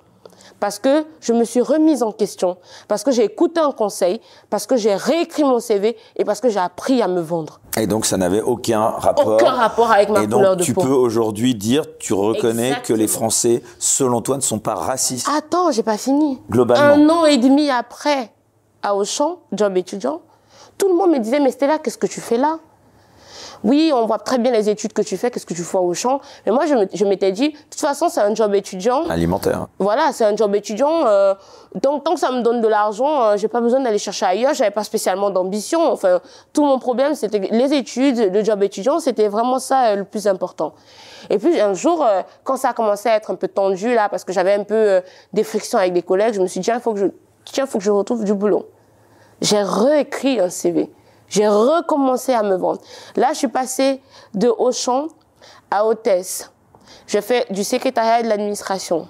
parce 0.59 0.79
que 0.79 1.05
je 1.21 1.33
me 1.33 1.43
suis 1.43 1.61
remise 1.61 2.01
en 2.03 2.11
question, 2.11 2.57
parce 2.87 3.03
que 3.03 3.11
j'ai 3.11 3.23
écouté 3.23 3.59
un 3.59 3.71
conseil, 3.71 4.21
parce 4.49 4.65
que 4.65 4.77
j'ai 4.77 4.95
réécrit 4.95 5.43
mon 5.43 5.59
CV 5.59 5.97
et 6.15 6.25
parce 6.25 6.39
que 6.39 6.49
j'ai 6.49 6.59
appris 6.59 7.01
à 7.01 7.07
me 7.07 7.21
vendre. 7.21 7.59
Et 7.77 7.87
donc 7.87 8.05
ça 8.05 8.17
n'avait 8.17 8.41
aucun 8.41 8.81
rapport. 8.81 9.27
Aucun 9.27 9.51
rapport 9.51 9.91
avec 9.91 10.09
ma 10.09 10.25
couleur 10.25 10.55
de 10.55 10.63
peau. 10.63 10.65
Tu 10.65 10.73
peux 10.73 10.93
aujourd'hui 10.93 11.55
dire, 11.55 11.83
tu 11.99 12.13
reconnais 12.13 12.77
que 12.83 12.93
les 12.93 13.07
Français, 13.07 13.61
selon 13.79 14.21
toi, 14.21 14.37
ne 14.37 14.41
sont 14.41 14.59
pas 14.59 14.75
racistes? 14.75 15.27
Attends, 15.35 15.71
j'ai 15.71 15.83
pas 15.83 15.97
fini. 15.97 16.41
Globalement. 16.49 16.83
Un 16.83 17.09
an 17.09 17.25
et 17.25 17.37
demi 17.37 17.69
après, 17.69 18.31
à 18.85 18.95
Auchan, 18.95 19.39
job 19.51 19.75
étudiant, 19.77 20.21
tout 20.77 20.87
le 20.87 20.93
monde 20.93 21.11
me 21.11 21.19
disait 21.19 21.39
mais 21.39 21.51
Stella, 21.51 21.79
qu'est-ce 21.79 21.97
que 21.97 22.07
tu 22.07 22.21
fais 22.21 22.37
là? 22.37 22.59
Oui, 23.63 23.91
on 23.93 24.05
voit 24.05 24.19
très 24.19 24.37
bien 24.37 24.51
les 24.51 24.69
études 24.69 24.93
que 24.93 25.01
tu 25.01 25.17
fais, 25.17 25.31
qu'est-ce 25.31 25.45
que 25.45 25.55
tu 25.55 25.63
fais 25.63 25.77
au 25.79 25.93
champ. 25.95 26.21
Mais 26.45 26.51
moi, 26.51 26.65
je 26.67 27.05
m'étais 27.05 27.31
dit, 27.31 27.49
de 27.49 27.57
toute 27.57 27.79
façon, 27.79 28.09
c'est 28.09 28.21
un 28.21 28.35
job 28.35 28.53
étudiant. 28.53 29.07
Alimentaire. 29.09 29.67
Voilà, 29.79 30.11
c'est 30.11 30.23
un 30.23 30.35
job 30.35 30.53
étudiant. 30.53 31.07
Euh, 31.07 31.33
donc, 31.81 32.03
tant 32.03 32.13
que 32.13 32.19
ça 32.19 32.31
me 32.31 32.41
donne 32.41 32.61
de 32.61 32.67
l'argent, 32.67 33.23
euh, 33.23 33.37
j'ai 33.37 33.47
pas 33.47 33.61
besoin 33.61 33.79
d'aller 33.79 33.97
chercher 33.97 34.27
ailleurs. 34.27 34.53
J'avais 34.53 34.69
pas 34.69 34.83
spécialement 34.83 35.31
d'ambition. 35.31 35.91
Enfin, 35.91 36.21
tout 36.53 36.63
mon 36.63 36.77
problème, 36.77 37.15
c'était 37.15 37.39
les 37.39 37.73
études, 37.73 38.31
le 38.31 38.43
job 38.43 38.61
étudiant, 38.61 38.99
c'était 38.99 39.29
vraiment 39.29 39.57
ça 39.57 39.85
euh, 39.85 39.95
le 39.95 40.03
plus 40.03 40.27
important. 40.27 40.73
Et 41.31 41.39
puis 41.39 41.59
un 41.59 41.73
jour, 41.73 42.03
euh, 42.03 42.21
quand 42.43 42.57
ça 42.57 42.69
a 42.69 42.73
commencé 42.73 43.09
à 43.09 43.15
être 43.15 43.31
un 43.31 43.35
peu 43.35 43.47
tendu 43.47 43.95
là, 43.95 44.09
parce 44.09 44.23
que 44.23 44.31
j'avais 44.31 44.53
un 44.53 44.63
peu 44.63 45.01
des 45.33 45.43
frictions 45.43 45.79
avec 45.79 45.93
des 45.93 46.03
collègues, 46.03 46.35
je 46.35 46.41
me 46.41 46.45
suis 46.45 46.59
dit, 46.59 46.69
il 46.71 46.79
faut 46.79 46.93
que 46.93 46.99
je, 46.99 47.07
tiens, 47.45 47.65
faut 47.65 47.79
que 47.79 47.83
je 47.83 47.89
retrouve 47.89 48.23
du 48.23 48.35
boulot. 48.35 48.67
J'ai 49.41 49.61
réécrit 49.61 50.39
un 50.39 50.49
CV. 50.49 50.91
J'ai 51.27 51.47
recommencé 51.47 52.33
à 52.33 52.43
me 52.43 52.55
vendre. 52.55 52.81
Là, 53.15 53.29
je 53.33 53.39
suis 53.39 53.47
passée 53.47 54.01
de 54.33 54.47
Auchan 54.47 55.07
à 55.71 55.85
hôtesse. 55.85 56.51
Je 57.07 57.19
fais 57.19 57.45
du 57.49 57.63
secrétariat 57.63 58.23
de 58.23 58.27
l'administration. 58.27 59.07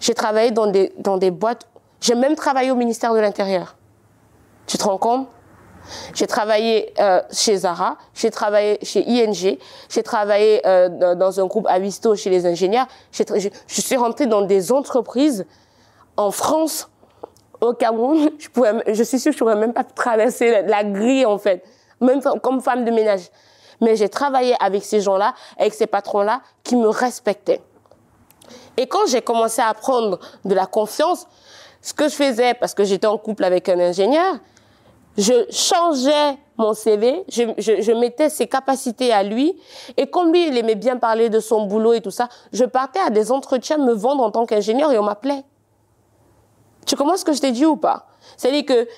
J'ai 0.00 0.14
travaillé 0.14 0.50
dans 0.50 0.66
des, 0.66 0.92
dans 0.98 1.16
des 1.16 1.30
boîtes. 1.30 1.66
J'ai 2.00 2.14
même 2.14 2.36
travaillé 2.36 2.70
au 2.70 2.76
ministère 2.76 3.12
de 3.12 3.18
l'Intérieur. 3.18 3.76
Tu 4.66 4.78
te 4.78 4.84
rends 4.84 4.98
compte? 4.98 5.28
J'ai 6.14 6.26
travaillé 6.26 6.92
euh, 6.98 7.22
chez 7.32 7.56
Zara, 7.56 7.96
j'ai 8.14 8.30
travaillé 8.30 8.78
chez 8.82 9.08
ING, 9.08 9.56
j'ai 9.88 10.02
travaillé 10.02 10.60
euh, 10.66 11.14
dans 11.14 11.40
un 11.40 11.46
groupe 11.46 11.66
Avisto 11.66 12.14
chez 12.14 12.28
les 12.28 12.44
ingénieurs. 12.44 12.86
Je 13.10 13.50
suis 13.68 13.96
rentrée 13.96 14.26
dans 14.26 14.42
des 14.42 14.70
entreprises 14.70 15.46
en 16.18 16.30
France 16.30 16.90
au 17.60 17.72
Cameroun, 17.74 18.30
je, 18.86 19.02
suis 19.02 19.18
sûre 19.18 19.30
que 19.30 19.38
je 19.38 19.38
pourrais 19.38 19.56
même 19.56 19.72
pas 19.72 19.84
traverser 19.84 20.62
la, 20.62 20.84
grille, 20.84 21.26
en 21.26 21.38
fait, 21.38 21.64
même 22.00 22.20
comme 22.42 22.60
femme 22.60 22.84
de 22.84 22.90
ménage. 22.90 23.30
Mais 23.80 23.96
j'ai 23.96 24.08
travaillé 24.08 24.54
avec 24.60 24.84
ces 24.84 25.00
gens-là, 25.00 25.34
avec 25.58 25.74
ces 25.74 25.86
patrons-là, 25.86 26.40
qui 26.64 26.76
me 26.76 26.88
respectaient. 26.88 27.60
Et 28.76 28.86
quand 28.86 29.06
j'ai 29.08 29.22
commencé 29.22 29.60
à 29.60 29.72
prendre 29.74 30.18
de 30.44 30.54
la 30.54 30.66
confiance, 30.66 31.26
ce 31.80 31.94
que 31.94 32.08
je 32.08 32.14
faisais, 32.14 32.54
parce 32.54 32.74
que 32.74 32.84
j'étais 32.84 33.06
en 33.06 33.18
couple 33.18 33.44
avec 33.44 33.68
un 33.68 33.78
ingénieur, 33.78 34.36
je 35.16 35.46
changeais 35.50 36.38
mon 36.56 36.74
CV, 36.74 37.24
je, 37.28 37.92
mettais 37.92 38.28
ses 38.28 38.46
capacités 38.46 39.12
à 39.12 39.22
lui, 39.22 39.56
et 39.96 40.06
comme 40.06 40.32
lui, 40.32 40.48
il 40.48 40.56
aimait 40.56 40.74
bien 40.74 40.96
parler 40.96 41.28
de 41.28 41.40
son 41.40 41.66
boulot 41.66 41.92
et 41.92 42.00
tout 42.00 42.10
ça, 42.10 42.28
je 42.52 42.64
partais 42.64 43.00
à 43.00 43.10
des 43.10 43.30
entretiens 43.30 43.78
me 43.78 43.92
vendre 43.92 44.24
en 44.24 44.30
tant 44.30 44.46
qu'ingénieur 44.46 44.92
et 44.92 44.98
on 44.98 45.04
m'appelait. 45.04 45.44
Tu 46.88 46.96
comprends 46.96 47.18
ce 47.18 47.24
que 47.24 47.34
je 47.34 47.40
t'ai 47.40 47.52
dit 47.52 47.66
ou 47.66 47.76
pas? 47.76 48.06
C'est-à-dire 48.38 48.64
que 48.64 48.88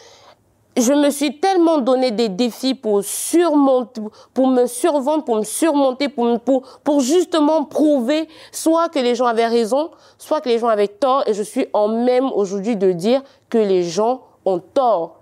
je 0.77 0.93
me 0.93 1.11
suis 1.11 1.41
tellement 1.41 1.79
donné 1.79 2.13
des 2.13 2.29
défis 2.29 2.77
pour 2.77 3.03
surmonter, 3.03 4.01
pour 4.33 4.47
me 4.47 4.67
survendre, 4.67 5.25
pour 5.25 5.35
me 5.35 5.43
surmonter, 5.43 6.09
pour, 6.09 6.39
pour, 6.39 6.63
pour 6.85 7.01
justement 7.01 7.65
prouver 7.65 8.29
soit 8.53 8.91
que 8.91 9.01
les 9.01 9.17
gens 9.17 9.27
avaient 9.27 9.49
raison, 9.49 9.91
soit 10.19 10.41
que 10.41 10.49
les 10.49 10.61
gens 10.61 10.69
avaient 10.69 10.87
tort. 10.87 11.25
Et 11.27 11.35
je 11.35 11.43
suis 11.43 11.67
en 11.73 11.89
même 11.89 12.31
aujourd'hui 12.33 12.77
de 12.77 12.93
dire 12.93 13.23
que 13.49 13.59
les 13.59 13.83
gens 13.83 14.23
ont 14.45 14.61
tort. 14.61 15.17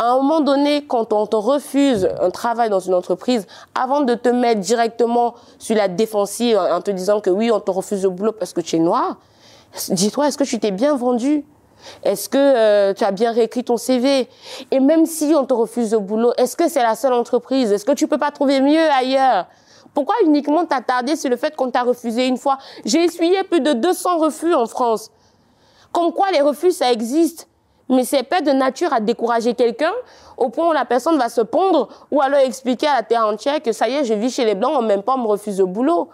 À 0.00 0.10
un 0.10 0.16
moment 0.16 0.40
donné, 0.40 0.84
quand 0.86 1.12
on 1.12 1.24
te 1.26 1.36
refuse 1.36 2.08
un 2.20 2.30
travail 2.30 2.68
dans 2.68 2.80
une 2.80 2.94
entreprise, 2.94 3.46
avant 3.76 4.00
de 4.00 4.14
te 4.14 4.28
mettre 4.28 4.60
directement 4.60 5.36
sur 5.60 5.76
la 5.76 5.86
défensive 5.86 6.58
en 6.58 6.80
te 6.80 6.90
disant 6.90 7.20
que 7.20 7.30
oui, 7.30 7.52
on 7.52 7.60
te 7.60 7.70
refuse 7.70 8.02
le 8.02 8.10
boulot 8.10 8.32
parce 8.32 8.52
que 8.52 8.60
tu 8.60 8.74
es 8.74 8.80
noir, 8.80 9.18
dis-toi, 9.90 10.26
est-ce 10.26 10.36
que 10.36 10.44
tu 10.44 10.58
t'es 10.58 10.72
bien 10.72 10.96
vendu? 10.96 11.44
Est-ce 12.02 12.28
que 12.28 12.38
euh, 12.38 12.94
tu 12.94 13.04
as 13.04 13.10
bien 13.10 13.32
réécrit 13.32 13.64
ton 13.64 13.76
CV 13.76 14.28
Et 14.70 14.80
même 14.80 15.06
si 15.06 15.32
on 15.36 15.44
te 15.44 15.54
refuse 15.54 15.92
le 15.92 15.98
boulot, 15.98 16.32
est-ce 16.36 16.56
que 16.56 16.68
c'est 16.68 16.82
la 16.82 16.94
seule 16.94 17.12
entreprise? 17.12 17.72
Est-ce 17.72 17.84
que 17.84 17.92
tu 17.92 18.06
peux 18.06 18.18
pas 18.18 18.30
trouver 18.30 18.60
mieux 18.60 18.90
ailleurs? 18.90 19.46
Pourquoi 19.94 20.14
uniquement 20.24 20.66
t'attarder 20.66 21.16
sur 21.16 21.30
le 21.30 21.36
fait 21.36 21.56
qu'on 21.56 21.70
t'a 21.70 21.82
refusé 21.82 22.26
une 22.26 22.36
fois? 22.36 22.58
J'ai 22.84 23.04
essuyé 23.04 23.42
plus 23.44 23.60
de 23.60 23.72
200 23.72 24.18
refus 24.18 24.54
en 24.54 24.66
France. 24.66 25.10
Comme 25.90 26.12
quoi 26.12 26.30
les 26.32 26.42
refus, 26.42 26.72
ça 26.72 26.92
existe. 26.92 27.48
Mais 27.88 28.04
c'est 28.04 28.24
pas 28.24 28.40
de 28.40 28.50
nature 28.50 28.92
à 28.92 29.00
décourager 29.00 29.54
quelqu'un 29.54 29.92
au 30.36 30.48
point 30.50 30.68
où 30.68 30.72
la 30.72 30.84
personne 30.84 31.16
va 31.16 31.28
se 31.28 31.40
pondre 31.40 31.88
ou 32.10 32.20
alors 32.20 32.40
expliquer 32.40 32.88
à 32.88 32.96
la 32.96 33.02
terre 33.02 33.26
entière 33.26 33.62
que 33.62 33.72
ça 33.72 33.88
y 33.88 33.94
est, 33.94 34.04
je 34.04 34.12
vis 34.14 34.30
chez 34.30 34.44
les 34.44 34.54
Blancs, 34.54 34.72
on 34.76 34.82
même 34.82 35.02
pas 35.02 35.16
me 35.16 35.26
refuse 35.26 35.58
le 35.58 35.66
boulot. 35.66 36.10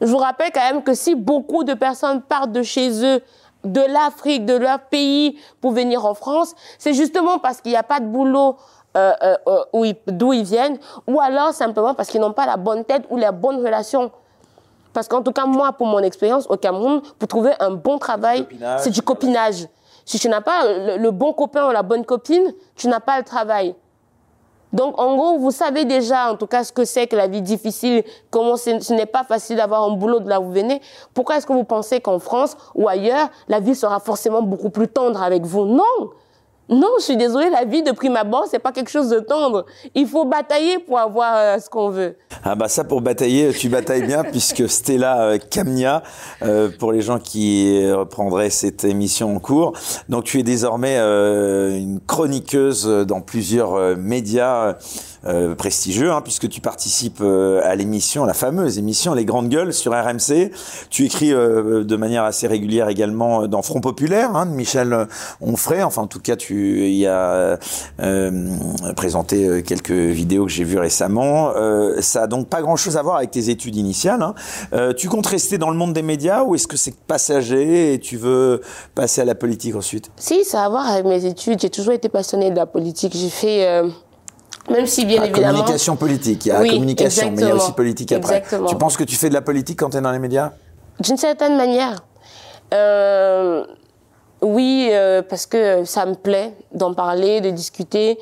Je 0.00 0.06
vous 0.06 0.16
rappelle 0.16 0.50
quand 0.52 0.72
même 0.72 0.82
que 0.82 0.94
si 0.94 1.14
beaucoup 1.14 1.64
de 1.64 1.74
personnes 1.74 2.22
partent 2.22 2.52
de 2.52 2.62
chez 2.62 3.04
eux 3.04 3.22
de 3.64 3.80
l'Afrique, 3.80 4.46
de 4.46 4.54
leur 4.54 4.80
pays 4.80 5.38
pour 5.60 5.72
venir 5.72 6.04
en 6.04 6.14
France, 6.14 6.54
c'est 6.78 6.94
justement 6.94 7.38
parce 7.38 7.60
qu'il 7.60 7.72
n'y 7.72 7.76
a 7.76 7.82
pas 7.82 8.00
de 8.00 8.06
boulot 8.06 8.56
euh, 8.96 9.12
euh, 9.22 9.36
euh 9.74 9.92
d'où 10.06 10.32
ils, 10.32 10.44
viennent, 10.44 10.78
ou 11.06 11.20
alors 11.20 11.52
simplement 11.52 11.94
parce 11.94 12.08
qu'ils 12.08 12.20
n'ont 12.20 12.32
pas 12.32 12.46
la 12.46 12.56
bonne 12.56 12.84
tête 12.84 13.04
ou 13.10 13.16
la 13.16 13.32
bonne 13.32 13.56
relation. 13.56 14.10
Parce 14.92 15.06
qu'en 15.06 15.22
tout 15.22 15.32
cas, 15.32 15.44
moi, 15.44 15.72
pour 15.72 15.86
mon 15.86 15.98
expérience 16.00 16.46
au 16.48 16.56
Cameroun, 16.56 17.02
pour 17.18 17.28
trouver 17.28 17.52
un 17.60 17.70
bon 17.70 17.98
travail, 17.98 18.46
c'est 18.78 18.90
du 18.90 19.02
copinage. 19.02 19.68
Si 20.04 20.18
tu 20.18 20.28
n'as 20.28 20.40
pas 20.40 20.62
le, 20.96 21.10
bon 21.10 21.32
copain 21.34 21.68
ou 21.68 21.70
la 21.70 21.82
bonne 21.82 22.04
copine, 22.04 22.54
tu 22.74 22.88
n'as 22.88 23.00
pas 23.00 23.18
le 23.18 23.24
travail. 23.24 23.74
Donc, 24.72 25.00
en 25.00 25.16
gros, 25.16 25.38
vous 25.38 25.50
savez 25.50 25.84
déjà, 25.84 26.30
en 26.30 26.36
tout 26.36 26.46
cas, 26.46 26.64
ce 26.64 26.72
que 26.72 26.84
c'est 26.84 27.06
que 27.06 27.16
la 27.16 27.26
vie 27.26 27.42
difficile, 27.42 28.04
comment 28.30 28.56
ce 28.56 28.92
n'est 28.92 29.06
pas 29.06 29.24
facile 29.24 29.56
d'avoir 29.56 29.84
un 29.84 29.96
boulot 29.96 30.20
de 30.20 30.28
là 30.28 30.40
où 30.40 30.44
vous 30.44 30.52
venez. 30.52 30.80
Pourquoi 31.14 31.36
est-ce 31.36 31.46
que 31.46 31.52
vous 31.52 31.64
pensez 31.64 32.00
qu'en 32.00 32.18
France 32.18 32.56
ou 32.74 32.88
ailleurs, 32.88 33.28
la 33.48 33.60
vie 33.60 33.74
sera 33.74 34.00
forcément 34.00 34.42
beaucoup 34.42 34.70
plus 34.70 34.88
tendre 34.88 35.22
avec 35.22 35.44
vous? 35.44 35.64
Non 35.64 36.10
non, 36.68 36.88
je 36.98 37.04
suis 37.04 37.16
désolée, 37.16 37.48
la 37.48 37.64
vie 37.64 37.82
de 37.82 37.92
prime 37.92 38.16
abord, 38.16 38.46
c'est 38.50 38.58
pas 38.58 38.72
quelque 38.72 38.90
chose 38.90 39.08
de 39.08 39.20
tendre. 39.20 39.64
Il 39.94 40.06
faut 40.06 40.26
batailler 40.26 40.78
pour 40.78 40.98
avoir 40.98 41.34
euh, 41.34 41.58
ce 41.58 41.70
qu'on 41.70 41.88
veut. 41.88 42.16
Ah 42.44 42.54
bah 42.56 42.68
ça 42.68 42.84
pour 42.84 43.00
batailler, 43.00 43.52
tu 43.52 43.70
batailles 43.70 44.06
bien 44.06 44.22
puisque 44.30 44.68
Stella 44.68 45.22
euh, 45.22 45.38
Camnia, 45.38 46.02
euh, 46.42 46.68
pour 46.78 46.92
les 46.92 47.00
gens 47.00 47.18
qui 47.18 47.90
reprendraient 47.90 48.50
cette 48.50 48.84
émission 48.84 49.34
en 49.34 49.38
cours, 49.38 49.72
donc 50.10 50.24
tu 50.24 50.40
es 50.40 50.42
désormais 50.42 50.98
une 50.98 52.00
chroniqueuse 52.06 52.86
dans 53.06 53.22
plusieurs 53.22 53.96
médias 53.96 54.76
euh, 55.26 55.56
prestigieux, 55.56 56.12
hein, 56.12 56.20
puisque 56.22 56.48
tu 56.48 56.60
participes 56.60 57.18
euh, 57.20 57.60
à 57.64 57.74
l'émission, 57.74 58.24
la 58.24 58.34
fameuse 58.34 58.78
émission 58.78 59.14
Les 59.14 59.24
Grandes 59.24 59.48
Gueules 59.48 59.72
sur 59.72 59.92
RMC. 59.92 60.52
Tu 60.90 61.06
écris 61.06 61.32
euh, 61.32 61.82
de 61.82 61.96
manière 61.96 62.22
assez 62.22 62.46
régulière 62.46 62.88
également 62.88 63.48
dans 63.48 63.62
Front 63.62 63.80
Populaire, 63.80 64.36
hein, 64.36 64.46
de 64.46 64.52
Michel 64.52 65.08
Onfray. 65.40 65.82
Enfin, 65.82 66.02
en 66.02 66.06
tout 66.06 66.20
cas, 66.20 66.36
tu 66.36 66.88
y 66.88 67.06
as 67.06 67.58
présenté 68.96 69.62
quelques 69.62 69.90
vidéos 69.90 70.46
que 70.46 70.52
j'ai 70.52 70.64
vues 70.64 70.78
récemment. 70.78 71.52
ça 72.00 72.22
a 72.22 72.26
donc 72.26 72.48
pas 72.48 72.62
grand-chose 72.62 72.96
à 72.96 73.02
voir 73.02 73.16
avec 73.16 73.30
tes 73.30 73.50
études 73.50 73.76
initiales. 73.76 74.22
Hein. 74.22 74.92
tu 74.96 75.08
comptes 75.08 75.26
rester 75.26 75.58
dans 75.58 75.70
le 75.70 75.76
monde 75.76 75.92
des 75.92 76.02
médias 76.02 76.42
ou 76.42 76.54
est-ce 76.54 76.66
que 76.66 76.76
c'est 76.76 76.94
passager 76.94 77.94
et 77.94 77.98
tu 77.98 78.16
veux 78.16 78.60
passer 78.94 79.20
à 79.20 79.24
la 79.24 79.34
politique 79.34 79.74
ensuite? 79.74 80.10
Si, 80.16 80.44
ça 80.44 80.62
a 80.62 80.66
à 80.66 80.68
voir 80.68 80.86
avec 80.86 81.04
mes 81.06 81.24
études. 81.24 81.60
J'ai 81.60 81.70
toujours 81.70 81.92
été 81.92 82.08
passionnée 82.08 82.50
de 82.50 82.56
la 82.56 82.66
politique. 82.66 83.14
J'ai 83.16 83.30
fait 83.30 83.82
même 84.70 84.86
si, 84.86 85.04
bien 85.04 85.20
la 85.20 85.26
évidemment. 85.26 85.48
Communication 85.48 85.96
politique. 85.96 86.46
Il 86.46 86.48
y 86.48 86.52
a 86.52 86.62
la 86.62 86.68
communication, 86.68 87.30
mais 87.30 87.42
il 87.42 87.48
y 87.48 87.50
a 87.50 87.54
aussi 87.54 87.72
politique 87.72 88.12
après. 88.12 88.42
Tu 88.68 88.76
penses 88.76 88.96
que 88.96 89.04
tu 89.04 89.16
fais 89.16 89.28
de 89.28 89.34
la 89.34 89.42
politique 89.42 89.78
quand 89.78 89.90
tu 89.90 89.96
es 89.96 90.00
dans 90.00 90.12
les 90.12 90.18
médias? 90.18 90.52
D'une 91.00 91.16
certaine 91.16 91.56
manière. 91.56 92.04
Euh, 92.74 93.64
oui, 94.40 94.88
euh, 94.92 95.22
parce 95.22 95.46
que 95.46 95.84
ça 95.84 96.06
me 96.06 96.14
plaît 96.14 96.52
d'en 96.72 96.94
parler, 96.94 97.40
de 97.40 97.50
discuter 97.50 98.18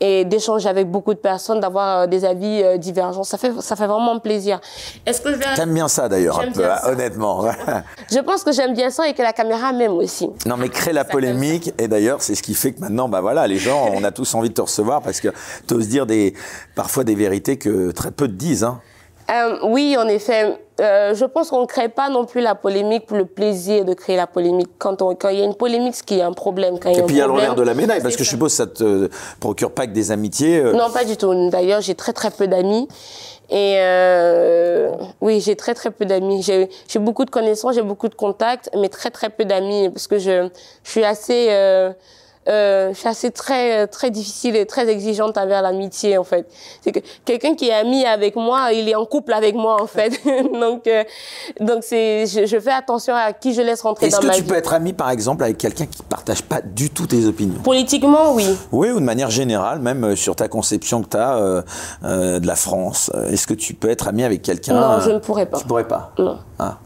et 0.00 0.24
d'échanger 0.24 0.68
avec 0.68 0.90
beaucoup 0.90 1.12
de 1.12 1.18
personnes, 1.18 1.60
d'avoir 1.60 2.00
euh, 2.00 2.06
des 2.06 2.24
avis 2.24 2.62
euh, 2.62 2.78
divergents. 2.78 3.24
Ça 3.24 3.36
fait, 3.36 3.52
ça 3.60 3.76
fait 3.76 3.86
vraiment 3.86 4.18
plaisir. 4.18 4.60
Est-ce 5.04 5.20
que 5.20 5.32
je 5.32 5.36
vais... 5.36 5.44
T'aimes 5.56 5.74
bien 5.74 5.88
ça 5.88 6.08
d'ailleurs, 6.08 6.40
un 6.40 6.50
peu, 6.50 6.64
honnêtement. 6.86 7.44
je 8.10 8.18
pense 8.20 8.44
que 8.44 8.52
j'aime 8.52 8.74
bien 8.74 8.90
ça 8.90 9.08
et 9.08 9.14
que 9.14 9.22
la 9.22 9.32
caméra 9.32 9.72
m'aime 9.72 9.92
aussi. 9.92 10.30
Non, 10.46 10.56
mais 10.56 10.68
crée 10.68 10.92
la 10.92 11.04
polémique 11.04 11.72
et 11.78 11.88
d'ailleurs, 11.88 12.22
c'est 12.22 12.34
ce 12.34 12.42
qui 12.42 12.54
fait 12.54 12.72
que 12.72 12.80
maintenant, 12.80 13.08
bah 13.08 13.20
voilà, 13.20 13.46
les 13.46 13.58
gens, 13.58 13.90
on 13.92 14.04
a 14.04 14.12
tous 14.12 14.34
envie 14.34 14.50
de 14.50 14.54
te 14.54 14.62
recevoir 14.62 15.02
parce 15.02 15.20
que 15.20 15.28
tu 15.66 15.74
oses 15.74 15.88
dire 15.88 16.06
des, 16.06 16.34
parfois 16.76 17.04
des 17.04 17.14
vérités 17.14 17.58
que 17.58 17.90
très 17.90 18.10
peu 18.10 18.26
te 18.26 18.32
disent. 18.32 18.64
Hein. 18.64 18.80
Euh, 19.30 19.58
oui, 19.64 19.96
en 19.98 20.08
effet. 20.08 20.58
Euh, 20.80 21.12
je 21.14 21.24
pense 21.24 21.50
qu'on 21.50 21.62
ne 21.62 21.66
crée 21.66 21.88
pas 21.88 22.08
non 22.08 22.24
plus 22.24 22.40
la 22.40 22.54
polémique 22.54 23.06
pour 23.06 23.16
le 23.16 23.24
plaisir 23.24 23.84
de 23.84 23.94
créer 23.94 24.16
la 24.16 24.28
polémique. 24.28 24.70
Quand, 24.78 25.02
on, 25.02 25.14
quand 25.16 25.28
il 25.28 25.38
y 25.38 25.42
a 25.42 25.44
une 25.44 25.56
polémique, 25.56 25.96
ce 25.96 26.02
qui 26.04 26.18
est 26.18 26.22
un 26.22 26.32
problème. 26.32 26.78
Quand 26.78 26.90
et 26.90 27.02
puis 27.02 27.16
il 27.16 27.18
y 27.18 27.20
a 27.20 27.26
l'envers 27.26 27.56
de 27.56 27.62
la 27.62 27.74
médaille, 27.74 28.00
parce 28.00 28.16
que 28.16 28.22
je 28.22 28.28
suppose 28.28 28.52
que 28.52 28.56
ça 28.56 28.66
te 28.66 29.10
procure 29.40 29.72
pas 29.72 29.86
que 29.86 29.92
des 29.92 30.12
amitiés. 30.12 30.58
Euh. 30.58 30.72
Non, 30.72 30.90
pas 30.90 31.04
du 31.04 31.16
tout. 31.16 31.50
D'ailleurs, 31.50 31.80
j'ai 31.80 31.96
très 31.96 32.12
très 32.12 32.30
peu 32.30 32.46
d'amis. 32.46 32.86
Et 33.50 33.76
euh, 33.78 34.92
oui, 35.20 35.40
j'ai 35.40 35.56
très 35.56 35.74
très 35.74 35.90
peu 35.90 36.04
d'amis. 36.04 36.42
J'ai 36.42 36.98
beaucoup 36.98 37.24
de 37.24 37.30
connaissances, 37.30 37.74
j'ai 37.74 37.82
beaucoup 37.82 38.08
de 38.08 38.14
contacts, 38.14 38.70
mais 38.76 38.88
très 38.88 39.10
très 39.10 39.30
peu 39.30 39.44
d'amis 39.44 39.88
parce 39.88 40.06
que 40.06 40.18
je, 40.18 40.48
je 40.84 40.90
suis 40.90 41.04
assez 41.04 41.48
euh, 42.48 42.92
je 42.92 42.98
suis 42.98 43.08
assez 43.08 43.30
très 43.30 43.86
très 43.86 44.10
difficile 44.10 44.56
et 44.56 44.66
très 44.66 44.88
exigeante 44.88 45.36
envers 45.38 45.62
l'amitié 45.62 46.18
en 46.18 46.24
fait. 46.24 46.46
C'est 46.82 46.92
que 46.92 47.00
quelqu'un 47.24 47.54
qui 47.54 47.68
est 47.68 47.74
ami 47.74 48.04
avec 48.04 48.36
moi, 48.36 48.72
il 48.72 48.88
est 48.88 48.94
en 48.94 49.04
couple 49.04 49.32
avec 49.32 49.54
moi 49.54 49.82
en 49.82 49.86
fait. 49.86 50.20
donc 50.52 50.86
euh, 50.86 51.04
donc 51.60 51.82
c'est 51.82 52.26
je, 52.26 52.46
je, 52.46 52.60
fais 52.60 52.72
attention 52.72 53.14
à 53.14 53.32
qui 53.32 53.54
je 53.54 53.62
laisse 53.62 53.82
rentrer 53.82 54.08
dans 54.08 54.16
ma 54.16 54.22
vie. 54.22 54.28
Est-ce 54.28 54.36
que 54.38 54.42
tu 54.42 54.48
peux 54.48 54.56
être 54.56 54.72
ami 54.72 54.92
par 54.92 55.10
exemple 55.10 55.44
avec 55.44 55.58
quelqu'un 55.58 55.86
qui 55.86 56.02
partage 56.02 56.42
pas 56.42 56.60
du 56.62 56.90
tout 56.90 57.06
tes 57.06 57.26
opinions? 57.26 57.60
Politiquement, 57.62 58.32
oui. 58.34 58.46
Oui, 58.72 58.90
ou 58.90 59.00
de 59.00 59.04
manière 59.04 59.30
générale, 59.30 59.80
même 59.80 60.04
euh, 60.04 60.16
sur 60.16 60.36
ta 60.36 60.48
conception 60.48 61.02
que 61.02 61.08
tu 61.08 61.16
as 61.16 61.36
euh, 61.36 61.62
euh, 62.04 62.38
de 62.38 62.46
la 62.46 62.56
France. 62.56 63.10
Est-ce 63.30 63.46
que 63.46 63.54
tu 63.54 63.74
peux 63.74 63.88
être 63.88 64.08
ami 64.08 64.24
avec 64.24 64.42
quelqu'un 64.42 64.74
Non, 64.74 65.00
je 65.00 65.10
ne 65.10 65.18
pourrais 65.18 65.46
pas. 65.46 65.58
Tu 65.58 65.66
pourrais 65.66 65.88
pas? 65.88 66.12
Non. 66.18 66.38
Ah. 66.58 66.78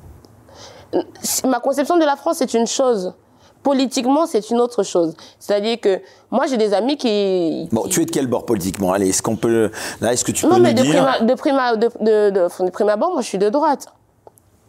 Ma 1.45 1.61
conception 1.61 1.97
de 1.97 2.05
la 2.05 2.17
France 2.17 2.37
c'est 2.39 2.53
une 2.55 2.67
chose. 2.67 3.15
Politiquement, 3.63 4.27
c'est 4.27 4.51
une 4.51 4.61
autre 4.61 4.83
chose. 4.83 5.15
C'est-à-dire 5.39 5.81
que 5.81 6.01
moi, 6.31 6.47
j'ai 6.47 6.57
des 6.57 6.75
amis 6.75 6.97
qui. 6.97 7.69
Bon, 7.71 7.87
tu 7.89 8.03
es 8.03 8.05
de 8.05 8.11
quel 8.11 8.27
bord 8.27 8.45
politiquement? 8.45 8.93
Allez, 8.93 9.11
est-ce 9.11 9.23
qu'on 9.23 9.37
peut. 9.37 9.71
Là, 10.01 10.13
est-ce 10.13 10.25
que 10.25 10.33
tu 10.33 10.47
non, 10.47 10.57
peux 10.57 10.61
mais 10.63 10.75
de 10.75 10.83
dire? 10.83 11.19
de, 11.23 11.35
prime, 11.35 11.61
de, 11.77 11.91
de, 12.01 12.31
de, 12.31 12.71
prime 12.71 12.89
abord, 12.89 13.13
moi, 13.13 13.23
je 13.23 13.29
suis 13.29 13.39
de 13.39 13.49
droite. 13.49 13.87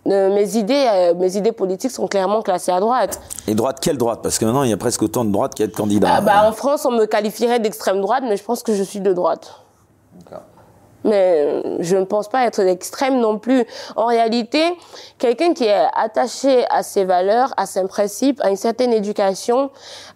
mes 0.06 0.58
idées, 0.58 0.88
euh, 0.92 1.14
mes 1.16 1.36
idées 1.38 1.52
politiques 1.52 1.92
sont 1.92 2.08
clairement 2.08 2.42
classées 2.42 2.72
à 2.72 2.80
droite. 2.80 3.20
Et 3.48 3.56
droite, 3.56 3.80
quelle 3.82 3.98
droite? 3.98 4.20
Parce 4.22 4.38
que 4.38 4.46
maintenant, 4.46 4.64
il 4.64 4.70
y 4.70 4.74
a 4.74 4.78
presque 4.78 5.02
autant 5.02 5.26
de 5.26 5.32
droite 5.32 5.56
qu'il 5.56 5.66
y 5.66 5.68
a 5.68 5.72
de 5.72 5.76
candidats. 5.76 6.16
Ah, 6.18 6.22
bah, 6.22 6.48
en 6.48 6.52
France, 6.52 6.86
on 6.86 6.92
me 6.92 7.06
qualifierait 7.06 7.60
d'extrême 7.60 8.00
droite, 8.00 8.24
mais 8.28 8.38
je 8.38 8.44
pense 8.44 8.62
que 8.62 8.76
je 8.76 8.84
suis 8.84 9.00
de 9.00 9.14
droite. 9.14 9.54
D'accord 10.24 10.44
mais 11.04 11.62
je 11.80 11.96
ne 11.98 12.06
pense 12.06 12.30
pas 12.30 12.46
être 12.46 12.60
extrême 12.62 13.20
non 13.20 13.38
plus. 13.40 13.66
En 13.96 14.06
réalité, 14.06 14.62
quelqu'un 15.18 15.54
qui 15.54 15.66
est 15.66 15.86
attaché 15.96 16.66
à 16.70 16.84
ses 16.84 17.06
valeurs, 17.06 17.54
à 17.58 17.66
ses 17.66 17.84
principes, 17.84 18.40
à 18.44 18.50
une 18.50 18.56
certaine 18.56 18.94
éducation, 18.94 19.70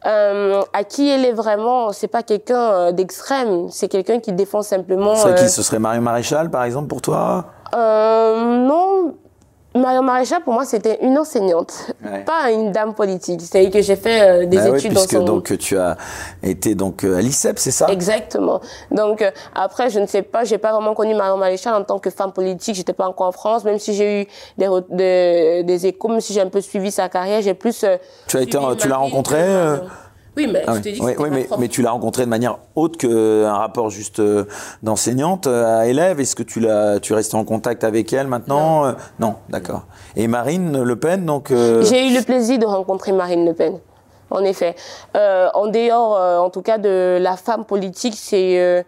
euh, 0.06 0.62
à 0.74 0.84
qui 0.84 1.10
elle 1.10 1.26
est 1.26 1.34
vraiment, 1.34 1.92
c'est 1.92 2.08
pas 2.08 2.24
quelqu'un 2.24 2.72
euh, 2.72 2.92
d'extrême, 2.92 3.70
c'est 3.70 3.88
quelqu'un 3.88 4.20
qui 4.20 4.32
défend 4.34 4.62
simplement. 4.62 5.16
C'est 5.16 5.36
qui? 5.36 5.44
euh, 5.44 5.48
Ce 5.48 5.64
serait 5.64 5.80
Marie 5.80 6.00
Maréchal, 6.00 6.50
par 6.50 6.64
exemple, 6.64 6.88
pour 6.88 7.02
toi? 7.02 7.46
Euh, 7.76 8.66
Non, 8.66 9.16
Marion 9.78 10.04
Maréchal, 10.04 10.42
pour 10.44 10.54
moi, 10.54 10.66
c'était 10.66 11.00
une 11.02 11.18
enseignante, 11.18 11.92
pas 12.26 12.52
une 12.52 12.72
dame 12.72 12.94
politique. 12.94 13.42
C'est 13.42 13.70
que 13.70 13.82
j'ai 13.82 13.96
fait 13.96 14.22
euh, 14.22 14.46
des 14.46 14.58
bah 14.58 14.70
études 14.70 14.92
oui, 14.92 15.06
puisque 15.08 15.24
donc 15.24 15.58
tu 15.58 15.78
as 15.78 15.98
été 16.44 16.76
donc 16.76 17.04
euh, 17.04 17.18
à 17.18 17.22
l'ICEP, 17.22 17.60
c'est 17.60 17.72
ça? 17.72 17.88
Exactement. 17.90 18.62
Donc 18.92 19.22
euh, 19.22 19.32
après, 19.56 19.90
je 19.90 20.00
ne 20.00 20.06
sais 20.06 20.22
pas, 20.22 20.44
j'ai 20.44 20.58
pas 20.58 20.72
vraiment 20.72 20.94
connu 20.94 21.14
Marion 21.16 21.38
Maréchal 21.38 21.74
en 21.74 21.84
tant 21.84 22.00
que 22.00 22.10
femme 22.10 22.34
politique. 22.34 22.76
J'étais 22.76 22.94
pas 22.94 23.08
encore 23.08 23.28
en 23.28 23.32
France, 23.32 23.64
même 23.64 23.80
si 23.80 23.94
j'ai 23.94 24.22
eu 24.22 24.28
des, 24.58 24.70
des, 24.90 25.64
des 25.64 25.86
échos, 25.88 26.08
même 26.08 26.22
si 26.22 26.34
j'ai 26.34 26.42
un 26.42 26.50
peu 26.50 26.62
suivi 26.62 26.92
sa 26.92 27.10
carrière, 27.10 27.42
j'ai 27.42 27.54
plus. 27.54 27.86
tu 28.28 28.38
as 28.38 28.42
été, 28.42 28.58
tu 28.78 28.88
l'as 28.88 28.98
rencontré 28.98 29.38
oui, 30.38 30.48
mais 30.48 30.64
ah 30.68 30.76
je 30.76 30.80
te 30.82 30.90
dis 30.90 31.02
oui, 31.02 31.14
oui 31.18 31.30
mais, 31.32 31.48
mais, 31.58 31.68
tu 31.68 31.82
l'as 31.82 31.92
rencontré 31.92 32.24
de 32.24 32.30
manière 32.30 32.60
autre 32.76 32.98
qu'un 32.98 33.54
rapport 33.54 33.90
juste 33.90 34.20
euh, 34.20 34.46
d'enseignante 34.84 35.48
euh, 35.48 35.80
à 35.80 35.88
élève. 35.88 36.20
Est-ce 36.20 36.36
que 36.36 36.44
tu 36.44 36.60
l'as, 36.60 37.00
tu 37.00 37.14
restes 37.14 37.34
en 37.34 37.44
contact 37.44 37.84
avec 37.84 38.14
elle 38.14 38.28
maintenant 38.28 38.84
Non, 38.84 38.86
euh, 38.86 38.94
non 39.20 39.36
d'accord. 39.50 39.88
Et 40.16 40.28
Marine 40.28 40.84
Le 40.84 40.96
Pen, 40.96 41.26
donc. 41.26 41.50
J'ai 41.50 42.08
eu 42.08 42.16
le 42.16 42.24
plaisir 42.24 42.60
de 42.60 42.66
rencontrer 42.66 43.12
Marine 43.12 43.46
Le 43.46 43.54
Pen. 43.54 43.80
En 44.30 44.44
effet, 44.44 44.76
en 45.16 45.68
dehors, 45.68 46.44
en 46.44 46.50
tout 46.50 46.62
cas, 46.62 46.78
de 46.78 47.18
la 47.20 47.38
femme 47.38 47.66
politique, 47.66 48.16
c'est 48.16 48.86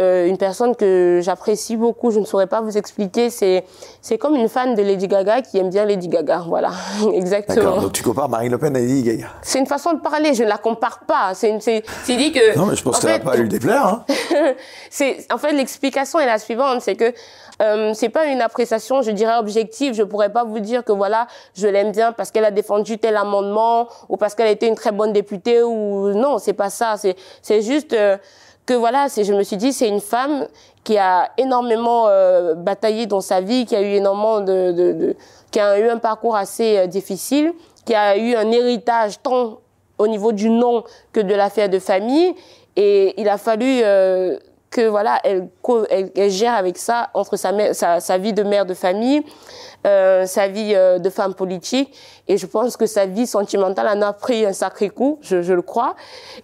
euh, 0.00 0.26
une 0.26 0.38
personne 0.38 0.74
que 0.74 1.20
j'apprécie 1.22 1.76
beaucoup, 1.76 2.10
je 2.10 2.20
ne 2.20 2.24
saurais 2.24 2.46
pas 2.46 2.60
vous 2.62 2.78
expliquer. 2.78 3.28
C'est, 3.28 3.64
c'est 4.00 4.16
comme 4.16 4.34
une 4.34 4.48
fan 4.48 4.74
de 4.74 4.82
Lady 4.82 5.08
Gaga 5.08 5.42
qui 5.42 5.58
aime 5.58 5.68
bien 5.68 5.84
Lady 5.84 6.08
Gaga. 6.08 6.44
Voilà, 6.48 6.70
exactement. 7.12 7.56
D'accord, 7.56 7.82
donc 7.82 7.92
tu 7.92 8.02
compares 8.02 8.28
Marine 8.28 8.52
Le 8.52 8.58
Pen 8.58 8.74
à 8.74 8.78
Lady 8.78 9.02
Gaga. 9.02 9.26
C'est 9.42 9.58
une 9.58 9.66
façon 9.66 9.92
de 9.92 10.00
parler, 10.00 10.32
je 10.32 10.42
ne 10.42 10.48
la 10.48 10.56
compare 10.56 11.00
pas. 11.00 11.34
C'est, 11.34 11.58
c'est, 11.60 11.82
dit 12.06 12.32
que. 12.32 12.56
Non, 12.56 12.66
mais 12.66 12.76
je 12.76 12.82
pense 12.82 12.96
que 12.96 13.02
ça 13.02 13.08
va 13.08 13.18
pas 13.18 13.36
lui 13.36 13.48
déplaire. 13.48 13.84
Hein. 13.84 14.04
c'est, 14.90 15.26
en 15.30 15.38
fait, 15.38 15.52
l'explication 15.52 16.18
est 16.18 16.26
la 16.26 16.38
suivante, 16.38 16.80
c'est 16.80 16.96
que 16.96 17.12
euh, 17.60 17.92
c'est 17.92 18.08
pas 18.08 18.24
une 18.26 18.40
appréciation, 18.40 19.02
je 19.02 19.10
dirais 19.10 19.36
objective. 19.38 19.92
Je 19.92 20.02
pourrais 20.02 20.32
pas 20.32 20.44
vous 20.44 20.60
dire 20.60 20.82
que 20.82 20.92
voilà, 20.92 21.26
je 21.54 21.66
l'aime 21.66 21.92
bien 21.92 22.12
parce 22.12 22.30
qu'elle 22.30 22.46
a 22.46 22.50
défendu 22.50 22.96
tel 22.98 23.16
amendement 23.16 23.88
ou 24.08 24.16
parce 24.16 24.34
qu'elle 24.34 24.48
était 24.48 24.68
une 24.68 24.76
très 24.76 24.92
bonne 24.92 25.12
députée 25.12 25.62
ou 25.62 26.14
non, 26.14 26.38
c'est 26.38 26.54
pas 26.54 26.70
ça. 26.70 26.94
C'est, 26.96 27.16
c'est 27.42 27.60
juste. 27.60 27.92
Euh, 27.92 28.16
que 28.66 28.74
voilà, 28.74 29.08
c'est, 29.08 29.24
je 29.24 29.32
me 29.32 29.42
suis 29.42 29.56
dit, 29.56 29.72
c'est 29.72 29.88
une 29.88 30.00
femme 30.00 30.46
qui 30.84 30.96
a 30.98 31.30
énormément 31.38 32.06
euh, 32.08 32.54
bataillé 32.54 33.06
dans 33.06 33.20
sa 33.20 33.40
vie, 33.40 33.66
qui 33.66 33.76
a 33.76 33.82
eu 33.82 33.94
énormément 33.94 34.40
de, 34.40 34.72
de, 34.72 34.92
de 34.92 35.16
qui 35.50 35.58
a 35.60 35.78
eu 35.78 35.88
un 35.88 35.98
parcours 35.98 36.36
assez 36.36 36.78
euh, 36.78 36.86
difficile, 36.86 37.52
qui 37.84 37.94
a 37.94 38.16
eu 38.16 38.34
un 38.34 38.50
héritage 38.50 39.20
tant 39.22 39.58
au 39.98 40.06
niveau 40.06 40.32
du 40.32 40.48
nom 40.48 40.84
que 41.12 41.20
de 41.20 41.34
l'affaire 41.34 41.68
de 41.68 41.78
famille, 41.78 42.34
et 42.76 43.20
il 43.20 43.28
a 43.28 43.36
fallu 43.36 43.80
euh, 43.82 44.38
que 44.70 44.86
voilà, 44.86 45.20
elle, 45.24 45.48
elle, 45.90 46.30
gère 46.30 46.54
avec 46.54 46.78
ça 46.78 47.10
entre 47.12 47.36
sa, 47.36 47.74
sa, 47.74 48.00
sa, 48.00 48.18
vie 48.18 48.32
de 48.32 48.42
mère 48.42 48.64
de 48.64 48.74
famille, 48.74 49.22
euh, 49.86 50.26
sa 50.26 50.48
vie 50.48 50.74
euh, 50.74 50.98
de 50.98 51.10
femme 51.10 51.34
politique, 51.34 51.92
et 52.28 52.36
je 52.36 52.46
pense 52.46 52.76
que 52.76 52.86
sa 52.86 53.06
vie 53.06 53.26
sentimentale 53.26 53.88
en 53.88 54.00
a 54.02 54.12
pris 54.12 54.46
un 54.46 54.52
sacré 54.52 54.88
coup, 54.88 55.18
je, 55.22 55.42
je 55.42 55.52
le 55.52 55.62
crois. 55.62 55.96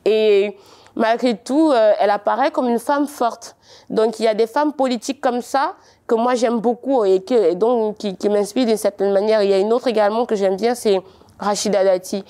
Et 0.05 0.57
malgré 0.97 1.36
tout, 1.36 1.70
euh, 1.70 1.92
elle 2.01 2.11
apparaît 2.11 2.51
comme 2.51 2.68
une 2.68 2.78
femme 2.78 3.07
forte. 3.07 3.55
Donc 3.90 4.18
il 4.18 4.24
y 4.24 4.28
a 4.28 4.34
des 4.34 4.47
femmes 4.47 4.72
politiques 4.72 5.20
comme 5.20 5.42
ça 5.42 5.74
que 6.07 6.14
moi 6.14 6.34
j'aime 6.34 6.59
beaucoup 6.59 7.05
et, 7.05 7.22
et 7.30 7.55
donc 7.55 7.99
qui, 7.99 8.16
qui 8.16 8.28
m'inspirent 8.28 8.66
d'une 8.66 8.76
certaine 8.76 9.12
manière. 9.12 9.42
Il 9.42 9.51
y 9.51 9.55
a 9.55 9.59
une 9.59 9.72
autre 9.72 9.86
également 9.86 10.26
que 10.26 10.34
j'aime 10.34 10.57
bien, 10.57 10.74
c'est 10.74 11.01
Rachida 11.38 11.84
Dati. 11.84 12.24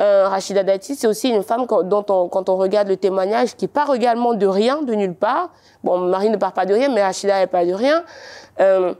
Euh, 0.00 0.28
Rachida 0.28 0.62
Dati, 0.62 0.96
c'est 0.96 1.06
aussi 1.06 1.28
une 1.28 1.42
femme 1.42 1.66
dont 1.84 2.04
on, 2.08 2.28
quand 2.28 2.48
on 2.48 2.56
regarde 2.56 2.88
le 2.88 2.96
témoignage, 2.96 3.54
qui 3.54 3.68
part 3.68 3.94
également 3.94 4.32
de 4.34 4.46
rien, 4.46 4.82
de 4.82 4.94
nulle 4.94 5.14
part. 5.14 5.50
Bon, 5.84 5.98
Marie 5.98 6.30
ne 6.30 6.38
part 6.38 6.52
pas 6.52 6.64
de 6.64 6.72
rien, 6.72 6.88
mais 6.88 7.02
Rachida 7.02 7.38
n'est 7.38 7.46
pas 7.46 7.66
de 7.66 7.74
rien. 7.74 8.02
Euh, 8.60 8.94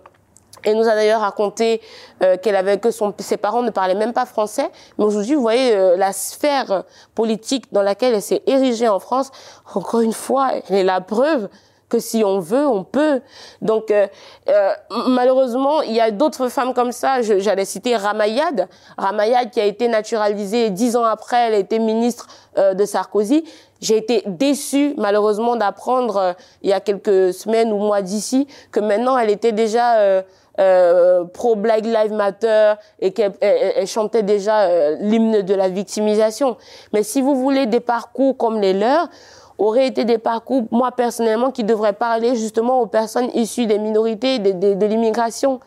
elle 0.63 0.77
nous 0.77 0.89
a 0.89 0.95
d'ailleurs 0.95 1.21
raconté 1.21 1.81
euh, 2.23 2.37
qu'elle 2.37 2.57
avait 2.57 2.79
que 2.79 2.91
son, 2.91 3.15
ses 3.19 3.37
parents 3.37 3.63
ne 3.63 3.71
parlaient 3.71 3.95
même 3.95 4.13
pas 4.13 4.27
français. 4.27 4.71
Mais 4.99 5.05
aujourd'hui, 5.05 5.35
vous 5.35 5.43
voyez 5.43 5.75
euh, 5.75 5.97
la 5.97 6.13
sphère 6.13 6.85
politique 7.15 7.73
dans 7.73 7.83
laquelle 7.83 8.15
elle 8.15 8.23
s'est 8.23 8.43
érigée 8.47 8.89
en 8.89 8.99
France. 8.99 9.31
Encore 9.75 10.01
une 10.01 10.13
fois, 10.13 10.51
elle 10.69 10.77
est 10.77 10.85
la 10.85 11.01
preuve 11.01 11.49
que 11.91 11.99
si 11.99 12.25
on 12.25 12.39
veut, 12.39 12.67
on 12.67 12.85
peut. 12.85 13.21
Donc, 13.61 13.91
euh, 13.91 14.07
euh, 14.49 14.71
malheureusement, 15.09 15.83
il 15.83 15.93
y 15.93 16.01
a 16.01 16.11
d'autres 16.11 16.49
femmes 16.49 16.73
comme 16.73 16.93
ça. 16.93 17.21
J'allais 17.21 17.67
citer 17.67 17.97
Ramayad. 17.97 18.69
Ramayad 18.97 19.51
qui 19.51 19.61
a 19.61 19.65
été 19.65 19.89
naturalisée 19.89 20.71
dix 20.71 20.97
ans 20.97 21.05
après, 21.05 21.49
elle 21.49 21.55
a 21.55 21.59
été 21.59 21.79
ministre 21.79 22.29
euh, 22.57 22.73
de 22.73 22.87
Sarkozy. 22.87 23.45
J'ai 23.81 23.97
été 23.97 24.23
déçue, 24.27 24.95
malheureusement, 24.97 25.57
d'apprendre 25.57 26.17
euh, 26.17 26.33
il 26.63 26.71
y 26.71 26.73
a 26.73 26.81
quelques 26.81 27.35
semaines 27.35 27.73
ou 27.73 27.79
mois 27.79 28.03
d'ici 28.03 28.47
que 28.73 28.81
maintenant, 28.81 29.19
elle 29.19 29.31
était 29.31 29.53
déjà... 29.53 30.23
Euh, 30.61 31.25
pro 31.25 31.57
Black 31.57 31.87
Lives 31.87 32.13
Matter 32.13 32.75
et 32.99 33.13
qu'elle 33.13 33.33
elle, 33.41 33.87
chantait 33.87 34.23
déjà 34.23 34.93
l'hymne 34.97 35.41
de 35.41 35.55
la 35.55 35.71
victimisation. 35.71 36.59
Mais 36.93 37.03
si 37.03 37.23
vous 37.23 37.35
voulez 37.35 37.65
des 37.67 37.81
parcours 37.81 38.37
comme 38.37 38.61
les 38.61 38.75
leurs, 38.75 39.09
auraient 39.57 39.87
été 39.87 40.05
des 40.05 40.19
parcours, 40.19 40.65
moi 40.71 40.93
personnellement, 40.93 41.51
qui 41.51 41.65
devraient 41.65 41.95
parler 41.95 42.35
justement 42.35 42.81
aux 42.81 42.87
personnes 42.87 43.31
issues 43.35 43.67
des 43.67 43.79
minorités, 43.79 44.39
de, 44.39 44.75
de 44.75 44.87
l'immigration. 44.87 45.61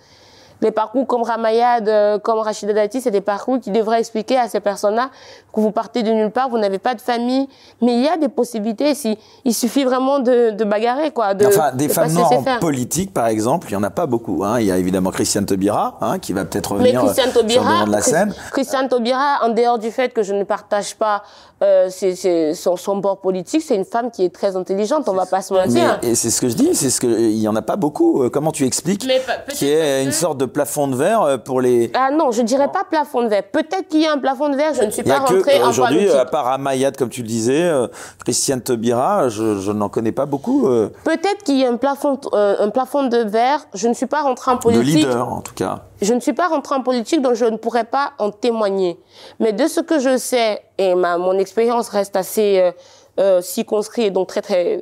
Les 0.63 0.71
parcours 0.71 1.05
comme 1.05 1.23
Ramayad, 1.23 1.87
euh, 1.87 2.19
comme 2.19 2.39
Rachida 2.39 2.71
Dati, 2.71 3.01
c'est 3.01 3.11
des 3.11 3.21
parcours 3.21 3.59
qui 3.59 3.69
devraient 3.69 3.99
expliquer 3.99 4.37
à 4.37 4.47
ces 4.47 4.61
personnes-là 4.61 5.09
que 5.53 5.59
vous 5.59 5.71
partez 5.71 6.03
de 6.03 6.11
nulle 6.11 6.31
part, 6.31 6.49
vous 6.49 6.57
n'avez 6.57 6.79
pas 6.79 6.95
de 6.95 7.01
famille. 7.01 7.47
Mais 7.81 7.95
il 7.95 8.03
y 8.03 8.07
a 8.07 8.15
des 8.15 8.29
possibilités. 8.29 8.95
Si, 8.95 9.17
il 9.43 9.53
suffit 9.53 9.83
vraiment 9.83 10.19
de, 10.19 10.51
de 10.51 10.63
bagarrer, 10.63 11.11
quoi. 11.11 11.33
De, 11.33 11.45
enfin, 11.45 11.71
des 11.73 11.89
femmes 11.89 12.13
noires 12.13 12.31
en 12.31 12.59
politique, 12.59 13.13
par 13.13 13.27
exemple, 13.27 13.67
il 13.69 13.71
n'y 13.71 13.77
en 13.77 13.83
a 13.83 13.89
pas 13.89 14.05
beaucoup. 14.05 14.43
Hein. 14.43 14.61
Il 14.61 14.65
y 14.65 14.71
a 14.71 14.77
évidemment 14.77 15.11
Christiane 15.11 15.45
Taubira, 15.45 15.97
hein, 15.99 16.17
qui 16.17 16.31
va 16.31 16.45
peut-être 16.45 16.71
revenir 16.71 17.01
Taubira, 17.33 17.63
sur 17.63 17.79
le 17.81 17.85
de 17.87 17.91
la 17.91 18.01
scène. 18.01 18.33
Christiane 18.51 18.87
Taubira, 18.87 19.39
en 19.43 19.49
dehors 19.49 19.77
du 19.77 19.91
fait 19.91 20.09
que 20.09 20.23
je 20.23 20.33
ne 20.33 20.45
partage 20.45 20.95
pas 20.95 21.23
euh, 21.63 21.87
c'est, 21.89 22.53
son, 22.53 22.75
son, 22.75 22.97
bord 22.97 23.19
politique, 23.19 23.61
c'est 23.61 23.75
une 23.75 23.85
femme 23.85 24.11
qui 24.11 24.25
est 24.25 24.33
très 24.33 24.57
intelligente, 24.57 25.07
on 25.07 25.13
va 25.13 25.25
pas 25.25 25.41
se 25.41 25.53
mentir. 25.53 25.99
Mais, 26.01 26.09
et 26.09 26.15
c'est 26.15 26.29
ce 26.29 26.41
que 26.41 26.49
je 26.49 26.55
dis, 26.55 26.75
c'est 26.75 26.89
ce 26.89 26.99
que 26.99 27.07
il 27.07 27.39
y 27.39 27.47
en 27.47 27.55
a 27.55 27.61
pas 27.61 27.77
beaucoup. 27.77 28.23
Euh, 28.23 28.29
comment 28.29 28.51
tu 28.51 28.65
expliques 28.65 29.07
qu'il 29.53 29.67
y 29.67 29.71
ait 29.71 30.03
une 30.03 30.11
sorte 30.11 30.37
de 30.37 30.45
plafond 30.45 30.87
de 30.87 30.95
verre 30.95 31.21
euh, 31.21 31.37
pour 31.37 31.61
les 31.61 31.89
Ah 31.93 32.09
non, 32.11 32.31
je 32.31 32.41
dirais 32.41 32.69
pas 32.71 32.83
plafond 32.83 33.23
de 33.23 33.29
verre. 33.29 33.43
Peut-être 33.43 33.87
qu'il 33.87 34.01
y 34.01 34.07
a 34.07 34.11
un 34.11 34.17
plafond 34.17 34.49
de 34.49 34.57
verre, 34.57 34.73
je 34.73 34.83
ne 34.83 34.91
suis 34.91 35.03
pas 35.03 35.19
rentrée 35.19 35.63
en 35.63 35.69
Aujourd'hui, 35.69 36.09
à 36.09 36.25
part 36.25 36.47
Amayad, 36.47 36.97
comme 36.97 37.09
tu 37.09 37.21
le 37.21 37.27
disais, 37.27 37.63
euh, 37.63 37.87
Christiane 38.25 38.61
Taubira, 38.61 39.29
je, 39.29 39.59
je 39.59 39.71
n'en 39.71 39.87
connais 39.87 40.11
pas 40.11 40.25
beaucoup. 40.25 40.67
Euh. 40.67 40.89
Peut-être 41.05 41.43
qu'il 41.43 41.57
y 41.57 41.65
a 41.65 41.69
un 41.69 41.77
plafond, 41.77 42.19
un 42.33 42.69
plafond 42.71 43.07
de 43.07 43.17
verre. 43.17 43.65
Je 43.73 43.87
ne 43.87 43.93
suis 43.93 44.05
pas 44.05 44.23
rentrée 44.23 44.51
en 44.51 44.57
politique. 44.57 45.03
De 45.03 45.07
leader, 45.07 45.31
en 45.31 45.41
tout 45.41 45.53
cas. 45.53 45.83
Je 46.03 46.13
ne 46.13 46.19
suis 46.19 46.33
pas 46.33 46.47
rentrée 46.47 46.75
en 46.75 46.81
politique, 46.81 47.21
donc 47.21 47.33
je 47.33 47.45
ne 47.45 47.57
pourrais 47.57 47.85
pas 47.85 48.13
en 48.19 48.29
témoigner. 48.29 48.99
Mais 49.39 49.53
de 49.53 49.67
ce 49.67 49.79
que 49.79 49.99
je 49.99 50.17
sais, 50.17 50.61
et 50.77 50.95
ma, 50.95 51.17
mon 51.17 51.37
expérience 51.39 51.89
reste 51.89 52.15
assez 52.15 52.59
euh, 52.59 52.71
euh, 53.19 53.41
circonscrite 53.41 54.05
et 54.05 54.11
donc 54.11 54.27
très 54.27 54.41
très 54.41 54.79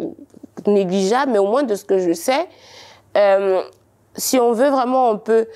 négligeable, 0.66 1.32
mais 1.32 1.40
au 1.40 1.48
moins 1.48 1.64
de 1.64 1.76
ce 1.76 1.86
que 1.86 2.00
je 2.00 2.14
sais, 2.14 2.48
euh, 3.18 3.62
si 4.16 4.40
on 4.40 4.52
veut 4.52 4.70
vraiment, 4.70 5.10
on 5.10 5.18
peut. 5.18 5.48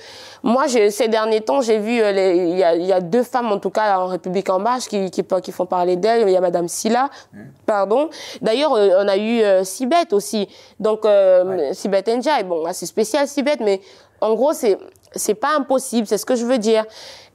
Moi, 0.42 0.66
ces 0.68 1.08
derniers 1.08 1.40
temps, 1.40 1.60
j'ai 1.60 1.78
vu, 1.78 2.00
euh, 2.00 2.10
il 2.10 2.56
y, 2.56 2.64
a, 2.64 2.74
y, 2.74 2.92
a, 2.92 3.00
deux 3.00 3.22
femmes, 3.22 3.52
en 3.52 3.58
tout 3.58 3.70
cas, 3.70 3.98
en 3.98 4.06
République 4.06 4.48
en 4.48 4.58
marche, 4.58 4.86
qui, 4.86 5.10
qui, 5.10 5.22
qui 5.42 5.52
font 5.52 5.66
parler 5.66 5.96
d'elles. 5.96 6.22
Il 6.26 6.30
y 6.30 6.36
a 6.36 6.40
Madame 6.40 6.68
Silla, 6.68 7.10
mmh. 7.32 7.38
pardon. 7.66 8.08
D'ailleurs, 8.40 8.74
euh, 8.74 9.02
on 9.02 9.08
a 9.08 9.16
eu 9.16 9.42
Sibeth 9.64 10.12
aussi. 10.12 10.48
Donc, 10.80 11.04
euh, 11.04 11.44
ouais. 11.44 11.74
Sibeth 11.74 12.08
bon, 12.46 12.64
assez 12.64 12.86
spécial 12.86 13.28
Sibeth, 13.28 13.60
mais 13.60 13.80
en 14.20 14.34
gros, 14.34 14.52
c'est 14.52 14.78
c'est 15.16 15.34
pas 15.34 15.56
impossible, 15.56 16.06
c'est 16.06 16.18
ce 16.18 16.26
que 16.26 16.36
je 16.36 16.46
veux 16.46 16.58
dire. 16.58 16.84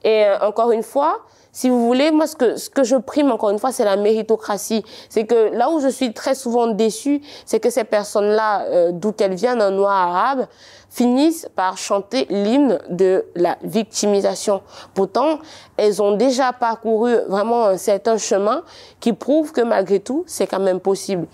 Et 0.04 0.24
euh, 0.24 0.38
encore 0.40 0.72
une 0.72 0.82
fois, 0.82 1.20
si 1.54 1.68
vous 1.68 1.86
voulez, 1.86 2.10
moi, 2.10 2.26
ce 2.26 2.34
que, 2.34 2.56
ce 2.56 2.70
que 2.70 2.82
je 2.82 2.96
prime, 2.96 3.30
encore 3.30 3.50
une 3.50 3.58
fois, 3.58 3.72
c'est 3.72 3.84
la 3.84 3.96
méritocratie. 3.96 4.82
C'est 5.10 5.26
que 5.26 5.54
là 5.54 5.70
où 5.70 5.80
je 5.80 5.88
suis 5.88 6.14
très 6.14 6.34
souvent 6.34 6.66
déçue, 6.66 7.20
c'est 7.44 7.60
que 7.60 7.68
ces 7.68 7.84
personnes-là, 7.84 8.62
euh, 8.62 8.90
d'où 8.92 9.12
qu'elles 9.12 9.34
viennent, 9.34 9.60
un 9.60 9.70
noir 9.70 9.92
arabe, 9.92 10.46
finissent 10.88 11.48
par 11.54 11.76
chanter 11.76 12.26
l'hymne 12.30 12.78
de 12.88 13.26
la 13.34 13.58
victimisation. 13.62 14.62
Pourtant, 14.94 15.38
elles 15.76 16.02
ont 16.02 16.16
déjà 16.16 16.52
parcouru 16.54 17.16
vraiment 17.28 17.66
un 17.66 17.76
certain 17.76 18.16
chemin 18.16 18.62
qui 19.00 19.12
prouve 19.12 19.52
que 19.52 19.60
malgré 19.60 20.00
tout, 20.00 20.24
c'est 20.26 20.46
quand 20.46 20.60
même 20.60 20.80
possible. 20.80 21.26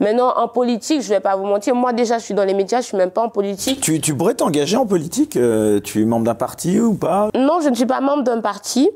Maintenant, 0.00 0.32
en 0.36 0.48
politique, 0.48 1.02
je 1.02 1.08
vais 1.08 1.20
pas 1.20 1.36
vous 1.36 1.46
mentir, 1.46 1.74
moi 1.74 1.92
déjà, 1.92 2.18
je 2.18 2.24
suis 2.24 2.34
dans 2.34 2.44
les 2.44 2.54
médias, 2.54 2.80
je 2.80 2.86
suis 2.86 2.96
même 2.96 3.10
pas 3.10 3.22
en 3.22 3.28
politique. 3.28 3.80
Tu, 3.80 4.00
tu 4.00 4.14
pourrais 4.14 4.34
t'engager 4.34 4.76
en 4.76 4.86
politique 4.86 5.36
euh, 5.36 5.80
Tu 5.80 6.02
es 6.02 6.04
membre 6.04 6.24
d'un 6.24 6.34
parti 6.34 6.80
ou 6.80 6.94
pas? 6.94 7.30
Non, 7.34 7.60
je 7.62 7.68
ne 7.68 7.74
suis 7.74 7.86
pas 7.86 8.00
membre 8.00 8.24
d'un 8.24 8.40
parti. 8.40 8.90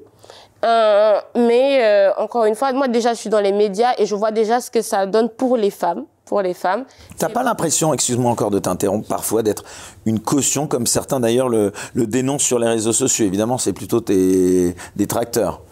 Euh, 0.65 1.21
mais 1.37 1.85
euh, 1.85 2.11
encore 2.19 2.45
une 2.45 2.57
fois, 2.57 2.73
moi 2.73 2.89
déjà, 2.89 3.15
je 3.15 3.19
suis 3.19 3.31
dans 3.31 3.39
les 3.41 3.53
médias 3.53 3.93
et 3.97 4.07
je 4.07 4.15
vois 4.17 4.33
déjà 4.33 4.61
ce 4.61 4.73
que 4.73 4.83
ça 4.83 5.07
donne 5.07 5.29
pour 5.29 5.57
les 5.57 5.71
femmes. 5.71 6.05
Pour 6.27 6.43
les 6.43 6.53
femmes. 6.53 6.85
T'as 7.17 7.31
pas 7.31 7.43
l'impression, 7.43 7.95
excuse-moi 7.95 8.31
encore 8.31 8.51
de 8.51 8.59
t'interrompre, 8.59 9.09
parfois 9.09 9.43
d'être 9.43 9.63
une 10.05 10.21
caution, 10.21 10.67
comme 10.67 10.87
certains 10.87 11.21
d'ailleurs 11.21 11.49
le, 11.49 11.73
le 11.95 12.07
dénoncent 12.07 12.43
sur 12.43 12.59
les 12.59 12.69
réseaux 12.69 12.93
sociaux? 12.93 13.25
Évidemment, 13.25 13.57
c'est 13.57 13.73
plutôt 13.73 14.01
tes 14.01 14.75
détracteurs. 14.95 15.63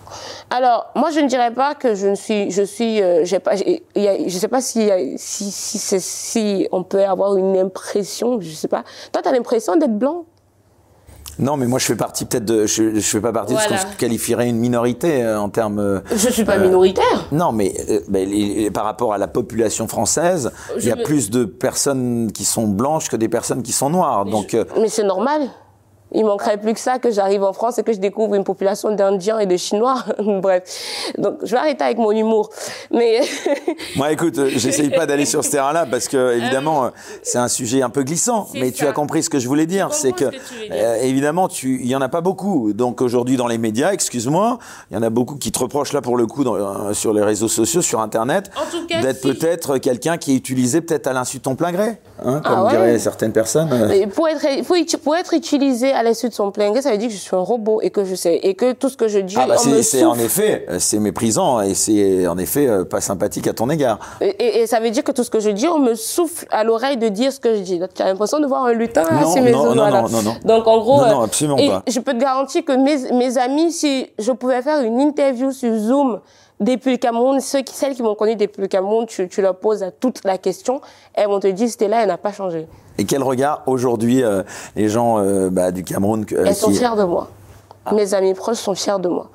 Alors, 0.51 0.87
moi, 0.95 1.11
je 1.11 1.21
ne 1.21 1.29
dirais 1.29 1.53
pas 1.53 1.75
que 1.75 1.95
je 1.95 2.07
ne 2.09 2.15
suis, 2.15 2.51
je 2.51 2.63
suis, 2.63 3.03
euh, 3.03 3.25
j'ai 3.25 3.39
pas, 3.39 3.55
y 3.57 4.09
a, 4.09 4.29
je 4.29 4.39
sais 4.39 4.49
pas 4.49 4.61
si, 4.61 4.89
si, 5.17 5.51
si, 5.51 6.01
si, 6.01 6.69
on 6.73 6.83
peut 6.83 7.05
avoir 7.05 7.37
une 7.37 7.57
impression, 7.57 8.41
je 8.41 8.51
sais 8.51 8.69
pas. 8.69 8.85
Toi, 9.13 9.23
tu 9.23 9.29
as 9.29 9.33
l'impression 9.33 9.77
d'être 9.77 9.99
blanc? 9.99 10.25
Non, 11.39 11.57
mais 11.57 11.67
moi 11.67 11.79
je 11.79 11.85
fais 11.85 11.97
partie 11.97 12.25
peut-être 12.25 12.47
de, 12.47 12.67
je, 12.67 12.95
je 12.95 13.01
fais 13.01 13.21
pas 13.21 13.33
partie 13.33 13.53
voilà. 13.53 13.69
de 13.69 13.77
ce 13.77 13.87
qu'on 13.87 13.93
qualifierait 13.93 14.49
une 14.49 14.57
minorité 14.57 15.23
euh, 15.23 15.39
en 15.39 15.51
termes. 15.51 15.79
Euh, 15.79 16.01
je 16.11 16.31
suis 16.31 16.45
pas 16.45 16.57
euh, 16.57 16.65
minoritaire. 16.65 17.27
Non, 17.31 17.53
mais 17.53 17.75
les, 18.09 18.71
par 18.71 18.85
rapport 18.85 19.13
à 19.13 19.19
la 19.19 19.29
population 19.29 19.87
française, 19.87 20.51
je 20.77 20.83
il 20.83 20.89
y 20.89 20.93
a 20.93 20.97
me... 20.97 21.03
plus 21.03 21.29
de 21.29 21.45
personnes 21.45 22.33
qui 22.33 22.45
sont 22.45 22.67
blanches 22.67 23.11
que 23.11 23.17
des 23.17 23.29
personnes 23.29 23.63
qui 23.63 23.73
sont 23.73 23.91
noires. 23.91 24.25
Donc. 24.25 24.49
Je... 24.53 24.81
Mais 24.81 24.89
c'est 24.89 25.05
normal. 25.05 25.43
Il 26.13 26.25
manquerait 26.25 26.57
plus 26.57 26.73
que 26.73 26.81
ça 26.81 26.99
que 26.99 27.11
j'arrive 27.11 27.43
en 27.43 27.53
France 27.53 27.79
et 27.79 27.83
que 27.83 27.93
je 27.93 27.99
découvre 27.99 28.35
une 28.37 28.45
population 28.45 28.95
d'Indiens 28.95 29.41
et 29.41 29.47
de 29.47 29.57
Chinois. 29.57 30.05
Bref, 30.19 31.13
donc 31.19 31.39
je 31.43 31.51
vais 31.51 31.59
arrêter 31.59 31.85
avec 31.85 31.99
mon 31.99 32.13
humour. 32.13 32.51
Mais 32.93 33.21
moi, 33.97 34.13
écoute, 34.13 34.39
j'essaye 34.55 34.91
pas 34.91 35.07
d'aller 35.07 35.27
sur 35.27 35.45
ce 35.45 35.51
terrain-là 35.51 35.85
parce 35.91 36.07
que 36.07 36.37
évidemment, 36.37 36.91
c'est 37.23 37.39
un 37.39 37.49
sujet 37.49 37.83
un 37.83 37.91
peu 37.91 38.05
glissant. 38.05 38.47
Mais 38.55 38.71
ça. 38.71 38.77
tu 38.77 38.87
as 38.87 38.93
compris 38.93 39.25
ce 39.25 39.31
que 39.31 39.41
je 39.41 39.49
voulais 39.49 39.67
dire, 39.67 39.93
c'est 39.93 40.13
que, 40.13 40.27
que 40.27 40.37
euh, 40.71 40.97
évidemment, 41.03 41.49
tu, 41.49 41.81
il 41.83 41.89
y 41.89 41.97
en 41.97 42.01
a 42.01 42.09
pas 42.09 42.21
beaucoup. 42.21 42.73
Donc 42.73 43.01
aujourd'hui, 43.01 43.37
dans 43.37 43.49
les 43.49 43.59
médias, 43.59 43.93
excuse-moi, 43.93 44.59
il 44.91 44.95
y 44.95 44.97
en 44.97 45.03
a 45.03 45.11
beaucoup 45.11 45.37
qui 45.37 45.51
te 45.51 45.59
reprochent 45.59 45.93
là 45.93 46.03
pour 46.03 46.17
le 46.17 46.27
coup 46.27 46.45
dans, 46.45 46.55
euh, 46.55 46.93
sur 46.93 47.13
les 47.13 47.23
réseaux 47.23 47.49
sociaux, 47.49 47.83
sur 47.83 48.01
Internet, 48.01 48.51
d'être 48.89 49.23
si... 49.23 49.35
peut-être 49.35 49.79
quelqu'un 49.79 50.19
qui 50.19 50.33
est 50.33 50.37
utilisé 50.37 50.81
peut-être 50.81 51.09
à 51.09 51.13
l'insu 51.13 51.39
de 51.39 51.43
ton 51.43 51.57
plein 51.57 51.73
gré, 51.73 51.99
hein, 52.25 52.41
comme 52.45 52.55
ah 52.59 52.65
ouais. 52.65 52.71
diraient 52.71 52.99
certaines 53.01 53.33
personnes. 53.33 53.69
Pour 54.15 54.29
être, 54.29 54.63
pour, 54.65 54.77
pour 55.03 55.17
être 55.17 55.35
utilisé 55.35 55.96
à 55.97 56.03
l'insu 56.03 56.29
de 56.29 56.35
son 56.35 56.51
plein 56.51 56.71
gré, 56.71 56.83
ça 56.83 56.91
veut 56.91 56.99
dire 56.99 57.09
que 57.09 57.15
je 57.15 57.19
suis 57.19 57.35
un 57.35 57.41
robot 57.41 57.81
et 57.83 57.91
que 57.91 58.05
je 58.05 58.15
sais 58.15 58.37
et 58.43 58.55
que 58.55 58.73
tout 58.73 58.89
ce 58.89 58.97
que 58.97 59.09
je 59.09 59.19
dis, 59.19 59.37
ah 59.39 59.47
bah 59.47 59.57
c'est 59.57 60.05
en 60.05 60.19
effet, 60.19 60.67
c'est 60.79 60.99
méprisant 60.99 61.61
et 61.61 61.75
c'est 61.75 62.27
en 62.27 62.39
effet 62.39 62.67
euh, 62.67 62.85
pas 62.85 63.01
sympathique 63.01 63.47
à 63.47 63.53
ton 63.53 63.71
égard. 63.71 63.99
Et, 64.21 64.29
et, 64.29 64.61
et, 64.61 64.67
ça 64.67 64.81
veut 64.81 64.91
dire 64.91 65.03
que 65.05 65.13
tout 65.13 65.25
ce 65.25 65.31
que 65.31 65.41
je 65.41 65.51
dis, 65.51 65.67
on 65.67 65.79
me 65.79 65.95
souffle 65.95 66.47
à 66.51 66.65
l'oreille 66.65 66.97
de 66.97 67.09
dire 67.09 67.33
ce 67.33 67.41
que 67.41 67.55
je 67.55 67.61
dis. 67.61 67.81
Tu 67.95 68.03
as 68.03 68.07
l'impression 68.07 68.41
de 68.41 68.47
voir 68.47 68.65
un 68.65 68.73
lutin 68.73 69.05
non, 69.11 69.35
mes 69.43 69.51
non, 69.51 69.75
non, 69.75 69.91
non, 69.91 70.09
non, 70.09 70.23
non, 70.23 70.37
Donc 70.45 70.67
en 70.67 70.79
gros, 70.79 71.01
non, 71.01 71.09
non, 71.09 71.23
absolument 71.23 71.57
et 71.57 71.69
pas. 71.69 71.83
je 71.87 72.01
peux 72.01 72.13
te 72.13 72.21
garantir 72.21 72.65
que 72.65 72.73
mes, 72.73 73.13
mes 73.13 73.39
amis, 73.39 73.73
si 73.73 74.09
je 74.19 74.33
pouvais 74.33 74.63
faire 74.63 74.81
une 74.81 75.01
interview 75.01 75.51
sur 75.51 75.75
Zoom 75.77 76.21
depuis 76.61 76.93
le 76.93 76.97
Cameroun, 76.97 77.41
ceux 77.41 77.63
qui, 77.63 77.75
celles 77.75 77.95
qui 77.95 78.03
m'ont 78.03 78.15
connu 78.15 78.37
depuis 78.37 78.61
le 78.61 78.69
Cameroun, 78.69 79.07
tu, 79.07 79.29
tu 79.29 79.43
leur 79.43 79.57
poses 79.57 79.83
à 79.83 79.91
toute 79.91 80.25
la 80.25 80.39
question, 80.39 80.81
elles 81.15 81.29
vont 81.29 81.41
te 81.41 81.49
dire 81.49 81.69
Stella, 81.69 82.03
elle 82.03 82.09
n'a 82.09 82.19
pas 82.19 82.33
changé. 82.33 82.67
Et 82.99 83.05
quel 83.05 83.23
regard 83.23 83.63
aujourd'hui 83.67 84.23
euh, 84.23 84.43
les 84.75 84.89
gens 84.89 85.19
euh, 85.19 85.51
bah, 85.51 85.71
du 85.71 85.85
Cameroun 85.85 86.25
euh, 86.33 86.45
Elles 86.47 86.55
sont 86.55 86.71
fiers 86.71 86.97
de 86.97 87.05
moi. 87.05 87.29
Ah. 87.85 87.95
Mes 87.95 88.15
amis 88.15 88.35
proches 88.35 88.59
sont 88.59 88.75
fiers 88.75 88.99
de 88.99 89.09
moi. 89.09 89.31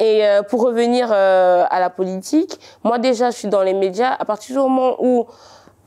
Et 0.00 0.24
euh, 0.24 0.42
pour 0.42 0.62
revenir 0.62 1.08
euh, 1.10 1.64
à 1.70 1.80
la 1.80 1.90
politique, 1.90 2.58
moi 2.82 2.98
déjà 2.98 3.30
je 3.30 3.36
suis 3.36 3.48
dans 3.48 3.62
les 3.62 3.74
médias 3.74 4.14
à 4.18 4.24
partir 4.24 4.56
du 4.56 4.60
moment 4.60 4.96
où 4.98 5.26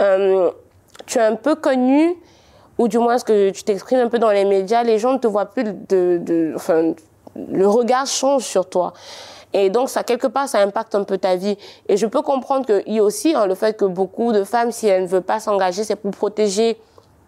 euh, 0.02 0.50
tu 1.06 1.18
es 1.18 1.22
un 1.22 1.36
peu 1.36 1.56
connu, 1.56 2.16
ou 2.78 2.88
du 2.88 3.00
moins 3.00 3.18
ce 3.18 3.26
que 3.26 3.50
tu 3.50 3.64
t'exprimes 3.64 4.00
un 4.00 4.10
peu 4.10 4.20
dans 4.20 4.32
les 4.32 4.46
médias, 4.46 4.84
les 4.84 4.98
gens 4.98 5.14
ne 5.14 5.18
te 5.18 5.28
voient 5.28 5.46
plus 5.46 5.64
de, 5.64 6.20
de 6.22 6.54
enfin, 6.56 6.94
le 7.36 7.68
regard 7.68 8.06
change 8.06 8.44
sur 8.44 8.70
toi. 8.70 8.94
Et 9.54 9.70
donc, 9.70 9.90
ça, 9.90 10.04
quelque 10.04 10.28
part, 10.28 10.48
ça 10.48 10.60
impacte 10.60 10.94
un 10.96 11.04
peu 11.04 11.18
ta 11.18 11.36
vie. 11.36 11.58
Et 11.88 11.98
je 11.98 12.06
peux 12.06 12.22
comprendre 12.22 12.66
qu'il 12.66 12.94
y 12.94 13.00
a 13.00 13.04
aussi 13.04 13.34
hein, 13.34 13.46
le 13.46 13.56
fait 13.56 13.76
que 13.78 13.86
beaucoup 13.86 14.34
de 14.34 14.44
femmes, 14.44 14.72
si 14.72 14.88
elles 14.88 15.04
ne 15.04 15.08
veulent 15.08 15.22
pas 15.22 15.40
s'engager, 15.40 15.84
c'est 15.84 15.96
pour 15.96 16.12
protéger 16.12 16.78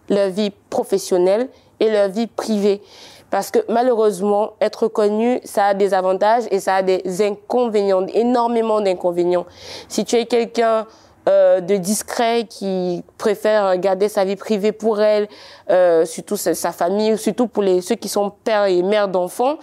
leur 0.08 0.28
vie 0.28 0.50
professionnelle 0.70 1.48
et 1.78 1.90
leur 1.90 2.08
vie 2.08 2.26
privée. 2.26 2.82
Parce 3.30 3.50
que 3.50 3.60
malheureusement, 3.68 4.52
être 4.60 4.88
connu, 4.88 5.40
ça 5.44 5.66
a 5.66 5.74
des 5.74 5.94
avantages 5.94 6.44
et 6.50 6.58
ça 6.58 6.76
a 6.76 6.82
des 6.82 7.02
inconvénients, 7.22 8.06
énormément 8.08 8.80
d'inconvénients. 8.80 9.46
Si 9.88 10.04
tu 10.04 10.16
es 10.16 10.26
quelqu'un 10.26 10.86
euh, 11.28 11.60
de 11.60 11.76
discret 11.76 12.44
qui 12.48 13.04
préfère 13.18 13.78
garder 13.78 14.08
sa 14.08 14.24
vie 14.24 14.36
privée 14.36 14.72
pour 14.72 15.00
elle, 15.00 15.28
euh, 15.70 16.04
surtout 16.04 16.36
sa, 16.36 16.54
sa, 16.54 16.72
famille, 16.72 17.16
surtout 17.18 17.46
pour 17.46 17.62
les, 17.62 17.82
ceux 17.82 17.94
qui 17.94 18.08
sont 18.08 18.30
pères 18.42 18.64
et 18.64 18.82
mères 18.82 19.06
d'enfants, 19.06 19.58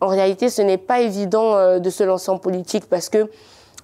en 0.00 0.08
réalité, 0.08 0.48
ce 0.48 0.62
n'est 0.62 0.78
pas 0.78 1.00
évident 1.00 1.54
euh, 1.54 1.78
de 1.78 1.90
se 1.90 2.02
lancer 2.04 2.30
en 2.30 2.38
politique 2.38 2.88
parce 2.88 3.08
que 3.08 3.28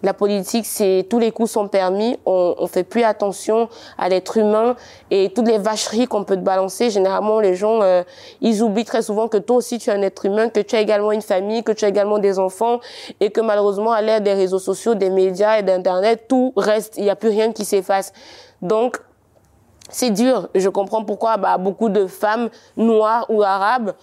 la 0.02 0.12
politique, 0.12 0.66
c'est 0.66 1.06
tous 1.08 1.18
les 1.18 1.32
coups 1.32 1.50
sont 1.50 1.66
permis. 1.66 2.18
On, 2.26 2.54
on 2.58 2.66
fait 2.66 2.84
plus 2.84 3.02
attention 3.04 3.70
à 3.96 4.10
l'être 4.10 4.36
humain 4.36 4.76
et 5.10 5.32
toutes 5.34 5.48
les 5.48 5.56
vacheries 5.56 6.06
qu'on 6.06 6.24
peut 6.24 6.36
te 6.36 6.42
balancer. 6.42 6.90
Généralement, 6.90 7.40
les 7.40 7.54
gens, 7.54 7.80
euh, 7.80 8.02
ils 8.42 8.62
oublient 8.62 8.84
très 8.84 9.00
souvent 9.00 9.28
que 9.28 9.38
toi 9.38 9.56
aussi 9.56 9.78
tu 9.78 9.88
es 9.88 9.92
un 9.94 10.02
être 10.02 10.26
humain, 10.26 10.50
que 10.50 10.60
tu 10.60 10.76
as 10.76 10.80
également 10.80 11.10
une 11.10 11.22
famille, 11.22 11.64
que 11.64 11.72
tu 11.72 11.86
as 11.86 11.88
également 11.88 12.18
des 12.18 12.38
enfants 12.38 12.80
et 13.20 13.30
que 13.30 13.40
malheureusement, 13.40 13.92
à 13.92 14.02
l'ère 14.02 14.20
des 14.20 14.34
réseaux 14.34 14.58
sociaux, 14.58 14.94
des 14.94 15.10
médias 15.10 15.58
et 15.58 15.62
d'internet, 15.62 16.26
tout 16.28 16.52
reste. 16.54 16.98
Il 16.98 17.04
n'y 17.04 17.10
a 17.10 17.16
plus 17.16 17.30
rien 17.30 17.52
qui 17.52 17.64
s'efface. 17.64 18.12
Donc 18.60 19.00
c'est 19.88 20.10
dur. 20.10 20.48
Je 20.54 20.68
comprends 20.68 21.04
pourquoi 21.04 21.36
bah, 21.38 21.56
beaucoup 21.56 21.88
de 21.88 22.06
femmes 22.06 22.50
noires 22.76 23.26
ou 23.30 23.42
arabes 23.42 23.94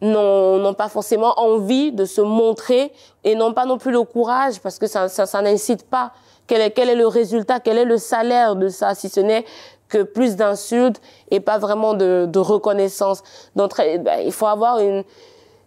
n'ont 0.00 0.74
pas 0.74 0.88
forcément 0.88 1.38
envie 1.38 1.92
de 1.92 2.04
se 2.04 2.20
montrer 2.20 2.92
et 3.24 3.34
n'ont 3.34 3.52
pas 3.52 3.66
non 3.66 3.78
plus 3.78 3.92
le 3.92 4.02
courage 4.02 4.60
parce 4.60 4.78
que 4.78 4.86
ça, 4.86 5.08
ça, 5.08 5.26
ça 5.26 5.42
n'incite 5.42 5.88
pas. 5.88 6.12
Quel 6.46 6.62
est, 6.62 6.70
quel 6.70 6.88
est 6.88 6.96
le 6.96 7.06
résultat, 7.06 7.60
quel 7.60 7.78
est 7.78 7.84
le 7.84 7.98
salaire 7.98 8.56
de 8.56 8.68
ça, 8.68 8.94
si 8.94 9.08
ce 9.08 9.20
n'est 9.20 9.44
que 9.88 10.02
plus 10.02 10.36
d'insultes 10.36 11.00
et 11.30 11.40
pas 11.40 11.58
vraiment 11.58 11.94
de, 11.94 12.26
de 12.28 12.38
reconnaissance? 12.38 13.22
Donc, 13.54 13.76
ben, 13.76 14.20
il 14.24 14.32
faut 14.32 14.46
avoir 14.46 14.78
une, 14.80 15.04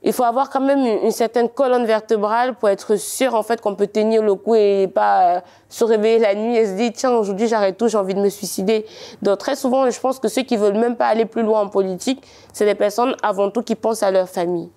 il 0.03 0.11
faut 0.11 0.23
avoir 0.23 0.49
quand 0.49 0.59
même 0.59 0.85
une, 1.03 1.11
certaine 1.11 1.49
colonne 1.49 1.85
vertébrale 1.85 2.55
pour 2.55 2.69
être 2.69 2.97
sûr 2.97 3.35
en 3.35 3.43
fait 3.43 3.61
qu'on 3.61 3.75
peut 3.75 3.87
tenir 3.87 4.21
le 4.21 4.35
coup 4.35 4.55
et 4.55 4.87
pas 4.93 5.37
euh, 5.37 5.39
se 5.69 5.83
réveiller 5.83 6.19
la 6.19 6.35
nuit 6.35 6.57
et 6.57 6.65
se 6.65 6.73
dire 6.73 6.91
tiens 6.93 7.11
aujourd'hui 7.11 7.47
j'arrête 7.47 7.77
tout 7.77 7.87
j'ai 7.87 7.97
envie 7.97 8.13
de 8.13 8.19
me 8.19 8.29
suicider. 8.29 8.85
Donc 9.21 9.37
très 9.37 9.55
souvent 9.55 9.89
je 9.89 9.99
pense 9.99 10.19
que 10.19 10.27
ceux 10.27 10.43
qui 10.43 10.57
veulent 10.57 10.77
même 10.77 10.97
pas 10.97 11.07
aller 11.07 11.25
plus 11.25 11.43
loin 11.43 11.61
en 11.61 11.69
politique 11.69 12.23
c'est 12.51 12.65
des 12.65 12.75
personnes 12.75 13.15
avant 13.23 13.49
tout 13.49 13.61
qui 13.61 13.75
pensent 13.75 14.03
à 14.03 14.11
leur 14.11 14.27
famille 14.27 14.69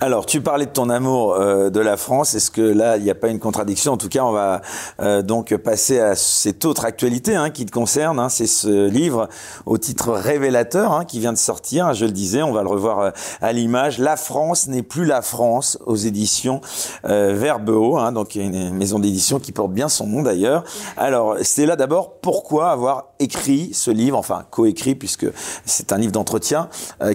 alors, 0.00 0.26
tu 0.26 0.40
parlais 0.40 0.66
de 0.66 0.70
ton 0.70 0.90
amour 0.90 1.34
euh, 1.34 1.70
de 1.70 1.80
la 1.80 1.96
France. 1.96 2.34
Est-ce 2.34 2.50
que 2.50 2.62
là, 2.62 2.96
il 2.96 3.02
n'y 3.02 3.10
a 3.10 3.14
pas 3.14 3.28
une 3.28 3.38
contradiction? 3.38 3.92
En 3.92 3.96
tout 3.96 4.08
cas, 4.08 4.24
on 4.24 4.32
va 4.32 4.62
euh, 5.00 5.22
donc 5.22 5.54
passer 5.56 6.00
à 6.00 6.14
cette 6.14 6.64
autre 6.64 6.84
actualité 6.84 7.34
hein, 7.34 7.50
qui 7.50 7.66
te 7.66 7.72
concerne. 7.72 8.18
Hein, 8.18 8.28
c'est 8.28 8.46
ce 8.46 8.88
livre 8.88 9.28
au 9.66 9.76
titre 9.76 10.12
révélateur 10.12 10.92
hein, 10.92 11.04
qui 11.04 11.20
vient 11.20 11.32
de 11.32 11.38
sortir. 11.38 11.94
Je 11.94 12.04
le 12.04 12.12
disais, 12.12 12.42
on 12.42 12.52
va 12.52 12.62
le 12.62 12.68
revoir 12.68 13.00
euh, 13.00 13.10
à 13.40 13.52
l'image. 13.52 13.98
La 13.98 14.16
France 14.16 14.68
n'est 14.68 14.82
plus 14.82 15.04
la 15.04 15.22
France 15.22 15.78
aux 15.86 15.96
éditions 15.96 16.60
Verbeo, 17.04 17.98
donc 18.12 18.34
une 18.34 18.72
maison 18.72 18.98
d'édition 18.98 19.38
qui 19.38 19.52
porte 19.52 19.72
bien 19.72 19.88
son 19.88 20.06
nom 20.06 20.22
d'ailleurs. 20.22 20.64
Alors, 20.96 21.36
c'est 21.42 21.66
là 21.66 21.76
d'abord 21.76 22.20
pourquoi 22.20 22.70
avoir 22.70 23.08
écrit 23.18 23.70
ce 23.72 23.90
livre, 23.90 24.16
enfin 24.16 24.44
coécrit 24.50 24.94
puisque 24.94 25.26
c'est 25.64 25.92
un 25.92 25.98
livre 25.98 26.12
d'entretien. 26.12 26.68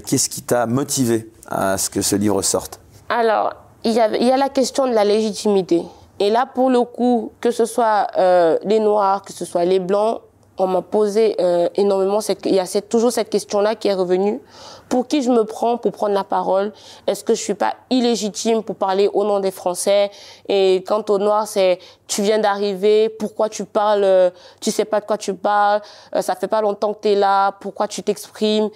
Qu'est-ce 0.05 0.29
qui 0.29 0.41
t'a 0.41 0.65
motivé? 0.65 1.31
À 1.49 1.77
ce 1.77 1.89
que 1.89 2.01
ce 2.01 2.15
livre 2.15 2.41
sorte 2.41 2.79
Alors, 3.09 3.53
il 3.83 3.91
y, 3.91 3.99
a, 3.99 4.37
la 4.37 4.49
question 4.49 4.87
de 4.87 4.93
la 4.93 5.03
légitimité. 5.03 5.83
Et 6.19 6.29
là, 6.29 6.45
pour 6.45 6.69
le 6.69 6.81
coup, 6.83 7.31
que 7.41 7.51
ce 7.51 7.65
soit 7.65 8.07
euh, 8.17 8.57
les 8.63 8.79
Noirs, 8.79 9.23
que 9.23 9.33
ce 9.33 9.43
soit 9.43 9.65
les 9.65 9.79
Blancs, 9.79 10.21
on 10.57 10.67
m'a 10.67 10.81
posé 10.83 11.35
euh, 11.39 11.67
énormément, 11.75 12.19
il 12.45 12.53
y 12.53 12.59
a 12.59 12.81
toujours 12.81 13.11
cette 13.11 13.29
question-là 13.29 13.75
qui 13.75 13.87
est 13.87 13.93
revenue. 13.93 14.39
Pour 14.87 15.07
qui 15.07 15.23
je 15.23 15.31
me 15.31 15.43
prends 15.43 15.77
pour 15.77 15.91
prendre 15.91 16.13
la 16.13 16.23
parole? 16.23 16.71
Est-ce 17.07 17.23
que 17.23 17.33
je 17.33 17.41
suis 17.41 17.55
pas 17.55 17.73
illégitime 17.89 18.61
pour 18.61 18.75
parler 18.75 19.09
au 19.11 19.23
nom 19.23 19.39
des 19.39 19.49
Français? 19.49 20.11
Et 20.47 20.83
quant 20.87 21.03
aux 21.09 21.17
Noirs, 21.17 21.47
c'est 21.47 21.79
tu 22.05 22.21
viens 22.21 22.37
d'arriver, 22.37 23.09
pourquoi 23.09 23.49
tu 23.49 23.65
parles 23.65 24.03
euh, 24.03 24.29
Tu 24.61 24.69
sais 24.69 24.85
pas 24.85 24.99
de 24.99 25.05
quoi 25.05 25.17
tu 25.17 25.33
parles, 25.33 25.81
ça 26.21 26.35
fait 26.35 26.47
pas 26.47 26.61
longtemps 26.61 26.93
que 26.93 27.01
tu 27.01 27.09
es 27.09 27.15
là, 27.15 27.53
pourquoi 27.59 27.87
tu 27.87 28.03
t'exprimes? 28.03 28.69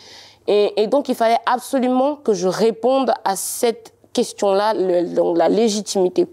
Et, 0.47 0.87
donc, 0.87 1.09
il 1.09 1.15
fallait 1.15 1.39
absolument 1.45 2.15
que 2.15 2.33
je 2.33 2.47
réponde 2.47 3.11
à 3.25 3.35
cette 3.35 3.93
question-là, 4.13 4.73
donc 5.03 5.37
la 5.37 5.49
légitimité. 5.49 6.27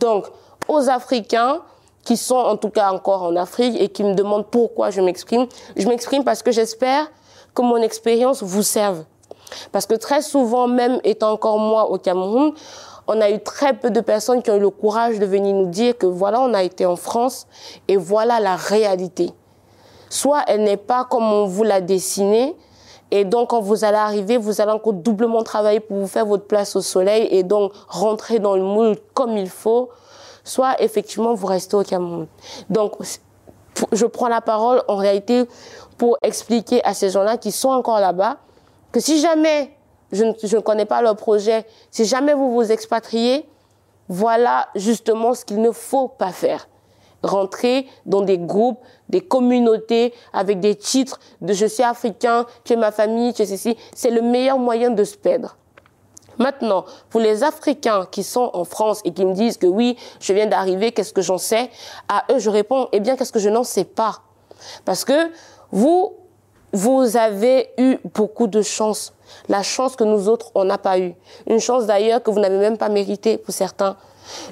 Donc, 0.00 0.26
aux 0.68 0.88
Africains 0.88 1.60
qui 2.04 2.16
sont 2.16 2.36
en 2.36 2.56
tout 2.56 2.70
cas 2.70 2.90
encore 2.90 3.22
en 3.22 3.36
Afrique 3.36 3.76
et 3.78 3.88
qui 3.88 4.02
me 4.02 4.14
demandent 4.14 4.46
pourquoi 4.46 4.88
je 4.90 5.02
m'exprime, 5.02 5.46
je 5.76 5.86
m'exprime 5.86 6.24
parce 6.24 6.42
que 6.42 6.50
j'espère 6.50 7.10
que 7.54 7.60
mon 7.60 7.76
expérience 7.76 8.42
vous 8.42 8.62
serve. 8.62 9.04
Parce 9.72 9.84
que 9.84 9.94
très 9.94 10.22
souvent, 10.22 10.66
même 10.66 11.00
étant 11.04 11.32
encore 11.32 11.58
moi 11.58 11.90
au 11.90 11.98
Cameroun, 11.98 12.54
on 13.06 13.20
a 13.20 13.30
eu 13.30 13.40
très 13.40 13.74
peu 13.74 13.90
de 13.90 14.00
personnes 14.00 14.42
qui 14.42 14.50
ont 14.50 14.56
eu 14.56 14.60
le 14.60 14.70
courage 14.70 15.18
de 15.18 15.26
venir 15.26 15.54
nous 15.54 15.66
dire 15.66 15.96
que 15.96 16.06
voilà, 16.06 16.40
on 16.40 16.54
a 16.54 16.62
été 16.62 16.86
en 16.86 16.96
France 16.96 17.46
et 17.88 17.96
voilà 17.96 18.40
la 18.40 18.56
réalité. 18.56 19.30
Soit 20.10 20.42
elle 20.46 20.62
n'est 20.64 20.76
pas 20.76 21.04
comme 21.04 21.24
on 21.24 21.46
vous 21.46 21.64
l'a 21.64 21.80
dessinée, 21.80 22.56
et 23.10 23.24
donc, 23.24 23.50
quand 23.50 23.60
vous 23.60 23.84
allez 23.84 23.96
arriver, 23.96 24.36
vous 24.36 24.60
allez 24.60 24.72
encore 24.72 24.92
doublement 24.92 25.42
travailler 25.42 25.80
pour 25.80 25.96
vous 25.96 26.06
faire 26.06 26.26
votre 26.26 26.44
place 26.44 26.76
au 26.76 26.82
soleil 26.82 27.28
et 27.30 27.42
donc 27.42 27.72
rentrer 27.88 28.38
dans 28.38 28.54
le 28.54 28.62
moule 28.62 28.96
comme 29.14 29.36
il 29.36 29.48
faut. 29.48 29.88
Soit 30.44 30.80
effectivement, 30.82 31.34
vous 31.34 31.46
restez 31.46 31.76
au 31.76 31.82
Cameroun. 31.82 32.26
Donc, 32.68 32.96
je 33.92 34.06
prends 34.06 34.28
la 34.28 34.40
parole 34.40 34.82
en 34.88 34.96
réalité 34.96 35.44
pour 35.96 36.18
expliquer 36.22 36.84
à 36.84 36.94
ces 36.94 37.10
gens-là 37.10 37.38
qui 37.38 37.52
sont 37.52 37.70
encore 37.70 38.00
là-bas 38.00 38.36
que 38.92 39.00
si 39.00 39.20
jamais 39.20 39.74
je 40.12 40.24
ne, 40.24 40.32
je 40.42 40.56
ne 40.56 40.62
connais 40.62 40.86
pas 40.86 41.02
leur 41.02 41.16
projet, 41.16 41.66
si 41.90 42.04
jamais 42.04 42.34
vous 42.34 42.52
vous 42.52 42.72
expatriez, 42.72 43.46
voilà 44.08 44.68
justement 44.74 45.34
ce 45.34 45.44
qu'il 45.44 45.60
ne 45.60 45.70
faut 45.70 46.08
pas 46.08 46.32
faire 46.32 46.68
rentrer 47.22 47.86
dans 48.06 48.22
des 48.22 48.38
groupes, 48.38 48.78
des 49.08 49.20
communautés 49.20 50.12
avec 50.32 50.60
des 50.60 50.74
titres 50.74 51.18
de 51.40 51.52
je 51.52 51.66
suis 51.66 51.82
africain, 51.82 52.46
tu 52.64 52.74
es 52.74 52.76
ma 52.76 52.92
famille, 52.92 53.32
tu 53.32 53.42
es 53.42 53.46
ceci. 53.46 53.76
C'est 53.94 54.10
le 54.10 54.22
meilleur 54.22 54.58
moyen 54.58 54.90
de 54.90 55.04
se 55.04 55.16
perdre. 55.16 55.56
Maintenant, 56.38 56.84
pour 57.10 57.20
les 57.20 57.42
Africains 57.42 58.06
qui 58.10 58.22
sont 58.22 58.50
en 58.54 58.64
France 58.64 59.00
et 59.04 59.12
qui 59.12 59.24
me 59.24 59.34
disent 59.34 59.56
que 59.56 59.66
oui, 59.66 59.96
je 60.20 60.32
viens 60.32 60.46
d'arriver, 60.46 60.92
qu'est-ce 60.92 61.12
que 61.12 61.22
j'en 61.22 61.38
sais 61.38 61.68
À 62.08 62.24
eux, 62.30 62.38
je 62.38 62.48
réponds, 62.48 62.88
eh 62.92 63.00
bien, 63.00 63.16
qu'est-ce 63.16 63.32
que 63.32 63.40
je 63.40 63.48
n'en 63.48 63.64
sais 63.64 63.84
pas? 63.84 64.22
Parce 64.84 65.04
que 65.04 65.30
vous, 65.72 66.14
vous 66.72 67.16
avez 67.16 67.70
eu 67.76 67.98
beaucoup 68.14 68.46
de 68.46 68.62
chance. 68.62 69.14
La 69.48 69.62
chance 69.62 69.96
que 69.96 70.04
nous 70.04 70.28
autres, 70.28 70.50
on 70.54 70.64
n'a 70.64 70.78
pas 70.78 70.98
eu. 70.98 71.14
Une 71.48 71.58
chance 71.58 71.86
d'ailleurs 71.86 72.22
que 72.22 72.30
vous 72.30 72.40
n'avez 72.40 72.58
même 72.58 72.78
pas 72.78 72.88
méritée 72.88 73.36
pour 73.36 73.52
certains. 73.52 73.96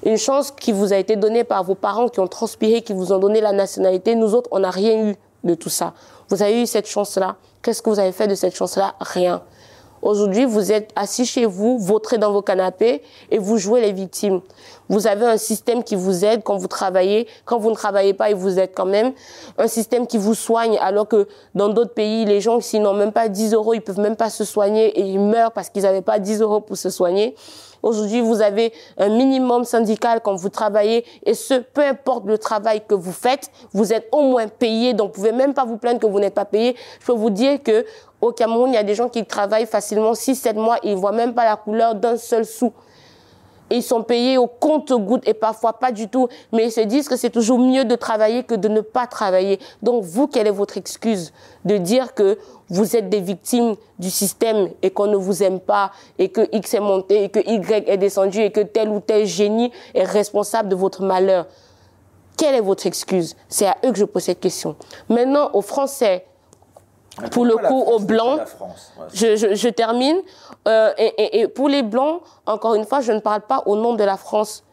Une 0.04 0.16
chance 0.16 0.50
qui 0.50 0.72
vous 0.72 0.92
a 0.92 0.96
été 0.96 1.16
donnée 1.16 1.44
par 1.44 1.64
vos 1.64 1.74
parents 1.74 2.08
qui 2.08 2.20
ont 2.20 2.28
transpiré, 2.28 2.82
qui 2.82 2.92
vous 2.92 3.12
ont 3.12 3.18
donné 3.18 3.40
la 3.40 3.52
nationalité. 3.52 4.14
Nous 4.14 4.34
autres, 4.34 4.48
on 4.52 4.60
n'a 4.60 4.70
rien 4.70 5.10
eu 5.10 5.16
de 5.44 5.54
tout 5.54 5.68
ça. 5.68 5.94
Vous 6.28 6.42
avez 6.42 6.62
eu 6.62 6.66
cette 6.66 6.86
chance-là. 6.86 7.36
Qu'est-ce 7.62 7.82
que 7.82 7.90
vous 7.90 7.98
avez 7.98 8.12
fait 8.12 8.28
de 8.28 8.34
cette 8.34 8.54
chance-là? 8.54 8.94
Rien. 9.00 9.42
Aujourd'hui, 10.02 10.44
vous 10.44 10.70
êtes 10.72 10.90
assis 10.94 11.24
chez 11.24 11.46
vous, 11.46 11.78
vautrés 11.78 12.18
dans 12.18 12.30
vos 12.30 12.42
canapés 12.42 13.02
et 13.30 13.38
vous 13.38 13.56
jouez 13.58 13.80
les 13.80 13.92
victimes. 13.92 14.40
Vous 14.88 15.06
avez 15.06 15.24
un 15.24 15.36
système 15.36 15.82
qui 15.82 15.96
vous 15.96 16.24
aide 16.24 16.42
quand 16.44 16.56
vous 16.56 16.68
travaillez. 16.68 17.26
Quand 17.44 17.58
vous 17.58 17.70
ne 17.70 17.74
travaillez 17.74 18.14
pas, 18.14 18.30
il 18.30 18.36
vous 18.36 18.58
aide 18.58 18.70
quand 18.74 18.84
même. 18.84 19.12
Un 19.58 19.66
système 19.66 20.06
qui 20.06 20.18
vous 20.18 20.34
soigne 20.34 20.78
alors 20.80 21.08
que 21.08 21.26
dans 21.54 21.70
d'autres 21.70 21.94
pays, 21.94 22.24
les 22.24 22.40
gens, 22.40 22.60
s'ils 22.60 22.82
n'ont 22.82 22.94
même 22.94 23.10
pas 23.10 23.28
10 23.28 23.54
euros, 23.54 23.74
ils 23.74 23.80
peuvent 23.80 23.98
même 23.98 24.16
pas 24.16 24.30
se 24.30 24.44
soigner 24.44 24.86
et 24.96 25.02
ils 25.02 25.18
meurent 25.18 25.52
parce 25.52 25.70
qu'ils 25.70 25.82
n'avaient 25.82 26.02
pas 26.02 26.18
10 26.18 26.40
euros 26.40 26.60
pour 26.60 26.76
se 26.76 26.90
soigner. 26.90 27.34
Aujourd'hui, 27.82 28.20
vous 28.20 28.40
avez 28.42 28.72
un 28.98 29.08
minimum 29.08 29.64
syndical 29.64 30.20
quand 30.22 30.34
vous 30.34 30.48
travaillez 30.48 31.04
et 31.24 31.34
ce, 31.34 31.54
peu 31.54 31.82
importe 31.82 32.26
le 32.26 32.38
travail 32.38 32.82
que 32.86 32.94
vous 32.94 33.12
faites, 33.12 33.50
vous 33.72 33.92
êtes 33.92 34.08
au 34.12 34.22
moins 34.22 34.48
payé. 34.48 34.94
Donc, 34.94 35.08
vous 35.08 35.14
pouvez 35.14 35.32
même 35.32 35.54
pas 35.54 35.64
vous 35.64 35.76
plaindre 35.76 36.00
que 36.00 36.06
vous 36.06 36.20
n'êtes 36.20 36.34
pas 36.34 36.44
payé. 36.44 36.76
Je 37.00 37.06
peux 37.06 37.12
vous 37.12 37.30
dire 37.30 37.62
que 37.62 37.84
au 38.20 38.32
Cameroun, 38.32 38.70
il 38.70 38.74
y 38.74 38.78
a 38.78 38.82
des 38.82 38.94
gens 38.94 39.08
qui 39.08 39.24
travaillent 39.24 39.66
facilement 39.66 40.12
6-7 40.12 40.54
mois 40.54 40.78
et 40.82 40.92
ils 40.92 40.96
voient 40.96 41.12
même 41.12 41.34
pas 41.34 41.44
la 41.44 41.56
couleur 41.56 41.94
d'un 41.94 42.16
seul 42.16 42.44
sou 42.44 42.72
ils 43.70 43.82
sont 43.82 44.02
payés 44.02 44.38
au 44.38 44.46
compte-goutte 44.46 45.26
et 45.26 45.34
parfois 45.34 45.74
pas 45.74 45.92
du 45.92 46.08
tout, 46.08 46.28
mais 46.52 46.66
ils 46.66 46.72
se 46.72 46.80
disent 46.80 47.08
que 47.08 47.16
c'est 47.16 47.30
toujours 47.30 47.58
mieux 47.58 47.84
de 47.84 47.94
travailler 47.94 48.44
que 48.44 48.54
de 48.54 48.68
ne 48.68 48.80
pas 48.80 49.06
travailler. 49.06 49.58
Donc 49.82 50.04
vous, 50.04 50.26
quelle 50.26 50.46
est 50.46 50.52
votre 50.52 50.76
excuse 50.76 51.32
de 51.64 51.76
dire 51.76 52.14
que 52.14 52.38
vous 52.68 52.96
êtes 52.96 53.08
des 53.08 53.20
victimes 53.20 53.76
du 53.98 54.10
système 54.10 54.70
et 54.82 54.90
qu'on 54.90 55.06
ne 55.06 55.16
vous 55.16 55.42
aime 55.42 55.60
pas 55.60 55.92
et 56.18 56.28
que 56.28 56.48
X 56.52 56.74
est 56.74 56.80
monté 56.80 57.24
et 57.24 57.28
que 57.28 57.40
Y 57.40 57.88
est 57.88 57.96
descendu 57.96 58.40
et 58.40 58.52
que 58.52 58.60
tel 58.60 58.88
ou 58.88 59.00
tel 59.00 59.26
génie 59.26 59.72
est 59.94 60.04
responsable 60.04 60.68
de 60.68 60.76
votre 60.76 61.02
malheur? 61.02 61.46
Quelle 62.36 62.54
est 62.54 62.60
votre 62.60 62.86
excuse? 62.86 63.34
C'est 63.48 63.66
à 63.66 63.76
eux 63.84 63.92
que 63.92 63.98
je 63.98 64.04
pose 64.04 64.22
cette 64.22 64.40
question. 64.40 64.76
Maintenant, 65.08 65.50
aux 65.54 65.62
Français, 65.62 66.26
pour 67.30 67.44
le 67.44 67.56
coup, 67.56 67.80
aux 67.80 67.98
Blancs, 67.98 68.40
je, 69.12 69.36
je, 69.36 69.54
je, 69.54 69.68
termine. 69.68 70.18
Euh, 70.68 70.92
et, 70.98 71.06
et, 71.06 71.40
et, 71.40 71.48
pour 71.48 71.68
les 71.68 71.82
Blancs, 71.82 72.20
encore 72.44 72.74
une 72.74 72.84
fois, 72.84 73.00
je 73.00 73.12
ne 73.12 73.20
parle 73.20 73.42
pas 73.42 73.62
au 73.66 73.76
nom 73.76 73.94
de 73.94 74.04
la 74.04 74.16
France. 74.16 74.64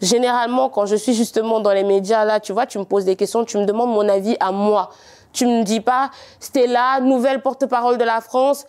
Généralement, 0.00 0.68
quand 0.68 0.86
je 0.86 0.94
suis 0.94 1.14
justement 1.14 1.60
dans 1.60 1.72
les 1.72 1.82
médias, 1.82 2.24
là, 2.24 2.38
tu 2.38 2.52
vois, 2.52 2.66
tu 2.66 2.78
me 2.78 2.84
poses 2.84 3.04
des 3.04 3.16
questions, 3.16 3.44
tu 3.44 3.58
me 3.58 3.64
demandes 3.64 3.90
mon 3.90 4.08
avis 4.08 4.36
à 4.38 4.52
moi. 4.52 4.90
Tu 5.32 5.46
me 5.46 5.64
dis 5.64 5.80
pas, 5.80 6.10
Stella, 6.38 7.00
nouvelle 7.00 7.42
porte-parole 7.42 7.98
de 7.98 8.04
la 8.04 8.20
France, 8.20 8.64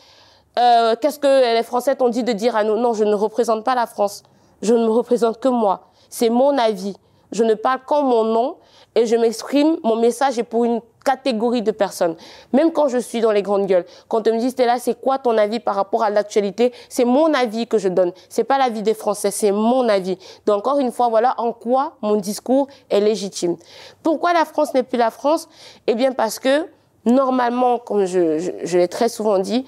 euh, 0.57 0.95
qu'est-ce 0.99 1.19
que 1.19 1.55
les 1.55 1.63
Français 1.63 1.95
t'ont 1.95 2.09
dit 2.09 2.23
de 2.23 2.33
dire 2.33 2.55
à 2.55 2.63
nous? 2.63 2.77
Non, 2.77 2.93
je 2.93 3.03
ne 3.03 3.13
représente 3.13 3.63
pas 3.63 3.75
la 3.75 3.85
France. 3.85 4.23
Je 4.61 4.73
ne 4.73 4.85
me 4.85 4.91
représente 4.91 5.39
que 5.39 5.47
moi. 5.47 5.81
C'est 6.09 6.29
mon 6.29 6.57
avis. 6.57 6.95
Je 7.31 7.43
ne 7.43 7.53
parle 7.53 7.81
qu'en 7.85 8.03
mon 8.03 8.23
nom 8.23 8.57
et 8.95 9.05
je 9.05 9.15
m'exprime. 9.15 9.77
Mon 9.83 9.95
message 9.95 10.39
est 10.39 10.43
pour 10.43 10.65
une 10.65 10.81
catégorie 11.09 11.63
de 11.63 11.71
personnes. 11.71 12.15
Même 12.53 12.71
quand 12.71 12.87
je 12.87 12.99
suis 12.99 13.19
dans 13.19 13.31
les 13.31 13.41
grandes 13.41 13.65
gueules, 13.65 13.85
quand 14.07 14.27
on 14.27 14.33
me 14.35 14.39
dit 14.39 14.51
Stella, 14.51 14.77
c'est 14.77 14.99
quoi 14.99 15.17
ton 15.17 15.37
avis 15.37 15.59
par 15.59 15.75
rapport 15.75 16.03
à 16.03 16.11
l'actualité? 16.11 16.71
C'est 16.87 17.05
mon 17.05 17.33
avis 17.33 17.65
que 17.65 17.79
je 17.79 17.89
donne. 17.89 18.11
C'est 18.29 18.43
pas 18.43 18.59
l'avis 18.59 18.83
des 18.83 18.93
Français, 18.93 19.31
c'est 19.31 19.51
mon 19.51 19.89
avis. 19.89 20.19
Donc 20.45 20.57
encore 20.59 20.79
une 20.79 20.91
fois, 20.91 21.07
voilà 21.09 21.33
en 21.37 21.51
quoi 21.51 21.93
mon 22.01 22.15
discours 22.15 22.67
est 22.91 22.99
légitime. 22.99 23.57
Pourquoi 24.03 24.33
la 24.33 24.45
France 24.45 24.73
n'est 24.75 24.83
plus 24.83 24.99
la 24.99 25.09
France? 25.09 25.49
Eh 25.87 25.95
bien 25.95 26.11
parce 26.11 26.37
que 26.37 26.67
normalement, 27.05 27.79
comme 27.79 28.05
je, 28.05 28.37
je, 28.37 28.51
je 28.63 28.77
l'ai 28.77 28.87
très 28.87 29.09
souvent 29.09 29.39
dit, 29.39 29.65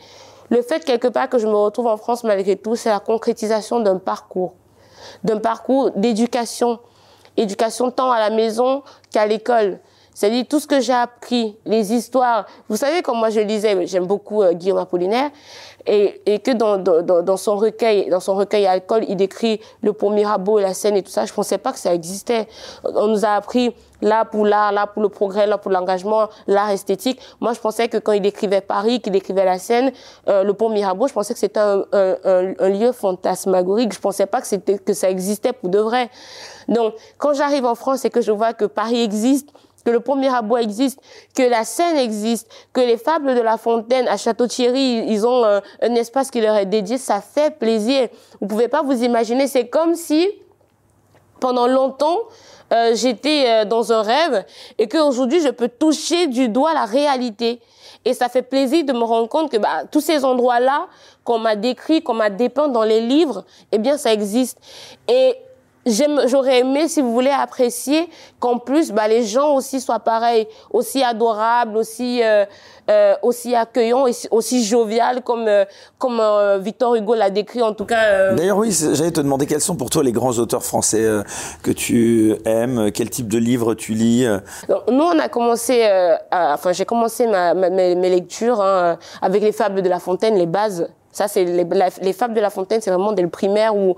le 0.50 0.62
fait 0.62 0.86
quelque 0.86 1.08
part 1.08 1.28
que 1.28 1.40
je 1.40 1.48
me 1.48 1.56
retrouve 1.56 1.88
en 1.88 1.98
France 1.98 2.24
malgré 2.24 2.56
tout, 2.56 2.76
c'est 2.76 2.90
la 2.90 3.00
concrétisation 3.00 3.80
d'un 3.80 3.98
parcours, 3.98 4.54
d'un 5.24 5.40
parcours 5.40 5.90
d'éducation, 5.96 6.80
éducation 7.36 7.90
tant 7.90 8.12
à 8.12 8.20
la 8.20 8.30
maison 8.30 8.84
qu'à 9.12 9.26
l'école. 9.26 9.80
C'est-à-dire 10.22 10.46
tout 10.48 10.60
ce 10.60 10.68
que 10.68 10.80
j'ai 10.80 10.94
appris, 10.94 11.58
les 11.66 11.94
histoires. 11.94 12.46
Vous 12.70 12.78
savez, 12.78 13.02
comme 13.02 13.18
moi 13.18 13.32
je 13.32 13.40
lisais, 13.40 13.88
j'aime 13.88 14.06
beaucoup 14.06 14.44
euh, 14.44 14.54
Guillaume 14.54 14.78
Apollinaire, 14.78 15.32
et, 15.88 16.22
et 16.28 16.38
que 16.38 16.52
dans, 16.52 16.78
dans, 16.78 17.24
dans, 17.24 17.38
son 17.38 17.58
recueil, 17.58 18.08
dans 18.08 18.20
son 18.20 18.36
recueil 18.36 18.68
alcool, 18.68 19.04
il 19.08 19.16
décrit 19.16 19.60
le 19.82 19.94
pont 19.94 20.12
Mirabeau, 20.12 20.60
la 20.60 20.76
scène 20.76 20.96
et 20.96 21.02
tout 21.02 21.10
ça. 21.10 21.26
Je 21.26 21.34
pensais 21.34 21.58
pas 21.58 21.72
que 21.72 21.80
ça 21.80 21.92
existait. 21.96 22.48
On 22.84 23.08
nous 23.08 23.26
a 23.26 23.30
appris 23.30 23.74
là 24.04 24.24
pour 24.24 24.46
l'art, 24.46 24.72
là 24.72 24.86
pour 24.86 25.02
le 25.02 25.10
progrès, 25.10 25.48
là 25.48 25.58
pour 25.58 25.72
l'engagement, 25.72 26.30
l'art 26.46 26.70
esthétique. 26.70 27.20
Moi, 27.40 27.54
je 27.54 27.60
pensais 27.60 27.88
que 27.88 27.98
quand 27.98 28.12
il 28.12 28.22
décrivait 28.22 28.62
Paris, 28.62 29.02
qu'il 29.02 29.14
décrivait 29.14 29.44
la 29.44 29.58
Seine, 29.58 29.92
euh, 30.28 30.44
le 30.44 30.54
pont 30.54 30.70
Mirabeau, 30.70 31.08
je 31.08 31.14
pensais 31.14 31.34
que 31.34 31.40
c'était 31.40 31.60
un, 31.60 32.70
lieu 32.70 32.92
fantasmagorique. 32.92 33.92
Je 33.92 34.00
pensais 34.00 34.28
pas 34.28 34.42
que 34.42 34.94
ça 34.94 35.10
existait 35.10 35.54
pour 35.54 35.70
de 35.70 35.80
vrai. 35.80 36.12
Donc, 36.68 36.94
quand 37.18 37.34
j'arrive 37.34 37.66
en 37.66 37.74
France 37.74 38.06
et 38.06 38.12
que 38.12 38.22
je 38.22 38.32
vois 38.32 38.54
que 38.54 38.66
Paris 38.66 39.02
existe, 39.02 39.50
que 39.84 39.90
le 39.90 40.00
pont 40.00 40.16
Mirabeau 40.16 40.58
existe, 40.58 41.00
que 41.36 41.44
la 41.44 41.64
Seine 41.64 41.98
existe, 41.98 42.50
que 42.74 42.82
les 42.82 42.98
fables 42.98 43.36
de 43.36 43.42
La 43.42 43.58
Fontaine 43.58 44.08
à 44.08 44.18
Château-Thierry, 44.18 45.06
ils 45.08 45.26
ont 45.26 45.44
un, 45.44 45.62
un, 45.82 45.96
espace 45.96 46.32
qui 46.32 46.42
leur 46.42 46.56
est 46.56 46.66
dédié, 46.66 46.98
ça 46.98 47.22
fait 47.22 47.58
plaisir. 47.58 48.10
Vous 48.40 48.48
pouvez 48.48 48.68
pas 48.68 48.82
vous 48.82 49.04
imaginer, 49.04 49.48
c'est 49.48 49.68
comme 49.68 49.96
si 49.96 50.30
pendant 51.40 51.68
longtemps 51.68 52.20
euh, 52.72 52.96
j'étais 52.96 53.44
euh, 53.48 53.66
dans 53.66 53.92
un 53.92 54.02
rêve 54.02 54.46
et 54.78 54.88
qu'aujourd'hui 54.88 55.42
je 55.42 55.50
peux 55.50 55.68
toucher 55.68 56.28
du 56.28 56.48
doigt 56.48 56.74
la 56.74 56.86
réalité. 56.86 57.60
Et 58.06 58.14
ça 58.14 58.30
fait 58.30 58.42
plaisir 58.42 58.86
de 58.86 58.94
me 58.94 59.04
rendre 59.04 59.28
compte 59.28 59.52
que 59.52 59.58
bah, 59.58 59.84
tous 59.92 60.00
ces 60.00 60.24
endroits-là 60.24 60.88
qu'on 61.24 61.38
m'a 61.38 61.56
décrits, 61.56 62.02
qu'on 62.02 62.14
m'a 62.14 62.30
dépeint 62.30 62.70
dans 62.70 62.84
les 62.84 63.02
livres, 63.02 63.44
eh 63.72 63.78
bien 63.78 63.98
ça 63.98 64.14
existe. 64.14 64.58
Et 65.08 65.36
j'aurais 65.86 66.60
aimé, 66.60 66.88
si 66.88 67.02
vous 67.02 67.14
voulez, 67.14 67.32
apprécier 67.32 68.10
qu'en 68.40 68.58
plus, 68.58 68.92
bah, 68.92 69.08
les 69.08 69.26
gens 69.26 69.56
aussi 69.56 69.82
soient 69.82 70.00
pareils, 70.00 70.48
aussi 70.72 71.04
adorables, 71.04 71.78
aussi 71.78 72.22
euh, 72.24 72.46
euh, 72.90 73.14
aussi 73.22 73.56
accueillants, 73.56 74.04
aussi, 74.04 74.28
aussi 74.32 74.64
jovial 74.64 75.22
comme 75.24 75.48
euh, 75.48 75.66
comme 75.98 76.22
Victor 76.60 76.96
Hugo 76.96 77.14
l'a 77.14 77.30
décrit 77.30 77.62
en 77.62 77.74
tout 77.74 77.86
cas. 77.86 78.34
D'ailleurs, 78.34 78.58
oui, 78.58 78.72
j'allais 78.72 79.12
te 79.12 79.22
demander 79.22 79.46
quels 79.46 79.62
sont 79.62 79.76
pour 79.76 79.90
toi 79.90 80.04
les 80.04 80.12
grands 80.12 80.38
auteurs 80.38 80.64
français 80.64 81.08
que 81.64 81.72
tu 81.72 82.36
aimes, 82.46 82.92
quel 82.92 83.10
type 83.10 83.28
de 83.28 83.38
livres 83.38 83.74
tu 83.74 83.94
lis. 83.94 84.28
Nous, 84.70 85.04
on 85.04 85.20
a 85.20 85.30
commencé, 85.30 85.84
à, 85.84 86.54
enfin, 86.54 86.74
j'ai 86.74 86.86
commencé 86.86 87.28
ma, 87.28 87.54
ma, 87.54 87.70
mes, 87.70 87.96
mes, 87.96 88.10
lectures 88.10 88.62
hein, 88.62 88.98
avec 89.22 89.42
les 89.42 89.52
fables 89.52 89.82
de 89.82 89.90
La 89.90 90.00
Fontaine, 90.00 90.36
les 90.36 90.46
bases. 90.46 90.90
Ça, 91.12 91.28
c'est 91.28 91.44
les, 91.44 91.66
les, 92.02 92.14
fables 92.14 92.34
de 92.34 92.40
La 92.40 92.50
Fontaine, 92.50 92.80
c'est 92.82 92.90
vraiment 92.90 93.12
dès 93.12 93.22
le 93.22 93.30
primaire 93.30 93.76
où 93.76 93.96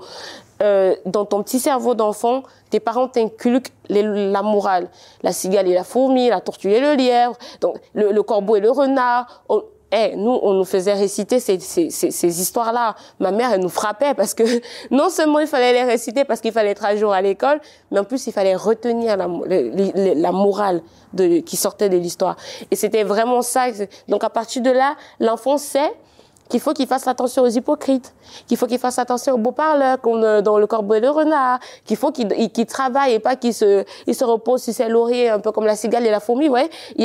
euh, 0.62 0.94
dans 1.04 1.24
ton 1.24 1.42
petit 1.42 1.58
cerveau 1.58 1.94
d'enfant, 1.94 2.42
tes 2.70 2.80
parents 2.80 3.08
t'inculquent 3.08 3.72
la 3.88 4.42
morale. 4.42 4.88
La 5.22 5.32
cigale 5.32 5.68
et 5.68 5.74
la 5.74 5.84
fourmi, 5.84 6.28
la 6.28 6.40
tortue 6.40 6.70
et 6.70 6.80
le 6.80 6.94
lièvre, 6.94 7.36
donc 7.60 7.76
le, 7.94 8.22
corbeau 8.22 8.56
et 8.56 8.60
le 8.60 8.70
renard. 8.70 9.42
On, 9.48 9.62
hey, 9.90 10.16
nous, 10.16 10.38
on 10.42 10.54
nous 10.54 10.64
faisait 10.64 10.94
réciter 10.94 11.40
ces, 11.40 12.40
histoires-là. 12.40 12.94
Ma 13.20 13.30
mère, 13.32 13.52
elle 13.52 13.60
nous 13.60 13.68
frappait 13.68 14.14
parce 14.14 14.34
que 14.34 14.44
non 14.90 15.08
seulement 15.08 15.40
il 15.40 15.46
fallait 15.46 15.72
les 15.72 15.84
réciter 15.84 16.24
parce 16.24 16.40
qu'il 16.40 16.52
fallait 16.52 16.70
être 16.70 16.84
à 16.84 16.96
jour 16.96 17.12
à 17.12 17.20
l'école, 17.20 17.60
mais 17.90 17.98
en 17.98 18.04
plus 18.04 18.26
il 18.26 18.32
fallait 18.32 18.56
retenir 18.56 19.16
la, 19.16 20.32
morale 20.32 20.82
qui 21.44 21.56
sortait 21.56 21.88
de 21.88 21.96
l'histoire. 21.96 22.36
Et 22.70 22.76
c'était 22.76 23.02
vraiment 23.02 23.42
ça. 23.42 23.66
Donc 24.08 24.24
à 24.24 24.30
partir 24.30 24.62
de 24.62 24.70
là, 24.70 24.94
l'enfant 25.20 25.58
sait 25.58 25.92
qu'il 26.54 26.60
faut 26.60 26.72
qu'il 26.72 26.86
fasse 26.86 27.08
attention 27.08 27.42
aux 27.42 27.48
hypocrites, 27.48 28.14
qu'il 28.46 28.56
faut 28.56 28.68
qu'il 28.68 28.78
fasse 28.78 29.00
attention 29.00 29.34
aux 29.34 29.38
beaux 29.38 29.50
parleurs, 29.50 30.00
comme 30.00 30.22
euh, 30.22 30.40
dans 30.40 30.56
le 30.56 30.68
corbeau 30.68 30.94
et 30.94 31.00
le 31.00 31.10
renard, 31.10 31.58
qu'il 31.84 31.96
faut 31.96 32.12
qu'il 32.12 32.28
qu 32.52 32.64
travaille 32.64 33.14
et 33.14 33.18
pas 33.18 33.34
qu'il 33.34 33.52
se, 33.52 33.84
il 34.06 34.14
se 34.14 34.24
repose 34.24 34.62
sur 34.62 34.72
ses 34.72 34.88
lauriers, 34.88 35.30
un 35.30 35.40
peu 35.40 35.50
comme 35.50 35.66
la 35.66 35.74
cigale 35.74 36.06
et 36.06 36.12
la 36.12 36.20
fourmi, 36.20 36.48
ouais. 36.48 36.70
Il 36.94 37.04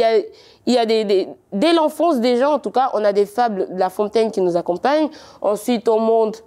y 0.68 0.78
a, 0.78 0.86
des, 0.86 1.04
des 1.04 1.30
dès 1.52 1.74
l'enfance 1.74 2.20
déjà, 2.20 2.48
en 2.48 2.60
tout 2.60 2.70
cas, 2.70 2.92
on 2.94 3.04
a 3.04 3.12
des 3.12 3.26
fables 3.26 3.74
de 3.74 3.80
La 3.80 3.90
Fontaine 3.90 4.30
qui 4.30 4.40
nous 4.40 4.56
accompagnent. 4.56 5.10
Ensuite, 5.42 5.90
on 5.90 6.00
monte 6.00 6.44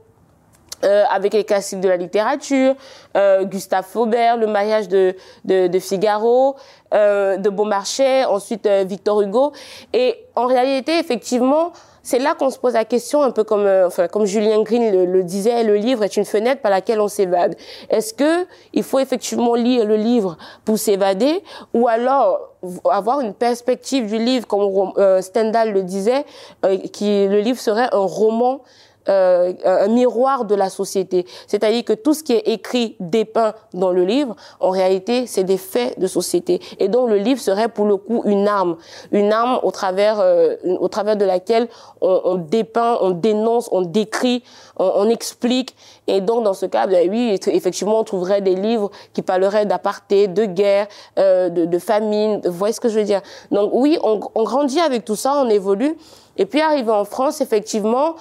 euh, 0.85 1.03
avec 1.11 1.35
les 1.35 1.43
classiques 1.43 1.81
de 1.81 1.89
la 1.89 1.97
littérature, 1.97 2.77
euh, 3.17 3.45
Gustave 3.45 3.85
Flaubert, 3.85 4.37
le 4.37 4.47
mariage 4.47 4.87
de, 4.87 5.17
de, 5.45 5.67
de 5.67 5.79
Figaro, 5.81 6.55
euh, 6.95 7.37
de 7.37 7.51
Beaumarchais, 7.51 8.25
ensuite 8.27 8.65
euh, 8.67 8.85
Victor 8.87 9.23
Hugo. 9.23 9.53
Et 9.93 10.25
en 10.37 10.47
réalité, 10.47 11.01
effectivement, 11.01 11.73
c'est 12.03 12.19
là 12.19 12.35
qu'on 12.35 12.51
se 12.51 12.59
pose 12.59 12.75
la 12.75 12.85
question, 12.85 13.23
un 13.23 13.31
peu 13.31 13.45
comme, 13.45 13.67
euh, 13.67 13.87
enfin, 13.87 14.09
comme 14.09 14.25
Julien 14.25 14.63
Green 14.63 15.05
le, 15.05 15.23
disait, 15.23 15.63
le 15.63 15.77
livre 15.77 16.03
est 16.03 16.17
une 16.17 16.25
fenêtre 16.25 16.61
par 16.61 16.71
laquelle 16.71 17.01
on 17.01 17.09
s'évade. 17.09 17.57
Est-ce 17.91 18.13
que 18.15 18.47
il 18.73 18.83
faut 18.83 18.99
effectivement 18.99 19.55
lire 19.55 19.85
le 19.85 19.97
livre 19.97 20.37
pour 20.65 20.79
s'évader, 20.79 21.43
ou 21.75 21.89
alors 21.89 22.53
avoir 22.91 23.21
une 23.21 23.35
perspective 23.35 24.07
du 24.07 24.19
livre, 24.19 24.47
comme 24.47 24.93
euh, 24.99 25.21
Stendhal 25.21 25.73
le 25.73 25.83
disait, 25.83 26.25
euh, 26.65 26.77
qui 26.93 27.27
le 27.27 27.41
livre 27.41 27.59
serait 27.59 27.89
un 27.93 27.99
roman 27.99 28.61
euh, 29.09 29.53
un 29.65 29.89
miroir 29.89 30.45
de 30.45 30.55
la 30.55 30.71
société. 30.71 31.27
C'est-à-dire 31.47 31.85
que 31.85 31.93
tout 31.93 32.15
ce 32.15 32.23
qui 32.23 32.35
est 32.35 32.47
écrit, 32.47 32.97
dépeint 33.01 33.55
dans 33.75 33.91
le 33.91 34.05
livre, 34.05 34.37
en 34.61 34.71
réalité, 34.71 35.27
c'est 35.27 35.45
des 35.45 35.57
faits 35.57 35.99
de 35.99 36.07
société. 36.07 36.61
Et 36.79 36.89
donc 36.89 37.09
le 37.09 37.17
livre 37.17 37.41
serait 37.41 37.69
pour 37.69 37.87
le 37.87 37.97
coup 37.97 38.23
une 38.25 38.47
arme, 38.47 38.77
une 39.11 39.33
arme 39.33 39.59
au 39.63 39.71
travers, 39.71 40.21
euh, 40.21 40.55
au 40.79 40.89
travers 40.89 41.17
de 41.17 41.25
laquelle 41.25 41.69
on, 42.01 42.37
dépeint, 42.37 42.99
on 43.01 43.11
dénonce, 43.11 43.69
on 43.73 43.83
décrit, 43.83 44.45
on, 44.77 45.09
explique. 45.09 45.75
Et 46.07 46.21
donc 46.21 46.45
dans 46.45 46.55
ce 46.55 46.67
cas, 46.67 46.87
ben 46.87 47.09
oui, 47.11 47.39
effectivement, 47.47 47.99
on 47.99 48.05
trouverait 48.05 48.41
des 48.41 48.55
livres 48.55 48.91
qui 49.15 49.23
parleraient 49.23 49.67
d'aparté, 49.67 50.29
de 50.29 50.45
guerre, 50.45 50.87
euh, 51.19 51.49
de, 51.49 51.65
de, 51.65 51.79
famine. 51.79 52.41
Vous 52.45 52.53
voyez 52.53 52.73
ce 52.73 52.81
que 52.81 52.89
je 52.89 52.99
veux 52.99 53.05
dire? 53.05 53.21
Donc 53.51 53.71
oui, 53.73 53.99
on, 54.03 54.21
on 54.35 54.45
grandit 54.45 54.81
avec 54.81 55.05
tout 55.05 55.17
ça, 55.17 55.43
on 55.45 55.49
évolue. 55.49 55.97
Et 56.37 56.47
puis 56.47 56.61
arrivé 56.61 56.91
en 56.91 57.05
France, 57.05 57.41
effectivement, 57.41 58.15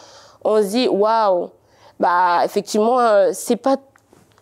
on 0.44 0.62
se 0.62 0.68
dit 0.68 0.88
waouh, 0.88 1.50
bah 2.00 2.42
effectivement, 2.44 3.00
euh, 3.00 3.30
c'est 3.34 3.56
pas, 3.56 3.78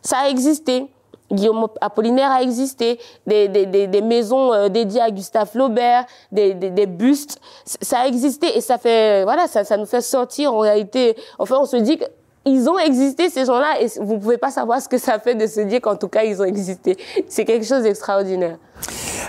ça 0.01 0.19
a 0.19 0.29
existé. 0.29 0.87
Guillaume 1.31 1.67
Apollinaire 1.79 2.31
a 2.31 2.41
existé, 2.41 2.99
des, 3.27 3.47
des, 3.47 3.67
des, 3.67 3.85
des 3.85 4.01
maisons 4.01 4.51
euh, 4.51 4.67
dédiées 4.67 5.01
à 5.01 5.11
Gustave 5.11 5.47
Flaubert, 5.47 6.05
des, 6.31 6.55
des, 6.55 6.71
des, 6.71 6.87
bustes, 6.87 7.39
ça 7.65 7.99
a 7.99 8.07
existé 8.07 8.57
et 8.57 8.61
ça 8.61 8.79
fait, 8.79 9.23
voilà, 9.23 9.47
ça, 9.47 9.63
ça 9.63 9.77
nous 9.77 9.85
fait 9.85 10.01
sortir 10.01 10.53
en 10.55 10.59
réalité. 10.59 11.15
Enfin, 11.37 11.57
on 11.59 11.65
se 11.65 11.77
dit 11.77 11.99
qu'ils 12.45 12.67
ont 12.67 12.79
existé 12.79 13.29
ces 13.29 13.45
gens-là 13.45 13.79
et 13.79 13.87
vous 13.99 14.17
pouvez 14.17 14.37
pas 14.37 14.49
savoir 14.49 14.81
ce 14.81 14.89
que 14.89 14.97
ça 14.97 15.19
fait 15.19 15.35
de 15.35 15.45
se 15.45 15.59
dire 15.61 15.81
qu'en 15.81 15.95
tout 15.95 16.07
cas 16.07 16.23
ils 16.23 16.41
ont 16.41 16.45
existé. 16.45 16.97
C'est 17.27 17.45
quelque 17.45 17.65
chose 17.65 17.83
d'extraordinaire. 17.83 18.57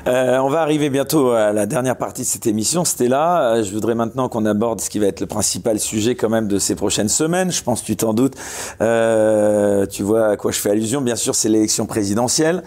Euh, 0.06 0.38
on 0.38 0.48
va 0.48 0.62
arriver 0.62 0.90
bientôt 0.90 1.30
à 1.30 1.52
la 1.52 1.66
dernière 1.66 1.96
partie 1.96 2.22
de 2.22 2.26
cette 2.26 2.46
émission. 2.46 2.84
C'était 2.84 3.08
là. 3.08 3.54
Euh, 3.54 3.62
je 3.62 3.72
voudrais 3.72 3.94
maintenant 3.94 4.28
qu'on 4.28 4.46
aborde 4.46 4.80
ce 4.80 4.88
qui 4.88 4.98
va 4.98 5.06
être 5.06 5.20
le 5.20 5.26
principal 5.26 5.78
sujet 5.78 6.14
quand 6.14 6.28
même 6.28 6.48
de 6.48 6.58
ces 6.58 6.74
prochaines 6.74 7.08
semaines. 7.08 7.52
Je 7.52 7.62
pense 7.62 7.82
tu 7.82 7.96
t'en 7.96 8.14
doutes. 8.14 8.34
Euh, 8.80 9.86
tu 9.86 10.02
vois 10.02 10.28
à 10.28 10.36
quoi 10.36 10.52
je 10.52 10.58
fais 10.58 10.70
allusion. 10.70 11.00
Bien 11.00 11.16
sûr, 11.16 11.34
c'est 11.34 11.48
l'élection 11.48 11.86
présidentielle. 11.86 12.62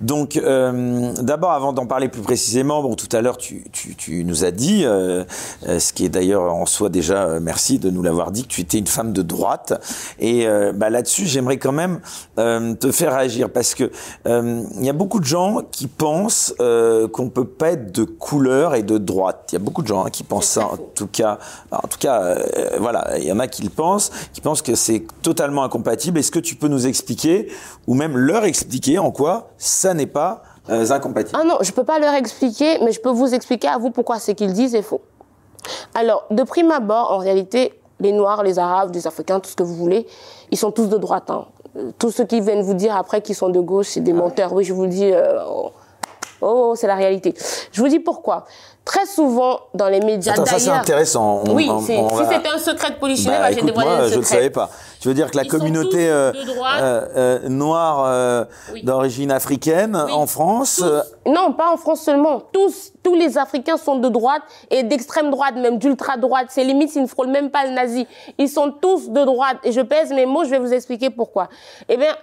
Donc, 0.00 0.36
euh, 0.36 1.12
d'abord, 1.20 1.52
avant 1.52 1.72
d'en 1.72 1.86
parler 1.86 2.08
plus 2.08 2.22
précisément, 2.22 2.82
bon, 2.82 2.94
tout 2.94 3.08
à 3.12 3.20
l'heure, 3.20 3.36
tu, 3.36 3.64
tu, 3.72 3.94
tu, 3.94 4.24
nous 4.24 4.44
as 4.44 4.50
dit, 4.50 4.84
euh, 4.84 5.24
euh, 5.66 5.78
ce 5.78 5.92
qui 5.92 6.04
est 6.04 6.08
d'ailleurs 6.08 6.54
en 6.54 6.66
soi 6.66 6.88
déjà, 6.88 7.40
merci 7.40 7.78
de 7.78 7.90
nous 7.90 8.02
l'avoir 8.02 8.30
dit, 8.30 8.42
que 8.44 8.48
tu 8.48 8.60
étais 8.60 8.78
une 8.78 8.86
femme 8.86 9.12
de 9.12 9.22
droite. 9.22 9.74
Et 10.18 10.46
bah, 10.74 10.90
là-dessus, 10.90 11.26
j'aimerais 11.26 11.58
quand 11.58 11.72
même 11.72 12.00
te 12.36 12.90
faire 12.92 13.14
réagir 13.14 13.50
parce 13.50 13.74
que 13.74 13.90
il 14.26 14.84
y 14.84 14.88
a 14.88 14.92
beaucoup 14.92 15.20
de 15.20 15.24
gens 15.24 15.62
qui 15.70 15.86
pensent 15.86 16.27
euh, 16.60 17.08
qu'on 17.08 17.28
peut 17.28 17.46
pas 17.46 17.70
être 17.70 17.92
de 17.92 18.04
couleur 18.04 18.74
et 18.74 18.82
de 18.82 18.98
droite. 18.98 19.48
Il 19.50 19.54
y 19.54 19.56
a 19.56 19.58
beaucoup 19.58 19.82
de 19.82 19.86
gens 19.86 20.04
hein, 20.04 20.10
qui 20.10 20.24
pensent 20.24 20.46
ça. 20.46 20.66
En 20.66 20.76
tout 20.76 21.06
cas, 21.06 21.38
en 21.70 21.86
tout 21.88 21.98
cas, 21.98 22.22
euh, 22.22 22.76
voilà, 22.78 23.18
il 23.18 23.24
y 23.24 23.32
en 23.32 23.38
a 23.38 23.46
qui 23.46 23.62
le 23.62 23.70
pensent, 23.70 24.10
qui 24.32 24.40
pensent 24.40 24.62
que 24.62 24.74
c'est 24.74 25.04
totalement 25.22 25.64
incompatible. 25.64 26.18
Est-ce 26.18 26.30
que 26.30 26.38
tu 26.38 26.54
peux 26.54 26.68
nous 26.68 26.86
expliquer 26.86 27.50
ou 27.86 27.94
même 27.94 28.16
leur 28.16 28.44
expliquer 28.44 28.98
en 28.98 29.10
quoi 29.10 29.50
ça 29.58 29.94
n'est 29.94 30.06
pas 30.06 30.42
euh, 30.70 30.90
incompatible? 30.90 31.38
Ah 31.40 31.44
non, 31.44 31.58
je 31.60 31.72
peux 31.72 31.84
pas 31.84 31.98
leur 31.98 32.14
expliquer, 32.14 32.78
mais 32.84 32.92
je 32.92 33.00
peux 33.00 33.10
vous 33.10 33.34
expliquer 33.34 33.68
à 33.68 33.78
vous 33.78 33.90
pourquoi 33.90 34.18
ce 34.18 34.32
qu'ils 34.32 34.52
disent 34.52 34.74
est 34.74 34.82
faux. 34.82 35.02
Alors, 35.94 36.24
de 36.30 36.42
prime 36.44 36.70
abord, 36.70 37.12
en 37.12 37.18
réalité, 37.18 37.74
les 38.00 38.12
Noirs, 38.12 38.42
les 38.42 38.58
Arabes, 38.58 38.94
les 38.94 39.06
Africains, 39.06 39.40
tout 39.40 39.50
ce 39.50 39.56
que 39.56 39.64
vous 39.64 39.74
voulez, 39.74 40.06
ils 40.50 40.58
sont 40.58 40.70
tous 40.70 40.86
de 40.86 40.96
droite. 40.96 41.30
Hein 41.30 41.46
tous 41.98 42.10
ceux 42.10 42.24
qui 42.24 42.40
viennent 42.40 42.62
vous 42.62 42.74
dire 42.74 42.96
après 42.96 43.20
qu'ils 43.20 43.34
sont 43.34 43.50
de 43.50 43.60
gauche, 43.60 43.88
c'est 43.88 44.00
des 44.00 44.12
ah 44.12 44.16
menteurs. 44.16 44.52
Oui, 44.52 44.64
je 44.64 44.72
vous 44.72 44.82
le 44.82 44.88
dis. 44.88 45.10
Euh, 45.12 45.42
oh, 46.40 46.70
oh, 46.70 46.74
c'est 46.76 46.86
la 46.86 46.94
réalité. 46.94 47.34
Je 47.72 47.80
vous 47.80 47.88
dis 47.88 48.00
pourquoi. 48.00 48.44
Très 48.84 49.04
souvent, 49.04 49.60
dans 49.74 49.88
les 49.88 50.00
médias 50.00 50.32
d'ailleurs... 50.32 50.48
Ça, 50.48 50.58
c'est 50.58 50.70
intéressant. 50.70 51.44
oui, 51.50 51.70
si 51.80 51.94
c'était 52.30 52.48
un 52.48 52.58
secret 52.58 52.92
de 52.92 52.96
polichinelle, 52.96 53.42
bah, 53.42 53.52
j'ai 53.52 53.60
dévoilé 53.60 53.90
moi, 53.90 53.98
le 53.98 54.04
secret. 54.04 54.14
je 54.14 54.18
ne 54.18 54.24
savais 54.24 54.50
pas. 54.50 54.70
Tu 55.00 55.08
veux 55.08 55.14
dire 55.14 55.30
que 55.30 55.36
la 55.36 55.44
communauté 55.44 56.08
euh, 56.08 56.32
euh, 56.32 57.06
euh, 57.16 57.48
noire 57.50 58.04
euh, 58.06 58.44
d'origine 58.82 59.30
africaine 59.30 59.94
en 59.94 60.26
France... 60.26 60.82
Non, 61.26 61.52
pas 61.52 61.70
en 61.70 61.76
France 61.76 62.00
seulement. 62.00 62.40
Tous, 62.50 62.92
tous 63.02 63.14
les 63.14 63.36
Africains 63.36 63.76
sont 63.76 63.96
de 63.96 64.08
droite 64.08 64.42
et 64.70 64.82
d'extrême 64.82 65.30
droite, 65.30 65.56
même 65.56 65.76
d'ultra 65.76 66.16
droite. 66.16 66.46
C'est 66.48 66.64
limite, 66.64 66.94
ils 66.96 67.02
ne 67.02 67.06
frôlent 67.06 67.28
même 67.28 67.50
pas 67.50 67.66
le 67.66 67.72
nazi. 67.72 68.06
Ils 68.38 68.48
sont 68.48 68.70
tous 68.70 69.10
de 69.10 69.24
droite. 69.24 69.58
Et 69.64 69.72
je 69.72 69.82
pèse 69.82 70.10
mes 70.10 70.24
mots, 70.24 70.44
je 70.44 70.50
vais 70.50 70.58
vous 70.58 70.72
expliquer 70.72 71.10
pourquoi. 71.10 71.48
Eh 71.90 71.98
bien, 71.98 72.16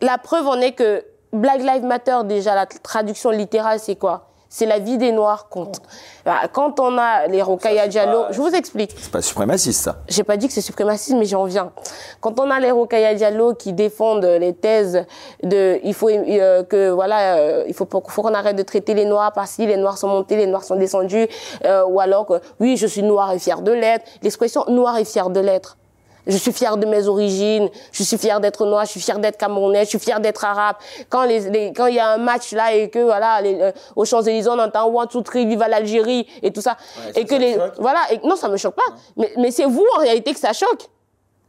la 0.00 0.18
preuve 0.18 0.46
en 0.46 0.60
est 0.60 0.72
que 0.72 1.04
Black 1.32 1.60
Lives 1.60 1.84
Matter, 1.84 2.18
déjà, 2.24 2.54
la 2.54 2.66
traduction 2.66 3.30
littérale, 3.30 3.78
c'est 3.78 3.96
quoi? 3.96 4.28
C'est 4.50 4.66
la 4.66 4.78
vie 4.78 4.98
des 4.98 5.12
Noirs 5.12 5.48
compte. 5.48 5.80
Bah, 6.26 6.40
quand 6.52 6.78
on 6.78 6.98
a 6.98 7.26
les 7.26 7.40
Rokaya 7.40 7.88
Diallo, 7.88 8.24
je 8.32 8.38
vous 8.38 8.54
explique. 8.54 8.94
C'est 8.98 9.10
pas 9.10 9.22
suprémaciste, 9.22 9.82
ça. 9.82 9.96
J'ai 10.08 10.24
pas 10.24 10.36
dit 10.36 10.46
que 10.46 10.52
c'est 10.52 10.60
suprémaciste, 10.60 11.16
mais 11.16 11.24
j'en 11.24 11.44
viens. 11.44 11.72
Quand 12.20 12.38
on 12.38 12.50
a 12.50 12.60
les 12.60 12.70
Rokaya 12.70 13.14
Diallo 13.14 13.54
qui 13.54 13.72
défendent 13.72 14.26
les 14.26 14.52
thèses 14.52 15.06
de, 15.42 15.80
il 15.82 15.94
faut 15.94 16.10
euh, 16.10 16.64
que 16.64 16.90
voilà, 16.90 17.36
euh, 17.36 17.64
il 17.66 17.72
faut, 17.72 17.88
faut 17.90 18.22
qu'on 18.22 18.34
arrête 18.34 18.56
de 18.56 18.62
traiter 18.62 18.92
les 18.92 19.06
Noirs 19.06 19.32
parce 19.32 19.56
que 19.56 19.62
les 19.62 19.78
Noirs 19.78 19.96
sont 19.96 20.08
montés, 20.08 20.36
les 20.36 20.46
Noirs 20.46 20.64
sont 20.64 20.76
descendus, 20.76 21.28
euh, 21.64 21.86
ou 21.86 21.98
alors 21.98 22.26
que 22.26 22.34
oui, 22.60 22.76
je 22.76 22.86
suis 22.86 23.02
noir 23.02 23.32
et 23.32 23.38
fier 23.38 23.62
de 23.62 23.72
l'être. 23.72 24.04
L'expression 24.22 24.66
noir 24.68 24.98
et 24.98 25.06
fier 25.06 25.30
de 25.30 25.40
l'être. 25.40 25.78
Je 26.26 26.36
suis 26.36 26.52
fière 26.52 26.76
de 26.76 26.86
mes 26.86 27.08
origines, 27.08 27.68
je 27.90 28.02
suis 28.04 28.16
fière 28.16 28.38
d'être 28.40 28.64
noire, 28.64 28.84
je 28.84 28.90
suis 28.92 29.00
fière 29.00 29.18
d'être 29.18 29.36
camerounais, 29.36 29.84
je 29.84 29.90
suis 29.90 29.98
fière 29.98 30.20
d'être 30.20 30.44
arabe. 30.44 30.76
Quand 31.08 31.24
les, 31.24 31.72
quand 31.72 31.86
il 31.86 31.96
y 31.96 31.98
a 32.00 32.10
un 32.10 32.18
match 32.18 32.52
là 32.52 32.72
et 32.74 32.90
que 32.90 33.00
voilà, 33.00 33.40
les, 33.40 33.60
euh, 33.60 33.72
aux 33.96 34.04
Champs-Élysées 34.04 34.50
on 34.50 34.58
entend 34.58 34.86
one 34.86 35.08
two 35.08 35.22
three 35.22 35.46
vive 35.46 35.64
l'Algérie 35.68 36.28
et 36.42 36.52
tout 36.52 36.60
ça 36.60 36.76
et 37.16 37.24
que 37.24 37.34
les 37.34 37.58
voilà 37.78 38.00
et 38.12 38.20
non 38.24 38.36
ça 38.36 38.48
me 38.48 38.56
choque 38.56 38.76
pas. 38.76 38.94
Mais 39.16 39.32
mais 39.36 39.50
c'est 39.50 39.64
vous 39.64 39.86
en 39.96 40.00
réalité 40.00 40.32
que 40.32 40.40
ça 40.40 40.52
choque. 40.52 40.88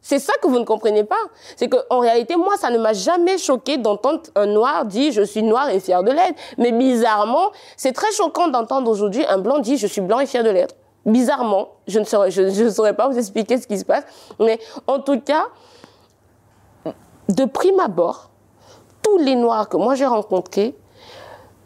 C'est 0.06 0.20
ça 0.20 0.34
que 0.42 0.48
vous 0.48 0.60
ne 0.60 0.66
comprenez 0.66 1.06
pas. 1.06 1.16
C'est 1.56 1.70
que 1.70 1.78
en 1.90 2.00
réalité, 2.00 2.36
moi, 2.36 2.58
ça 2.58 2.70
ne 2.70 2.78
m'a 2.78 2.92
jamais 2.92 3.38
choqué 3.38 3.78
d'entendre 3.78 4.24
un 4.36 4.48
noir 4.48 4.84
dire 4.84 5.14
je 5.14 5.22
suis 5.22 5.42
noir 5.42 5.70
et 5.70 5.80
fier 5.80 6.04
de 6.04 6.12
l'être. 6.12 6.38
Mais 6.58 6.74
bizarrement, 6.74 7.52
c'est 7.78 7.94
très 7.94 8.12
choquant 8.12 8.50
d'entendre 8.50 8.92
aujourd'hui 8.92 9.26
un 9.26 9.38
blanc 9.38 9.60
dire 9.60 9.78
je 9.78 9.88
suis 9.88 10.02
blanc 10.02 10.20
et 10.20 10.26
fier 10.26 10.44
de 10.44 10.50
l'être 10.50 10.76
bizarrement, 11.06 11.70
je 11.88 12.00
ne 12.00 12.70
saurais, 12.70 12.94
pas 12.94 13.08
vous 13.08 13.18
expliquer 13.18 13.58
ce 13.58 13.68
qui 13.68 13.78
se 13.78 13.86
passe, 13.86 14.04
mais 14.40 14.60
en 14.88 15.00
tout 15.00 15.20
cas, 15.20 15.48
de 17.30 17.46
prime 17.46 17.80
abord, 17.80 18.30
tous 19.02 19.18
les 19.18 19.36
Noirs 19.36 19.70
que 19.70 19.78
moi 19.78 19.96
j'ai 19.96 20.06
rencontrés, 20.06 20.76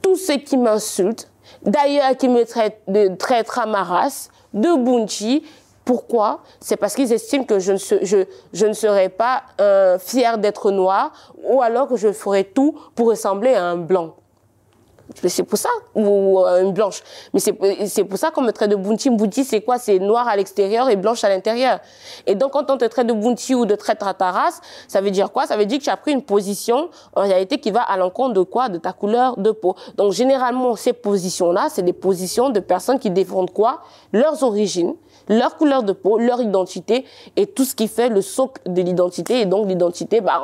tous 0.01 0.15
ceux 0.15 0.38
qui 0.38 0.57
m'insultent, 0.57 1.30
d'ailleurs 1.64 2.15
qui 2.18 2.30
me 2.30 2.45
traitent 2.45 2.81
de 2.88 3.15
traître 3.15 3.59
à 3.59 3.65
ma 3.65 3.84
race, 3.84 4.30
de 4.53 4.76
Bunchi, 4.76 5.43
pourquoi? 5.85 6.41
C'est 6.59 6.76
parce 6.76 6.95
qu'ils 6.95 7.14
estiment 7.14 7.45
que 7.45 7.59
je 7.59 7.72
ne, 7.72 7.77
je, 7.77 8.26
je 8.51 8.65
ne 8.65 8.73
serais 8.73 9.07
pas 9.07 9.43
euh, 9.61 9.97
fier 9.97 10.38
d'être 10.38 10.72
noir 10.72 11.34
ou 11.43 11.61
alors 11.61 11.88
que 11.88 11.95
je 11.95 12.11
ferais 12.11 12.43
tout 12.43 12.77
pour 12.93 13.07
ressembler 13.07 13.53
à 13.53 13.64
un 13.64 13.77
blanc 13.77 14.15
c'est 15.15 15.43
pour 15.43 15.57
ça, 15.57 15.69
ou, 15.95 16.39
euh, 16.39 16.61
une 16.61 16.73
blanche. 16.73 17.01
Mais 17.34 17.39
c'est 17.39 18.03
pour 18.03 18.17
ça 18.17 18.31
qu'on 18.31 18.41
me 18.41 18.51
traite 18.51 18.69
de 18.69 18.75
bunti. 18.75 19.09
Bunti, 19.09 19.43
c'est 19.43 19.61
quoi? 19.61 19.77
C'est 19.77 19.99
noir 19.99 20.27
à 20.27 20.35
l'extérieur 20.35 20.89
et 20.89 20.95
blanche 20.95 21.23
à 21.23 21.29
l'intérieur. 21.29 21.79
Et 22.25 22.35
donc, 22.35 22.51
quand 22.51 22.69
on 22.69 22.77
te 22.77 22.85
traite 22.85 23.07
de 23.07 23.13
bunti 23.13 23.55
ou 23.55 23.65
de 23.65 23.75
traître 23.75 24.07
à 24.07 24.13
ta 24.13 24.31
race, 24.31 24.59
ça 24.88 25.01
veut 25.01 25.11
dire 25.11 25.31
quoi? 25.31 25.45
Ça 25.45 25.57
veut 25.57 25.65
dire 25.65 25.79
que 25.79 25.84
tu 25.84 25.89
as 25.89 25.97
pris 25.97 26.11
une 26.11 26.21
position, 26.21 26.89
en 27.15 27.21
réalité, 27.21 27.59
qui 27.59 27.71
va 27.71 27.81
à 27.81 27.97
l'encontre 27.97 28.34
de 28.34 28.41
quoi? 28.41 28.69
De 28.69 28.77
ta 28.77 28.93
couleur 28.93 29.38
de 29.38 29.51
peau. 29.51 29.75
Donc, 29.95 30.11
généralement, 30.11 30.75
ces 30.75 30.93
positions-là, 30.93 31.67
c'est 31.69 31.84
des 31.84 31.93
positions 31.93 32.49
de 32.49 32.59
personnes 32.59 32.99
qui 32.99 33.09
défendent 33.09 33.51
quoi? 33.51 33.81
Leurs 34.11 34.43
origines, 34.43 34.95
leur 35.29 35.57
couleur 35.57 35.84
de 35.84 35.93
peau, 35.93 36.17
leur 36.17 36.41
identité 36.41 37.05
et 37.35 37.47
tout 37.47 37.65
ce 37.65 37.75
qui 37.75 37.88
fait 37.88 38.09
le 38.09 38.21
socle 38.21 38.61
de 38.65 38.81
l'identité. 38.81 39.41
Et 39.41 39.45
donc, 39.45 39.67
l'identité, 39.67 40.21
bah, 40.21 40.41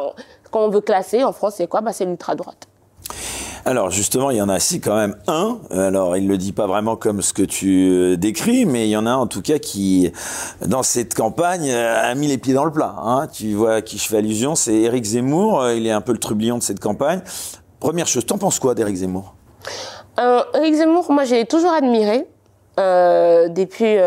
quand 0.52 0.62
on 0.62 0.70
veut 0.70 0.82
classer 0.82 1.24
en 1.24 1.34
France, 1.34 1.56
c'est 1.58 1.68
quoi? 1.68 1.82
Bah, 1.82 1.94
C'est 1.94 2.06
l'ultra-droite. 2.06 2.68
Alors 3.66 3.90
justement, 3.92 4.30
il 4.30 4.38
y 4.38 4.42
en 4.42 4.50
a 4.50 4.60
si 4.60 4.82
quand 4.82 4.96
même 4.96 5.16
un. 5.28 5.58
Alors 5.72 6.18
il 6.18 6.28
le 6.28 6.38
dit 6.38 6.52
pas 6.52 6.68
vraiment 6.68 6.98
comme 6.98 7.22
ce 7.22 7.32
que 7.32 7.44
tu 7.44 7.88
euh, 7.90 8.18
décris, 8.18 8.66
mais 8.66 8.88
il 8.88 8.90
y 8.90 8.98
en 8.98 9.06
a 9.06 9.12
un 9.12 9.16
en 9.16 9.28
tout 9.28 9.42
cas 9.42 9.58
qui, 9.58 10.12
dans 10.66 10.84
cette 10.84 11.14
campagne, 11.14 11.70
euh, 11.70 12.12
a 12.12 12.14
mis 12.14 12.28
les 12.28 12.38
pieds 12.38 12.54
dans 12.54 12.66
le 12.66 12.72
plat. 12.72 12.94
Hein. 12.98 13.28
Tu 13.32 13.54
vois 13.54 13.76
à 13.76 13.82
qui 13.82 13.98
je 13.98 14.08
fais 14.08 14.18
allusion, 14.18 14.56
c'est 14.56 14.74
Éric 14.74 15.06
Zemmour. 15.06 15.62
Euh, 15.62 15.76
il 15.76 15.88
est 15.88 15.92
un 15.92 16.02
peu 16.02 16.12
le 16.12 16.18
trublion 16.18 16.58
de 16.58 16.64
cette 16.64 16.82
campagne. 16.82 17.22
Première 17.80 18.06
chose, 18.06 18.26
t'en 18.26 18.38
penses 18.38 18.60
quoi 18.60 18.76
d'Éric 18.76 18.98
Zemmour? 18.98 19.34
Euh, 20.20 20.42
Éric 20.56 20.76
Zemmour, 20.76 21.10
moi 21.10 21.24
j'ai 21.24 21.46
toujours 21.46 21.72
admiré. 21.72 22.28
Depuis, 22.76 23.98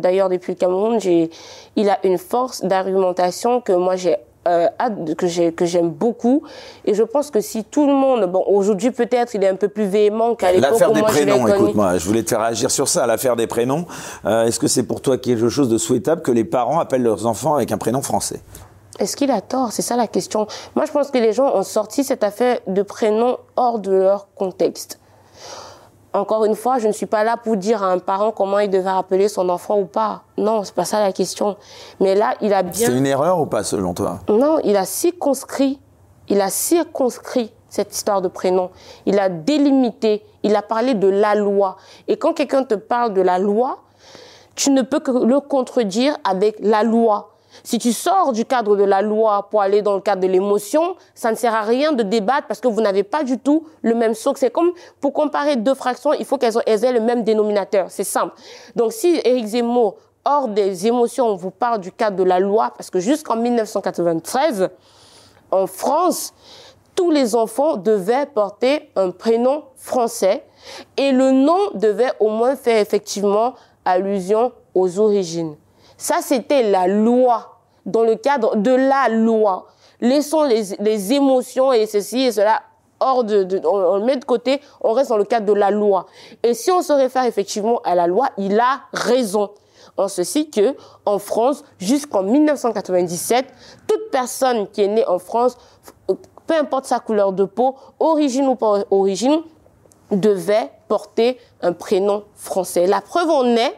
d'ailleurs 0.00 0.28
depuis 0.28 0.52
le 0.52 0.58
Cameroun, 0.58 0.98
il 1.76 1.88
a 1.88 2.04
une 2.04 2.18
force 2.18 2.64
d'argumentation 2.64 3.60
que 3.60 3.72
moi 3.72 3.94
j'ai 3.94 4.16
euh, 4.46 4.68
que 5.16 5.66
j'aime 5.66 5.90
beaucoup. 5.90 6.42
Et 6.84 6.94
je 6.94 7.02
pense 7.02 7.30
que 7.30 7.40
si 7.40 7.64
tout 7.64 7.86
le 7.86 7.94
monde, 7.94 8.30
bon, 8.30 8.44
aujourd'hui 8.46 8.90
peut-être 8.90 9.34
il 9.34 9.42
est 9.44 9.48
un 9.48 9.56
peu 9.56 9.68
plus 9.68 9.86
véhément 9.86 10.34
qu'à 10.34 10.52
l'époque 10.52 10.70
L'affaire 10.70 10.92
des 10.92 11.02
prénoms, 11.02 11.46
écoute-moi, 11.46 11.98
je 11.98 12.06
voulais 12.06 12.22
te 12.22 12.30
faire 12.30 12.40
réagir 12.40 12.70
sur 12.70 12.88
ça, 12.88 13.06
l'affaire 13.06 13.36
des 13.36 13.46
prénoms. 13.46 13.86
Euh, 14.24 14.46
est-ce 14.46 14.58
que 14.60 14.68
c'est 14.68 14.84
pour 14.84 15.00
toi 15.00 15.18
quelque 15.18 15.48
chose 15.48 15.68
de 15.68 15.78
souhaitable 15.78 16.22
que 16.22 16.32
les 16.32 16.44
parents 16.44 16.78
appellent 16.78 17.02
leurs 17.02 17.26
enfants 17.26 17.54
avec 17.54 17.72
un 17.72 17.78
prénom 17.78 18.02
français? 18.02 18.40
Est-ce 18.98 19.16
qu'il 19.16 19.30
a 19.30 19.40
tort? 19.40 19.72
C'est 19.72 19.82
ça 19.82 19.96
la 19.96 20.06
question. 20.06 20.46
Moi, 20.74 20.86
je 20.86 20.92
pense 20.92 21.10
que 21.10 21.18
les 21.18 21.32
gens 21.32 21.54
ont 21.54 21.62
sorti 21.62 22.02
cette 22.04 22.24
affaire 22.24 22.60
de 22.66 22.82
prénoms 22.82 23.36
hors 23.56 23.78
de 23.78 23.92
leur 23.92 24.28
contexte. 24.34 24.98
Encore 26.16 26.46
une 26.46 26.54
fois, 26.54 26.78
je 26.78 26.86
ne 26.86 26.92
suis 26.92 27.04
pas 27.04 27.24
là 27.24 27.36
pour 27.36 27.58
dire 27.58 27.82
à 27.82 27.88
un 27.88 27.98
parent 27.98 28.32
comment 28.32 28.58
il 28.58 28.70
devait 28.70 28.88
appeler 28.88 29.28
son 29.28 29.50
enfant 29.50 29.78
ou 29.78 29.84
pas. 29.84 30.22
Non, 30.38 30.64
c'est 30.64 30.74
pas 30.74 30.86
ça 30.86 30.98
la 30.98 31.12
question. 31.12 31.56
Mais 32.00 32.14
là, 32.14 32.34
il 32.40 32.54
a 32.54 32.62
bien. 32.62 32.86
C'est 32.86 32.96
une 32.96 33.06
erreur 33.06 33.38
ou 33.38 33.44
pas 33.44 33.62
selon 33.62 33.92
toi? 33.92 34.20
Non, 34.30 34.58
il 34.64 34.78
a 34.78 34.86
circonscrit. 34.86 35.78
Il 36.28 36.40
a 36.40 36.48
circonscrit 36.48 37.52
cette 37.68 37.94
histoire 37.94 38.22
de 38.22 38.28
prénom. 38.28 38.70
Il 39.04 39.18
a 39.18 39.28
délimité. 39.28 40.24
Il 40.42 40.56
a 40.56 40.62
parlé 40.62 40.94
de 40.94 41.06
la 41.06 41.34
loi. 41.34 41.76
Et 42.08 42.16
quand 42.16 42.32
quelqu'un 42.32 42.64
te 42.64 42.74
parle 42.74 43.12
de 43.12 43.20
la 43.20 43.38
loi, 43.38 43.80
tu 44.54 44.70
ne 44.70 44.80
peux 44.80 45.00
que 45.00 45.10
le 45.10 45.40
contredire 45.40 46.16
avec 46.24 46.56
la 46.60 46.82
loi. 46.82 47.35
Si 47.62 47.78
tu 47.78 47.92
sors 47.92 48.32
du 48.32 48.44
cadre 48.44 48.76
de 48.76 48.84
la 48.84 49.02
loi 49.02 49.48
pour 49.50 49.62
aller 49.62 49.82
dans 49.82 49.94
le 49.94 50.00
cadre 50.00 50.22
de 50.22 50.26
l'émotion, 50.26 50.96
ça 51.14 51.30
ne 51.30 51.36
sert 51.36 51.54
à 51.54 51.62
rien 51.62 51.92
de 51.92 52.02
débattre 52.02 52.46
parce 52.46 52.60
que 52.60 52.68
vous 52.68 52.80
n'avez 52.80 53.02
pas 53.02 53.24
du 53.24 53.38
tout 53.38 53.66
le 53.82 53.94
même 53.94 54.14
socle. 54.14 54.38
C'est 54.38 54.50
comme 54.50 54.72
pour 55.00 55.12
comparer 55.12 55.56
deux 55.56 55.74
fractions, 55.74 56.12
il 56.12 56.24
faut 56.24 56.38
qu'elles 56.38 56.84
aient 56.84 56.92
le 56.92 57.00
même 57.00 57.24
dénominateur. 57.24 57.86
C'est 57.90 58.04
simple. 58.04 58.34
Donc 58.74 58.92
si 58.92 59.20
Éric 59.24 59.46
Zemmour, 59.46 59.96
hors 60.24 60.48
des 60.48 60.86
émotions, 60.86 61.26
on 61.26 61.36
vous 61.36 61.50
parle 61.50 61.80
du 61.80 61.92
cadre 61.92 62.16
de 62.16 62.24
la 62.24 62.40
loi, 62.40 62.72
parce 62.76 62.90
que 62.90 62.98
jusqu'en 62.98 63.36
1993, 63.36 64.68
en 65.52 65.66
France, 65.66 66.34
tous 66.96 67.10
les 67.10 67.36
enfants 67.36 67.76
devaient 67.76 68.26
porter 68.26 68.90
un 68.96 69.10
prénom 69.10 69.64
français 69.76 70.44
et 70.96 71.12
le 71.12 71.30
nom 71.30 71.58
devait 71.74 72.10
au 72.20 72.28
moins 72.28 72.56
faire 72.56 72.80
effectivement 72.80 73.54
allusion 73.84 74.52
aux 74.74 74.98
origines. 74.98 75.56
Ça, 75.96 76.16
c'était 76.20 76.70
la 76.70 76.86
loi, 76.86 77.58
dans 77.86 78.02
le 78.02 78.16
cadre 78.16 78.56
de 78.56 78.70
la 78.72 79.08
loi. 79.08 79.66
Laissons 80.00 80.44
les, 80.44 81.12
émotions 81.12 81.72
et 81.72 81.86
ceci 81.86 82.22
et 82.22 82.32
cela 82.32 82.62
hors 83.00 83.24
de, 83.24 83.60
on, 83.66 83.98
le 83.98 84.04
met 84.04 84.16
de 84.16 84.24
côté, 84.24 84.60
on 84.80 84.92
reste 84.92 85.10
dans 85.10 85.18
le 85.18 85.24
cadre 85.24 85.46
de 85.46 85.52
la 85.52 85.70
loi. 85.70 86.06
Et 86.42 86.54
si 86.54 86.70
on 86.70 86.82
se 86.82 86.92
réfère 86.92 87.24
effectivement 87.24 87.80
à 87.84 87.94
la 87.94 88.06
loi, 88.06 88.28
il 88.38 88.58
a 88.58 88.80
raison. 88.92 89.50
En 89.98 90.08
ceci 90.08 90.50
que, 90.50 90.76
en 91.06 91.18
France, 91.18 91.64
jusqu'en 91.78 92.22
1997, 92.22 93.46
toute 93.86 94.10
personne 94.10 94.68
qui 94.68 94.82
est 94.82 94.88
née 94.88 95.06
en 95.06 95.18
France, 95.18 95.56
peu 96.46 96.54
importe 96.54 96.84
sa 96.84 97.00
couleur 97.00 97.32
de 97.32 97.44
peau, 97.44 97.76
origine 97.98 98.46
ou 98.46 98.54
pas 98.54 98.84
origine, 98.90 99.40
devait 100.10 100.70
porter 100.88 101.38
un 101.62 101.72
prénom 101.72 102.24
français. 102.34 102.86
La 102.86 103.00
preuve 103.00 103.30
en 103.30 103.44
est 103.56 103.74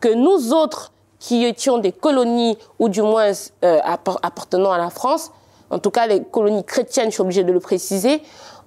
que 0.00 0.12
nous 0.12 0.52
autres, 0.52 0.92
qui 1.24 1.46
étions 1.46 1.78
des 1.78 1.90
colonies, 1.90 2.58
ou 2.78 2.90
du 2.90 3.00
moins 3.00 3.32
euh, 3.64 3.80
appartenant 4.22 4.72
à 4.72 4.76
la 4.76 4.90
France, 4.90 5.32
en 5.70 5.78
tout 5.78 5.90
cas 5.90 6.06
les 6.06 6.22
colonies 6.22 6.64
chrétiennes, 6.64 7.06
je 7.06 7.12
suis 7.12 7.22
obligée 7.22 7.44
de 7.44 7.52
le 7.52 7.60
préciser, 7.60 8.20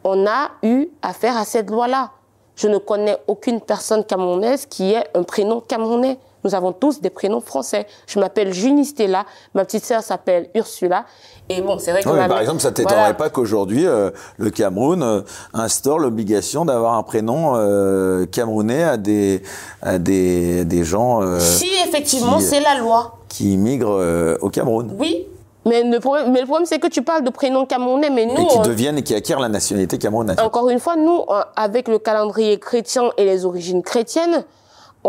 on 0.04 0.26
a 0.26 0.50
eu 0.64 0.88
affaire 1.04 1.38
à 1.38 1.46
cette 1.46 1.70
loi-là. 1.70 2.10
Je 2.56 2.68
ne 2.68 2.80
connais 2.80 3.16
aucune 3.28 3.62
personne 3.62 4.04
camerounaise 4.04 4.66
qui 4.66 4.92
ait 4.94 5.08
un 5.14 5.22
prénom 5.22 5.62
camerounais. 5.62 6.18
Nous 6.44 6.56
avons 6.56 6.72
tous 6.72 7.02
des 7.02 7.10
prénoms 7.10 7.42
français. 7.42 7.88
Je 8.06 8.20
m'appelle 8.20 8.54
Junistella, 8.54 9.26
ma 9.54 9.66
petite 9.66 9.86
sœur 9.86 10.02
s'appelle 10.02 10.50
Ursula. 10.56 11.06
Et 11.50 11.62
bon, 11.62 11.80
c'est 11.80 11.92
vrai 11.92 12.04
que 12.04 12.28
par 12.28 12.40
exemple, 12.40 12.62
ça 12.62 12.72
t'étonnerait 12.72 13.18
pas 13.18 13.30
qu'aujourd'hui 13.30 13.86
euh, 13.86 14.12
le 14.38 14.50
Cameroun 14.50 15.02
euh, 15.02 15.22
instaure 15.54 16.00
l'obligation 16.00 16.66
d'avoir 16.66 16.94
un 16.94 17.04
prénom 17.04 17.54
euh, 17.56 18.26
camerounais 18.26 18.84
à 18.84 18.98
des 18.98 19.42
à 19.82 19.98
des, 19.98 20.66
des 20.66 20.84
gens. 20.84 21.22
si 21.40 21.70
effectivement, 21.88 22.40
c'est 22.40 22.60
la 22.60 22.76
loi. 22.76 23.14
Qui 23.30 23.54
immigrent 23.54 24.38
au 24.42 24.50
Cameroun. 24.50 24.96
Oui, 24.98 25.28
mais 25.66 25.84
le 25.84 26.00
problème, 26.00 26.32
mais 26.32 26.40
le 26.40 26.46
problème 26.46 26.66
c'est 26.66 26.80
que 26.80 26.88
tu 26.88 27.02
parles 27.02 27.24
de 27.24 27.30
prénoms 27.30 27.66
camerounais, 27.66 28.10
mais 28.10 28.26
nous. 28.26 28.42
Et 28.42 28.48
qui 28.48 28.60
deviennent 28.60 28.98
et 28.98 29.04
qui 29.04 29.14
acquièrent 29.14 29.40
la 29.40 29.50
nationalité 29.50 29.98
camerounaise. 29.98 30.38
Encore 30.40 30.70
une 30.70 30.80
fois, 30.80 30.96
nous, 30.96 31.24
avec 31.56 31.88
le 31.88 32.00
calendrier 32.00 32.58
chrétien 32.58 33.12
et 33.18 33.26
les 33.26 33.46
origines 33.46 33.84
chrétiennes, 33.84 34.46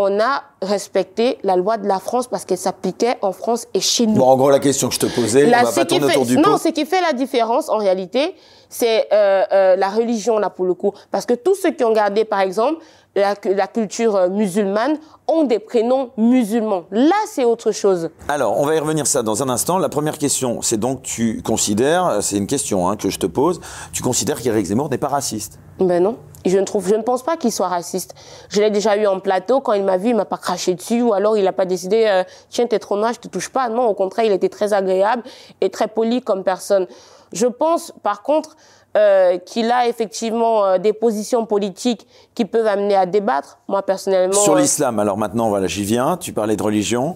on 0.01 0.21
a 0.21 0.45
respecté 0.63 1.39
la 1.43 1.57
loi 1.57 1.77
de 1.77 1.89
la 1.89 1.99
France 1.99 2.29
parce 2.29 2.45
qu'elle 2.45 2.57
s'appliquait 2.57 3.17
en 3.21 3.33
France 3.33 3.67
et 3.75 3.81
chez 3.81 4.07
nous. 4.07 4.15
Bon, 4.15 4.27
en 4.27 4.37
gros, 4.37 4.49
la 4.49 4.61
question 4.61 4.87
que 4.89 4.95
je 4.95 5.01
te 5.01 5.07
posais, 5.07 5.45
on 5.45 5.51
va 5.51 5.73
pas 5.73 5.85
tourner 5.85 6.07
autour 6.07 6.25
du 6.25 6.37
pot. 6.37 6.41
Non, 6.49 6.57
ce 6.57 6.69
qui 6.69 6.87
fait 6.87 7.01
la 7.01 7.13
différence, 7.13 7.69
en 7.69 7.79
réalité, 7.79 8.37
c'est 8.69 9.09
euh, 9.13 9.43
euh, 9.51 9.75
la 9.75 9.89
religion, 9.89 10.39
là, 10.39 10.51
pour 10.51 10.67
le 10.67 10.75
coup. 10.75 10.93
Parce 11.11 11.27
que 11.27 11.35
tous 11.35 11.57
ceux 11.57 11.73
qui 11.73 11.83
ont 11.83 11.93
gardé, 11.93 12.25
par 12.25 12.39
exemple, 12.39 12.81
la, 13.19 13.35
la 13.45 13.67
culture 13.67 14.17
euh, 14.17 14.29
musulmane 14.29 14.99
ont 15.27 15.45
des 15.45 15.59
prénoms 15.59 16.11
musulmans. 16.17 16.85
Là, 16.91 17.17
c'est 17.27 17.45
autre 17.45 17.71
chose. 17.73 18.09
Alors, 18.29 18.59
on 18.59 18.65
va 18.65 18.75
y 18.75 18.79
revenir 18.79 19.07
ça 19.07 19.23
dans 19.23 19.43
un 19.43 19.49
instant. 19.49 19.79
La 19.79 19.89
première 19.89 20.17
question, 20.17 20.63
c'est 20.63 20.79
donc, 20.79 21.03
tu 21.03 21.43
considères, 21.43 22.19
c'est 22.23 22.37
une 22.37 22.47
question 22.47 22.89
hein, 22.89 22.97
que 22.97 23.11
je 23.11 23.19
te 23.19 23.27
pose, 23.27 23.61
tu 23.93 24.03
considères 24.03 24.41
qu'Éric 24.41 24.67
Zemmour 24.67 24.89
n'est 24.89 24.99
pas 24.99 25.09
raciste? 25.09 25.59
Ben 25.79 26.03
non. 26.03 26.17
Je 26.47 26.57
ne 26.57 26.65
trouve, 26.65 26.89
je 26.89 26.95
ne 26.95 27.03
pense 27.03 27.23
pas 27.23 27.37
qu'il 27.37 27.53
soit 27.53 27.69
raciste. 27.69 28.15
Je 28.49 28.61
l'ai 28.61 28.71
déjà 28.71 28.97
eu 28.97 29.07
en 29.07 29.21
plateau. 29.21 29.61
Quand 29.61 29.75
il 29.75 29.85
m'a 29.85 29.97
vu, 29.97 30.11
il 30.11 30.17
m'a 30.17 30.25
pas 30.25 30.39
craché 30.39 30.75
dessus, 30.75 31.03
ou 31.03 31.13
alors 31.13 31.37
il 31.37 31.45
n'a 31.45 31.53
pas 31.53 31.67
décidé, 31.67 32.07
euh, 32.07 32.23
tiens, 32.49 32.67
t'es 32.67 32.79
trop 32.79 32.97
noir, 32.97 33.13
je 33.13 33.19
te 33.19 33.29
touche 33.29 33.51
pas. 33.51 33.69
Non, 33.69 33.87
au 33.87 33.95
contraire, 33.95 34.25
il 34.25 34.33
était 34.33 34.49
très 34.49 34.73
agréable 34.73 35.25
et 35.61 35.69
très 35.69 35.89
poli 35.89 36.23
comme 36.23 36.45
personne. 36.45 36.87
Je 37.33 37.47
pense, 37.47 37.93
par 38.03 38.23
contre, 38.23 38.57
euh, 38.97 39.37
qu'il 39.37 39.71
a 39.71 39.87
effectivement 39.87 40.65
euh, 40.65 40.79
des 40.79 40.95
positions 40.95 41.45
politiques 41.45 42.07
qui 42.35 42.47
peuvent 42.47 42.67
amener 42.67 42.97
à 42.97 43.05
débattre. 43.05 43.59
Moi, 43.69 43.83
personnellement... 43.83 44.41
Sur 44.41 44.57
euh, 44.57 44.61
l'islam, 44.61 44.99
alors 44.99 45.19
maintenant, 45.19 45.51
voilà, 45.51 45.67
j'y 45.67 45.85
viens. 45.85 46.17
Tu 46.17 46.33
parlais 46.33 46.57
de 46.57 46.63
religion. 46.63 47.15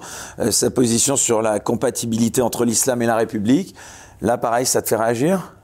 sa 0.51 0.71
position 0.71 1.17
sur 1.17 1.41
la 1.41 1.61
compatibilité 1.61 2.43
entre 2.43 2.67
l'islam 2.67 3.01
et 3.01 3.07
la 3.07 3.17
République. 3.17 3.75
Là, 4.21 4.37
pareil, 4.37 4.67
ça 4.67 4.83
te 4.83 4.89
fait 4.91 4.97
réagir? 4.97 5.55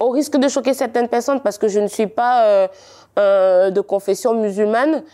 Au 0.00 0.10
risque 0.10 0.36
de 0.36 0.48
choquer 0.48 0.74
certaines 0.74 1.08
personnes, 1.08 1.40
parce 1.40 1.56
que 1.58 1.68
je 1.68 1.78
ne 1.78 1.86
suis 1.86 2.06
pas 2.06 2.68
de 3.16 3.80
confession 3.80 4.34
musulmane, 4.34 5.04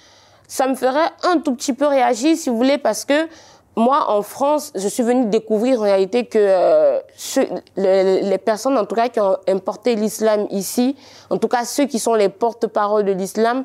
ça 0.49 0.67
me 0.67 0.75
ferait 0.75 1.11
un 1.25 1.39
tout 1.39 1.55
petit 1.55 1.73
peu 1.73 1.87
réagir, 1.87 2.37
si 2.37 2.49
vous 2.49 2.57
voulez, 2.57 2.79
parce 2.79 3.05
que 3.05 3.29
moi, 3.77 4.11
en 4.11 4.23
France, 4.23 4.73
je 4.75 4.89
suis 4.89 5.03
venue 5.03 5.27
découvrir 5.27 5.81
en 5.81 5.83
réalité 5.83 6.25
que 6.25 6.39
euh, 6.39 6.99
les, 7.77 8.23
les, 8.23 8.39
personnes, 8.39 8.79
en 8.79 8.87
tout 8.87 8.95
cas, 8.95 9.11
qui 9.11 9.21
ont 9.21 9.37
importé 9.47 9.95
l'islam 9.95 10.47
ici, 10.51 10.97
en 11.29 11.37
tout 11.37 11.49
cas 11.49 11.67
ceux 11.67 11.85
qui 11.85 11.99
sont 11.99 12.15
les 12.15 12.31
porte-parole 12.31 13.05
de 13.05 13.13
l'islam, 13.13 13.65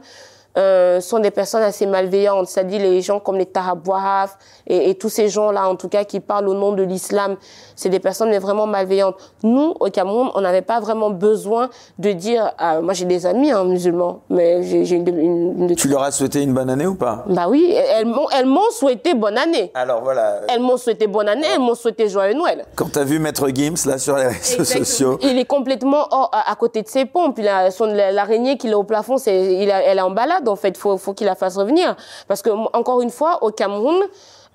euh, 0.58 1.00
sont 1.00 1.20
des 1.20 1.32
personnes 1.32 1.64
assez 1.64 1.86
malveillantes, 1.86 2.48
c'est-à-dire 2.48 2.82
les 2.82 3.02
gens 3.02 3.20
comme 3.20 3.38
les 3.38 3.46
Tarabouaf 3.46 4.38
et, 4.68 4.90
et, 4.90 4.96
tous 4.96 5.10
ces 5.10 5.30
gens-là, 5.30 5.68
en 5.68 5.76
tout 5.76 5.88
cas, 5.88 6.04
qui 6.04 6.20
parlent 6.20 6.48
au 6.48 6.54
nom 6.54 6.74
de 6.74 6.84
l'islam. 6.84 7.38
C'est 7.76 7.90
des 7.90 8.00
personnes 8.00 8.30
mais 8.30 8.40
vraiment 8.40 8.66
malveillantes. 8.66 9.16
Nous, 9.44 9.74
au 9.80 9.90
Cameroun, 9.90 10.30
on 10.36 10.42
n'avait 10.42 10.62
pas 10.62 10.80
vraiment 10.80 11.10
besoin 11.10 11.70
de 12.00 12.12
dire, 12.12 12.52
euh, 12.62 12.82
moi 12.82 12.94
j'ai 12.94 13.06
des 13.06 13.26
amis 13.26 13.52
hein, 13.52 13.66
musulmans, 13.66 14.22
mais 14.30 14.64
j'ai 14.64 14.96
une, 14.96 15.08
une, 15.08 15.70
une, 15.70 15.76
Tu 15.76 15.88
leur 15.88 16.04
as 16.04 16.12
souhaité 16.12 16.42
une 16.42 16.54
bonne 16.54 16.70
année 16.70 16.88
ou 16.88 16.96
pas? 16.96 17.26
Bah 17.28 17.48
oui, 17.50 17.74
elles 17.74 18.06
m'ont 18.06 18.28
elles 18.30 18.46
m'ont 18.46 18.72
souhaité 18.72 19.14
bonne 19.14 19.38
année. 19.38 19.72
Alors 19.74 20.02
voilà. 20.02 20.42
Elles 20.48 20.62
m'ont 20.62 20.78
souhaité 20.78 21.08
bonne 21.08 21.28
année, 21.28 21.48
elles 21.54 21.60
m'ont 21.60 21.76
souhaité 21.76 22.08
joyeux 22.08 22.34
Noël. 22.34 22.66
Quand 22.76 22.92
tu 22.92 23.00
as 23.00 23.04
vu 23.04 23.20
Maître 23.20 23.48
Gims 23.54 23.86
là 23.86 23.98
sur 23.98 24.16
les 24.18 24.28
réseaux 24.28 24.64
sociaux, 24.64 25.20
il 25.22 25.38
est 25.38 25.46
complètement 25.46 26.08
hors, 26.12 26.32
à, 26.32 26.56
côté 26.56 26.82
de 26.82 26.88
ses 26.88 27.06
pompes. 27.06 27.40
L'araignée 27.40 28.58
qu'il 28.58 28.74
a 28.74 28.78
au 28.78 28.84
plafond, 28.84 29.18
c'est 29.18 29.56
il 29.56 29.70
elle 29.70 29.98
est 29.98 30.02
en 30.02 30.12
balade 30.12 30.41
en 30.48 30.56
fait. 30.56 30.78
Faut, 30.78 30.98
faut 30.98 31.14
qu'il 31.14 31.28
la 31.28 31.36
fasse 31.36 31.58
revenir. 31.58 31.96
Parce 32.28 32.42
que, 32.42 32.50
encore 32.50 33.02
une 33.02 33.10
fois, 33.12 33.44
au 33.44 33.52
Cameroun, 33.52 34.04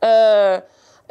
euh, 0.05 0.61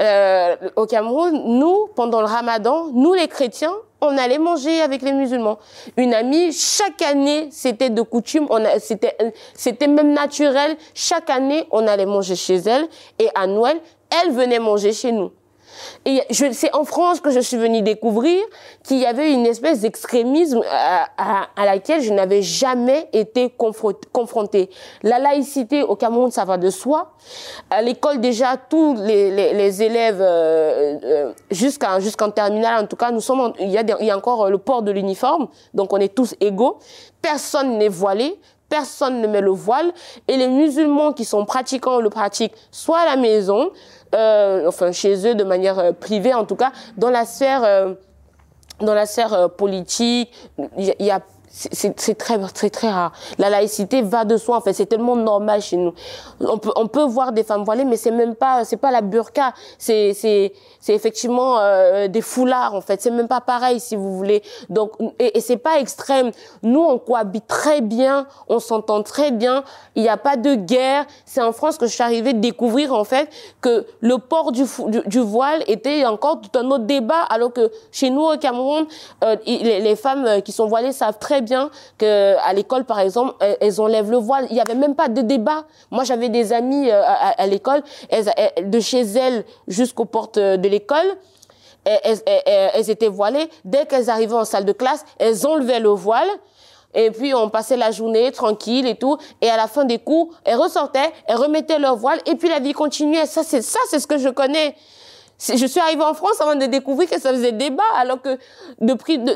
euh, 0.01 0.55
au 0.75 0.85
Cameroun, 0.85 1.57
nous, 1.59 1.87
pendant 1.95 2.19
le 2.19 2.27
ramadan, 2.27 2.87
nous 2.93 3.13
les 3.13 3.27
chrétiens, 3.27 3.73
on 4.01 4.17
allait 4.17 4.37
manger 4.37 4.81
avec 4.81 5.01
les 5.01 5.13
musulmans. 5.13 5.57
Une 5.97 6.13
amie, 6.13 6.51
chaque 6.51 7.01
année, 7.01 7.47
c'était 7.51 7.89
de 7.89 8.01
coutume, 8.01 8.47
c'était, 8.79 9.15
c'était 9.53 9.87
même 9.87 10.13
naturel. 10.13 10.75
Chaque 10.93 11.29
année, 11.29 11.65
on 11.71 11.87
allait 11.87 12.05
manger 12.05 12.35
chez 12.35 12.57
elle 12.57 12.87
et 13.19 13.29
à 13.35 13.47
Noël, 13.47 13.79
elle 14.21 14.31
venait 14.31 14.59
manger 14.59 14.91
chez 14.91 15.11
nous. 15.11 15.31
Et 16.05 16.21
c'est 16.31 16.73
en 16.75 16.85
France 16.85 17.19
que 17.19 17.29
je 17.31 17.39
suis 17.39 17.57
venue 17.57 17.81
découvrir 17.81 18.41
qu'il 18.83 18.97
y 18.97 19.05
avait 19.05 19.33
une 19.33 19.45
espèce 19.45 19.81
d'extrémisme 19.81 20.61
à, 20.69 21.65
laquelle 21.65 22.01
je 22.01 22.13
n'avais 22.13 22.41
jamais 22.41 23.09
été 23.13 23.53
confrontée. 24.13 24.69
La 25.03 25.19
laïcité 25.19 25.83
au 25.83 25.95
Cameroun, 25.95 26.31
ça 26.31 26.45
va 26.45 26.57
de 26.57 26.69
soi. 26.69 27.13
À 27.69 27.81
l'école, 27.81 28.19
déjà, 28.19 28.57
tous 28.57 28.95
les, 29.01 29.83
élèves, 29.83 30.21
euh, 30.21 30.99
euh, 31.03 31.33
jusqu'en 31.51 32.31
terminale, 32.31 32.83
en 32.83 32.87
tout 32.87 32.95
cas, 32.95 33.11
nous 33.11 33.21
sommes, 33.21 33.53
il, 33.59 33.69
y 33.69 33.77
a 33.77 33.83
il 33.99 34.05
y 34.05 34.11
a 34.11 34.17
encore 34.17 34.49
le 34.49 34.57
port 34.57 34.81
de 34.81 34.91
l'uniforme, 34.91 35.47
donc 35.73 35.93
on 35.93 35.97
est 35.97 36.13
tous 36.13 36.35
égaux. 36.39 36.79
Personne 37.21 37.77
n'est 37.77 37.89
voilé, 37.89 38.39
personne 38.69 39.21
ne 39.21 39.27
met 39.27 39.41
le 39.41 39.51
voile 39.51 39.91
et 40.27 40.37
les 40.37 40.47
musulmans 40.47 41.13
qui 41.13 41.25
sont 41.25 41.45
pratiquants 41.45 41.99
le 41.99 42.09
pratiquent 42.09 42.53
soit 42.71 42.99
à 42.99 43.05
la 43.05 43.15
maison, 43.15 43.71
euh, 44.13 44.67
enfin 44.67 44.91
chez 44.91 45.27
eux 45.27 45.35
de 45.35 45.43
manière 45.43 45.79
euh, 45.79 45.91
privée 45.91 46.33
en 46.33 46.45
tout 46.45 46.55
cas, 46.55 46.71
dans 46.97 47.09
la 47.09 47.25
sphère, 47.25 47.63
euh, 47.63 47.93
dans 48.79 48.93
la 48.93 49.05
sphère 49.05 49.49
politique, 49.51 50.31
il 50.77 50.95
y, 50.99 51.11
a 51.11 51.21
c'est 51.55 52.17
très 52.17 52.37
très 52.37 52.69
très 52.69 52.89
rare. 52.89 53.13
La 53.37 53.49
laïcité 53.49 54.01
va 54.01 54.25
de 54.25 54.35
soi 54.35 54.57
en 54.57 54.61
fait, 54.61 54.73
c'est 54.73 54.87
tellement 54.87 55.15
normal 55.15 55.61
chez 55.61 55.77
nous. 55.77 55.93
On 56.41 56.57
peut 56.57 56.71
on 56.75 56.87
peut 56.87 57.03
voir 57.03 57.31
des 57.31 57.43
femmes 57.43 57.63
voilées 57.63 57.85
mais 57.85 57.95
c'est 57.95 58.11
même 58.11 58.35
pas 58.35 58.65
c'est 58.65 58.75
pas 58.77 58.91
la 58.91 59.01
burqa, 59.01 59.53
c'est 59.77 60.13
c'est 60.13 60.51
c'est 60.81 60.93
effectivement 60.93 61.59
euh, 61.59 62.09
des 62.09 62.21
foulards 62.21 62.75
en 62.75 62.81
fait, 62.81 63.01
c'est 63.01 63.09
même 63.09 63.29
pas 63.29 63.39
pareil 63.39 63.79
si 63.79 63.95
vous 63.95 64.17
voulez. 64.17 64.43
Donc 64.69 64.91
et, 65.17 65.37
et 65.37 65.41
c'est 65.41 65.57
pas 65.57 65.79
extrême. 65.79 66.31
Nous 66.61 66.81
on 66.81 66.99
cohabite 66.99 67.47
très 67.47 67.79
bien, 67.79 68.27
on 68.49 68.59
s'entend 68.59 69.01
très 69.01 69.31
bien, 69.31 69.63
il 69.95 70.01
n'y 70.01 70.09
a 70.09 70.17
pas 70.17 70.35
de 70.35 70.55
guerre. 70.55 71.05
C'est 71.25 71.41
en 71.41 71.53
France 71.53 71.77
que 71.77 71.87
je 71.87 71.93
suis 71.93 72.03
arrivée 72.03 72.33
de 72.33 72.39
découvrir 72.39 72.93
en 72.93 73.05
fait 73.05 73.29
que 73.61 73.85
le 74.01 74.17
port 74.17 74.51
du, 74.51 74.65
du, 75.05 75.19
voile 75.19 75.63
était 75.67 76.05
encore 76.05 76.41
tout 76.41 76.59
un 76.59 76.65
autre 76.69 76.83
débat 76.83 77.21
alors 77.29 77.53
que 77.53 77.71
chez 77.93 78.09
nous 78.09 78.23
au 78.23 78.37
Cameroun 78.37 78.85
euh, 79.23 79.37
les, 79.45 79.79
les 79.79 79.95
femmes 79.95 80.41
qui 80.41 80.51
sont 80.51 80.67
voilées 80.67 80.91
savent 80.91 81.17
très 81.17 81.44
bien 81.45 81.69
que 81.97 82.35
à 82.43 82.53
l'école, 82.53 82.83
par 82.83 82.99
exemple, 82.99 83.33
elles, 83.61 83.79
enlèvent 83.79 84.11
le 84.11 84.17
voile. 84.17 84.47
Il 84.49 84.53
n'y 84.53 84.61
avait 84.61 84.75
même 84.75 84.95
pas 84.95 85.07
de 85.07 85.21
débat. 85.21 85.63
Moi, 85.91 86.03
j'avais 86.03 86.29
des 86.29 86.51
amis 86.51 86.91
euh, 86.91 87.01
à, 87.05 87.47
l'école, 87.47 87.81
de 88.61 88.79
chez 88.79 89.01
elles 89.01 89.45
jusqu'aux 89.67 90.05
portes 90.05 90.37
de 90.37 90.67
l'école. 90.67 91.07
Elles, 91.85 92.19
elles, 92.25 92.89
étaient 92.89 93.07
voilées. 93.07 93.47
Dès 93.63 93.85
qu'elles 93.85 94.09
arrivaient 94.09 94.33
en 94.33 94.45
salle 94.45 94.65
de 94.65 94.73
classe, 94.73 95.05
elles 95.19 95.45
enlevaient 95.47 95.79
le 95.79 95.89
voile. 95.89 96.27
Et 96.95 97.11
puis, 97.11 97.33
on 97.33 97.49
passait 97.49 97.77
la 97.77 97.91
journée 97.91 98.31
tranquille 98.31 98.87
et 98.87 98.95
tout. 98.95 99.17
Et 99.41 99.49
à 99.49 99.57
la 99.57 99.67
fin 99.67 99.85
des 99.85 99.99
cours, 99.99 100.29
elles 100.45 100.55
ressortaient, 100.55 101.11
elles 101.27 101.35
remettaient 101.35 101.77
leur 101.77 101.95
voile. 101.95 102.19
Et 102.25 102.35
puis, 102.35 102.49
la 102.49 102.59
vie 102.59 102.73
continuait. 102.73 103.25
Ça, 103.25 103.43
c'est 103.43 103.61
ça, 103.61 103.79
c'est 103.89 103.99
ce 103.99 104.07
que 104.07 104.17
je 104.17 104.29
connais. 104.29 104.75
Je 105.39 105.65
suis 105.65 105.79
arrivée 105.79 106.03
en 106.03 106.13
France 106.13 106.39
avant 106.39 106.55
de 106.55 106.65
découvrir 106.65 107.09
que 107.09 107.19
ça 107.19 107.31
faisait 107.31 107.51
débat, 107.51 107.83
alors 107.97 108.21
que 108.21 108.37
de 108.79 108.93
prix, 108.93 109.19
de, 109.19 109.33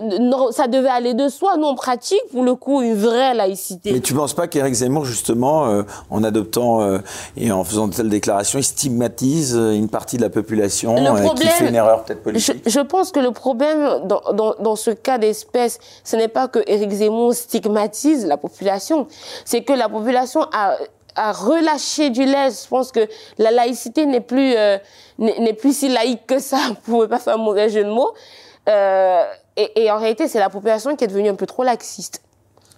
ça 0.51 0.67
devait 0.67 0.89
aller 0.89 1.13
de 1.13 1.27
soi. 1.27 1.57
Nous, 1.57 1.65
on 1.65 1.75
pratique, 1.75 2.21
pour 2.31 2.43
le 2.43 2.55
coup, 2.55 2.81
une 2.81 2.95
vraie 2.95 3.33
laïcité. 3.33 3.91
Mais 3.91 3.99
tu 3.99 4.13
penses 4.13 4.33
pas 4.33 4.47
qu'Éric 4.47 4.73
Zemmour, 4.75 5.05
justement, 5.05 5.67
euh, 5.67 5.83
en 6.09 6.23
adoptant 6.23 6.81
euh, 6.81 6.99
et 7.35 7.51
en 7.51 7.63
faisant 7.63 7.87
de 7.87 7.93
telles 7.93 8.09
déclarations, 8.09 8.59
il 8.59 8.63
stigmatise 8.63 9.55
euh, 9.57 9.71
une 9.73 9.89
partie 9.89 10.17
de 10.17 10.21
la 10.21 10.29
population 10.29 10.95
qui 11.35 11.47
fait 11.47 11.67
une 11.67 11.75
erreur 11.75 12.03
peut-être 12.03 12.23
politique 12.23 12.63
je, 12.65 12.79
pense 12.79 13.11
que 13.11 13.19
le 13.19 13.31
problème 13.31 14.07
dans, 14.07 14.21
dans, 14.33 14.55
dans 14.59 14.75
ce 14.75 14.91
cas 14.91 15.17
d'espèce, 15.17 15.79
ce 16.03 16.15
n'est 16.15 16.27
pas 16.27 16.47
que 16.47 16.59
Éric 16.67 16.91
Zemmour 16.91 17.33
stigmatise 17.33 18.25
la 18.25 18.37
population, 18.37 19.07
c'est 19.45 19.63
que 19.63 19.73
la 19.73 19.89
population 19.89 20.41
a 20.53 20.77
à 21.15 21.31
relâcher 21.31 22.09
du 22.09 22.25
lait. 22.25 22.49
Je 22.51 22.67
pense 22.67 22.91
que 22.91 23.07
la 23.37 23.51
laïcité 23.51 24.05
n'est 24.05 24.21
plus 24.21 24.55
euh, 24.55 24.77
n'est 25.17 25.53
plus 25.53 25.77
si 25.77 25.89
laïque 25.89 26.25
que 26.25 26.39
ça. 26.39 26.57
Vous 26.85 26.93
pouvez 26.93 27.07
pas 27.07 27.19
faire 27.19 27.35
un 27.35 27.37
mauvais 27.37 27.69
jeu 27.69 27.83
de 27.83 27.89
mots. 27.89 28.13
Euh, 28.67 29.23
et, 29.55 29.83
et, 29.83 29.91
en 29.91 29.97
réalité, 29.97 30.27
c'est 30.27 30.39
la 30.39 30.49
population 30.49 30.95
qui 30.95 31.03
est 31.03 31.07
devenue 31.07 31.29
un 31.29 31.35
peu 31.35 31.45
trop 31.45 31.63
laxiste 31.63 32.21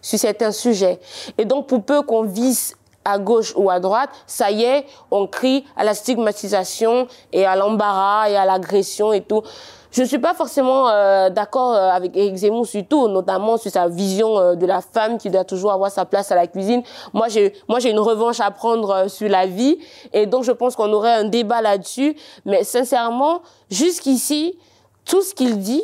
sur 0.02 0.18
certains 0.18 0.52
sujets. 0.52 1.00
Et 1.38 1.46
donc, 1.46 1.68
pour 1.68 1.84
peu 1.84 2.02
qu'on 2.02 2.24
vise 2.24 2.76
à 3.06 3.18
gauche 3.18 3.54
ou 3.56 3.70
à 3.70 3.80
droite, 3.80 4.10
ça 4.28 4.52
y 4.52 4.64
est, 4.64 4.86
on 5.10 5.28
crie 5.28 5.66
à 5.76 5.84
la 5.84 5.94
stigmatisation 5.94 7.08
et 7.34 7.46
à 7.46 7.56
l'embarras 7.56 8.30
et 8.30 8.36
à 8.36 8.46
l'agression 8.46 9.12
et 9.14 9.22
tout. 9.22 9.44
Je 9.92 10.04
ne 10.04 10.08
suis 10.08 10.20
pas 10.20 10.34
forcément 10.34 10.88
euh, 10.88 11.30
d'accord 11.30 11.74
euh, 11.74 11.90
avec 11.90 12.16
Eric 12.16 12.36
Zemmour 12.38 12.66
surtout, 12.66 13.10
notamment 13.10 13.58
sur 13.58 13.70
sa 13.70 13.90
vision 13.90 14.40
euh, 14.40 14.56
de 14.56 14.66
la 14.66 14.80
femme 14.80 15.18
qui 15.18 15.30
doit 15.30 15.44
toujours 15.44 15.74
avoir 15.74 15.92
sa 15.92 16.06
place 16.06 16.32
à 16.32 16.36
la 16.36 16.48
cuisine. 16.48 16.82
Moi, 17.14 17.28
j'ai 17.28 17.54
moi 17.68 17.80
j'ai 17.80 17.92
une 17.92 18.00
revanche 18.00 18.40
à 18.40 18.52
prendre 18.52 19.10
sur 19.10 19.28
la 19.28 19.46
vie 19.46 19.78
et 20.14 20.28
donc 20.28 20.46
je 20.46 20.54
pense 20.54 20.78
qu'on 20.78 20.94
aurait 20.94 21.12
un 21.12 21.26
débat 21.26 21.62
là-dessus. 21.62 22.16
Mais 22.46 22.64
sincèrement, 22.64 23.42
jusqu'ici, 23.70 24.58
tout 25.04 25.22
ce 25.22 25.36
qu'il 25.36 25.60
dit, 25.60 25.84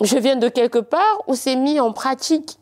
je 0.00 0.16
viens 0.16 0.36
de 0.36 0.48
quelque 0.48 0.78
part 0.78 1.22
où 1.26 1.34
c'est 1.34 1.56
mis 1.56 1.80
en 1.80 1.92
pratique. 1.92 2.56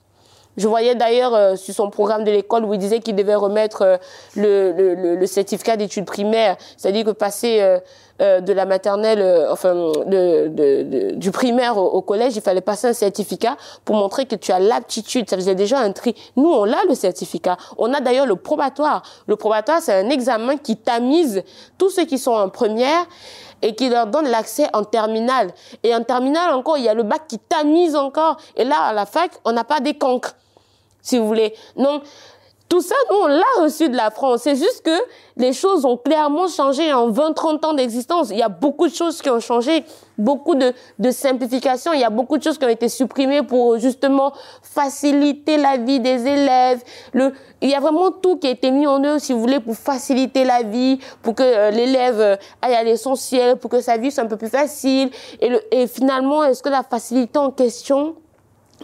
Je 0.57 0.67
voyais 0.67 0.97
d'ailleurs 0.97 1.57
sur 1.57 1.73
son 1.73 1.89
programme 1.89 2.25
de 2.25 2.33
l'école 2.33 2.65
où 2.65 2.75
il 2.75 2.81
disait 2.81 2.99
qu'il 2.99 3.15
devait 3.15 3.37
remettre 3.37 4.01
le, 4.35 5.25
certificat 5.27 5.77
d'études 5.77 6.05
primaires, 6.05 6.57
c'est-à-dire 6.77 7.05
que 7.05 7.13
passer 7.13 7.79
de 8.21 8.53
la 8.53 8.67
maternelle, 8.67 9.21
euh, 9.21 9.53
enfin 9.53 9.75
de, 9.75 10.49
de, 10.49 11.15
du 11.15 11.31
primaire 11.31 11.77
au, 11.77 12.03
collège, 12.03 12.35
il 12.37 12.43
fallait 12.43 12.61
passer 12.61 12.89
un 12.89 12.93
certificat 12.93 13.57
pour 13.85 13.95
montrer 13.95 14.27
que 14.27 14.35
tu 14.35 14.51
as 14.51 14.59
l'aptitude. 14.59 15.31
Ça 15.31 15.37
faisait 15.37 15.55
déjà 15.55 15.79
un 15.79 15.93
tri. 15.93 16.15
Nous, 16.37 16.49
on 16.49 16.65
a 16.65 16.85
le 16.89 16.95
certificat. 16.95 17.57
On 17.77 17.95
a 17.95 18.01
d'ailleurs 18.01 18.27
le 18.27 18.35
probatoire. 18.35 19.03
Le 19.27 19.37
probatoire, 19.37 19.81
c'est 19.81 19.95
un 19.95 20.11
examen 20.11 20.57
qui 20.57 20.77
tamise 20.77 21.45
tous 21.79 21.91
ceux 21.91 22.07
qui 22.07 22.19
sont 22.19 22.33
en 22.33 22.49
première 22.49 23.07
et 23.63 23.75
qui 23.75 23.89
leur 23.89 24.07
donne 24.09 24.29
l'accès 24.29 24.67
en 24.73 24.83
terminale. 24.85 25.53
Et 25.83 25.95
en 25.95 26.03
terminale 26.03 26.53
encore, 26.55 26.79
il 26.79 26.85
y 26.85 26.89
a 26.89 26.95
le 26.95 27.05
bac 27.05 27.23
qui 27.29 27.39
tamise 27.39 27.95
encore. 27.95 28.39
Et 28.57 28.65
là, 28.65 28.81
à 28.81 28.93
la 28.93 29.07
fac, 29.07 29.31
on 29.45 29.53
n'a 29.53 29.65
pas 29.65 29.81
des 29.81 29.95
cancres, 29.95 30.35
si 31.03 31.19
vous 31.19 31.27
voulez. 31.27 31.55
Donc, 31.77 32.03
tout 32.69 32.83
ça, 32.83 32.95
nous, 33.11 33.17
on 33.17 33.27
l'a 33.27 33.63
reçu 33.63 33.89
de 33.89 33.97
la 33.97 34.11
France. 34.11 34.43
C'est 34.43 34.57
juste 34.57 34.83
que 34.85 34.91
les 35.37 35.55
choses 35.55 35.87
ont 35.87 35.97
clairement 35.97 36.49
changé 36.49 36.93
en 36.93 37.09
20, 37.09 37.33
30 37.33 37.65
ans 37.65 37.73
d'existence. 37.73 38.29
Il 38.31 38.37
y 38.37 38.43
a 38.43 38.51
beaucoup 38.51 38.89
de 38.89 38.93
choses 38.93 39.23
qui 39.23 39.31
ont 39.31 39.41
changé, 39.41 39.85
beaucoup 40.19 40.55
de, 40.55 40.75
de 40.99 41.11
simplifications. 41.11 41.95
Il 41.95 42.01
y 42.01 42.05
a 42.05 42.11
beaucoup 42.11 42.37
de 42.37 42.43
choses 42.43 42.59
qui 42.59 42.67
ont 42.67 42.71
été 42.71 42.91
supprimées 42.91 43.43
pour 43.43 43.79
justement 43.79 44.35
faciliter 44.61 45.57
la 45.57 45.79
vie 45.79 46.01
des 46.01 46.27
élèves. 46.27 46.83
Le, 47.15 47.33
il 47.63 47.71
y 47.71 47.75
a 47.75 47.81
vraiment 47.81 48.11
tout 48.11 48.37
qui 48.37 48.49
a 48.49 48.51
été 48.51 48.71
mis 48.71 48.87
en 48.87 49.03
œuvre, 49.03 49.19
si 49.19 49.33
vous 49.33 49.41
voulez, 49.41 49.61
pour 49.61 49.75
faciliter 49.75 50.45
la 50.45 50.63
vie, 50.63 50.99
pour 51.23 51.35
que 51.35 51.43
euh, 51.43 51.71
l'élève 51.71 52.21
euh, 52.21 52.37
aille 52.61 52.75
à 52.75 52.85
l'essentiel, 52.85 53.57
pour 53.57 53.71
que 53.71 53.81
sa 53.81 53.97
vie 53.97 54.11
soit 54.11 54.25
un 54.25 54.27
peu 54.27 54.37
plus 54.37 54.51
facile. 54.51 55.11
Et, 55.41 55.49
le, 55.49 55.63
et 55.75 55.87
finalement, 55.87 56.45
est-ce 56.45 56.63
que 56.63 56.69
la 56.69 56.83
facilité 56.83 57.39
en 57.39 57.51
question 57.51 58.17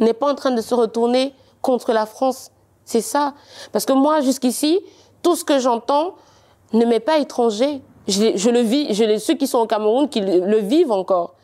n'est 0.00 0.14
pas 0.14 0.30
en 0.30 0.34
train 0.34 0.52
de 0.52 0.62
se 0.62 0.74
retourner 0.74 1.34
contre 1.60 1.92
la 1.92 2.06
France? 2.06 2.50
C'est 2.84 3.00
ça. 3.00 3.34
Parce 3.72 3.84
que 3.84 3.92
moi, 3.92 4.20
jusqu'ici, 4.20 4.80
tout 5.22 5.36
ce 5.36 5.44
que 5.44 5.58
j'entends 5.58 6.14
ne 6.72 6.84
m'est 6.84 7.00
pas 7.00 7.18
étranger. 7.18 7.82
Je, 8.06 8.50
le 8.50 8.60
vis, 8.60 8.94
je 8.94 9.18
ceux 9.18 9.34
qui 9.34 9.46
sont 9.46 9.58
au 9.58 9.66
Cameroun 9.66 10.08
qui 10.08 10.20
le, 10.20 10.58
vivent 10.58 10.92
encore. 10.92 11.34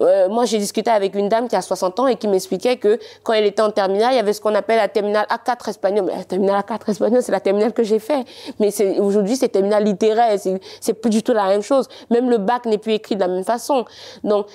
Euh, 0.00 0.28
moi, 0.28 0.44
j'ai 0.44 0.58
discuté 0.58 0.90
avec 0.90 1.14
une 1.14 1.28
dame 1.28 1.46
qui 1.46 1.54
a 1.54 1.62
60 1.62 2.00
ans 2.00 2.06
et 2.08 2.16
qui 2.16 2.26
m'expliquait 2.26 2.78
que 2.78 2.98
quand 3.22 3.32
elle 3.32 3.44
était 3.44 3.62
en 3.62 3.70
terminale, 3.70 4.12
il 4.12 4.16
y 4.16 4.18
avait 4.18 4.32
ce 4.32 4.40
qu'on 4.40 4.56
appelle 4.56 4.78
la 4.78 4.88
terminale 4.88 5.24
A4 5.30 5.70
espagnole. 5.70 6.06
Mais 6.06 6.16
la 6.16 6.24
terminale 6.24 6.64
A4 6.68 6.90
espagnole, 6.90 7.22
c'est 7.22 7.30
la 7.30 7.38
terminale 7.38 7.72
que 7.72 7.84
j'ai 7.84 8.00
fait. 8.00 8.24
Mais 8.58 8.70
aujourd'hui, 8.98 9.36
c'est 9.36 9.50
terminale 9.50 9.84
littéraire. 9.84 10.36
C'est 10.80 10.94
plus 10.94 11.10
du 11.10 11.22
tout 11.22 11.32
la 11.32 11.46
même 11.46 11.62
chose. 11.62 11.88
Même 12.10 12.28
le 12.28 12.38
bac 12.38 12.66
n'est 12.66 12.78
plus 12.78 12.94
écrit 12.94 13.14
de 13.14 13.20
la 13.20 13.28
même 13.28 13.44
façon. 13.44 13.84
Donc, 14.24 14.46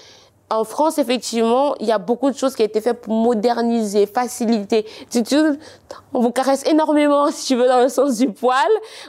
en 0.50 0.64
France, 0.64 0.98
effectivement, 0.98 1.76
il 1.80 1.88
y 1.88 1.92
a 1.92 2.00
beaucoup 2.00 2.32
de 2.32 2.36
choses 2.36 2.56
qui 2.56 2.64
ont 2.64 2.66
été 2.66 2.82
faites 2.82 3.02
pour 3.02 3.14
moderniser, 3.14 4.08
faciliter. 4.08 4.86
On 6.12 6.22
vous 6.22 6.32
caresse 6.32 6.64
énormément, 6.66 7.28
si 7.32 7.48
tu 7.48 7.56
veux, 7.56 7.68
dans 7.68 7.82
le 7.82 7.90
sens 7.90 8.18
du 8.18 8.30
poil. 8.32 8.56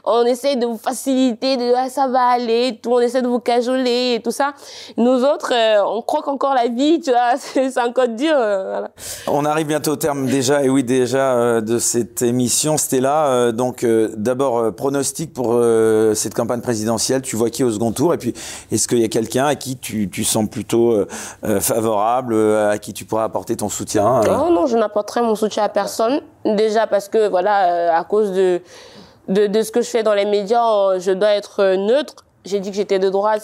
On 0.04 0.24
essaie 0.26 0.56
de 0.56 0.66
vous 0.66 0.76
faciliter, 0.76 1.56
de 1.56 1.72
ah, 1.74 1.88
ça 1.88 2.08
va 2.08 2.26
aller, 2.26 2.78
tout. 2.82 2.92
On 2.92 3.00
essaie 3.00 3.22
de 3.22 3.28
vous 3.28 3.40
cajoler 3.40 4.16
et 4.16 4.22
tout 4.22 4.30
ça. 4.30 4.52
Nous 4.98 5.24
autres, 5.24 5.52
euh, 5.54 5.82
on 5.86 6.02
croque 6.02 6.28
encore 6.28 6.54
la 6.54 6.68
vie, 6.68 7.00
tu 7.00 7.10
vois. 7.10 7.32
C'est 7.38 7.78
encore 7.78 8.08
dur. 8.08 8.34
Euh, 8.34 8.70
voilà. 8.70 8.90
On 9.26 9.44
arrive 9.46 9.66
bientôt 9.66 9.92
au 9.92 9.96
terme 9.96 10.26
déjà, 10.26 10.62
et 10.62 10.68
oui, 10.68 10.84
déjà, 10.84 11.34
euh, 11.34 11.60
de 11.60 11.78
cette 11.78 12.22
émission. 12.22 12.76
Là. 12.92 13.52
donc, 13.52 13.84
d'abord, 13.84 14.74
pronostic 14.74 15.32
pour 15.32 15.58
cette 16.14 16.34
campagne 16.34 16.60
présidentielle. 16.60 17.22
Tu 17.22 17.36
vois 17.36 17.50
qui 17.50 17.62
au 17.62 17.70
second 17.70 17.92
tour? 17.92 18.12
Et 18.12 18.18
puis, 18.18 18.34
est-ce 18.72 18.88
qu'il 18.88 18.98
y 18.98 19.04
a 19.04 19.08
quelqu'un 19.08 19.46
à 19.46 19.54
qui 19.54 19.76
tu, 19.76 20.10
tu 20.10 20.24
sens 20.24 20.48
plutôt 20.50 21.06
favorable 21.60 22.34
euh, 22.34 22.70
à 22.70 22.78
qui 22.78 22.92
tu 22.92 23.04
pourras 23.04 23.24
apporter 23.24 23.56
ton 23.56 23.68
soutien 23.68 24.22
euh 24.22 24.26
Non, 24.26 24.50
non, 24.50 24.66
je 24.66 24.76
n'apporterai 24.76 25.22
mon 25.22 25.34
soutien 25.34 25.64
à 25.64 25.68
personne. 25.68 26.20
Déjà 26.44 26.86
parce 26.86 27.08
que, 27.08 27.28
voilà, 27.28 27.96
à 27.96 28.04
cause 28.04 28.32
de, 28.32 28.60
de, 29.28 29.46
de, 29.46 29.62
ce 29.62 29.70
que 29.70 29.82
je 29.82 29.88
fais 29.88 30.02
dans 30.02 30.14
les 30.14 30.24
médias, 30.24 30.98
je 30.98 31.12
dois 31.12 31.30
être 31.30 31.76
neutre 31.76 32.24
j'ai 32.44 32.58
dit 32.60 32.70
que 32.70 32.76
j'étais 32.76 32.98
de 32.98 33.10
droite, 33.10 33.42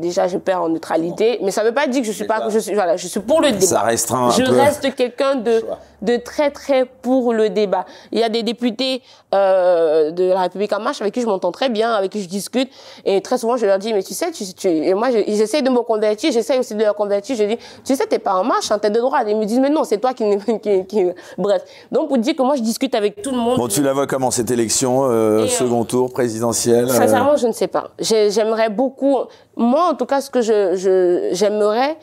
déjà 0.00 0.28
je 0.28 0.38
perds 0.38 0.62
en 0.62 0.68
neutralité, 0.68 1.38
mais 1.42 1.50
ça 1.50 1.62
ne 1.62 1.68
veut 1.68 1.74
pas 1.74 1.88
dire 1.88 2.00
que 2.00 2.06
je 2.06 2.12
suis 2.12 2.26
pas, 2.26 2.48
je 2.48 2.58
suis, 2.60 2.74
voilà, 2.74 2.96
je 2.96 3.08
suis 3.08 3.20
pour 3.20 3.40
le 3.40 3.50
débat. 3.50 3.66
Ça 3.66 3.80
restreint 3.80 4.28
un 4.28 4.30
je 4.30 4.44
reste 4.44 4.94
quelqu'un 4.94 5.34
de, 5.34 5.64
de 6.02 6.16
très 6.16 6.50
très 6.50 6.84
pour 6.84 7.32
le 7.34 7.50
débat. 7.50 7.86
Il 8.12 8.20
y 8.20 8.22
a 8.22 8.28
des 8.28 8.44
députés 8.44 9.02
euh, 9.34 10.12
de 10.12 10.24
la 10.24 10.42
République 10.42 10.72
en 10.72 10.80
marche 10.80 11.00
avec 11.00 11.12
qui 11.12 11.22
je 11.22 11.26
m'entends 11.26 11.50
très 11.50 11.70
bien, 11.70 11.92
avec 11.92 12.12
qui 12.12 12.22
je 12.22 12.28
discute, 12.28 12.70
et 13.04 13.20
très 13.20 13.36
souvent 13.36 13.56
je 13.56 13.66
leur 13.66 13.78
dis 13.78 13.92
mais 13.92 14.02
tu 14.04 14.14
sais, 14.14 14.30
tu, 14.30 14.44
tu 14.54 14.68
et 14.68 14.94
moi 14.94 15.10
ils 15.10 15.40
essayent 15.40 15.64
de 15.64 15.70
me 15.70 15.82
convertir, 15.82 16.30
j'essaie 16.30 16.58
aussi 16.58 16.76
de 16.76 16.84
leur 16.84 16.94
convertir, 16.94 17.34
je 17.36 17.44
dis 17.44 17.58
tu 17.84 17.96
sais 17.96 18.06
t'es 18.06 18.20
pas 18.20 18.34
en 18.34 18.44
marche, 18.44 18.70
hein, 18.70 18.78
t'es 18.78 18.90
de 18.90 19.00
droite, 19.00 19.26
ils 19.28 19.36
me 19.36 19.44
disent 19.44 19.60
mais 19.60 19.70
non 19.70 19.82
c'est 19.82 19.98
toi 19.98 20.14
qui, 20.14 20.24
qui, 20.62 20.86
qui, 20.86 21.06
bref. 21.36 21.62
Donc 21.90 22.08
pour 22.08 22.18
dire 22.18 22.36
que 22.36 22.42
moi 22.42 22.54
je 22.54 22.62
discute 22.62 22.94
avec 22.94 23.22
tout 23.22 23.32
le 23.32 23.38
monde. 23.38 23.58
Bon 23.58 23.66
tu 23.66 23.82
la 23.82 23.92
vois 23.92 24.06
comment 24.06 24.30
cette 24.30 24.52
élection, 24.52 25.04
euh, 25.10 25.48
second 25.48 25.84
tour 25.84 26.12
présidentiel 26.12 26.84
euh 26.84 26.88
Sincèrement 26.88 27.36
je 27.36 27.48
ne 27.48 27.52
sais 27.52 27.66
pas 27.66 27.90
j'aimerais 28.28 28.68
beaucoup, 28.68 29.18
moi 29.56 29.90
en 29.90 29.94
tout 29.94 30.06
cas, 30.06 30.20
ce 30.20 30.30
que 30.30 30.42
je, 30.42 31.30
j'aimerais, 31.32 31.96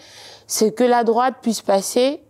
c'est 0.48 0.72
que 0.72 0.84
la 0.84 1.03
droite 1.03 1.35
puisse 1.41 1.61
passer 1.61 2.22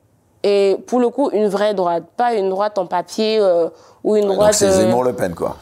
et 0.43 0.77
pour 0.88 0.99
le 0.99 1.09
coup 1.09 1.30
une 1.31 1.47
vraie 1.47 1.73
droite, 1.73 2.03
pas 2.18 2.34
une 2.34 2.49
droite 2.49 2.77
en 2.77 2.85
papier 2.85 3.39
euh, 3.39 3.69
ou 4.03 4.15
une 4.15 4.27
droite. 4.27 4.53
C'est 4.53 4.68
euh, 4.68 4.72
Zemmour 4.72 5.03
Le 5.03 5.14
Pen 5.14 5.34
quoi. 5.34 5.55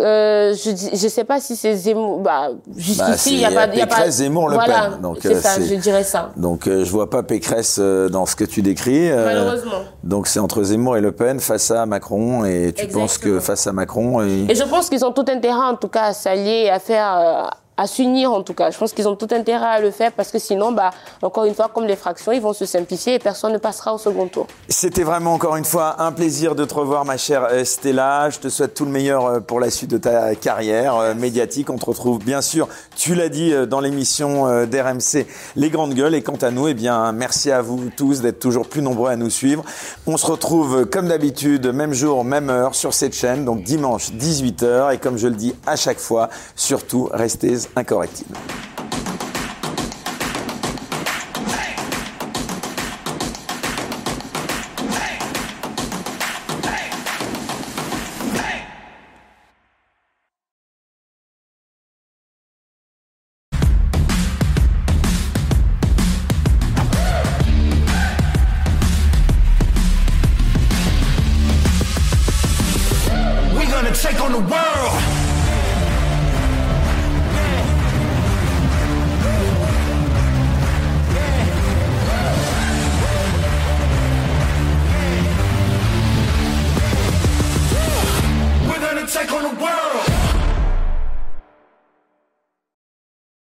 Euh, 0.00 0.54
je 0.54 0.70
je 0.96 1.08
sais 1.08 1.24
pas 1.24 1.38
si 1.40 1.54
c'est 1.54 1.74
Zemmour 1.76 2.20
bah 2.20 2.48
jusqu'ici 2.76 3.36
il 3.36 3.42
bah, 3.42 3.50
y 3.50 3.56
a 3.56 3.66
pas 3.66 3.74
y 3.76 3.80
a 3.82 3.86
pas 3.86 4.10
Zemmour 4.10 4.48
Le 4.48 4.54
voilà, 4.54 4.90
Pen. 4.90 5.00
Donc 5.02 5.18
c'est 5.20 5.34
ça 5.34 5.60
je 5.60 5.74
dirais 5.74 6.02
ça. 6.04 6.30
Donc 6.36 6.66
je 6.66 6.90
vois 6.90 7.10
pas 7.10 7.22
Pécresse 7.22 7.78
dans 7.78 8.24
ce 8.24 8.34
que 8.34 8.44
tu 8.44 8.62
décris 8.62 9.10
malheureusement. 9.10 9.82
donc 10.02 10.28
c'est 10.28 10.40
entre 10.40 10.62
Zemmour 10.62 10.96
et 10.96 11.00
Le 11.00 11.12
Pen 11.12 11.40
face 11.40 11.70
à 11.70 11.84
Macron 11.86 12.44
et 12.44 12.72
tu 12.74 12.86
penses 12.86 13.18
que 13.18 13.38
face 13.38 13.66
à 13.66 13.72
Macron 13.72 14.22
et, 14.22 14.46
et 14.48 14.54
je 14.54 14.64
pense 14.64 14.88
qu'ils 14.88 15.04
ont 15.04 15.12
tout 15.12 15.26
intérêt 15.28 15.54
en 15.54 15.76
tout 15.76 15.88
cas 15.88 16.04
à 16.04 16.12
s'allier 16.14 16.70
à 16.70 16.78
faire 16.78 17.50
à 17.82 17.86
s'unir 17.88 18.32
en 18.32 18.42
tout 18.42 18.54
cas. 18.54 18.70
Je 18.70 18.78
pense 18.78 18.92
qu'ils 18.92 19.08
ont 19.08 19.16
tout 19.16 19.28
intérêt 19.32 19.66
à 19.66 19.80
le 19.80 19.90
faire 19.90 20.12
parce 20.12 20.30
que 20.30 20.38
sinon, 20.38 20.70
bah, 20.70 20.90
encore 21.20 21.44
une 21.44 21.54
fois, 21.54 21.68
comme 21.68 21.84
les 21.84 21.96
fractions, 21.96 22.30
ils 22.30 22.40
vont 22.40 22.52
se 22.52 22.64
simplifier 22.64 23.14
et 23.14 23.18
personne 23.18 23.52
ne 23.52 23.58
passera 23.58 23.92
au 23.92 23.98
second 23.98 24.28
tour. 24.28 24.46
C'était 24.68 25.02
vraiment 25.02 25.34
encore 25.34 25.56
une 25.56 25.64
fois 25.64 26.00
un 26.00 26.12
plaisir 26.12 26.54
de 26.54 26.64
te 26.64 26.74
revoir, 26.74 27.04
ma 27.04 27.16
chère 27.16 27.48
Stella. 27.64 28.30
Je 28.30 28.38
te 28.38 28.48
souhaite 28.48 28.74
tout 28.74 28.84
le 28.84 28.92
meilleur 28.92 29.26
euh, 29.26 29.40
pour 29.40 29.58
la 29.58 29.70
suite 29.70 29.90
de 29.90 29.98
ta 29.98 30.36
carrière 30.36 30.96
euh, 30.96 31.14
médiatique. 31.14 31.70
On 31.70 31.78
te 31.78 31.86
retrouve 31.86 32.20
bien 32.20 32.40
sûr, 32.40 32.68
tu 33.02 33.16
l'as 33.16 33.28
dit 33.28 33.52
euh, 33.52 33.66
dans 33.66 33.80
l'émission 33.80 34.64
d'RMC 34.64 35.26
Les 35.56 35.70
Grandes 35.70 35.94
Gueules. 35.94 36.14
Et 36.14 36.22
quant 36.22 36.36
à 36.36 36.52
nous, 36.52 36.68
eh 36.68 36.74
bien, 36.74 37.10
merci 37.10 37.50
à 37.50 37.60
vous 37.60 37.90
tous 37.96 38.20
d'être 38.20 38.38
toujours 38.38 38.68
plus 38.68 38.80
nombreux 38.80 39.10
à 39.10 39.16
nous 39.16 39.28
suivre. 39.28 39.64
On 40.06 40.16
se 40.16 40.24
retrouve 40.24 40.86
comme 40.86 41.08
d'habitude, 41.08 41.66
même 41.66 41.94
jour, 41.94 42.24
même 42.24 42.48
heure 42.48 42.76
sur 42.76 42.94
cette 42.94 43.14
chaîne, 43.14 43.44
donc 43.44 43.64
dimanche 43.64 44.12
18h. 44.12 44.94
Et 44.94 44.98
comme 44.98 45.18
je 45.18 45.26
le 45.26 45.34
dis 45.34 45.52
à 45.66 45.74
chaque 45.74 45.98
fois, 45.98 46.28
surtout, 46.54 47.08
restez 47.12 47.56
incorrectible. 47.74 48.36